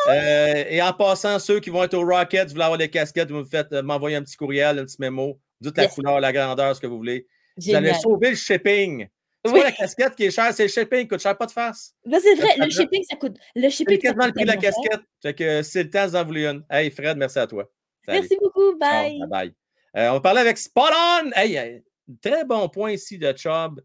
[0.10, 3.32] Euh, et en passant, ceux qui vont être au Rocket, vous voulez avoir des casquettes,
[3.32, 5.40] vous me faites euh, m'envoyer un petit courriel, un petit mémo.
[5.62, 5.94] Dites la Yes.
[5.96, 7.28] couleur, la grandeur, ce que vous voulez.
[7.58, 9.08] Vous allez sauver le shipping.
[9.46, 9.60] C'est Oui.
[9.60, 11.94] pas la casquette qui est chère, c'est le shipping, coûte cher pas de face.
[12.04, 13.38] C'est vrai, Ça le shipping, ça coûte.
[13.56, 15.02] Le C'est shipping, ça quasiment le coûte prix de la casquette.
[15.22, 16.66] Fait que c'est le temps de vous en vouloir une.
[16.70, 17.70] Hey Fred, merci à toi.
[18.06, 18.20] Salut.
[18.20, 18.78] Merci beaucoup.
[18.78, 19.20] Bye.
[19.20, 19.54] bye bye.
[19.96, 21.32] Euh, on va parler avec Spot On.
[21.36, 21.80] Hey, euh,
[22.22, 23.82] très bon point ici de Chubb.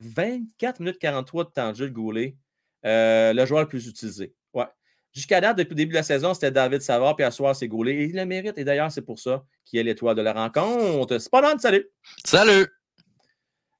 [0.00, 2.36] 24 minutes 43 de temps de jeu de Goulet.
[2.84, 4.34] Euh, le joueur le plus utilisé.
[4.54, 4.64] Ouais.
[5.16, 7.66] Jusqu'à date, depuis le début de la saison, c'était David Savard, puis à soir, c'est
[7.68, 7.94] Goulet.
[7.94, 8.58] Et il le mérite.
[8.58, 11.16] Et d'ailleurs, c'est pour ça qu'il est l'étoile de la rencontre.
[11.16, 11.88] Spot On, salut.
[12.22, 12.66] Salut!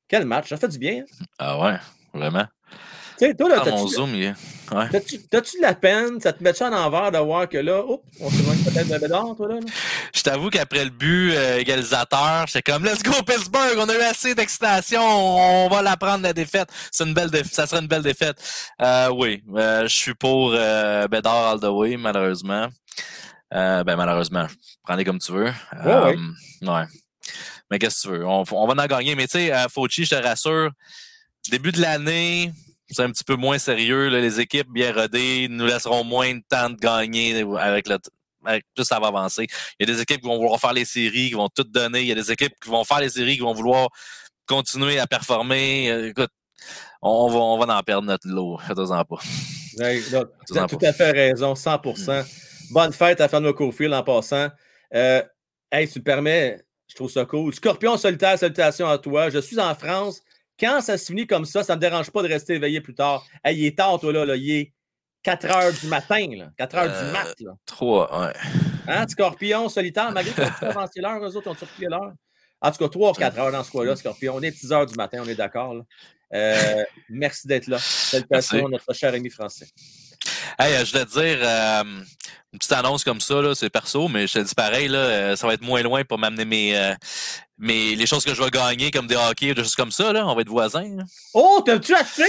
[0.09, 0.49] Quel match.
[0.49, 1.03] Ça fait du bien.
[1.03, 1.25] hein?
[1.39, 1.77] Ah ouais,
[2.15, 2.47] vraiment.
[3.19, 4.35] Sais, toi, là, Ah, mon t'as-tu- zoom, il est.
[4.73, 4.89] Ouais.
[4.91, 6.21] t'as-tu t'as-tu de la peine?
[6.21, 8.99] Ça te met ça en envers de voir que là, oups, on s'éloigne peut-être de
[8.99, 9.55] Bédard, toi, là?
[9.55, 9.61] là?
[10.15, 14.01] Je t'avoue qu'après le but euh, égalisateur, j'étais comme Let's go Pittsburgh, on a eu
[14.01, 16.69] assez d'excitation, on va la prendre la défaite.
[16.91, 18.37] C'est une belle ça serait une belle défaite.
[18.83, 22.67] Euh, oui, euh, je suis pour Bédard all the way, malheureusement.
[23.53, 24.47] Ben malheureusement,
[24.83, 25.53] prends-les comme tu veux.
[25.85, 26.17] Ouais, ouais.
[26.63, 26.85] Ouais.
[27.71, 28.27] Mais qu'est-ce que tu veux?
[28.27, 29.15] On, on va en gagner.
[29.15, 30.71] Mais tu sais, Fauci, je te rassure,
[31.51, 32.51] début de l'année,
[32.91, 34.09] c'est un petit peu moins sérieux.
[34.09, 34.21] là.
[34.21, 37.99] Les équipes bien rodées nous laisseront moins de temps de gagner avec le
[38.45, 39.47] avec- plus ça va avancer.
[39.81, 42.03] Il y a des équipes qui vont vouloir faire les séries, qui vont tout donner.
[42.03, 43.89] Il y a des équipes qui vont faire les séries, qui vont vouloir
[44.47, 45.91] continuer à performer.
[45.91, 46.31] Euh, Écoute,
[47.03, 48.59] on va, on va en perdre notre lot.
[48.59, 49.17] Faites-en pas.
[49.79, 50.89] Ouais, donc, tu as tout pas.
[50.89, 52.25] à fait raison, 100%.
[52.71, 54.49] Bonne fête à Fernando Cofield en passant.
[54.95, 55.23] Euh,
[55.73, 57.53] hey, tu me permets, je trouve ça cool.
[57.55, 59.29] Scorpion solitaire, salutations à toi.
[59.29, 60.21] Je suis en France.
[60.59, 62.95] Quand ça se finit comme ça, ça ne me dérange pas de rester éveillé plus
[62.95, 63.25] tard.
[63.45, 64.25] Hey, il est tard, toi, là.
[64.25, 64.37] là.
[64.37, 64.73] Il est
[65.23, 66.51] 4 heures du matin, là.
[66.57, 67.53] 4 heures Euh, du mat, là.
[67.67, 68.33] Trois, ouais.
[68.89, 72.13] Hein, Scorpion solitaire, malgré qu'ils ont avancé l'heure, eux autres ont surpris l'heure.
[72.61, 74.35] En tout cas, 3 ou 4 heures dans ce coin-là, Scorpion.
[74.37, 75.75] On est 10 heures du matin, on est d'accord.
[76.35, 77.79] Euh, merci d'être là.
[77.79, 79.67] Salutations notre cher ami français.
[80.59, 81.83] Hey, euh, je voulais te dire, euh,
[82.53, 85.47] une petite annonce comme ça, c'est perso, mais je te dis pareil, là, euh, ça
[85.47, 86.95] va être moins loin pour m'amener mes,
[87.61, 90.13] euh, mes, les choses que je vais gagner, comme des hockey, des choses comme ça.
[90.13, 90.27] Là.
[90.27, 90.97] On va être voisins.
[90.97, 91.05] là.
[91.35, 92.25] Oh, t'as-tu acheté?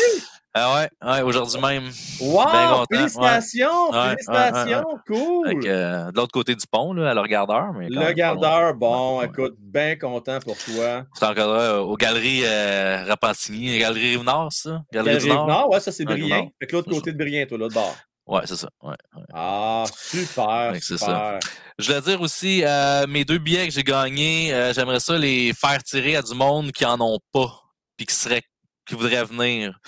[0.60, 1.92] Ah ouais, ouais aujourd'hui même.
[2.20, 2.46] Wow!
[2.52, 3.92] Bien félicitations!
[3.92, 4.10] ouais.
[4.10, 4.84] Félicitations!
[4.88, 5.62] ouais, Cool!
[5.66, 7.74] Euh, de l'autre côté du pont, là, à le regardeur.
[7.74, 11.04] Mais Le gardeur, bon, écoute, bien content pour toi.
[11.14, 14.82] C'est encore là, aux galeries euh, Repentigny, les galeries Rive-Nord, ça?
[14.92, 15.46] Galerie Galerie du Nord.
[15.46, 16.48] Rive-Nord, ouais, ça c'est Brien.
[16.60, 17.96] Fait que l'autre côté de Brien, toi, l'autre bord.
[18.28, 18.70] Ouais, c'est ça.
[18.82, 19.24] Ouais, ouais.
[19.34, 21.00] Ah, super, super.
[21.00, 21.40] ça.
[21.80, 25.54] Je voulais dire aussi, euh, mes deux billets que j'ai gagnés, euh, j'aimerais ça les
[25.54, 27.62] faire tirer à du monde qui en ont pas,
[27.96, 28.44] puis qui serait,
[28.86, 29.80] qui voudrait venir.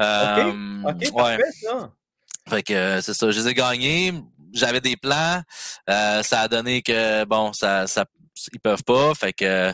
[0.00, 1.10] Euh, OK, ouais.
[1.12, 1.90] parfait, ça.
[2.48, 4.14] Fait que euh, c'est ça, je les ai gagnés.
[4.52, 5.42] J'avais des plans.
[5.88, 8.04] euh, ça a donné que bon, ça, ça
[8.52, 9.14] ils peuvent pas.
[9.14, 9.72] Fait que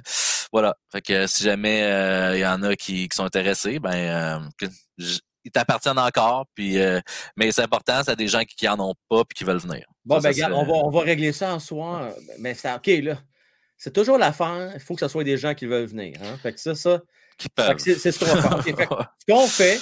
[0.52, 0.74] voilà.
[0.92, 4.68] Fait que si jamais euh, il y en a qui, qui sont intéressés, ben euh,
[5.46, 6.46] ils t'appartiennent encore.
[6.54, 7.00] Puis euh,
[7.36, 9.86] mais c'est important, c'est des gens qui, qui en ont pas puis qui veulent venir.
[10.04, 12.10] Bon, Ça, ben, ça regarde, on va, on va régler ça en soir.
[12.38, 13.18] Mais c'est OK, là.
[13.78, 14.72] C'est toujours l'affaire.
[14.74, 16.16] Il faut que ce soit des gens qui veulent venir.
[16.22, 16.36] Hein?
[16.42, 17.02] Fait que ça, ça.
[17.38, 17.76] Qui peuvent.
[17.78, 18.58] C'est ce qu'on va faire.
[18.58, 18.88] OK, fait
[19.20, 19.80] ce qu'on fait,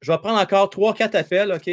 [0.00, 1.70] je vais prendre encore 3-4 appels, OK?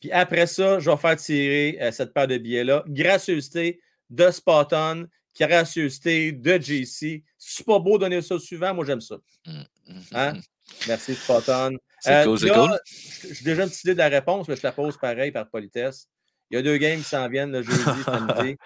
[0.00, 2.84] Puis après ça, je vais faire tirer euh, cette paire de billets-là.
[2.86, 5.06] Gracieuseté de Spot-On,
[5.38, 7.24] gracieuseté de JC.
[7.38, 9.16] C'est pas beau donner ça souvent, moi j'aime ça.
[10.12, 10.34] Hein?
[10.86, 11.76] Merci Spot-On.
[12.00, 12.78] C'est cool, c'est là, cool.
[13.32, 16.08] J'ai déjà une petite idée de la réponse, mais je la pose pareil par politesse.
[16.50, 18.56] Il y a deux games qui s'en viennent le jeudi, samedi.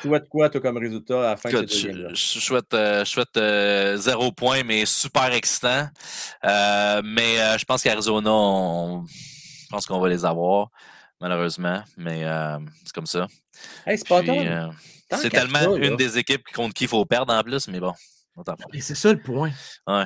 [0.00, 3.36] Tu souhaites quoi, toi, comme résultat à la fin de je, souhaite, euh, je souhaite
[3.36, 5.88] euh, zéro point, mais super excitant.
[6.44, 10.68] Euh, mais euh, je pense qu'Arizona, on, je pense qu'on va les avoir,
[11.20, 11.82] malheureusement.
[11.98, 13.26] Mais euh, c'est comme ça.
[13.86, 14.70] Hey, c'est pas euh,
[15.12, 17.92] c'est tellement ça, une des équipes contre qui il faut perdre en plus, mais bon.
[18.36, 18.74] on t'en fout.
[18.74, 19.50] Et c'est ça le point.
[19.86, 20.04] Ouais.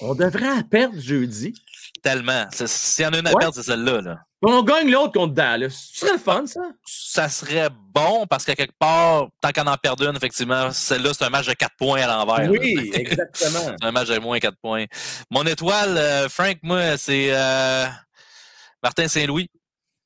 [0.00, 1.54] On devrait perdre jeudi.
[2.02, 2.46] Tellement.
[2.52, 3.36] S'il y en a une à Ouais.
[3.38, 4.00] perdre, c'est celle-là.
[4.00, 4.18] Là.
[4.42, 5.70] On gagne l'autre contre Dallas.
[5.70, 6.60] Ce serait le fun, ça.
[6.84, 11.24] Ça serait bon parce qu'à quelque part, tant qu'on en perd une, effectivement, celle-là, c'est
[11.24, 12.50] un match de 4 points à l'envers.
[12.50, 12.98] Oui, là.
[12.98, 13.76] exactement.
[13.80, 14.86] C'est un match de moins 4 points.
[15.30, 17.86] Mon étoile, euh, Frank, moi, c'est euh,
[18.82, 19.48] Martin Saint-Louis.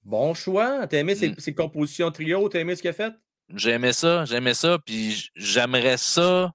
[0.05, 0.87] Bon choix.
[0.87, 1.19] T'as aimé Mm.
[1.19, 2.47] ses, ses compositions trio?
[2.51, 3.13] T'as aimé ce qu'il a fait?
[3.55, 6.53] J'ai aimé ça, j'ai aimé ça, puis j'aimerais ça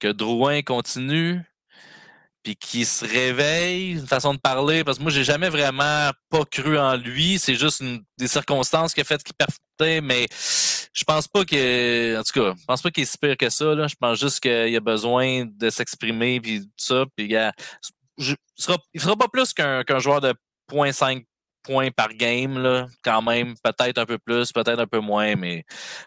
[0.00, 1.40] que Drouin continue,
[2.42, 6.44] puis qu'il se réveille, une façon de parler, parce que moi, j'ai jamais vraiment pas
[6.44, 7.38] cru en lui.
[7.38, 10.26] C'est juste une- des circonstances qui a fait qu'il partait, mais
[10.92, 13.50] je pense pas que, en tout cas, je pense pas qu'il est si pire que
[13.50, 13.74] ça.
[13.74, 13.86] Là.
[13.88, 17.04] Je pense juste qu'il a besoin de s'exprimer, puis tout ça.
[17.16, 17.52] Puis, gars,
[18.18, 20.34] je- il sera, il sera pas plus qu'un qu'un joueur de
[20.68, 21.24] 0.5
[21.62, 23.54] points par game, là, quand même.
[23.62, 25.64] Peut-être un peu plus, peut-être un peu moins, mais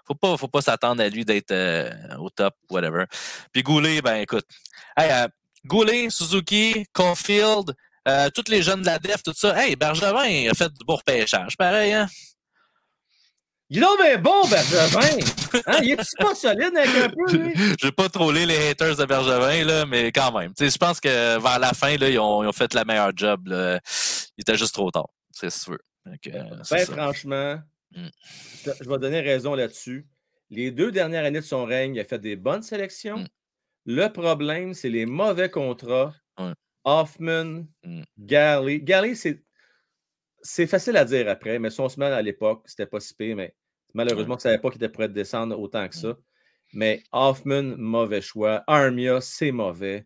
[0.07, 3.05] faut pas, faut pas s'attendre à lui d'être euh, au top, whatever.
[3.51, 4.45] Puis Goulet, ben écoute.
[4.97, 5.27] Hey, euh,
[5.65, 7.73] Goulet, Suzuki, Caulfield,
[8.07, 9.57] euh, tous les jeunes de la def, tout ça.
[9.61, 11.55] Hey, Bergevin a fait du beau repêchage.
[11.57, 12.07] Pareil, hein?
[13.69, 14.99] Il est bien bon, Bergevin.
[15.65, 15.79] Hein?
[15.83, 17.53] Il est pas solide avec un peu, lui?
[17.79, 20.51] Je vais pas troller les haters de Bergevin, là, mais quand même.
[20.59, 23.47] Je pense que vers la fin, là, ils, ont, ils ont fait la meilleure job.
[23.47, 23.79] là.
[24.37, 25.07] Il était juste trop tard.
[25.31, 25.49] C'est.
[26.05, 27.59] Donc, euh, c'est Ben, franchement,
[27.95, 28.07] Mm.
[28.65, 30.07] je vais donner raison là-dessus.
[30.49, 33.19] Les deux dernières années de son règne, il a fait des bonnes sélections.
[33.19, 33.27] Mm.
[33.85, 36.13] Le problème, c'est les mauvais contrats.
[36.39, 36.53] Ouais.
[36.85, 38.03] Hoffman, Mm.
[38.17, 38.79] Galley.
[38.79, 39.43] Galley, c'est.
[40.41, 43.55] C'est facile à dire après, mais son semaine à l'époque, c'était pas si pire, mais
[43.93, 46.17] malheureusement, on ne savait pas qu'il était prêt de descendre autant que ça.
[46.73, 48.61] Mais Hoffman, mauvais choix.
[48.67, 50.05] Armia, c'est mauvais.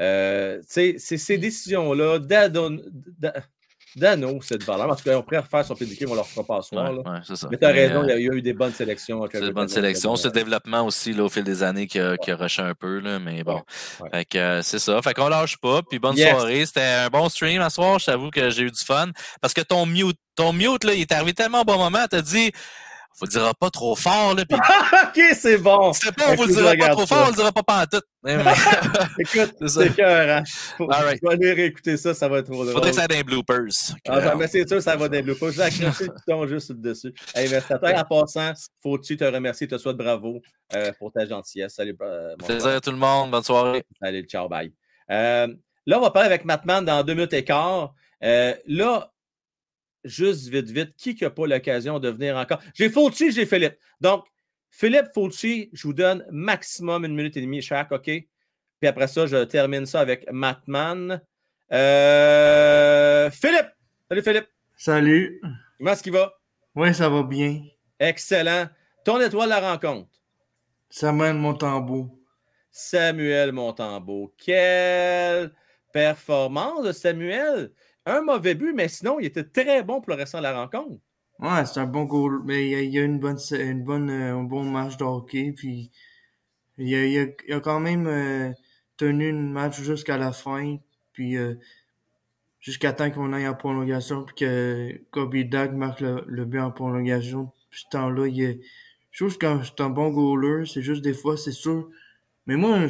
[0.00, 2.82] Euh, c'est ces décisions-là, Dadon-
[3.18, 3.34] Da-
[3.96, 4.86] Dano, c'est de valeur.
[4.88, 6.92] Parce qu'on pourrait refaire son pédicure, on leur fera pas ce soir.
[6.92, 7.02] Ouais,
[7.34, 7.48] ça.
[7.50, 8.72] Mais tu as Mais, raison, euh, il y a il y a eu des bonnes
[8.74, 9.22] sélections.
[9.22, 9.72] à C'est quelques une bonne années.
[9.72, 10.16] sélection.
[10.16, 12.74] C'est le développement aussi là, au fil des années qui a, qui a rushé un
[12.74, 13.62] peu, là, mais bon.
[14.00, 14.10] ouais.
[14.12, 15.00] Fait que euh, c'est ça.
[15.02, 15.80] Fait qu'on lâche pas.
[15.82, 16.30] Puis bonne Yes.
[16.30, 16.66] soirée.
[16.66, 17.98] C'était un bon stream à soir.
[17.98, 19.08] Je t'avoue que j'ai eu du fun.
[19.40, 22.04] Parce que ton mute, ton mute, là, il est arrivé tellement au bon moment.
[22.10, 22.52] T'as dit,
[23.20, 24.44] on le dira pas trop fort, là.
[24.44, 24.58] Puis
[25.04, 25.92] ok, c'est bon.
[25.92, 28.04] c'est pas, on vous le dira pas trop fort, on le dira pas pantoute.
[28.22, 28.52] Mais- mais-
[29.20, 30.38] Écoute, C'est cœur.
[30.38, 30.42] Hein?
[30.76, 31.20] Faut, right.
[31.22, 32.72] Je vais aller réécouter ça, ça va être trop drôle.
[32.74, 33.68] Faudrait que ça ait des bloopers.
[34.08, 35.52] Ah, ben, mais c'est sûr, ça va développer.
[35.52, 37.14] Je vais accrocher le piton juste sur le dessus.
[37.36, 37.92] Hey, merci à toi.
[37.96, 40.42] En passant, faut-tu te remercier, te souhaite bravo
[40.74, 41.74] euh, pour ta gentillesse.
[41.76, 43.30] Salut, euh, mon Plaisir à tout le monde.
[43.30, 43.84] Bonne soirée.
[44.02, 44.72] Allez, ciao, bye.
[45.12, 45.46] Euh,
[45.86, 47.94] là, on va parler avec Mattman dans deux minutes et quart.
[48.24, 49.12] Euh, là,
[50.06, 52.60] juste vite, vite, qui n'a pas l'occasion de venir encore?
[52.74, 53.76] J'ai Fauci, j'ai Philippe.
[54.00, 54.24] Donc,
[54.70, 58.04] Philippe Fauci, je vous donne maximum une minute et demie chaque, OK?
[58.04, 61.20] Puis après ça, je termine ça avec Mattman.
[61.72, 63.70] Euh, Philippe!
[64.08, 64.48] Salut Philippe!
[64.76, 65.40] Salut.
[65.78, 66.32] Comment est-ce qu'il va?
[66.74, 67.62] Oui, ça va bien.
[67.98, 68.68] Excellent.
[69.04, 70.10] Ton étoile de la rencontre?
[70.90, 72.22] Samuel Montembeau.
[72.70, 74.34] Samuel Montembeau.
[74.36, 75.52] Quelle
[75.92, 77.72] performance de Samuel!
[78.06, 81.00] Un mauvais but, mais sinon, il était très bon pour le restant de la rencontre.
[81.40, 82.40] Ouais, c'est un bon goal.
[82.44, 85.52] Mais il y a, a une bonne, une bonne, euh, un bon match de hockey.
[85.52, 85.90] Puis
[86.78, 88.52] il a, a, quand même euh,
[88.96, 90.76] tenu une match jusqu'à la fin.
[91.12, 91.56] Puis euh,
[92.60, 94.24] jusqu'à temps qu'on aille en prolongation.
[94.24, 97.52] Puis que Kobe Dag marque le, le but en prolongation.
[97.70, 98.60] Puis ce temps-là, il.
[99.10, 100.64] Je trouve que c'est un bon goaler.
[100.66, 101.88] C'est juste des fois, c'est sûr.
[102.46, 102.86] Mais moi,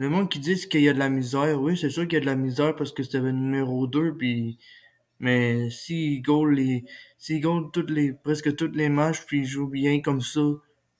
[0.00, 2.16] le monde qui dit qu'il y a de la misère, oui, c'est sûr qu'il y
[2.16, 4.16] a de la misère parce que c'était le numéro 2.
[4.16, 4.58] Puis
[5.18, 6.84] Mais s'il goal les,
[7.18, 10.40] s'il goal toutes les, presque toutes les matchs, puis il joue bien comme ça,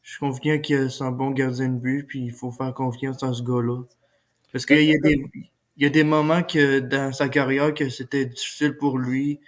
[0.02, 3.22] je suis confiant que c'est un bon gardien de but, puis il faut faire confiance
[3.22, 3.82] à ce gars-là.
[4.52, 5.16] Parce qu'il y a des,
[5.78, 9.40] il y a des moments que dans sa carrière que c'était difficile pour lui.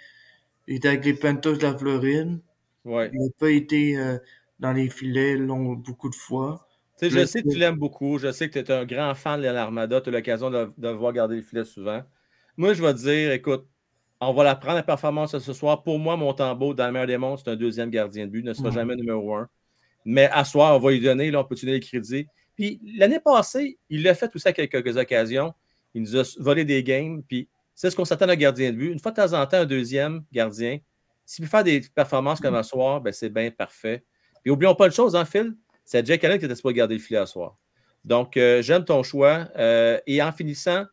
[0.67, 2.39] Il était avec les Panthers de la Floride.
[2.85, 3.11] Ouais.
[3.13, 4.17] Il n'a pas été euh,
[4.59, 6.67] dans les filets long, beaucoup de fois.
[7.09, 8.17] Je sais que tu l'aimes beaucoup.
[8.17, 10.01] Je sais que tu es un grand fan de l'Armada.
[10.01, 12.01] Tu as l'occasion de, voir garder le filet souvent.
[12.57, 13.65] Moi, je vais te dire, écoute,
[14.19, 15.83] on va la prendre la performance ce soir.
[15.83, 18.43] Pour moi, mon tambour, dans le meilleur des mondes, c'est un deuxième gardien de but.
[18.43, 18.75] Ne sera Mhm.
[18.75, 19.47] jamais numéro un.
[20.05, 22.27] Mais à soir, on va lui donner, là, on peut lui donner le crédit.
[22.55, 25.53] Puis l'année passée, il l'a fait aussi à quelques occasions.
[25.93, 27.23] Il nous a volé des games.
[27.27, 28.91] Puis c'est ce qu'on s'attend d'un gardien de but.
[28.91, 30.79] Une fois de temps en temps, un deuxième gardien,
[31.25, 34.03] s'il peut faire des performances comme à soir, ben, c'est bien parfait.
[34.43, 35.55] Puis oublions pas une chose, hein, Phil?
[35.85, 37.57] C'est Jack Allen qui était supposé garder le filet à soir.
[38.05, 39.47] Donc, euh, j'aime ton choix.
[39.57, 40.85] Euh, et en finissant,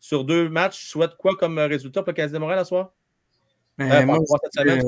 [0.00, 2.92] sur deux matchs, tu souhaites quoi comme résultat pour le Canadien de Montréal à soir?
[3.80, 4.82] Euh, moi, cette semaine,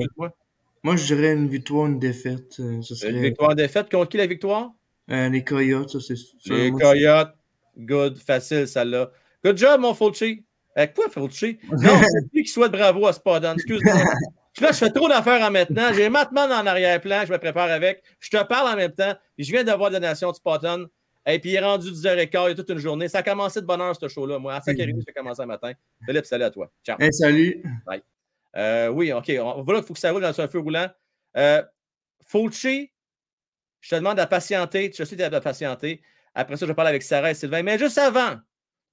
[0.82, 2.56] moi, je dirais une victoire, une défaite.
[2.58, 3.90] euh, Ce serait, Une victoire, défaite.
[3.90, 4.70] Contre qui la victoire?
[5.10, 6.14] Euh, les Coyotes, ça, c'est
[6.52, 7.34] Les Coyotes.
[7.78, 8.18] Good.
[8.18, 9.10] Facile, celle-là.
[9.44, 10.44] Good job, mon Fulci.
[10.78, 11.58] Euh, quoi, Fulci?
[11.70, 13.54] Non, c'est lui qui souhaite bravo à Spadon.
[13.54, 13.94] Excuse-moi.
[14.60, 15.92] Là, je fais trop d'affaires en maintenant.
[15.94, 17.24] J'ai Matman en arrière-plan.
[17.26, 18.02] Je me prépare avec.
[18.18, 19.14] Je te parle en même temps.
[19.36, 20.88] Puis je viens d'avoir la donation de Spadon.
[21.26, 22.46] Et puis il est rendu 10h15.
[22.46, 23.08] Il y a toute une journée.
[23.08, 24.38] Ça a commencé de bonne heure, ce show-là.
[24.38, 25.72] Moi, à 5h30, j'ai commencé le matin.
[26.04, 26.70] Philippe, salut à toi.
[26.84, 26.96] Ciao.
[27.00, 27.62] Hey, salut.
[27.86, 28.02] Bye.
[28.56, 29.30] Euh, oui, OK.
[29.40, 30.88] On, voilà, il faut que ça roule dans un feu roulant.
[31.36, 31.62] Euh,
[32.26, 32.90] Fulci,
[33.80, 34.90] je te demande de patienter.
[34.96, 36.02] Je sais que tu as patienter.
[36.34, 37.62] Après ça, je parle avec Sarah et Sylvain.
[37.62, 38.38] Mais juste avant,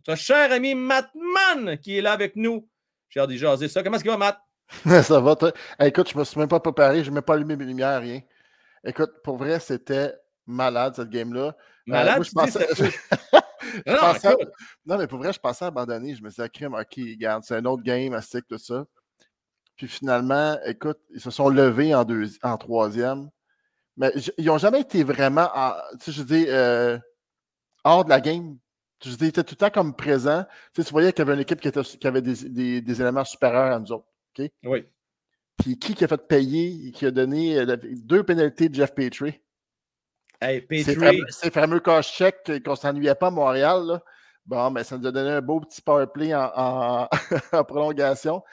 [0.07, 2.69] notre cher ami Matt Mann qui est là avec nous.
[3.09, 3.83] J'ai hâte d'y jaser ça.
[3.83, 4.39] Comment est-ce qu'il va, Matt?
[5.03, 5.51] ça va, toi?
[5.79, 7.65] Hey, écoute, je ne me suis même pas préparé, je n'ai même pas allumé mes
[7.65, 8.21] lumières, rien.
[8.83, 10.13] Écoute, pour vrai, c'était
[10.45, 11.47] malade cette game-là.
[11.47, 11.53] Euh,
[11.87, 12.67] Malade, moi, je dis, pensais.
[13.85, 14.35] je Non, pensais-
[14.85, 16.15] non, mais pour vrai, je pensais abandonner.
[16.15, 18.85] Je me disais, crime, ok, regarde, c'est un autre game, astique, tout ça.
[19.75, 23.29] Puis finalement, écoute, ils se sont levés en, deux, en troisième.
[23.95, 26.97] Mais j- ils n'ont jamais été vraiment, en- tu sais, je dis, euh,
[27.83, 28.57] hors de la game.
[29.03, 30.43] Je dis, ils étaient tout le temps comme présents.
[30.73, 32.81] Tu, sais, tu voyais qu'il y avait une équipe qui, était- qui avait des, des-
[32.81, 34.07] des éléments supérieurs à nous autres.
[34.63, 34.85] Oui.
[35.57, 38.93] Puis qui, qui a fait payer, qui a donné euh, la- deux pénalités de Jeff
[38.93, 39.39] Petrie?
[40.39, 40.95] Hey, Petrie.
[40.95, 43.83] fameux, ces fameux cash checks qu'on ne s'ennuyait pas à Montréal.
[43.87, 44.03] là.
[44.45, 47.07] Bon, mais ça nous a donné un beau petit power play en, en-
[47.53, 48.43] en prolongation.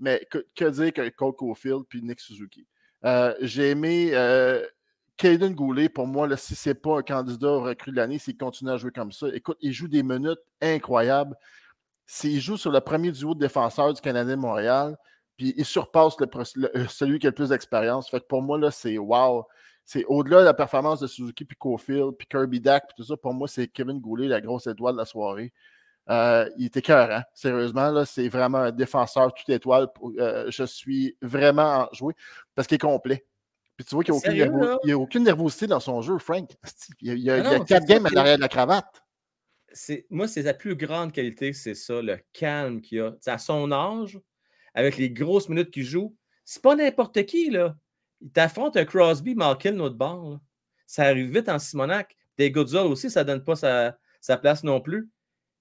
[0.00, 2.66] Mais que, que dire que Cole Caulfield puis Nick Suzuki?
[3.04, 4.64] Euh, J'ai aimé euh,
[5.16, 8.18] Caden Goulet, pour moi, là, si ce n'est pas un candidat au recrue de l'année,
[8.18, 11.36] s'il continue à jouer comme ça, écoute, il joue des minutes incroyables.
[12.06, 14.96] S'il joue sur le premier duo de défenseurs du Canadien de Montréal,
[15.38, 18.10] puis il surpasse le pro- le- euh, celui qui a le plus d'expérience.
[18.10, 19.46] Fait que pour moi, là, c'est wow.
[19.86, 23.16] C'est au-delà de la performance de Suzuki, puis Caulfield, puis Kirby Dack, puis tout ça.
[23.16, 25.50] Pour moi, c'est Kevin Goulet, la grosse étoile de la soirée.
[26.10, 27.90] Euh, il était cœur, sérieusement.
[27.90, 29.88] Là, c'est vraiment un défenseur tout étoile.
[30.18, 32.14] euh, je suis vraiment enjoué
[32.54, 33.24] parce qu'il est complet.
[33.76, 36.50] Puis tu vois qu'il n'y a, aucune nervo- a nervosité dans son jeu, Frank.
[37.00, 38.36] Il y a, il y a- Ah il y a non, quatre games à l'arrière
[38.36, 39.02] de la cravate.
[39.72, 43.12] c'est- moi, c'est sa plus grande qualité, c'est ça, le calme qu'il a.
[43.26, 44.18] À son âge,
[44.78, 47.76] avec les grosses minutes qu'il joue, c'est pas n'importe qui, là.
[48.20, 50.30] Il t'affronte un Crosby, Malkin, notre bord.
[50.30, 50.40] là.
[50.86, 52.16] Ça arrive vite en Simonac.
[52.36, 55.08] Des Godzilla aussi, ça donne pas sa, sa place non plus.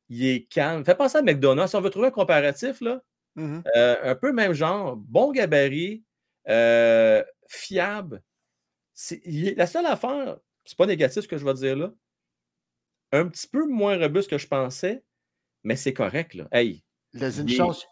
[0.10, 0.86] Il est calme.
[0.86, 1.72] Fait penser à McDonald's.
[1.72, 3.02] Si on veut trouver un comparatif, là,
[3.36, 3.64] Mhm.
[3.76, 6.04] euh, un peu même genre, bon gabarit,
[6.48, 8.22] euh, fiable.
[8.94, 11.92] C'est- il est- la seule affaire, c'est pas négatif ce que je vais dire là,
[13.12, 15.04] un petit peu moins robuste que je pensais,
[15.64, 16.34] mais c'est correct.
[16.36, 16.48] Là.
[16.52, 17.86] Hey, une il est- chance.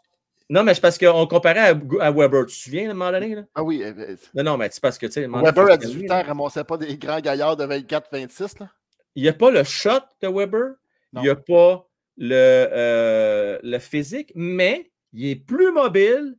[0.50, 2.46] Non, mais c'est parce qu'on comparait à, à Weber.
[2.46, 3.34] Tu te souviens à un moment donné?
[3.36, 3.44] Là?
[3.56, 3.82] Ah oui.
[3.84, 6.08] euh, euh, Non, non, mais c'est parce que, tu sais, Weber, à se calmer, 18
[6.08, 6.20] là.
[6.20, 8.60] ans, ramassait pas des grands gaillards de 24-26.
[8.60, 8.70] là?
[9.16, 10.74] Il n'y a pas le shot de Weber,
[11.14, 16.38] il n'y a pas le, euh, le physique, mais il est plus mobile,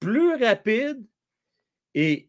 [0.00, 1.04] plus rapide
[1.94, 2.28] et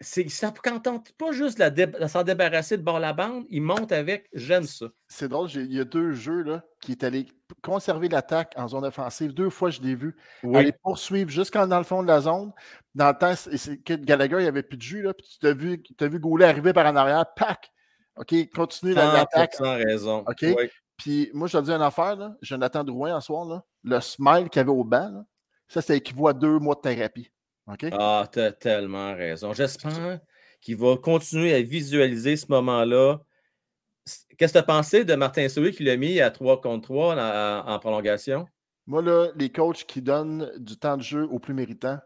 [0.00, 3.44] ça ne contente pas juste de, la dé- de s'en débarrasser de bord la bande,
[3.50, 4.86] il monte avec, j'aime ça.
[5.08, 7.26] C'est drôle, il y a deux jeux là, qui est allé
[7.62, 9.34] conserver l'attaque en zone offensive.
[9.34, 10.16] Deux fois, je l'ai vu.
[10.42, 10.56] Oui.
[10.58, 12.52] Aller poursuivre jusqu'en dans le fond de la zone.
[12.94, 15.02] Dans le temps, c'est- c'est que Gallagher, il n'y avait plus de jus.
[15.02, 17.24] Là, puis tu t'as vu, as vu Goulet arriver par en arrière.
[17.36, 17.70] Pac!
[18.16, 19.54] OK, continue la- l'attaque.
[19.54, 20.18] 100% raison.
[20.26, 20.42] OK?
[20.42, 20.68] Oui.
[20.96, 24.48] Puis moi, je te dis une affaire, là, Jonathan Drouin, en soir, là, le smile
[24.50, 25.24] qu'il avait au banc, là,
[25.68, 27.30] ça, ça équivaut à deux mois de thérapie.
[27.92, 29.52] Ah, tu as tellement raison.
[29.52, 30.20] J'espère
[30.60, 33.20] qu'il va continuer à visualiser ce moment-là.
[34.38, 37.14] Qu'est-ce que tu as pensé de Martin Soué qui l'a mis à 3 contre 3
[37.16, 38.46] en, en prolongation?
[38.86, 41.98] Moi, là, les coachs qui donnent du temps de jeu aux plus méritants,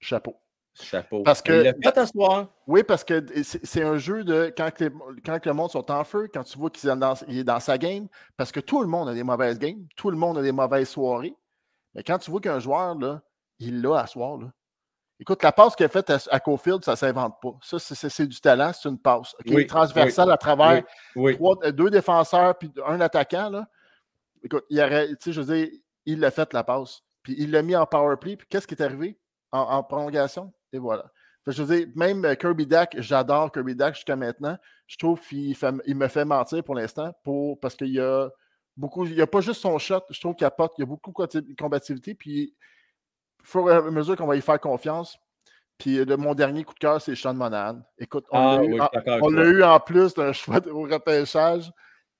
[0.00, 0.36] chapeau.
[0.74, 1.22] Chapeau.
[1.22, 1.62] Parce Il que.
[1.82, 2.48] fait à soir.
[2.66, 4.90] Oui, parce que c'est un jeu de quand, les-
[5.24, 7.60] quand le monde sont en feu, quand tu vois qu'il est dans, il est dans
[7.60, 8.08] sa game,
[8.38, 10.88] parce que tout le monde a des mauvaises games, tout le monde a des mauvaises
[10.88, 11.34] soirées.
[11.94, 13.22] Mais quand tu vois qu'un joueur, là,
[13.68, 14.38] il l'a à soir.
[14.38, 14.52] Là.
[15.20, 17.52] Écoute, la passe qu'il a faite à, à Cofield, ça ne s'invente pas.
[17.62, 19.34] Ça, c'est- du talent, c'est une passe.
[19.40, 19.52] OK?
[19.54, 20.82] Oui, Transversale oui, à travers
[21.14, 21.36] oui, oui.
[21.36, 23.48] trois- euh, deux défenseurs puis un attaquant.
[23.50, 23.68] Là.
[24.42, 25.68] Écoute, il aurait, tu sais, je veux dire,
[26.06, 27.02] il l'a fait la passe.
[27.22, 28.36] Puis il l'a mis en power play.
[28.36, 29.18] Puis qu'est-ce qui est arrivé?
[29.52, 30.52] En, en prolongation?
[30.72, 31.04] Et voilà.
[31.44, 34.56] Fait je veux dire, même euh, Kirby Dack, j'adore Kirby Dack jusqu'à maintenant.
[34.88, 38.28] Je trouve qu'il il me fait mentir pour l'instant pour, parce qu'il y a
[38.76, 39.06] beaucoup.
[39.06, 41.10] Il n'y a pas juste son shot, je trouve qu'il apporte, il y a beaucoup
[41.10, 42.14] de combat- combativité.
[42.14, 42.54] Puis,
[43.42, 45.18] au fur et à mesure qu'on va y faire confiance.
[45.78, 47.80] Puis, euh, le- mon dernier coup de cœur, c'est Sean Monahan.
[47.98, 51.70] Écoute, on Ah l'a oui, eu, en- eu plus d'un choix de- au repêchage.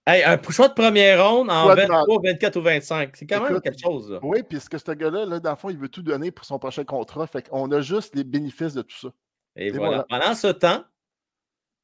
[0.05, 3.17] Hey, un choix de première ronde en Choix de 23, 24 ou 25.
[3.17, 4.11] C'est quand même quelque chose.
[4.11, 4.19] là.
[4.23, 6.45] Oui, puis ce que ce gars-là, là, dans le fond, il veut tout donner pour
[6.45, 7.25] son prochain contrat.
[7.29, 9.09] Fait qu'on a juste les bénéfices de tout ça.
[9.55, 10.05] Et voilà.
[10.09, 10.83] Pendant ce temps,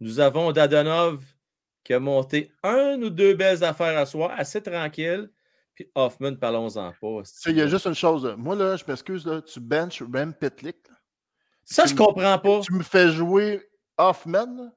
[0.00, 1.20] nous avons Dadonov
[1.84, 5.30] qui a monté un ou deux belles affaires à soi, assez tranquille.
[5.78, 7.22] Puis Hoffman, parlons-en pas.
[7.46, 8.34] Il y a juste une chose.
[8.36, 10.76] Moi, là, je m'excuse, là, tu benches Rem Pitlick.
[11.64, 12.60] Ça, Tu je comprends pas.
[12.62, 13.64] Tu me fais jouer
[13.96, 14.72] Hoffman.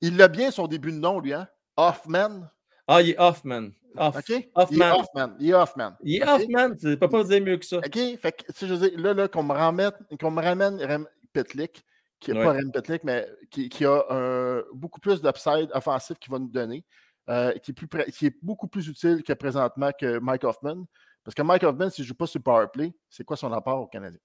[0.00, 1.46] Il a bien son début de nom, lui, hein?
[1.76, 2.48] Hoffman.
[2.88, 3.68] Ah, il est Hoffman.
[3.94, 4.28] Hoff- OK?
[4.70, 5.34] Il est Hoffman.
[5.38, 5.92] Il est Hoffman.
[6.02, 6.26] Il est?
[6.26, 6.76] Hoffman.
[6.76, 7.76] Tu ne peux pas dire mieux que ça.
[7.76, 7.92] OK?
[8.18, 10.82] Fait que, tu sais, je veux dire, là, là qu'on me ramène, qu'on me ramène
[10.82, 11.84] Rem Pitlick,
[12.20, 12.44] qui n'est Ouais.
[12.46, 16.48] pas Rem Pitlick, mais qui, qui a un- beaucoup plus d'upside offensif qu'il va nous
[16.48, 16.86] donner,
[17.28, 20.84] euh, qui, est plus près- qui est beaucoup plus utile que présentement que Mike Hoffman.
[21.24, 23.52] Parce que Mike Hoffman, s'il ne joue pas sur le power play, c'est quoi son
[23.52, 24.18] apport au Canadien?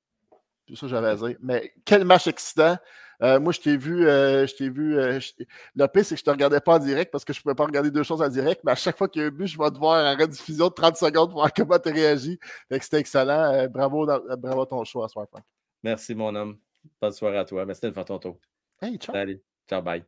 [0.68, 1.38] C'est ça j'avais à dire.
[1.42, 2.78] Mais quel match excitant.
[3.24, 4.06] Euh, moi, je t'ai vu.
[4.08, 5.32] euh, je t'ai vu euh, je-
[5.76, 7.44] le pire, c'est que je ne te regardais pas en direct parce que je ne
[7.44, 8.62] pouvais pas regarder deux choses en direct.
[8.66, 10.68] Mais à chaque fois qu'il y a un but, je vais te voir en rediffusion
[10.68, 12.38] de 30 secondes pour voir comment tu réagis.
[12.70, 13.68] C'était excellent.
[13.70, 15.44] Bravo, dans- bravo à ton choix à soir, Frank.
[15.84, 16.58] Merci, mon homme.
[17.02, 17.66] Bonne soirée à toi.
[17.66, 18.38] Merci de faire ton tour.
[18.82, 19.16] Hey, ciao.
[19.16, 19.42] Salut.
[19.70, 20.04] Ciao, bye.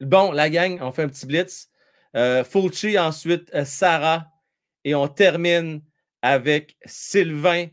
[0.00, 1.68] Bon, la gang, on fait un petit blitz.
[2.16, 4.26] Euh, Fulci, ensuite euh, Sarah.
[4.84, 5.82] Et on termine
[6.22, 7.68] avec Sylvain.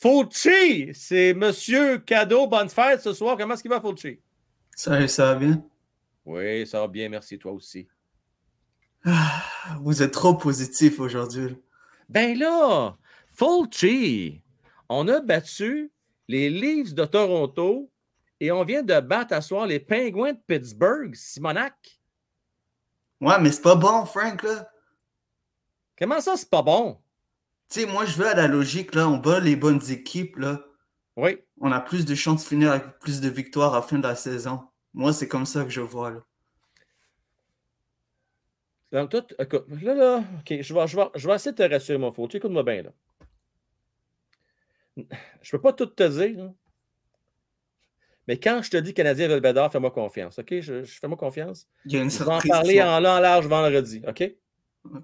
[0.00, 0.90] Fulci!
[0.94, 2.46] C'est Monsieur Cadeau.
[2.46, 3.36] Bonne fête ce soir.
[3.36, 4.20] Comment est-ce qu'il va, Fulci?
[4.74, 5.64] Ça va bien?
[6.24, 7.08] Oui, ça va bien.
[7.08, 7.88] Merci, toi aussi.
[9.04, 9.42] Ah,
[9.80, 11.56] Vous êtes trop positif aujourd'hui.
[12.08, 12.96] Ben là,
[13.34, 14.42] Fulci,
[14.88, 15.90] on a battu
[16.28, 17.90] les Leafs de Toronto
[18.42, 22.00] et on vient de battre à soir les Penguins de Pittsburgh, Simonac.
[23.20, 24.68] Ouais, mais c'est pas bon, Frank, là.
[25.96, 26.98] Comment ça, c'est pas bon?
[27.70, 29.08] Tu sais, moi, je veux à la logique, là.
[29.08, 30.60] On bat les bonnes équipes, là.
[31.14, 31.38] Oui.
[31.60, 34.08] On a plus de chances de finir avec plus de victoires à la fin de
[34.08, 34.66] la saison.
[34.92, 36.20] Moi, c'est comme ça que je vois, là.
[38.90, 41.72] Donc, toi, écoute, là, là, OK, je vais, je vais, je vais essayer de te
[41.72, 42.38] rassurer, mon Fulci.
[42.38, 42.90] Écoute-moi bien, là.
[45.42, 46.52] Je peux pas tout te dire, là.
[48.28, 50.48] Mais quand je te dis Canadien Belbédard, fais-moi confiance, OK?
[50.60, 51.66] Je, je- fais-moi confiance.
[51.86, 54.32] Il y a une Je vais en parler en long, en large vendredi, OK?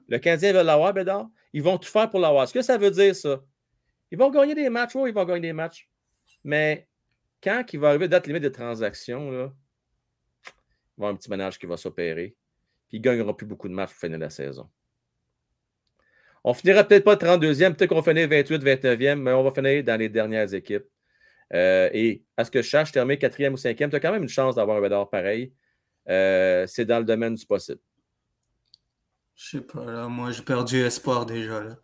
[0.08, 1.28] Le Canadien veut l'avoir, Bédard.
[1.52, 2.46] Ils vont tout faire pour l'avoir.
[2.48, 3.42] Ce que ça veut dire, ça?
[4.10, 5.88] Ils vont gagner des matchs, oui, ils vont gagner des matchs.
[6.44, 6.88] Mais
[7.42, 11.30] quand il va arriver date limite de transaction, là, il va y avoir un petit
[11.30, 12.36] ménage qui va s'opérer.
[12.88, 14.68] Puis il ne gagnera plus beaucoup de matchs pour finir la saison.
[16.44, 19.96] On finira peut-être pas 32e, peut-être qu'on finira 28, 29e, mais on va finir dans
[19.96, 20.84] les dernières équipes.
[21.54, 24.22] Euh, et à ce que je cherche, terminer 4e ou 5e, tu as quand même
[24.22, 25.52] une chance d'avoir un Bédard pareil.
[26.08, 27.80] Euh, c'est dans le domaine du possible.
[29.34, 30.08] Je sais pas, là.
[30.08, 31.76] Moi, j'ai perdu espoir déjà, là.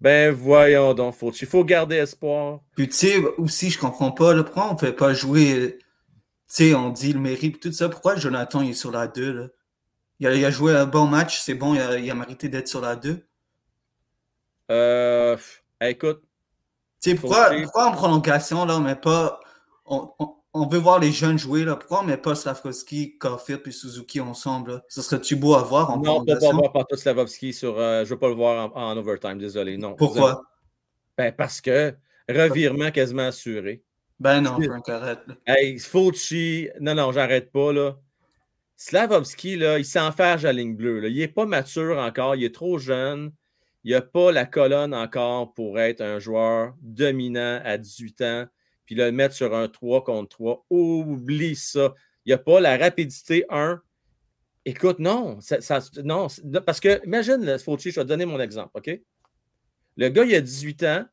[0.00, 2.60] Ben voyons donc, faut, il faut garder espoir.
[2.76, 4.42] Puis, tu sais, aussi, je comprends pas, là.
[4.42, 5.52] Pourquoi on fait pas jouer.
[5.54, 5.84] euh, Tu
[6.48, 7.88] sais, on dit le mérite, tout ça.
[7.88, 9.48] Pourquoi Jonathan, il est sur la 2, là?
[10.20, 12.48] Il a, il a joué un bon match, c'est bon, il a, il a mérité
[12.48, 13.26] d'être sur la 2.
[14.70, 15.36] Euh,
[15.80, 16.22] écoute.
[17.02, 19.40] Sais, pourquoi, pourquoi en prolongation, là, on met pas.
[19.86, 21.76] On, on, on veut voir les jeunes jouer, là.
[21.76, 24.82] Pourquoi on met pas Slavkovski, Caulfield puis Suzuki ensemble, là?
[24.88, 26.56] Ce serait-tu beau à voir en Non, pas, pas prolongation?
[26.58, 27.78] voir Pantoute Slavovski sur.
[27.78, 29.76] euh, je ne veux pas le voir en, en overtime, désolé.
[29.78, 29.94] Non.
[29.94, 30.42] Pourquoi?
[31.18, 31.94] Ben, parce que
[32.28, 33.82] revirement quasiment assuré.
[34.20, 35.18] Ben non, Frank, arrête.
[35.46, 37.96] Hey, Fulci, non, non, j'arrête pas, là.
[38.76, 41.00] Slavovski, là, il s'enferge à la ligne bleue.
[41.00, 41.08] là.
[41.08, 43.32] Il n'est pas mature encore, il est trop jeune.
[43.84, 48.46] Il n'a pas la colonne encore pour être un joueur dominant à 18 ans,
[48.86, 50.66] puis le mettre sur un 3 contre 3.
[50.70, 51.94] Oublie ça.
[52.24, 53.82] Il n'a pas la rapidité, un.
[54.64, 55.40] Écoute, non,
[56.04, 56.28] non,
[56.64, 59.00] parce que, imagine, Fulci, je vais te donner mon exemple, OK?
[59.96, 61.04] Le gars, il a 18 ans,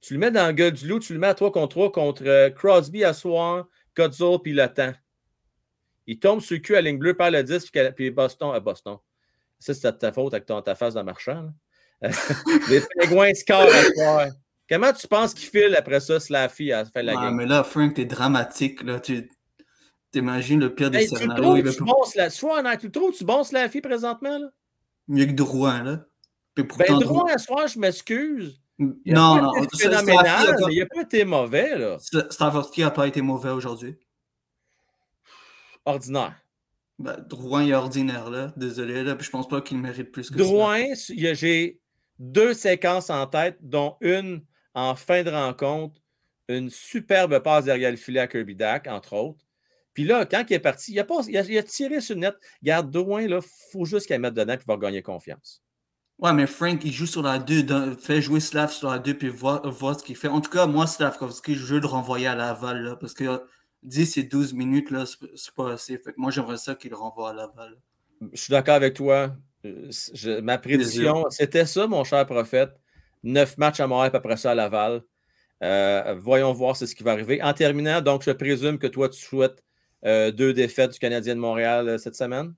[0.00, 1.92] tu le mets dans le gueule du loup, tu le mets à 3 contre 3
[1.92, 4.94] contre euh, Crosby à soir, Godzilla, puis le temps.
[6.06, 8.98] Il tombe sur le cul à ligne bleue, par le 10, puis, Boston à Boston.
[9.58, 11.52] Ça, c'est ta faute avec ta face de marchand.
[12.70, 14.26] Les pingouins scorent à soir.
[14.68, 17.34] Comment tu penses qu'il file après ça, Slaffy, à la fin de la Ouais, game?
[17.36, 19.00] mais là, Frank, t'es dramatique, là.
[19.00, 19.28] Tu
[20.12, 21.42] t'imagines le pire des Hey, tu le scénarios.
[21.62, 24.38] trouves, tu bon, Sla- sois honnête, tu le trouves, tu bon Slaffy présentement?
[24.38, 24.48] Là?
[25.08, 26.04] Mieux que Drouin, là.
[26.54, 28.60] Puis Ben, pourtant, droit à soir, je m'excuse.
[28.78, 29.62] Il a Non, pas non.
[29.64, 31.96] été ça, phénoménal, pas- mais il n'a pas été mauvais, là.
[32.30, 33.96] Staffordski n'a pas été mauvais aujourd'hui.
[35.84, 36.34] Ordinaire.
[36.98, 38.52] Ben, Drouin est ordinaire, là.
[38.56, 39.14] Désolé, là.
[39.16, 40.42] Puis je pense pas qu'il mérite plus que ça.
[40.44, 41.80] Drouin, il y a- j'ai
[42.18, 44.42] deux séquences en tête, dont une
[44.74, 46.00] en fin de rencontre,
[46.48, 49.44] une superbe passe derrière le filet à Kirby Dack, entre autres.
[49.94, 52.14] Puis là, quand il est parti, il a, pas- il a- il a tiré sur
[52.14, 52.34] le net.
[52.62, 53.38] Garde Drouin, il
[53.72, 55.62] faut juste qu'il mette dedans et il va gagner confiance.
[56.18, 59.14] Ouais, mais Frank, il joue sur la 2, dans- fait jouer Slav sur la 2
[59.16, 60.28] puis voir, voir ce qu'il fait.
[60.28, 63.38] En tout cas, moi, Slavkovski, je veux le renvoyer à Laval, là, parce que euh,
[63.82, 65.96] 10 et 12 minutes, là, c'est pas assez.
[65.98, 67.76] Fait que moi, j'aimerais ça qu'il le renvoie à Laval.
[68.32, 69.36] Je suis d'accord avec toi.
[69.64, 72.70] Euh, je- ma prédiction, c'était ça, mon cher prophète.
[73.24, 75.02] Neuf matchs à Montréal, après ça à Laval.
[75.62, 77.42] Euh, voyons voir c'est ce qui va arriver.
[77.42, 79.64] En terminant, donc, je présume que toi, tu souhaites
[80.04, 82.54] euh, deux défaites du Canadien de Montréal euh, cette semaine?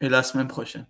[0.00, 0.86] Et la semaine prochaine.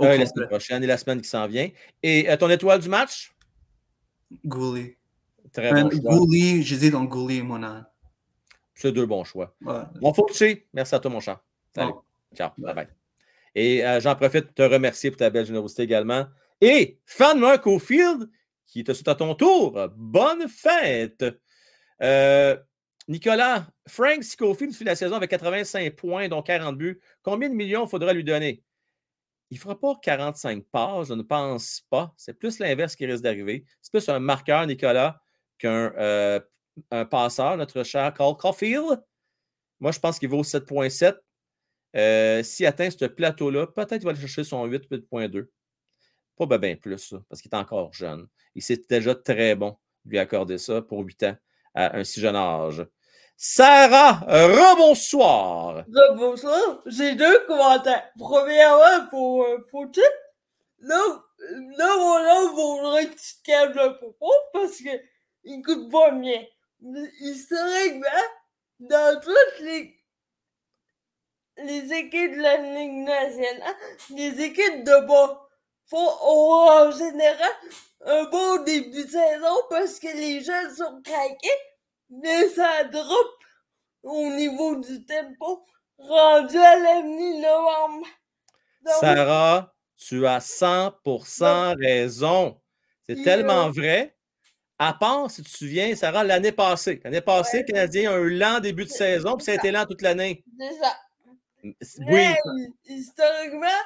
[0.00, 1.70] Euh, la semaine prochaine et la semaine qui s'en vient.
[2.02, 3.34] Et ton étoile du match?
[4.44, 4.96] Gouli.
[5.52, 6.18] Très Ben, bon.
[6.18, 7.84] Gouli, j'hésite entre Gouli et Monahan.
[8.74, 9.54] C'est deux bons choix.
[9.62, 9.82] Ouais.
[10.00, 10.26] Bon, faut
[10.74, 11.38] Merci à toi, mon cher.
[11.74, 11.92] Salut.
[12.34, 12.50] Ciao.
[12.58, 12.88] Bye bye.
[13.56, 16.26] Et euh, j'en profite pour te remercier pour ta belle générosité également.
[16.60, 18.28] Et fan Mark Ofield,
[18.66, 19.88] qui te souhaite à ton tour.
[19.96, 21.24] Bonne fête.
[22.02, 22.54] Euh,
[23.08, 27.00] Nicolas, Frank Scofield finit la saison avec 85 points, dont 40 buts.
[27.22, 28.62] Combien de millions faudra lui donner?
[29.50, 32.12] Il ne fera pas 45 passes, je ne pense pas.
[32.18, 33.64] C'est plus l'inverse qui risque d'arriver.
[33.80, 35.22] C'est plus un marqueur, Nicolas,
[35.56, 36.40] qu'un euh,
[37.10, 39.02] passeur, notre cher Carl Caulfield.
[39.80, 41.16] Moi, je pense qu'il vaut 7,7.
[41.94, 45.48] Euh, S'il atteint ce plateau-là, peut-être qu'il va aller chercher son 8, 8,2.
[46.36, 48.26] Pas ben, ben plus, parce qu'il est encore jeune.
[48.54, 51.36] Il s'est déjà très bon de lui accorder ça pour 8 ans
[51.74, 52.86] à un si jeune âge.
[53.38, 55.84] Sarah, rebonsoir.
[56.16, 58.10] Bonsoir, j'ai deux commentaires.
[58.18, 60.00] Premièrement, pour euh, Fauci,
[60.78, 60.98] là,
[61.76, 64.88] là, mon homme voudrait que tu te calmes le propos parce que
[65.44, 66.44] il coûte pas bien.
[67.20, 68.06] Historiquement,
[68.80, 69.95] dans toutes les,
[71.58, 73.74] les équipes de la Ligue nationale,
[74.10, 75.48] les équipes de bas
[75.86, 77.52] font ont en général
[78.04, 81.58] un bon début de saison parce que les jeunes sont craqués,
[82.10, 83.30] mais ça drop
[84.02, 85.64] au niveau du tempo
[85.98, 88.06] rendu à la mi-novembre.
[88.84, 92.60] Donc, Sarah, tu as 100% raison.
[93.08, 94.16] C'est tellement euh, vrai.
[94.78, 97.00] À part, si tu te souviens, Sarah, l'année passée.
[97.02, 99.70] L'année passée, le Canadien a eu un lent début de saison, puis ça a été
[99.70, 100.44] lent toute l'année.
[100.58, 100.94] C'est ça.
[101.98, 103.80] Oui, Mais, historiquement,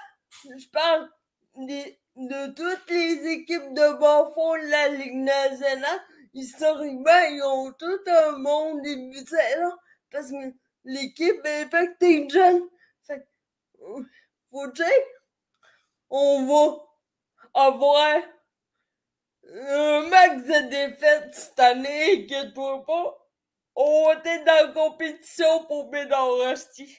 [0.59, 1.09] je parle
[1.57, 6.01] des- de toutes les équipes de bas fond de la Ligue nationale.
[6.35, 9.73] Historiquement, ils ont tout un bon début de saison
[10.11, 12.69] parce que l'équipe est impactée de jeunes.
[13.07, 13.27] Fait
[14.51, 14.87] faut dire,
[16.11, 16.79] on va
[17.55, 18.23] avoir
[19.53, 23.19] un max de défaites cette année, inquiète-toi pas.
[23.75, 26.99] On va être dans la compétition pour Bédard Rusty.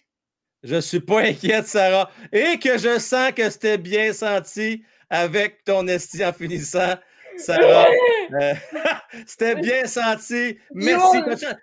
[0.64, 2.10] Je ne suis pas inquiète, Sarah.
[2.32, 6.96] Et que je sens que c'était bien senti avec ton esti en finissant,
[7.38, 7.88] Sarah.
[8.34, 8.54] Euh,
[9.28, 10.58] c'était bien senti.
[10.74, 11.18] Merci.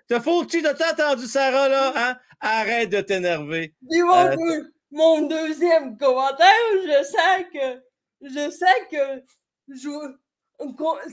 [0.07, 1.93] T'as faut-tu, entendu Sarah, là?
[1.95, 2.17] Hein?
[2.41, 3.73] Arrête de t'énerver.
[3.81, 6.47] Dis-moi Euh, mon deuxième commentaire,
[6.83, 7.81] je sens que
[8.21, 9.23] je sens que
[9.69, 10.15] je-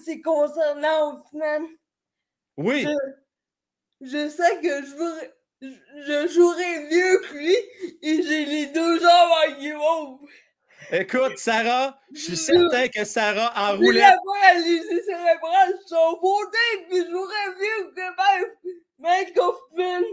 [0.05, 1.67] c'est concernant Hoffman.
[2.57, 2.87] oui.
[4.01, 7.57] Je, je sens que je, voudrais- je, je jouerais mieux que lui
[8.03, 10.29] et j'ai les deux jambes en guimauve.
[10.93, 14.03] Écoute, Sarah, je suis certain que Sarah en roulette.
[14.03, 20.05] la paralysée cérébrale, je suis en fauteuil puis je jouerais mieux que même Mike Hoffman.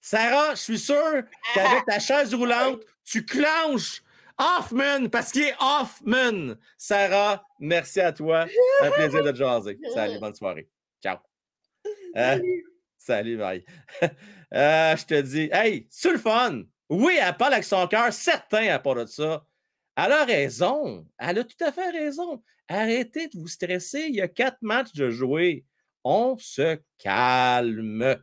[0.00, 4.02] Sarah, je suis sûr qu'avec ta chaise roulante, tu clenches
[4.38, 6.54] Hoffman parce qu'il est Hoffman.
[6.78, 8.46] Sarah, merci à toi.
[8.80, 9.78] Un plaisir de te jaser.
[9.92, 10.68] Salut, bonne soirée.
[11.02, 11.18] Ciao.
[12.16, 12.38] Euh,
[12.96, 13.64] salut, bye.
[14.54, 16.62] Euh, je te dis, hey, c'est le fun.
[16.88, 19.44] Oui, elle parle avec son cœur, certain à part de ça.
[19.96, 21.06] Elle a raison.
[21.18, 22.42] Elle a tout à fait raison.
[22.68, 24.06] Arrêtez de vous stresser.
[24.08, 25.64] Il y a quatre matchs de jouer.
[26.04, 28.16] On se calme.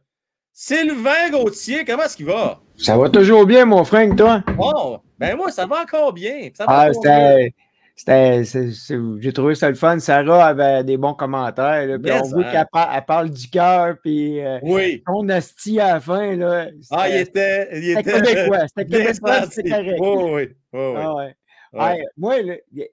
[0.53, 2.61] Sylvain Gauthier, comment est-ce qu'il va?
[2.77, 4.41] Ça va toujours bien, mon Frank, toi?
[4.55, 6.49] Bon, ben moi, ça va encore bien.
[6.55, 7.49] Ça va Ah, encore mieux.
[7.95, 9.99] C'est- c'est- J'ai trouvé ça le fun.
[9.99, 11.85] Sarah avait des bons commentaires.
[11.87, 12.51] là, puis Yes, on voit hein.
[12.51, 13.95] qu'elle par- elle parle du cœur.
[14.03, 15.01] Puis euh, Oui.
[15.07, 16.35] son asti à la fin.
[16.35, 17.69] Là, Ah, il était.
[17.77, 18.67] Il C'était était québécois.
[18.67, 18.85] C'était
[19.19, 19.51] québécois, senti.
[19.55, 19.97] c'était correct.
[19.99, 20.55] Oui, oui, oui.
[20.73, 20.93] oui.
[20.97, 21.35] Ah ouais.
[21.73, 21.81] Ouais.
[21.81, 22.35] Ouais, moi,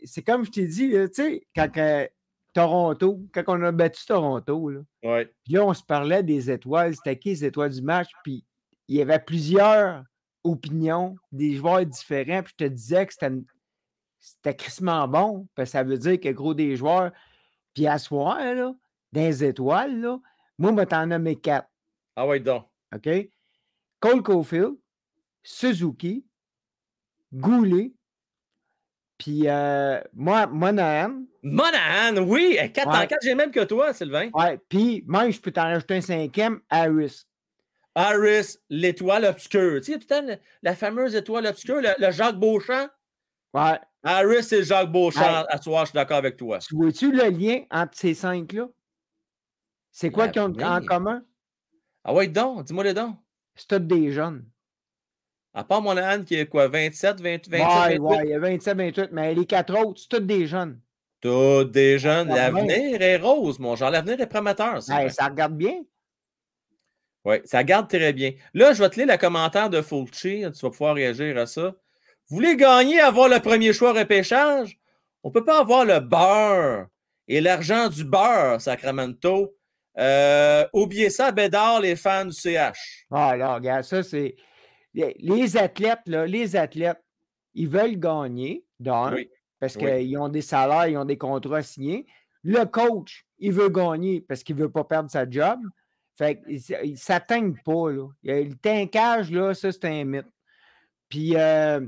[0.04, 2.06] c'est comme je t'ai dit, tu sais, quand euh,
[2.52, 5.30] Toronto, quand on a battu Toronto, là, Ouais.
[5.44, 8.44] puis là, on se parlait des étoiles, c'était qui les étoiles du match, puis
[8.88, 10.02] il y avait plusieurs
[10.44, 13.44] opinions, des joueurs différents, puis je te disais que c'était une-
[14.22, 17.10] c'était crissement bon, parce que ça veut dire que gros des joueurs,
[17.74, 18.72] Puis à soir, là,
[19.12, 20.18] dans les étoiles, là,
[20.58, 21.68] moi, je t'en nommer quatre.
[22.14, 22.66] Ah ouais, donc.
[22.94, 23.08] OK?
[23.98, 24.74] Cole Caulfield,
[25.42, 26.24] Suzuki,
[27.32, 27.92] Goulet,
[29.18, 31.22] puis euh, moi, Monahan.
[31.42, 32.58] Monahan, oui!
[32.72, 33.04] 4 Ouais.
[33.04, 34.30] en 4, j'ai même que toi, Sylvain.
[34.34, 37.24] Ouais, puis même, je peux t'en rajouter un cinquième, Harris.
[37.94, 39.80] Harris, l'étoile obscure.
[39.80, 42.88] Tu sais, la, la fameuse étoile obscure, le, le Jacques Beauchamp.
[43.54, 43.78] Ouais.
[44.02, 46.58] Harris et Jacques Beauchamp, à soir, je suis d'accord avec toi.
[46.58, 48.68] Tu vois-tu le lien entre ces cinq-là?
[49.90, 51.22] C'est quoi qu'ils ont en commun?
[52.04, 53.16] Ah ouais, donc, dis-moi les dons.
[53.54, 54.44] C'est tous des jeunes.
[55.54, 58.00] À part Monahan qui est quoi, 27, 20, 27, ouais, 28?
[58.00, 60.80] ouais, il y a 27, 28, mais les quatre autres, c'est tous des jeunes.
[61.20, 62.28] Tous des jeunes.
[62.28, 63.90] L'avenir est rose, mon genre.
[63.90, 64.76] L'avenir est prometteur.
[64.88, 65.82] Ouais, ça regarde bien.
[67.24, 68.32] Oui, ça garde très bien.
[68.54, 70.44] Là, je vais te lire le commentaire de Fulci.
[70.52, 71.74] Tu vas pouvoir réagir à ça.
[72.32, 74.78] Vous voulez gagner, avoir le premier choix repêchage?
[75.22, 76.86] On ne peut pas avoir le beurre
[77.28, 79.54] et l'argent du beurre, Sacramento.
[79.98, 83.04] Euh, oubliez ça, Bédard, les fans du CH.
[83.10, 84.34] Ah là, regarde, ça, c'est.
[84.94, 87.02] Les athlètes, là, les athlètes,
[87.52, 89.28] ils veulent gagner, d'un, Oui.
[89.60, 89.82] parce Oui.
[89.82, 92.06] qu'ils ont des salaires, ils ont des contrats signés.
[92.42, 95.60] Le coach, il veut gagner parce qu'il ne veut pas perdre sa job.
[96.16, 98.08] Fait ne s'atteigne pas, là.
[98.24, 100.24] Le tincage, là, ça, c'est un mythe.
[101.10, 101.80] Puis, euh,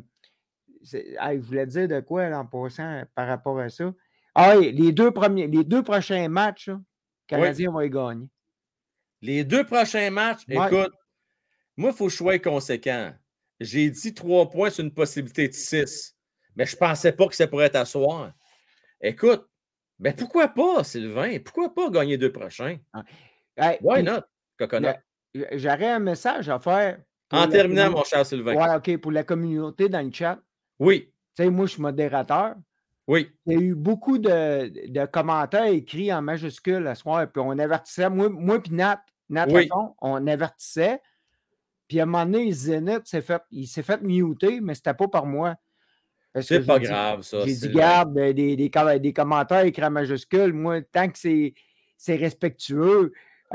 [0.92, 3.92] hey, je voulais dire de quoi, en passant, par rapport à ça?
[4.34, 6.82] Ah oui, les deux, premiers, les deux prochains matchs, là, le
[7.26, 8.28] Canadien va y gagner.
[9.22, 10.66] Les deux prochains matchs, Ouais.
[10.66, 10.92] écoute,
[11.76, 13.12] moi, il faut que je sois conséquent.
[13.60, 16.16] J'ai dit trois points sur une possibilité de six,
[16.56, 18.32] mais je ne pensais pas que ça pourrait être à soir.
[19.00, 19.48] Écoute,
[19.98, 21.38] ben pourquoi pas, Sylvain?
[21.38, 22.78] Pourquoi pas gagner deux prochains?
[23.56, 24.22] Hey, Why not,
[24.58, 24.96] Coconut?
[25.52, 27.00] J'aurais un message à faire.
[27.30, 28.54] En terminant, mon cher Sylvain.
[28.54, 30.40] Ouais, OK, pour la communauté dans le chat.
[30.78, 31.10] Oui.
[31.36, 32.54] Tu sais, moi, je suis modérateur.
[33.06, 33.30] Oui.
[33.46, 37.42] Il y a eu beaucoup de, de commentaires écrits en majuscules à ce soir, puis
[37.44, 39.68] on avertissait, moi, moi puis Nat, Nat Oui.
[40.00, 41.00] On avertissait.
[41.86, 45.08] Puis à un moment donné, Zénith s'est fait, il s'est fait muter, mais c'était pas
[45.08, 45.54] par moi.
[46.40, 49.84] C'est pas dit- grave, ça, J'ai dit, garde, euh, des, des, com- des commentaires écrits
[49.84, 51.54] en majuscules, moi, tant que c'est
[51.96, 53.12] c'est respectueux,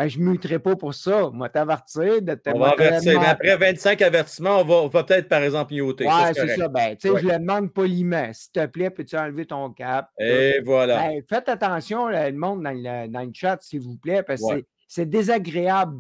[0.07, 1.29] je ne muterai pas pour ça.
[1.33, 3.19] Moi, t'avertir de te On va avertir.
[3.19, 6.05] Mais après 25 avertissements, on va, peut-être, par exemple, muter.
[6.05, 6.67] Ouais, c'est ça.
[6.67, 6.97] Ben, Ouais.
[7.21, 8.31] je le demande poliment.
[8.33, 10.09] S'il te plaît, peux-tu enlever ton cap?
[10.19, 10.97] Et voilà.
[11.09, 14.41] Ben, faites attention, là, le monde dans le, dans le chat, s'il vous plaît, parce
[14.41, 14.65] que Ouais.
[14.87, 15.97] c'est- désagréable.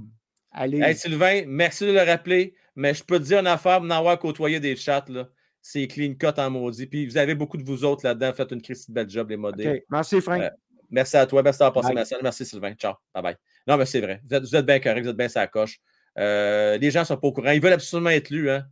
[0.51, 0.79] Allez.
[0.81, 3.91] Hey, Sylvain, merci de le rappeler, mais je peux te dire une affaire, pour en
[3.91, 5.27] avoir côtoyé des chats, là,
[5.61, 6.87] c'est clean cut en maudit.
[6.87, 9.37] Puis vous avez beaucoup de vous autres là-dedans, faites une Christie de belle job, les
[9.37, 9.69] modés.
[9.69, 9.83] OK.
[9.91, 10.41] Merci, Frank.
[10.41, 10.49] Euh,
[10.89, 11.95] merci à toi, merci d'avoir passé Bye.
[11.95, 12.19] ma salle.
[12.23, 12.73] Merci, Sylvain.
[12.73, 12.93] Ciao.
[13.13, 13.35] Bye bye.
[13.69, 14.19] Non, mais c'est vrai.
[14.27, 15.79] Vous êtes, bien correct, vous êtes bien sa coche.
[16.17, 17.51] Euh, les gens ne sont pas au courant.
[17.51, 18.49] Ils veulent absolument être lus.
[18.49, 18.65] Hein?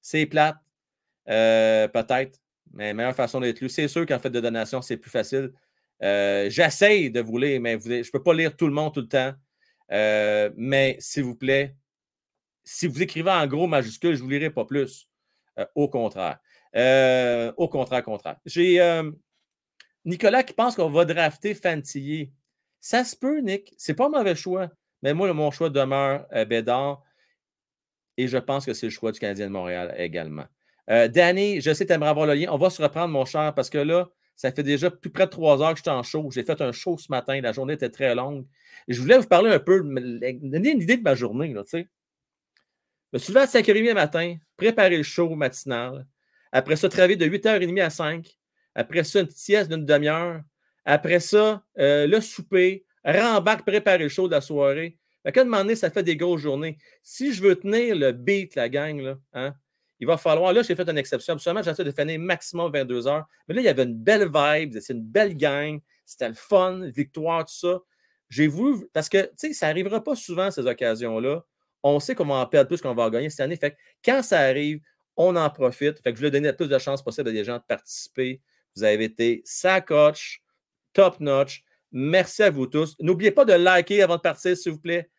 [0.00, 0.56] C'est plate.
[1.28, 2.38] Euh, Peut-être.
[2.72, 3.68] Mais meilleure façon d'être lu.
[3.68, 5.52] C'est sûr qu'en fait de donation, c'est plus facile.
[6.04, 9.00] Euh, J'essaye de vous lire, mais je ne peux pas lire tout le monde tout
[9.00, 9.32] le temps.
[9.90, 11.74] Euh, mais s'il vous plaît,
[12.62, 15.08] si vous écrivez en gros majuscule, je ne vous lirai pas plus.
[15.74, 16.38] Au contraire.
[17.56, 18.36] Au contraire, contraire.
[18.46, 18.78] J'ai
[20.04, 22.32] Nicolas qui pense qu'on va drafter Fantillier.
[22.80, 23.74] Ça se peut, Nick.
[23.76, 24.70] C'est pas un mauvais choix.
[25.02, 27.02] Mais moi, mon choix demeure euh, Bédard.
[28.16, 30.44] Et je pense que c'est le choix du Canadien de Montréal également.
[30.90, 32.48] Euh, Danny, je sais que tu aimerais avoir le lien.
[32.50, 35.30] On va se reprendre, mon cher, parce que là, ça fait déjà plus près de
[35.30, 36.30] trois heures que je suis en show.
[36.30, 37.40] J'ai fait un show ce matin.
[37.40, 38.46] La journée était très longue.
[38.88, 41.52] Je voulais vous parler un peu, donner une idée de ma journée.
[41.52, 41.62] Là.
[41.72, 41.84] Je
[43.12, 46.06] me suis levé à 5h30 le matin, préparer le show matinal.
[46.52, 48.38] Après ça, travailler de 8h30 à 5.
[48.74, 50.40] Après ça, une sieste d'une demi-heure.
[50.84, 54.96] Après ça, euh, le souper, rembarque, préparer le show de la soirée.
[55.22, 56.78] Fait qu'à un moment ça fait des grosses journées.
[57.02, 59.54] Si je veux tenir le beat, la gang, là, hein,
[60.00, 60.52] il va falloir.
[60.52, 61.34] Là, j'ai fait une exception.
[61.34, 63.26] Absolument, j'essaie de finir maximum 22 heures.
[63.46, 64.78] Mais là, il y avait une belle vibe.
[64.80, 65.78] C'est une belle gang.
[66.06, 67.80] C'était le fun, victoire, tout ça.
[68.30, 68.86] J'ai voulu.
[68.94, 71.44] Parce que, tu sais, ça n'arrivera pas souvent, ces occasions-là.
[71.82, 73.58] On sait qu'on va en perdre plus qu'on va en gagner cette année.
[74.02, 74.80] Quand ça arrive,
[75.16, 76.00] on en profite.
[76.04, 78.40] Je voulais donner le plus de chances possible à des gens de participer.
[78.74, 80.40] Vous avez été sacoche,
[80.92, 81.64] top notch.
[81.92, 82.96] Merci à vous tous.
[83.00, 85.10] N'oubliez pas de liker avant de partir, s'il vous plaît.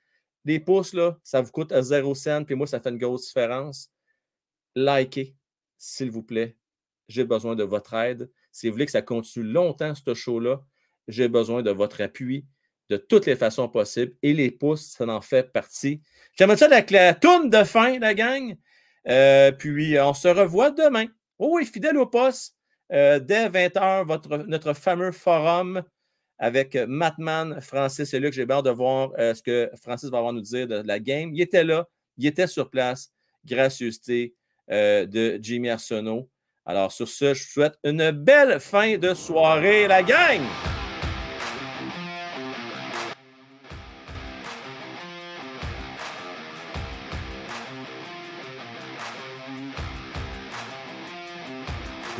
[0.45, 3.27] Des pouces, là, ça vous coûte à 0 cent, puis moi, ça fait une grosse
[3.27, 3.91] différence.
[4.75, 5.35] Likez,
[5.77, 6.57] s'il vous plaît.
[7.07, 8.31] J'ai besoin de votre aide.
[8.51, 10.61] Si vous voulez que ça continue longtemps, ce show-là,
[11.07, 12.45] j'ai besoin de votre appui
[12.89, 14.15] de toutes les façons possibles.
[14.21, 16.01] Et les pouces, ça en fait partie.
[16.37, 18.55] J'aimerais ça avec la tourne de fin, la gang.
[19.07, 21.07] Euh, puis, on se revoit demain.
[21.39, 22.55] Oh oui, fidèle au poste.
[22.91, 25.83] Euh, dès 20h, votre, notre fameux forum
[26.41, 28.33] avec Matman, Francis et Luc.
[28.33, 31.31] J'ai hâte de voir euh, ce que Francis va avoir nous dire de, la game.
[31.33, 31.87] Il était là,
[32.17, 33.11] il était sur place.
[33.45, 34.35] Gracieuseté
[34.71, 36.29] euh, de Jimmy Arsenault.
[36.65, 40.41] Alors, sur ce, je vous souhaite une belle fin de soirée, la gang!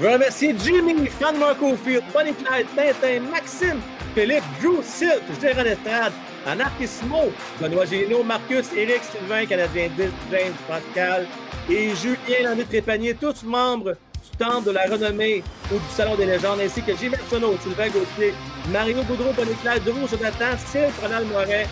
[0.02, 3.80] Je veux remercier Jimmy, Fran Marco Field, Bonnie Clyde, Tintin, Maxime,
[4.16, 6.12] Philippe, Drew, Silk, Gérard Estrade,
[6.48, 11.28] Anarchissimo, Benoît Géno, Marcus, Eric, Sylvain, Canadien 10, James, Pascal
[11.70, 16.26] et Julien Landry Trépanier, tous membres du Temple de la Renommée ou du Salon des
[16.26, 18.34] légendes, ainsi que Jimmy Arsenault, Sylvain Gauthier,
[18.72, 21.68] Mario Boudreau, Bonnie Clyde, Drew, Jonathan, Sylve, Ronald Moret,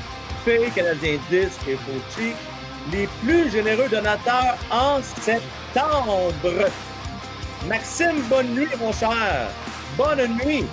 [0.45, 2.33] Faye, Canadien 10 et Fauci,
[2.91, 6.31] les plus généreux donateurs en septembre.
[7.67, 9.51] Maxime, bonne nuit, mon cher.
[9.97, 10.63] Bonne nuit.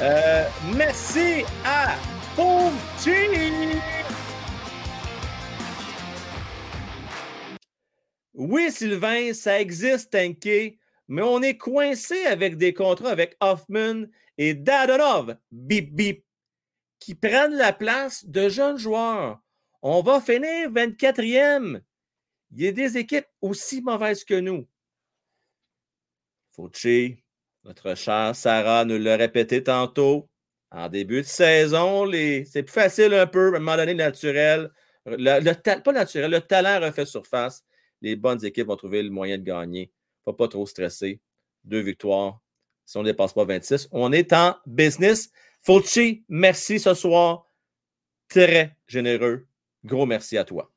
[0.00, 1.94] Euh, merci à
[2.34, 3.78] Fauci.
[8.34, 14.06] Oui, Sylvain, ça existe, Tanké, mais on est coincé avec des contrats avec Hoffman
[14.38, 16.24] et Dadonov, bip bip,
[16.98, 19.40] qui prennent la place de jeunes joueurs.
[19.82, 21.80] On va finir 24e.
[22.50, 24.66] Il y a des équipes aussi mauvaises que nous.
[26.54, 27.22] Fauci,
[27.64, 30.28] notre chère Sarah nous l'a répété tantôt.
[30.70, 34.70] En début de saison, c'est plus facile un peu, à un moment donné, naturel.
[35.04, 37.64] Le, le pas naturel, le talent refait surface.
[38.00, 39.92] Les bonnes équipes vont trouver le moyen de gagner.
[40.24, 41.20] Faut pas trop stresser.
[41.64, 42.40] Deux victoires.
[42.86, 45.30] Si on ne dépasse pas 26, on est en business.
[45.60, 47.46] Fauci, merci ce soir.
[48.28, 49.46] Très généreux.
[49.84, 50.71] Gros merci à toi.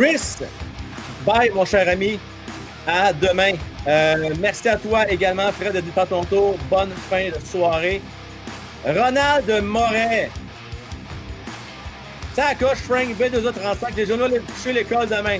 [0.00, 0.38] Chris,
[1.26, 2.18] bye mon cher ami.
[2.86, 3.52] À demain.
[3.86, 6.56] Euh, merci à toi également, Fred, de faire ton tour.
[6.70, 8.00] Bonne fin de soirée.
[8.82, 10.30] Ronald Moret.
[12.32, 13.94] Ça coche, Frank, B2A35.
[13.94, 15.38] Les journaux aller coucher l'école demain.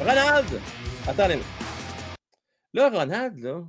[0.00, 0.60] Ronald,
[1.06, 1.38] attendez.
[2.74, 3.62] Là, Ronald, là,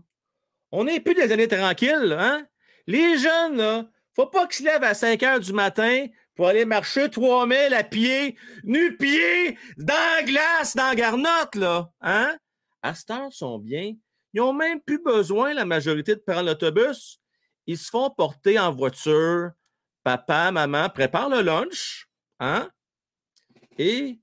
[0.71, 2.41] on n'est plus des années tranquilles, hein?
[2.87, 6.07] Les jeunes, là, faut pas qu'ils se lèvent à 5 heures du matin
[6.49, 12.37] aller marcher 3000 à pied, nu-pied, dans la glace, dans la garnotte, là, hein?
[12.81, 13.93] À cette heure, ils sont bien.
[14.33, 17.19] Ils n'ont même plus besoin, la majorité, de prendre l'autobus.
[17.67, 19.51] Ils se font porter en voiture.
[20.03, 22.07] Papa, maman, prépare le lunch,
[22.39, 22.69] hein?
[23.77, 24.19] Et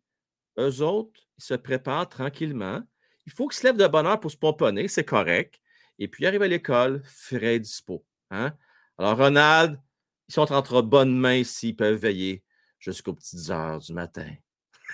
[0.58, 2.82] eux autres, ils se préparent tranquillement.
[3.26, 5.60] Il faut qu'ils se lèvent de bonne heure pour se pomponner, c'est correct.
[5.98, 8.05] Et puis, ils arrivent à l'école, frais dispo.
[8.30, 8.52] Hein?
[8.98, 9.80] Alors, Ronald,
[10.28, 12.42] ils sont entre bonnes mains s'ils peuvent veiller
[12.78, 14.31] jusqu'aux petites heures du matin.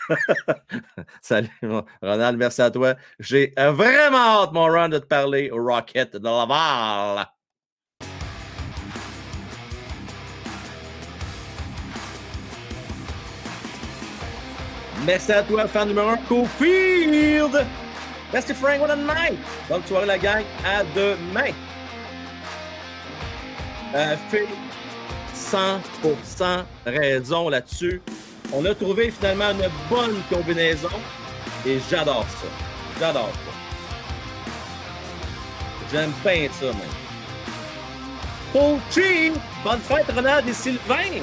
[1.22, 1.48] Salut,
[2.02, 2.94] Ronald, merci à toi.
[3.18, 7.26] J'ai euh, vraiment hâte, mon Ron, de te parler au Rocket de Laval.
[15.06, 17.66] Merci à toi, fan numéro 1, Cofield.
[18.32, 19.38] Merci Frank, what a night.
[19.68, 20.44] Bonne soirée, la gang.
[20.64, 21.52] À demain.
[23.94, 24.16] Euh,
[25.44, 28.00] 100% raison là-dessus.
[28.52, 30.88] On a trouvé finalement une bonne combinaison
[31.66, 32.46] et j'adore ça.
[33.00, 33.52] J'adore ça.
[35.92, 37.04] J'aime bien ça, même.
[38.52, 39.32] Poultry!
[39.64, 41.22] Bonne fête, Ronald et Sylvain!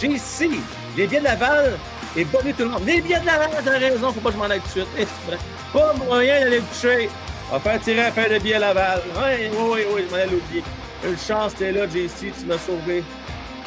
[0.00, 0.50] JC,
[0.96, 1.78] les billets de Laval
[2.16, 2.86] et bonne tout le monde.
[2.86, 4.88] Les billets de Laval, t'as raison, faut pas que je m'en aille tout de suite.
[4.98, 5.36] Eh.
[5.72, 7.10] Pas moyen d'aller me coucher.
[7.50, 9.02] On va faire tirer un paire de billets Laval.
[9.16, 10.62] Oui, oui, oui, je m'en allais l'oublier.
[11.04, 13.04] Une chance, t'es là, JC, tu m'as sauvé.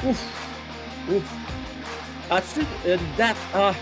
[0.05, 0.25] Ouf!
[1.09, 1.23] Ouf!
[2.29, 3.37] As-tu une date?
[3.53, 3.73] Ah!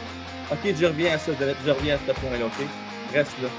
[0.52, 2.66] Ok, je reviens à ça, je reviens à ce point-là, ok?
[3.14, 3.50] Reste là.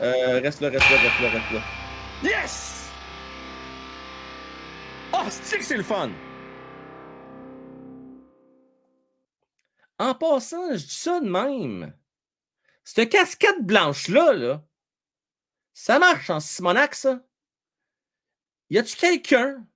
[0.00, 1.60] Euh, reste là, reste là, reste là, reste là.
[2.22, 2.94] Yes!
[5.12, 6.10] Oh, c'est c'est le fun!
[9.98, 11.92] En passant, je dis ça de même.
[12.84, 14.64] Cette casquette blanche-là, là,
[15.74, 17.20] ça marche en Simonac, ça.
[18.70, 19.66] Y a-tu quelqu'un,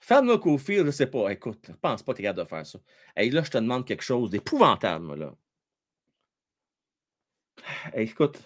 [0.00, 2.78] Femme Cofield, je sais pas, écoute, je pense pas que t'es capable de faire ça.
[3.16, 5.34] Hey, là, je te demande quelque chose d'épouvantable, là.
[7.94, 8.38] Écoute,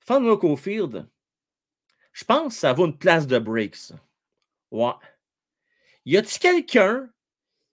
[0.00, 1.08] Femme Cofield,
[2.12, 3.94] je pense que ça vaut une place de break, ça.
[4.70, 4.92] Ouais.
[6.04, 7.10] Y a-tu quelqu'un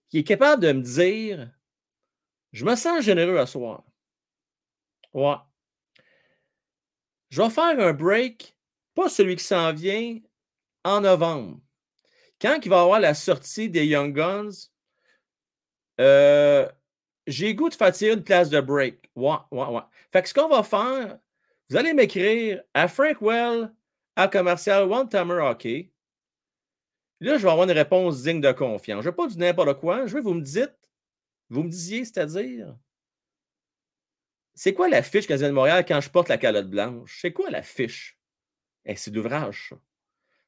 [0.08, 1.52] qui est capable de me dire
[2.52, 3.84] je me sens généreux à soir?
[5.12, 5.36] Ouais.
[7.30, 8.56] Je vais faire un break,
[8.94, 10.20] pas celui qui s'en vient,
[10.84, 11.60] en novembre.
[12.40, 14.68] Quand il va y avoir la sortie des Young Guns,
[16.00, 16.68] euh,
[17.26, 19.10] j'ai goût de faire tirer une place de break.
[19.14, 19.82] Ouais, ouais, ouais.
[20.12, 21.18] Fait que ce qu'on va faire,
[21.70, 23.72] vous allez m'écrire à Frankwell,
[24.16, 25.90] à commercial One Timer Hockey.
[27.20, 29.02] Là, je vais avoir une réponse digne de confiance.
[29.02, 30.06] Je ne vais pas dire n'importe quoi.
[30.06, 30.74] Je veux que vous me dites,
[31.48, 32.76] vous me disiez, c'est-à-dire,
[34.54, 37.18] c'est quoi la fiche de Montréal quand je porte la calotte blanche?
[37.20, 38.18] C'est quoi la fiche?
[38.84, 39.76] Eh, c'est d'ouvrage, ça.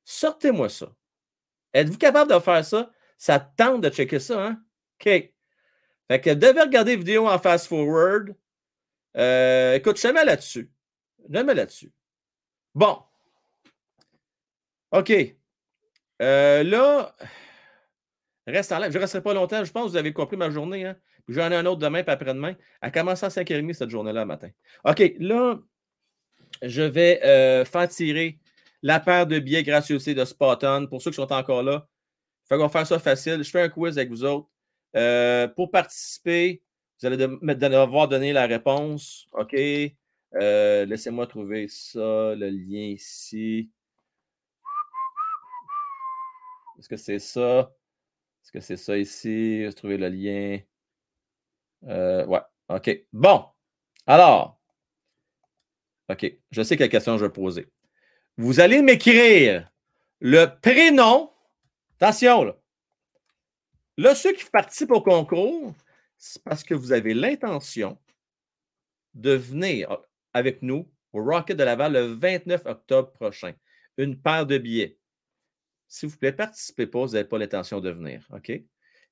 [0.09, 0.95] Sortez-moi ça.
[1.75, 2.93] Êtes-vous capable de faire ça?
[3.19, 4.63] Ça te tente de checker ça, hein?
[5.01, 5.05] OK.
[5.05, 8.37] Fait que devez regarder les vidéos en fast-forward.
[9.17, 10.71] Euh, écoute, je mets là-dessus.
[11.29, 11.93] Je mets là-dessus.
[12.73, 13.03] Bon.
[14.93, 15.13] OK.
[16.23, 17.17] Euh, là,
[18.47, 18.93] reste en live.
[18.93, 19.65] Je ne resterai pas longtemps.
[19.65, 20.85] Je pense que vous avez compris ma journée.
[20.85, 20.97] Hein?
[21.27, 22.55] J'en ai un autre demain, puis après-demain.
[22.81, 24.51] Elle commence à 5h30 cette journée-là matin.
[24.85, 25.59] OK, là,
[26.63, 28.39] je vais euh, faire tirer
[28.83, 31.89] la paire de billets gracieuseté de Spot pour ceux qui sont encore là.
[32.49, 33.43] Fait qu'on va faire ça facile.
[33.43, 34.49] Je fais un quiz avec vous autres.
[34.95, 36.63] Euh, pour participer,
[37.01, 39.27] vous allez devoir donner la réponse.
[39.33, 39.55] OK.
[39.55, 43.71] Euh, Laissez-moi trouver ça, le lien ici.
[46.79, 47.73] Est-ce que c'est ça?
[48.43, 49.63] Est-ce que c'est ça ici?
[49.65, 50.61] J'ai trouvé le lien.
[51.89, 52.41] Euh, ouais.
[52.69, 53.07] OK.
[53.13, 53.45] Bon.
[54.07, 54.61] Alors.
[56.09, 56.33] OK.
[56.51, 57.69] Je sais quelle question je vais poser.
[58.39, 59.71] Vous allez m'écrire
[60.21, 61.31] le prénom.
[61.99, 62.57] Attention, là.
[63.97, 65.75] Là, ceux qui participent au concours,
[66.19, 67.99] c'est parce que vous avez l'intention
[69.15, 69.97] de venir
[70.35, 73.55] avec nous au Rocket de Laval le 29 octobre prochain.
[73.97, 74.99] Une paire de billets.
[75.89, 78.27] S'il vous plaît, participez pas, vous n'avez pas l'intention de venir.
[78.35, 78.53] OK?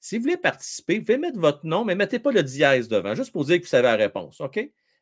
[0.01, 2.89] Si vous voulez participer, vous pouvez mettre votre nom, mais ne mettez pas le dièse
[2.89, 4.39] devant, juste pour dire que vous savez la réponse.
[4.43, 4.61] OK?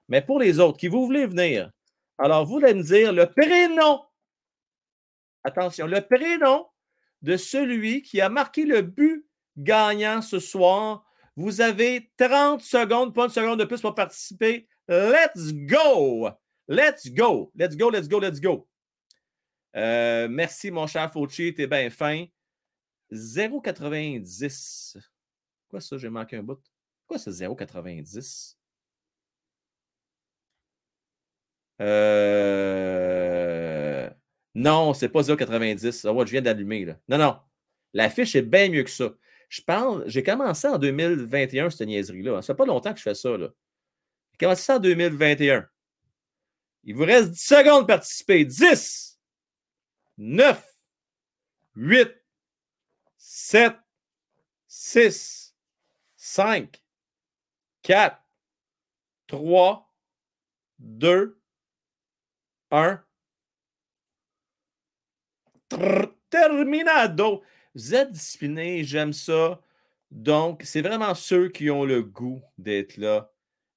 [0.08, 1.72] Mais pour les autres qui vous voulez venir,
[2.18, 4.00] alors vous allez me dire le prénom.
[5.44, 6.66] Attention, le prénom
[7.22, 11.04] de celui qui a marqué le but gagnant ce soir.
[11.36, 14.68] Vous avez 30 secondes, pas une seconde de plus pour participer.
[14.88, 16.28] Let's go!
[16.68, 17.50] Let's go!
[17.54, 18.68] Let's go, let's go, let's go.
[19.74, 22.26] Euh, merci, mon cher Fauci, t'es bien fin.
[23.10, 24.98] 0,90.
[25.68, 26.60] Quoi ça, j'ai manqué un bout?
[27.06, 28.56] Quoi ce 0,90?
[31.80, 33.41] Euh...
[34.54, 36.06] Non, c'est pas 0,90.
[36.06, 36.86] Ah ouais, je viens d'allumer.
[37.08, 37.38] Non, non.
[37.94, 39.12] L'affiche est bien mieux que ça.
[39.48, 42.40] Je parle, j'ai commencé en 2021, cette niaiserie-là.
[42.42, 43.36] Ça fait pas longtemps que je fais ça.
[43.36, 43.48] là.
[44.32, 45.68] J'ai commencé ça en 2021.
[46.84, 48.44] Il vous reste 10 secondes de participer.
[48.44, 49.20] 10,
[50.18, 50.64] 9,
[51.76, 52.10] 8,
[53.18, 53.76] 7,
[54.68, 55.54] 6,
[56.16, 56.82] 5,
[57.82, 58.18] 4,
[59.26, 59.94] 3,
[60.78, 61.40] 2,
[62.70, 63.04] 1.
[66.30, 67.42] Terminado.
[67.74, 69.60] Vous êtes disciplinés, j'aime ça.
[70.10, 73.30] Donc, c'est vraiment ceux qui ont le goût d'être là,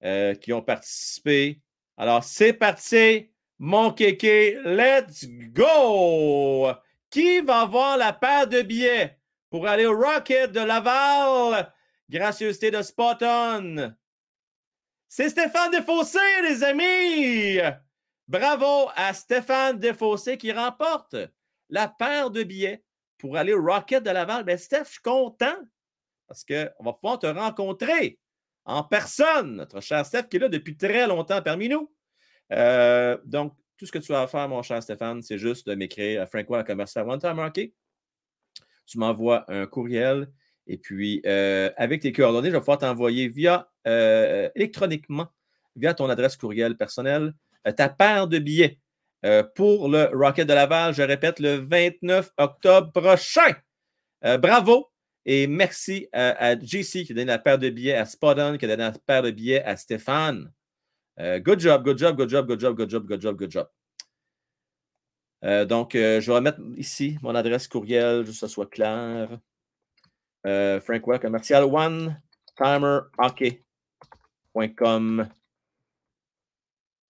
[0.04, 1.62] euh, qui ont participé.
[1.98, 6.68] Alors, c'est parti, mon kéké, let's go!
[7.10, 9.18] Qui va avoir la paire de billets
[9.50, 11.72] pour aller au Rocket de Laval?
[12.10, 13.96] Gracieuseté de Spot On.
[15.08, 17.60] C'est Stéphane Desfossés, les amis!
[18.28, 21.16] Bravo à Stéphane Desfossés qui remporte
[21.70, 22.84] la paire de billets
[23.18, 24.44] pour aller au Rocket de Laval.
[24.44, 25.56] Ben, Steph, je suis content
[26.28, 28.20] parce qu'on va pouvoir te rencontrer
[28.66, 31.92] en personne, notre cher Steph qui est là depuis très longtemps parmi nous.
[32.52, 35.76] Euh, donc, tout ce que tu as à faire, mon cher Stéphane, c'est juste de
[35.76, 37.50] m'écrire à Francois à commercial One Time.
[38.86, 40.32] Tu m'envoies un courriel
[40.68, 45.28] et puis euh, avec tes coordonnées, je vais pouvoir t'envoyer via euh, électroniquement,
[45.76, 47.34] via ton adresse courriel personnelle,
[47.76, 48.80] ta paire de billets
[49.26, 50.94] euh, pour le Rocket de Laval.
[50.94, 53.56] Je répète, le 29 octobre prochain.
[54.24, 54.92] Euh, bravo
[55.26, 58.68] et merci à, JC qui a donné la paire de billets, à Spotton qui a
[58.68, 60.54] donné la paire de billets, à Stéphane.
[61.20, 63.68] Euh, good job, good job, good job, good job, good job, good job, good job.
[65.68, 69.30] Donc, je vais remettre ici mon adresse courriel, juste que ce soit clair.
[70.44, 72.20] Frank commercial one
[72.56, 75.30] timerhockey.com.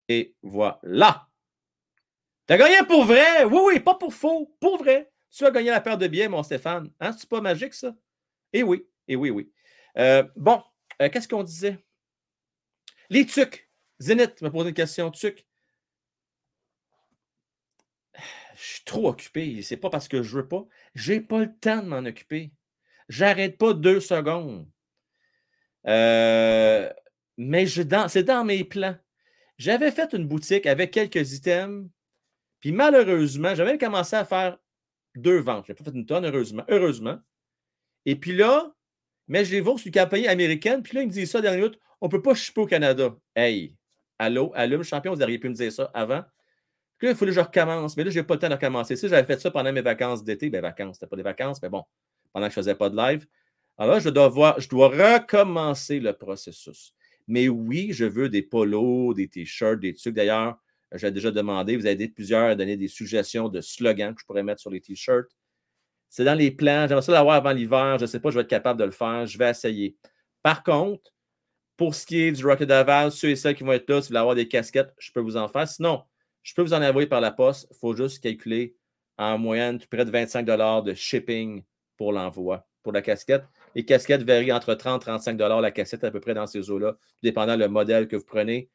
[0.10, 1.30] Et voilà.
[2.48, 3.44] T'as gagné pour vrai?
[3.46, 5.12] Oui, oui, pas pour faux, pour vrai.
[5.32, 6.92] Tu as gagné la paire de billets, mon Stéphane.
[7.00, 7.12] Hein?
[7.18, 7.96] C'est pas magique, ça?
[8.54, 9.52] Eh oui, eh oui, oui.
[9.98, 10.64] Euh, bon,
[11.02, 11.84] euh, qu'est-ce qu'on disait?
[13.10, 13.70] Les tucs.
[14.00, 15.10] Zénith m'a posé une question.
[15.12, 15.46] Tuc.
[18.56, 19.62] Je suis trop occupé.
[19.62, 20.66] C'est pas parce que je veux pas.
[20.94, 22.52] J'ai pas le temps de m'en occuper.
[23.10, 24.68] J'arrête pas deux secondes.
[25.88, 26.92] Euh,
[27.38, 28.98] mais c'est dans mes plans.
[29.58, 31.90] J'avais fait une boutique avec quelques items.
[32.66, 34.58] Puis malheureusement, j'avais commencé à faire
[35.14, 35.66] deux ventes.
[35.68, 36.64] J'ai pas fait une tonne, heureusement.
[36.68, 37.20] Heureusement.
[38.08, 38.74] Et puis là,
[39.28, 40.82] mais je les vaux sur une compagnie américaine.
[40.82, 41.80] Puis là, ils me disent ça dernière minute.
[42.02, 43.16] On ne peut pas shipper au Canada.
[43.36, 43.76] Hey,
[44.18, 46.24] allô, allume, champion, vous auriez pu me dire ça avant.
[46.98, 47.96] Puis là, il fallait que je recommence.
[47.98, 48.96] Mais là, je n'ai pas le temps de recommencer.
[48.96, 51.70] Si j'avais fait ça pendant mes vacances d'été, ben vacances, c'était pas des vacances, mais
[51.70, 51.84] bon,
[52.34, 53.28] pendant que je ne faisais pas de live.
[53.78, 56.96] Alors là, je dois, voir, je dois recommencer le processus.
[57.28, 60.16] Mais oui, je veux des polos, des t-shirts, des trucs.
[60.16, 60.58] D'ailleurs,
[60.94, 64.26] j'ai déjà demandé, vous avez aidé plusieurs à donner des suggestions de slogans que je
[64.26, 65.30] pourrais mettre sur les t-shirts.
[66.10, 66.88] C'est dans les plans.
[66.88, 67.98] J'aimerais ça l'avoir avant l'hiver.
[67.98, 69.26] Je ne sais pas, je vais être capable de le faire.
[69.26, 69.98] Je vais essayer.
[70.42, 71.12] Par contre,
[71.76, 74.08] pour ce qui est du Rocket Daval, ceux et celles qui vont être là, si
[74.08, 75.68] vous voulez avoir des casquettes, je peux vous en faire.
[75.68, 76.04] Sinon,
[76.44, 77.68] je peux vous en envoyer par la poste.
[77.72, 78.76] Il faut juste calculer
[79.18, 81.64] en moyenne près de 25 de shipping
[81.98, 83.44] pour l'envoi, pour la casquette.
[83.74, 86.96] Les casquettes varient entre 30 et 35 la cassette à peu près dans ces eaux-là,
[87.24, 88.70] dépendant le modèle que vous prenez.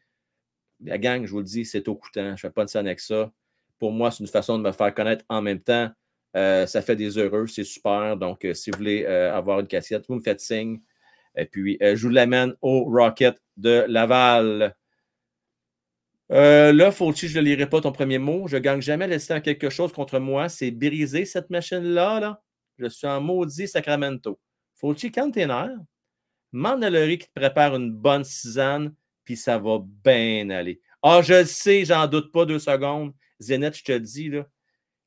[0.85, 2.29] La gang, je vous le dis, c'est au coûtant.
[2.29, 3.31] Je ne fais pas de scène avec ça.
[3.79, 5.91] Pour moi, c'est une façon de me faire connaître en même temps.
[6.37, 8.17] Euh, ça fait des heureux, c'est super.
[8.17, 10.81] Donc, euh, si vous voulez euh, avoir une cassette, vous me faites signe.
[11.37, 14.75] Et puis, je vous l'amène au Rocket de Laval.
[16.29, 18.49] là, Fauci, je ne lirai pas ton premier mot.
[18.49, 20.49] Je ne gagne jamais à quelque chose contre moi.
[20.49, 22.21] C'est briser cette machine-là.
[22.21, 22.43] Là.
[22.79, 24.41] Je suis en maudit Sacramento.
[24.75, 25.47] Fauci, quand t'es
[27.19, 28.93] qui te prépare une bonne tisane,
[29.31, 30.81] puis ça va bien aller.
[31.03, 33.15] Ah, je le sais, j'en doute pas deux secondes.
[33.39, 34.45] Zénith, je te dis, là,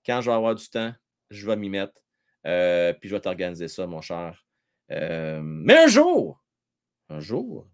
[0.05, 0.93] quand je vais avoir du temps,
[1.29, 2.01] je vais m'y mettre.
[2.47, 4.45] Euh, puis je vais t'organiser ça, mon cher.
[4.91, 6.41] Euh, mais un jour,
[7.09, 7.69] un jour,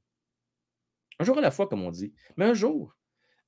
[1.19, 2.97] un jour à la fois, comme on dit, mais un jour,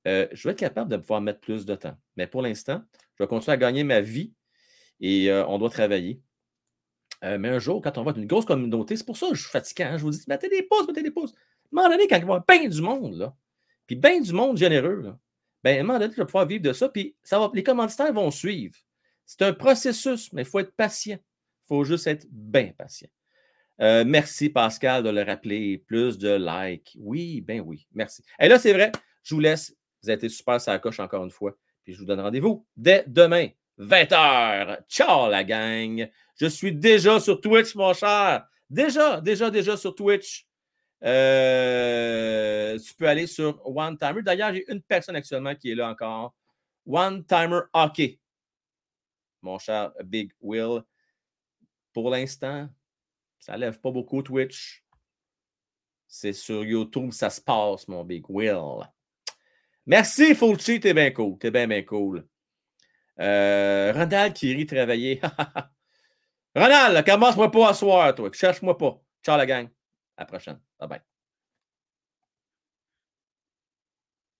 [0.06, 1.96] euh, je vais être capable de pouvoir mettre plus de temps.
[2.16, 2.84] Mais pour l'instant,
[3.18, 4.32] je vais continuer à gagner ma vie
[5.00, 6.22] et on doit travailler.
[7.20, 9.42] mais un jour, quand on va être une grosse communauté, c'est pour ça que je
[9.42, 9.86] suis fatiguant.
[9.86, 11.34] Hein, je vous dis, mettez des pouces, mettez des pouces.
[11.72, 13.32] Un moment donné, quand il va y avoir bien du monde,
[13.86, 15.18] puis bien du monde généreux, là,
[15.62, 17.62] ben, à un moment donné, je vais pouvoir vivre de ça, puis ça va, les
[17.62, 18.74] commanditaires vont suivre.
[19.24, 21.18] C'est un processus, mais il faut être patient.
[21.18, 23.08] Il faut juste être bien patient.
[23.80, 25.78] Euh, merci, Pascal, de le rappeler.
[25.78, 26.96] Plus de likes.
[26.98, 27.86] Oui, ben oui.
[27.92, 28.22] Merci.
[28.38, 28.92] Et là, c'est vrai,
[29.22, 29.74] je vous laisse.
[30.02, 31.56] Vous avez été super ça coche encore une fois.
[31.84, 34.84] Puis je vous donne rendez-vous dès demain, 20h.
[34.88, 36.08] Ciao, la gang.
[36.40, 38.46] Je suis déjà sur Twitch, mon cher.
[38.68, 40.46] Déjà, déjà, déjà sur Twitch.
[41.04, 44.22] Euh, tu peux aller sur One Timer.
[44.22, 46.34] D'ailleurs, j'ai une personne actuellement qui est là encore.
[46.86, 48.20] One Timer Hockey
[49.42, 50.82] mon cher Big Will.
[51.92, 52.68] Pour l'instant,
[53.38, 54.84] ça lève pas beaucoup Twitch.
[56.06, 58.86] C'est sur YouTube, ça se passe, mon Big Will.
[59.86, 61.38] Merci, Fulci, t'es bien cool.
[61.38, 62.26] T'es bien, bien cool.
[63.18, 65.20] Euh, Ronald qui rit travailler.
[66.54, 68.30] Ronald, commence-moi pas à soir, toi.
[68.32, 69.02] Cherche-moi pas.
[69.22, 69.68] Ciao, la gang.
[70.16, 70.60] À la prochaine.
[70.78, 71.11] Bye bye.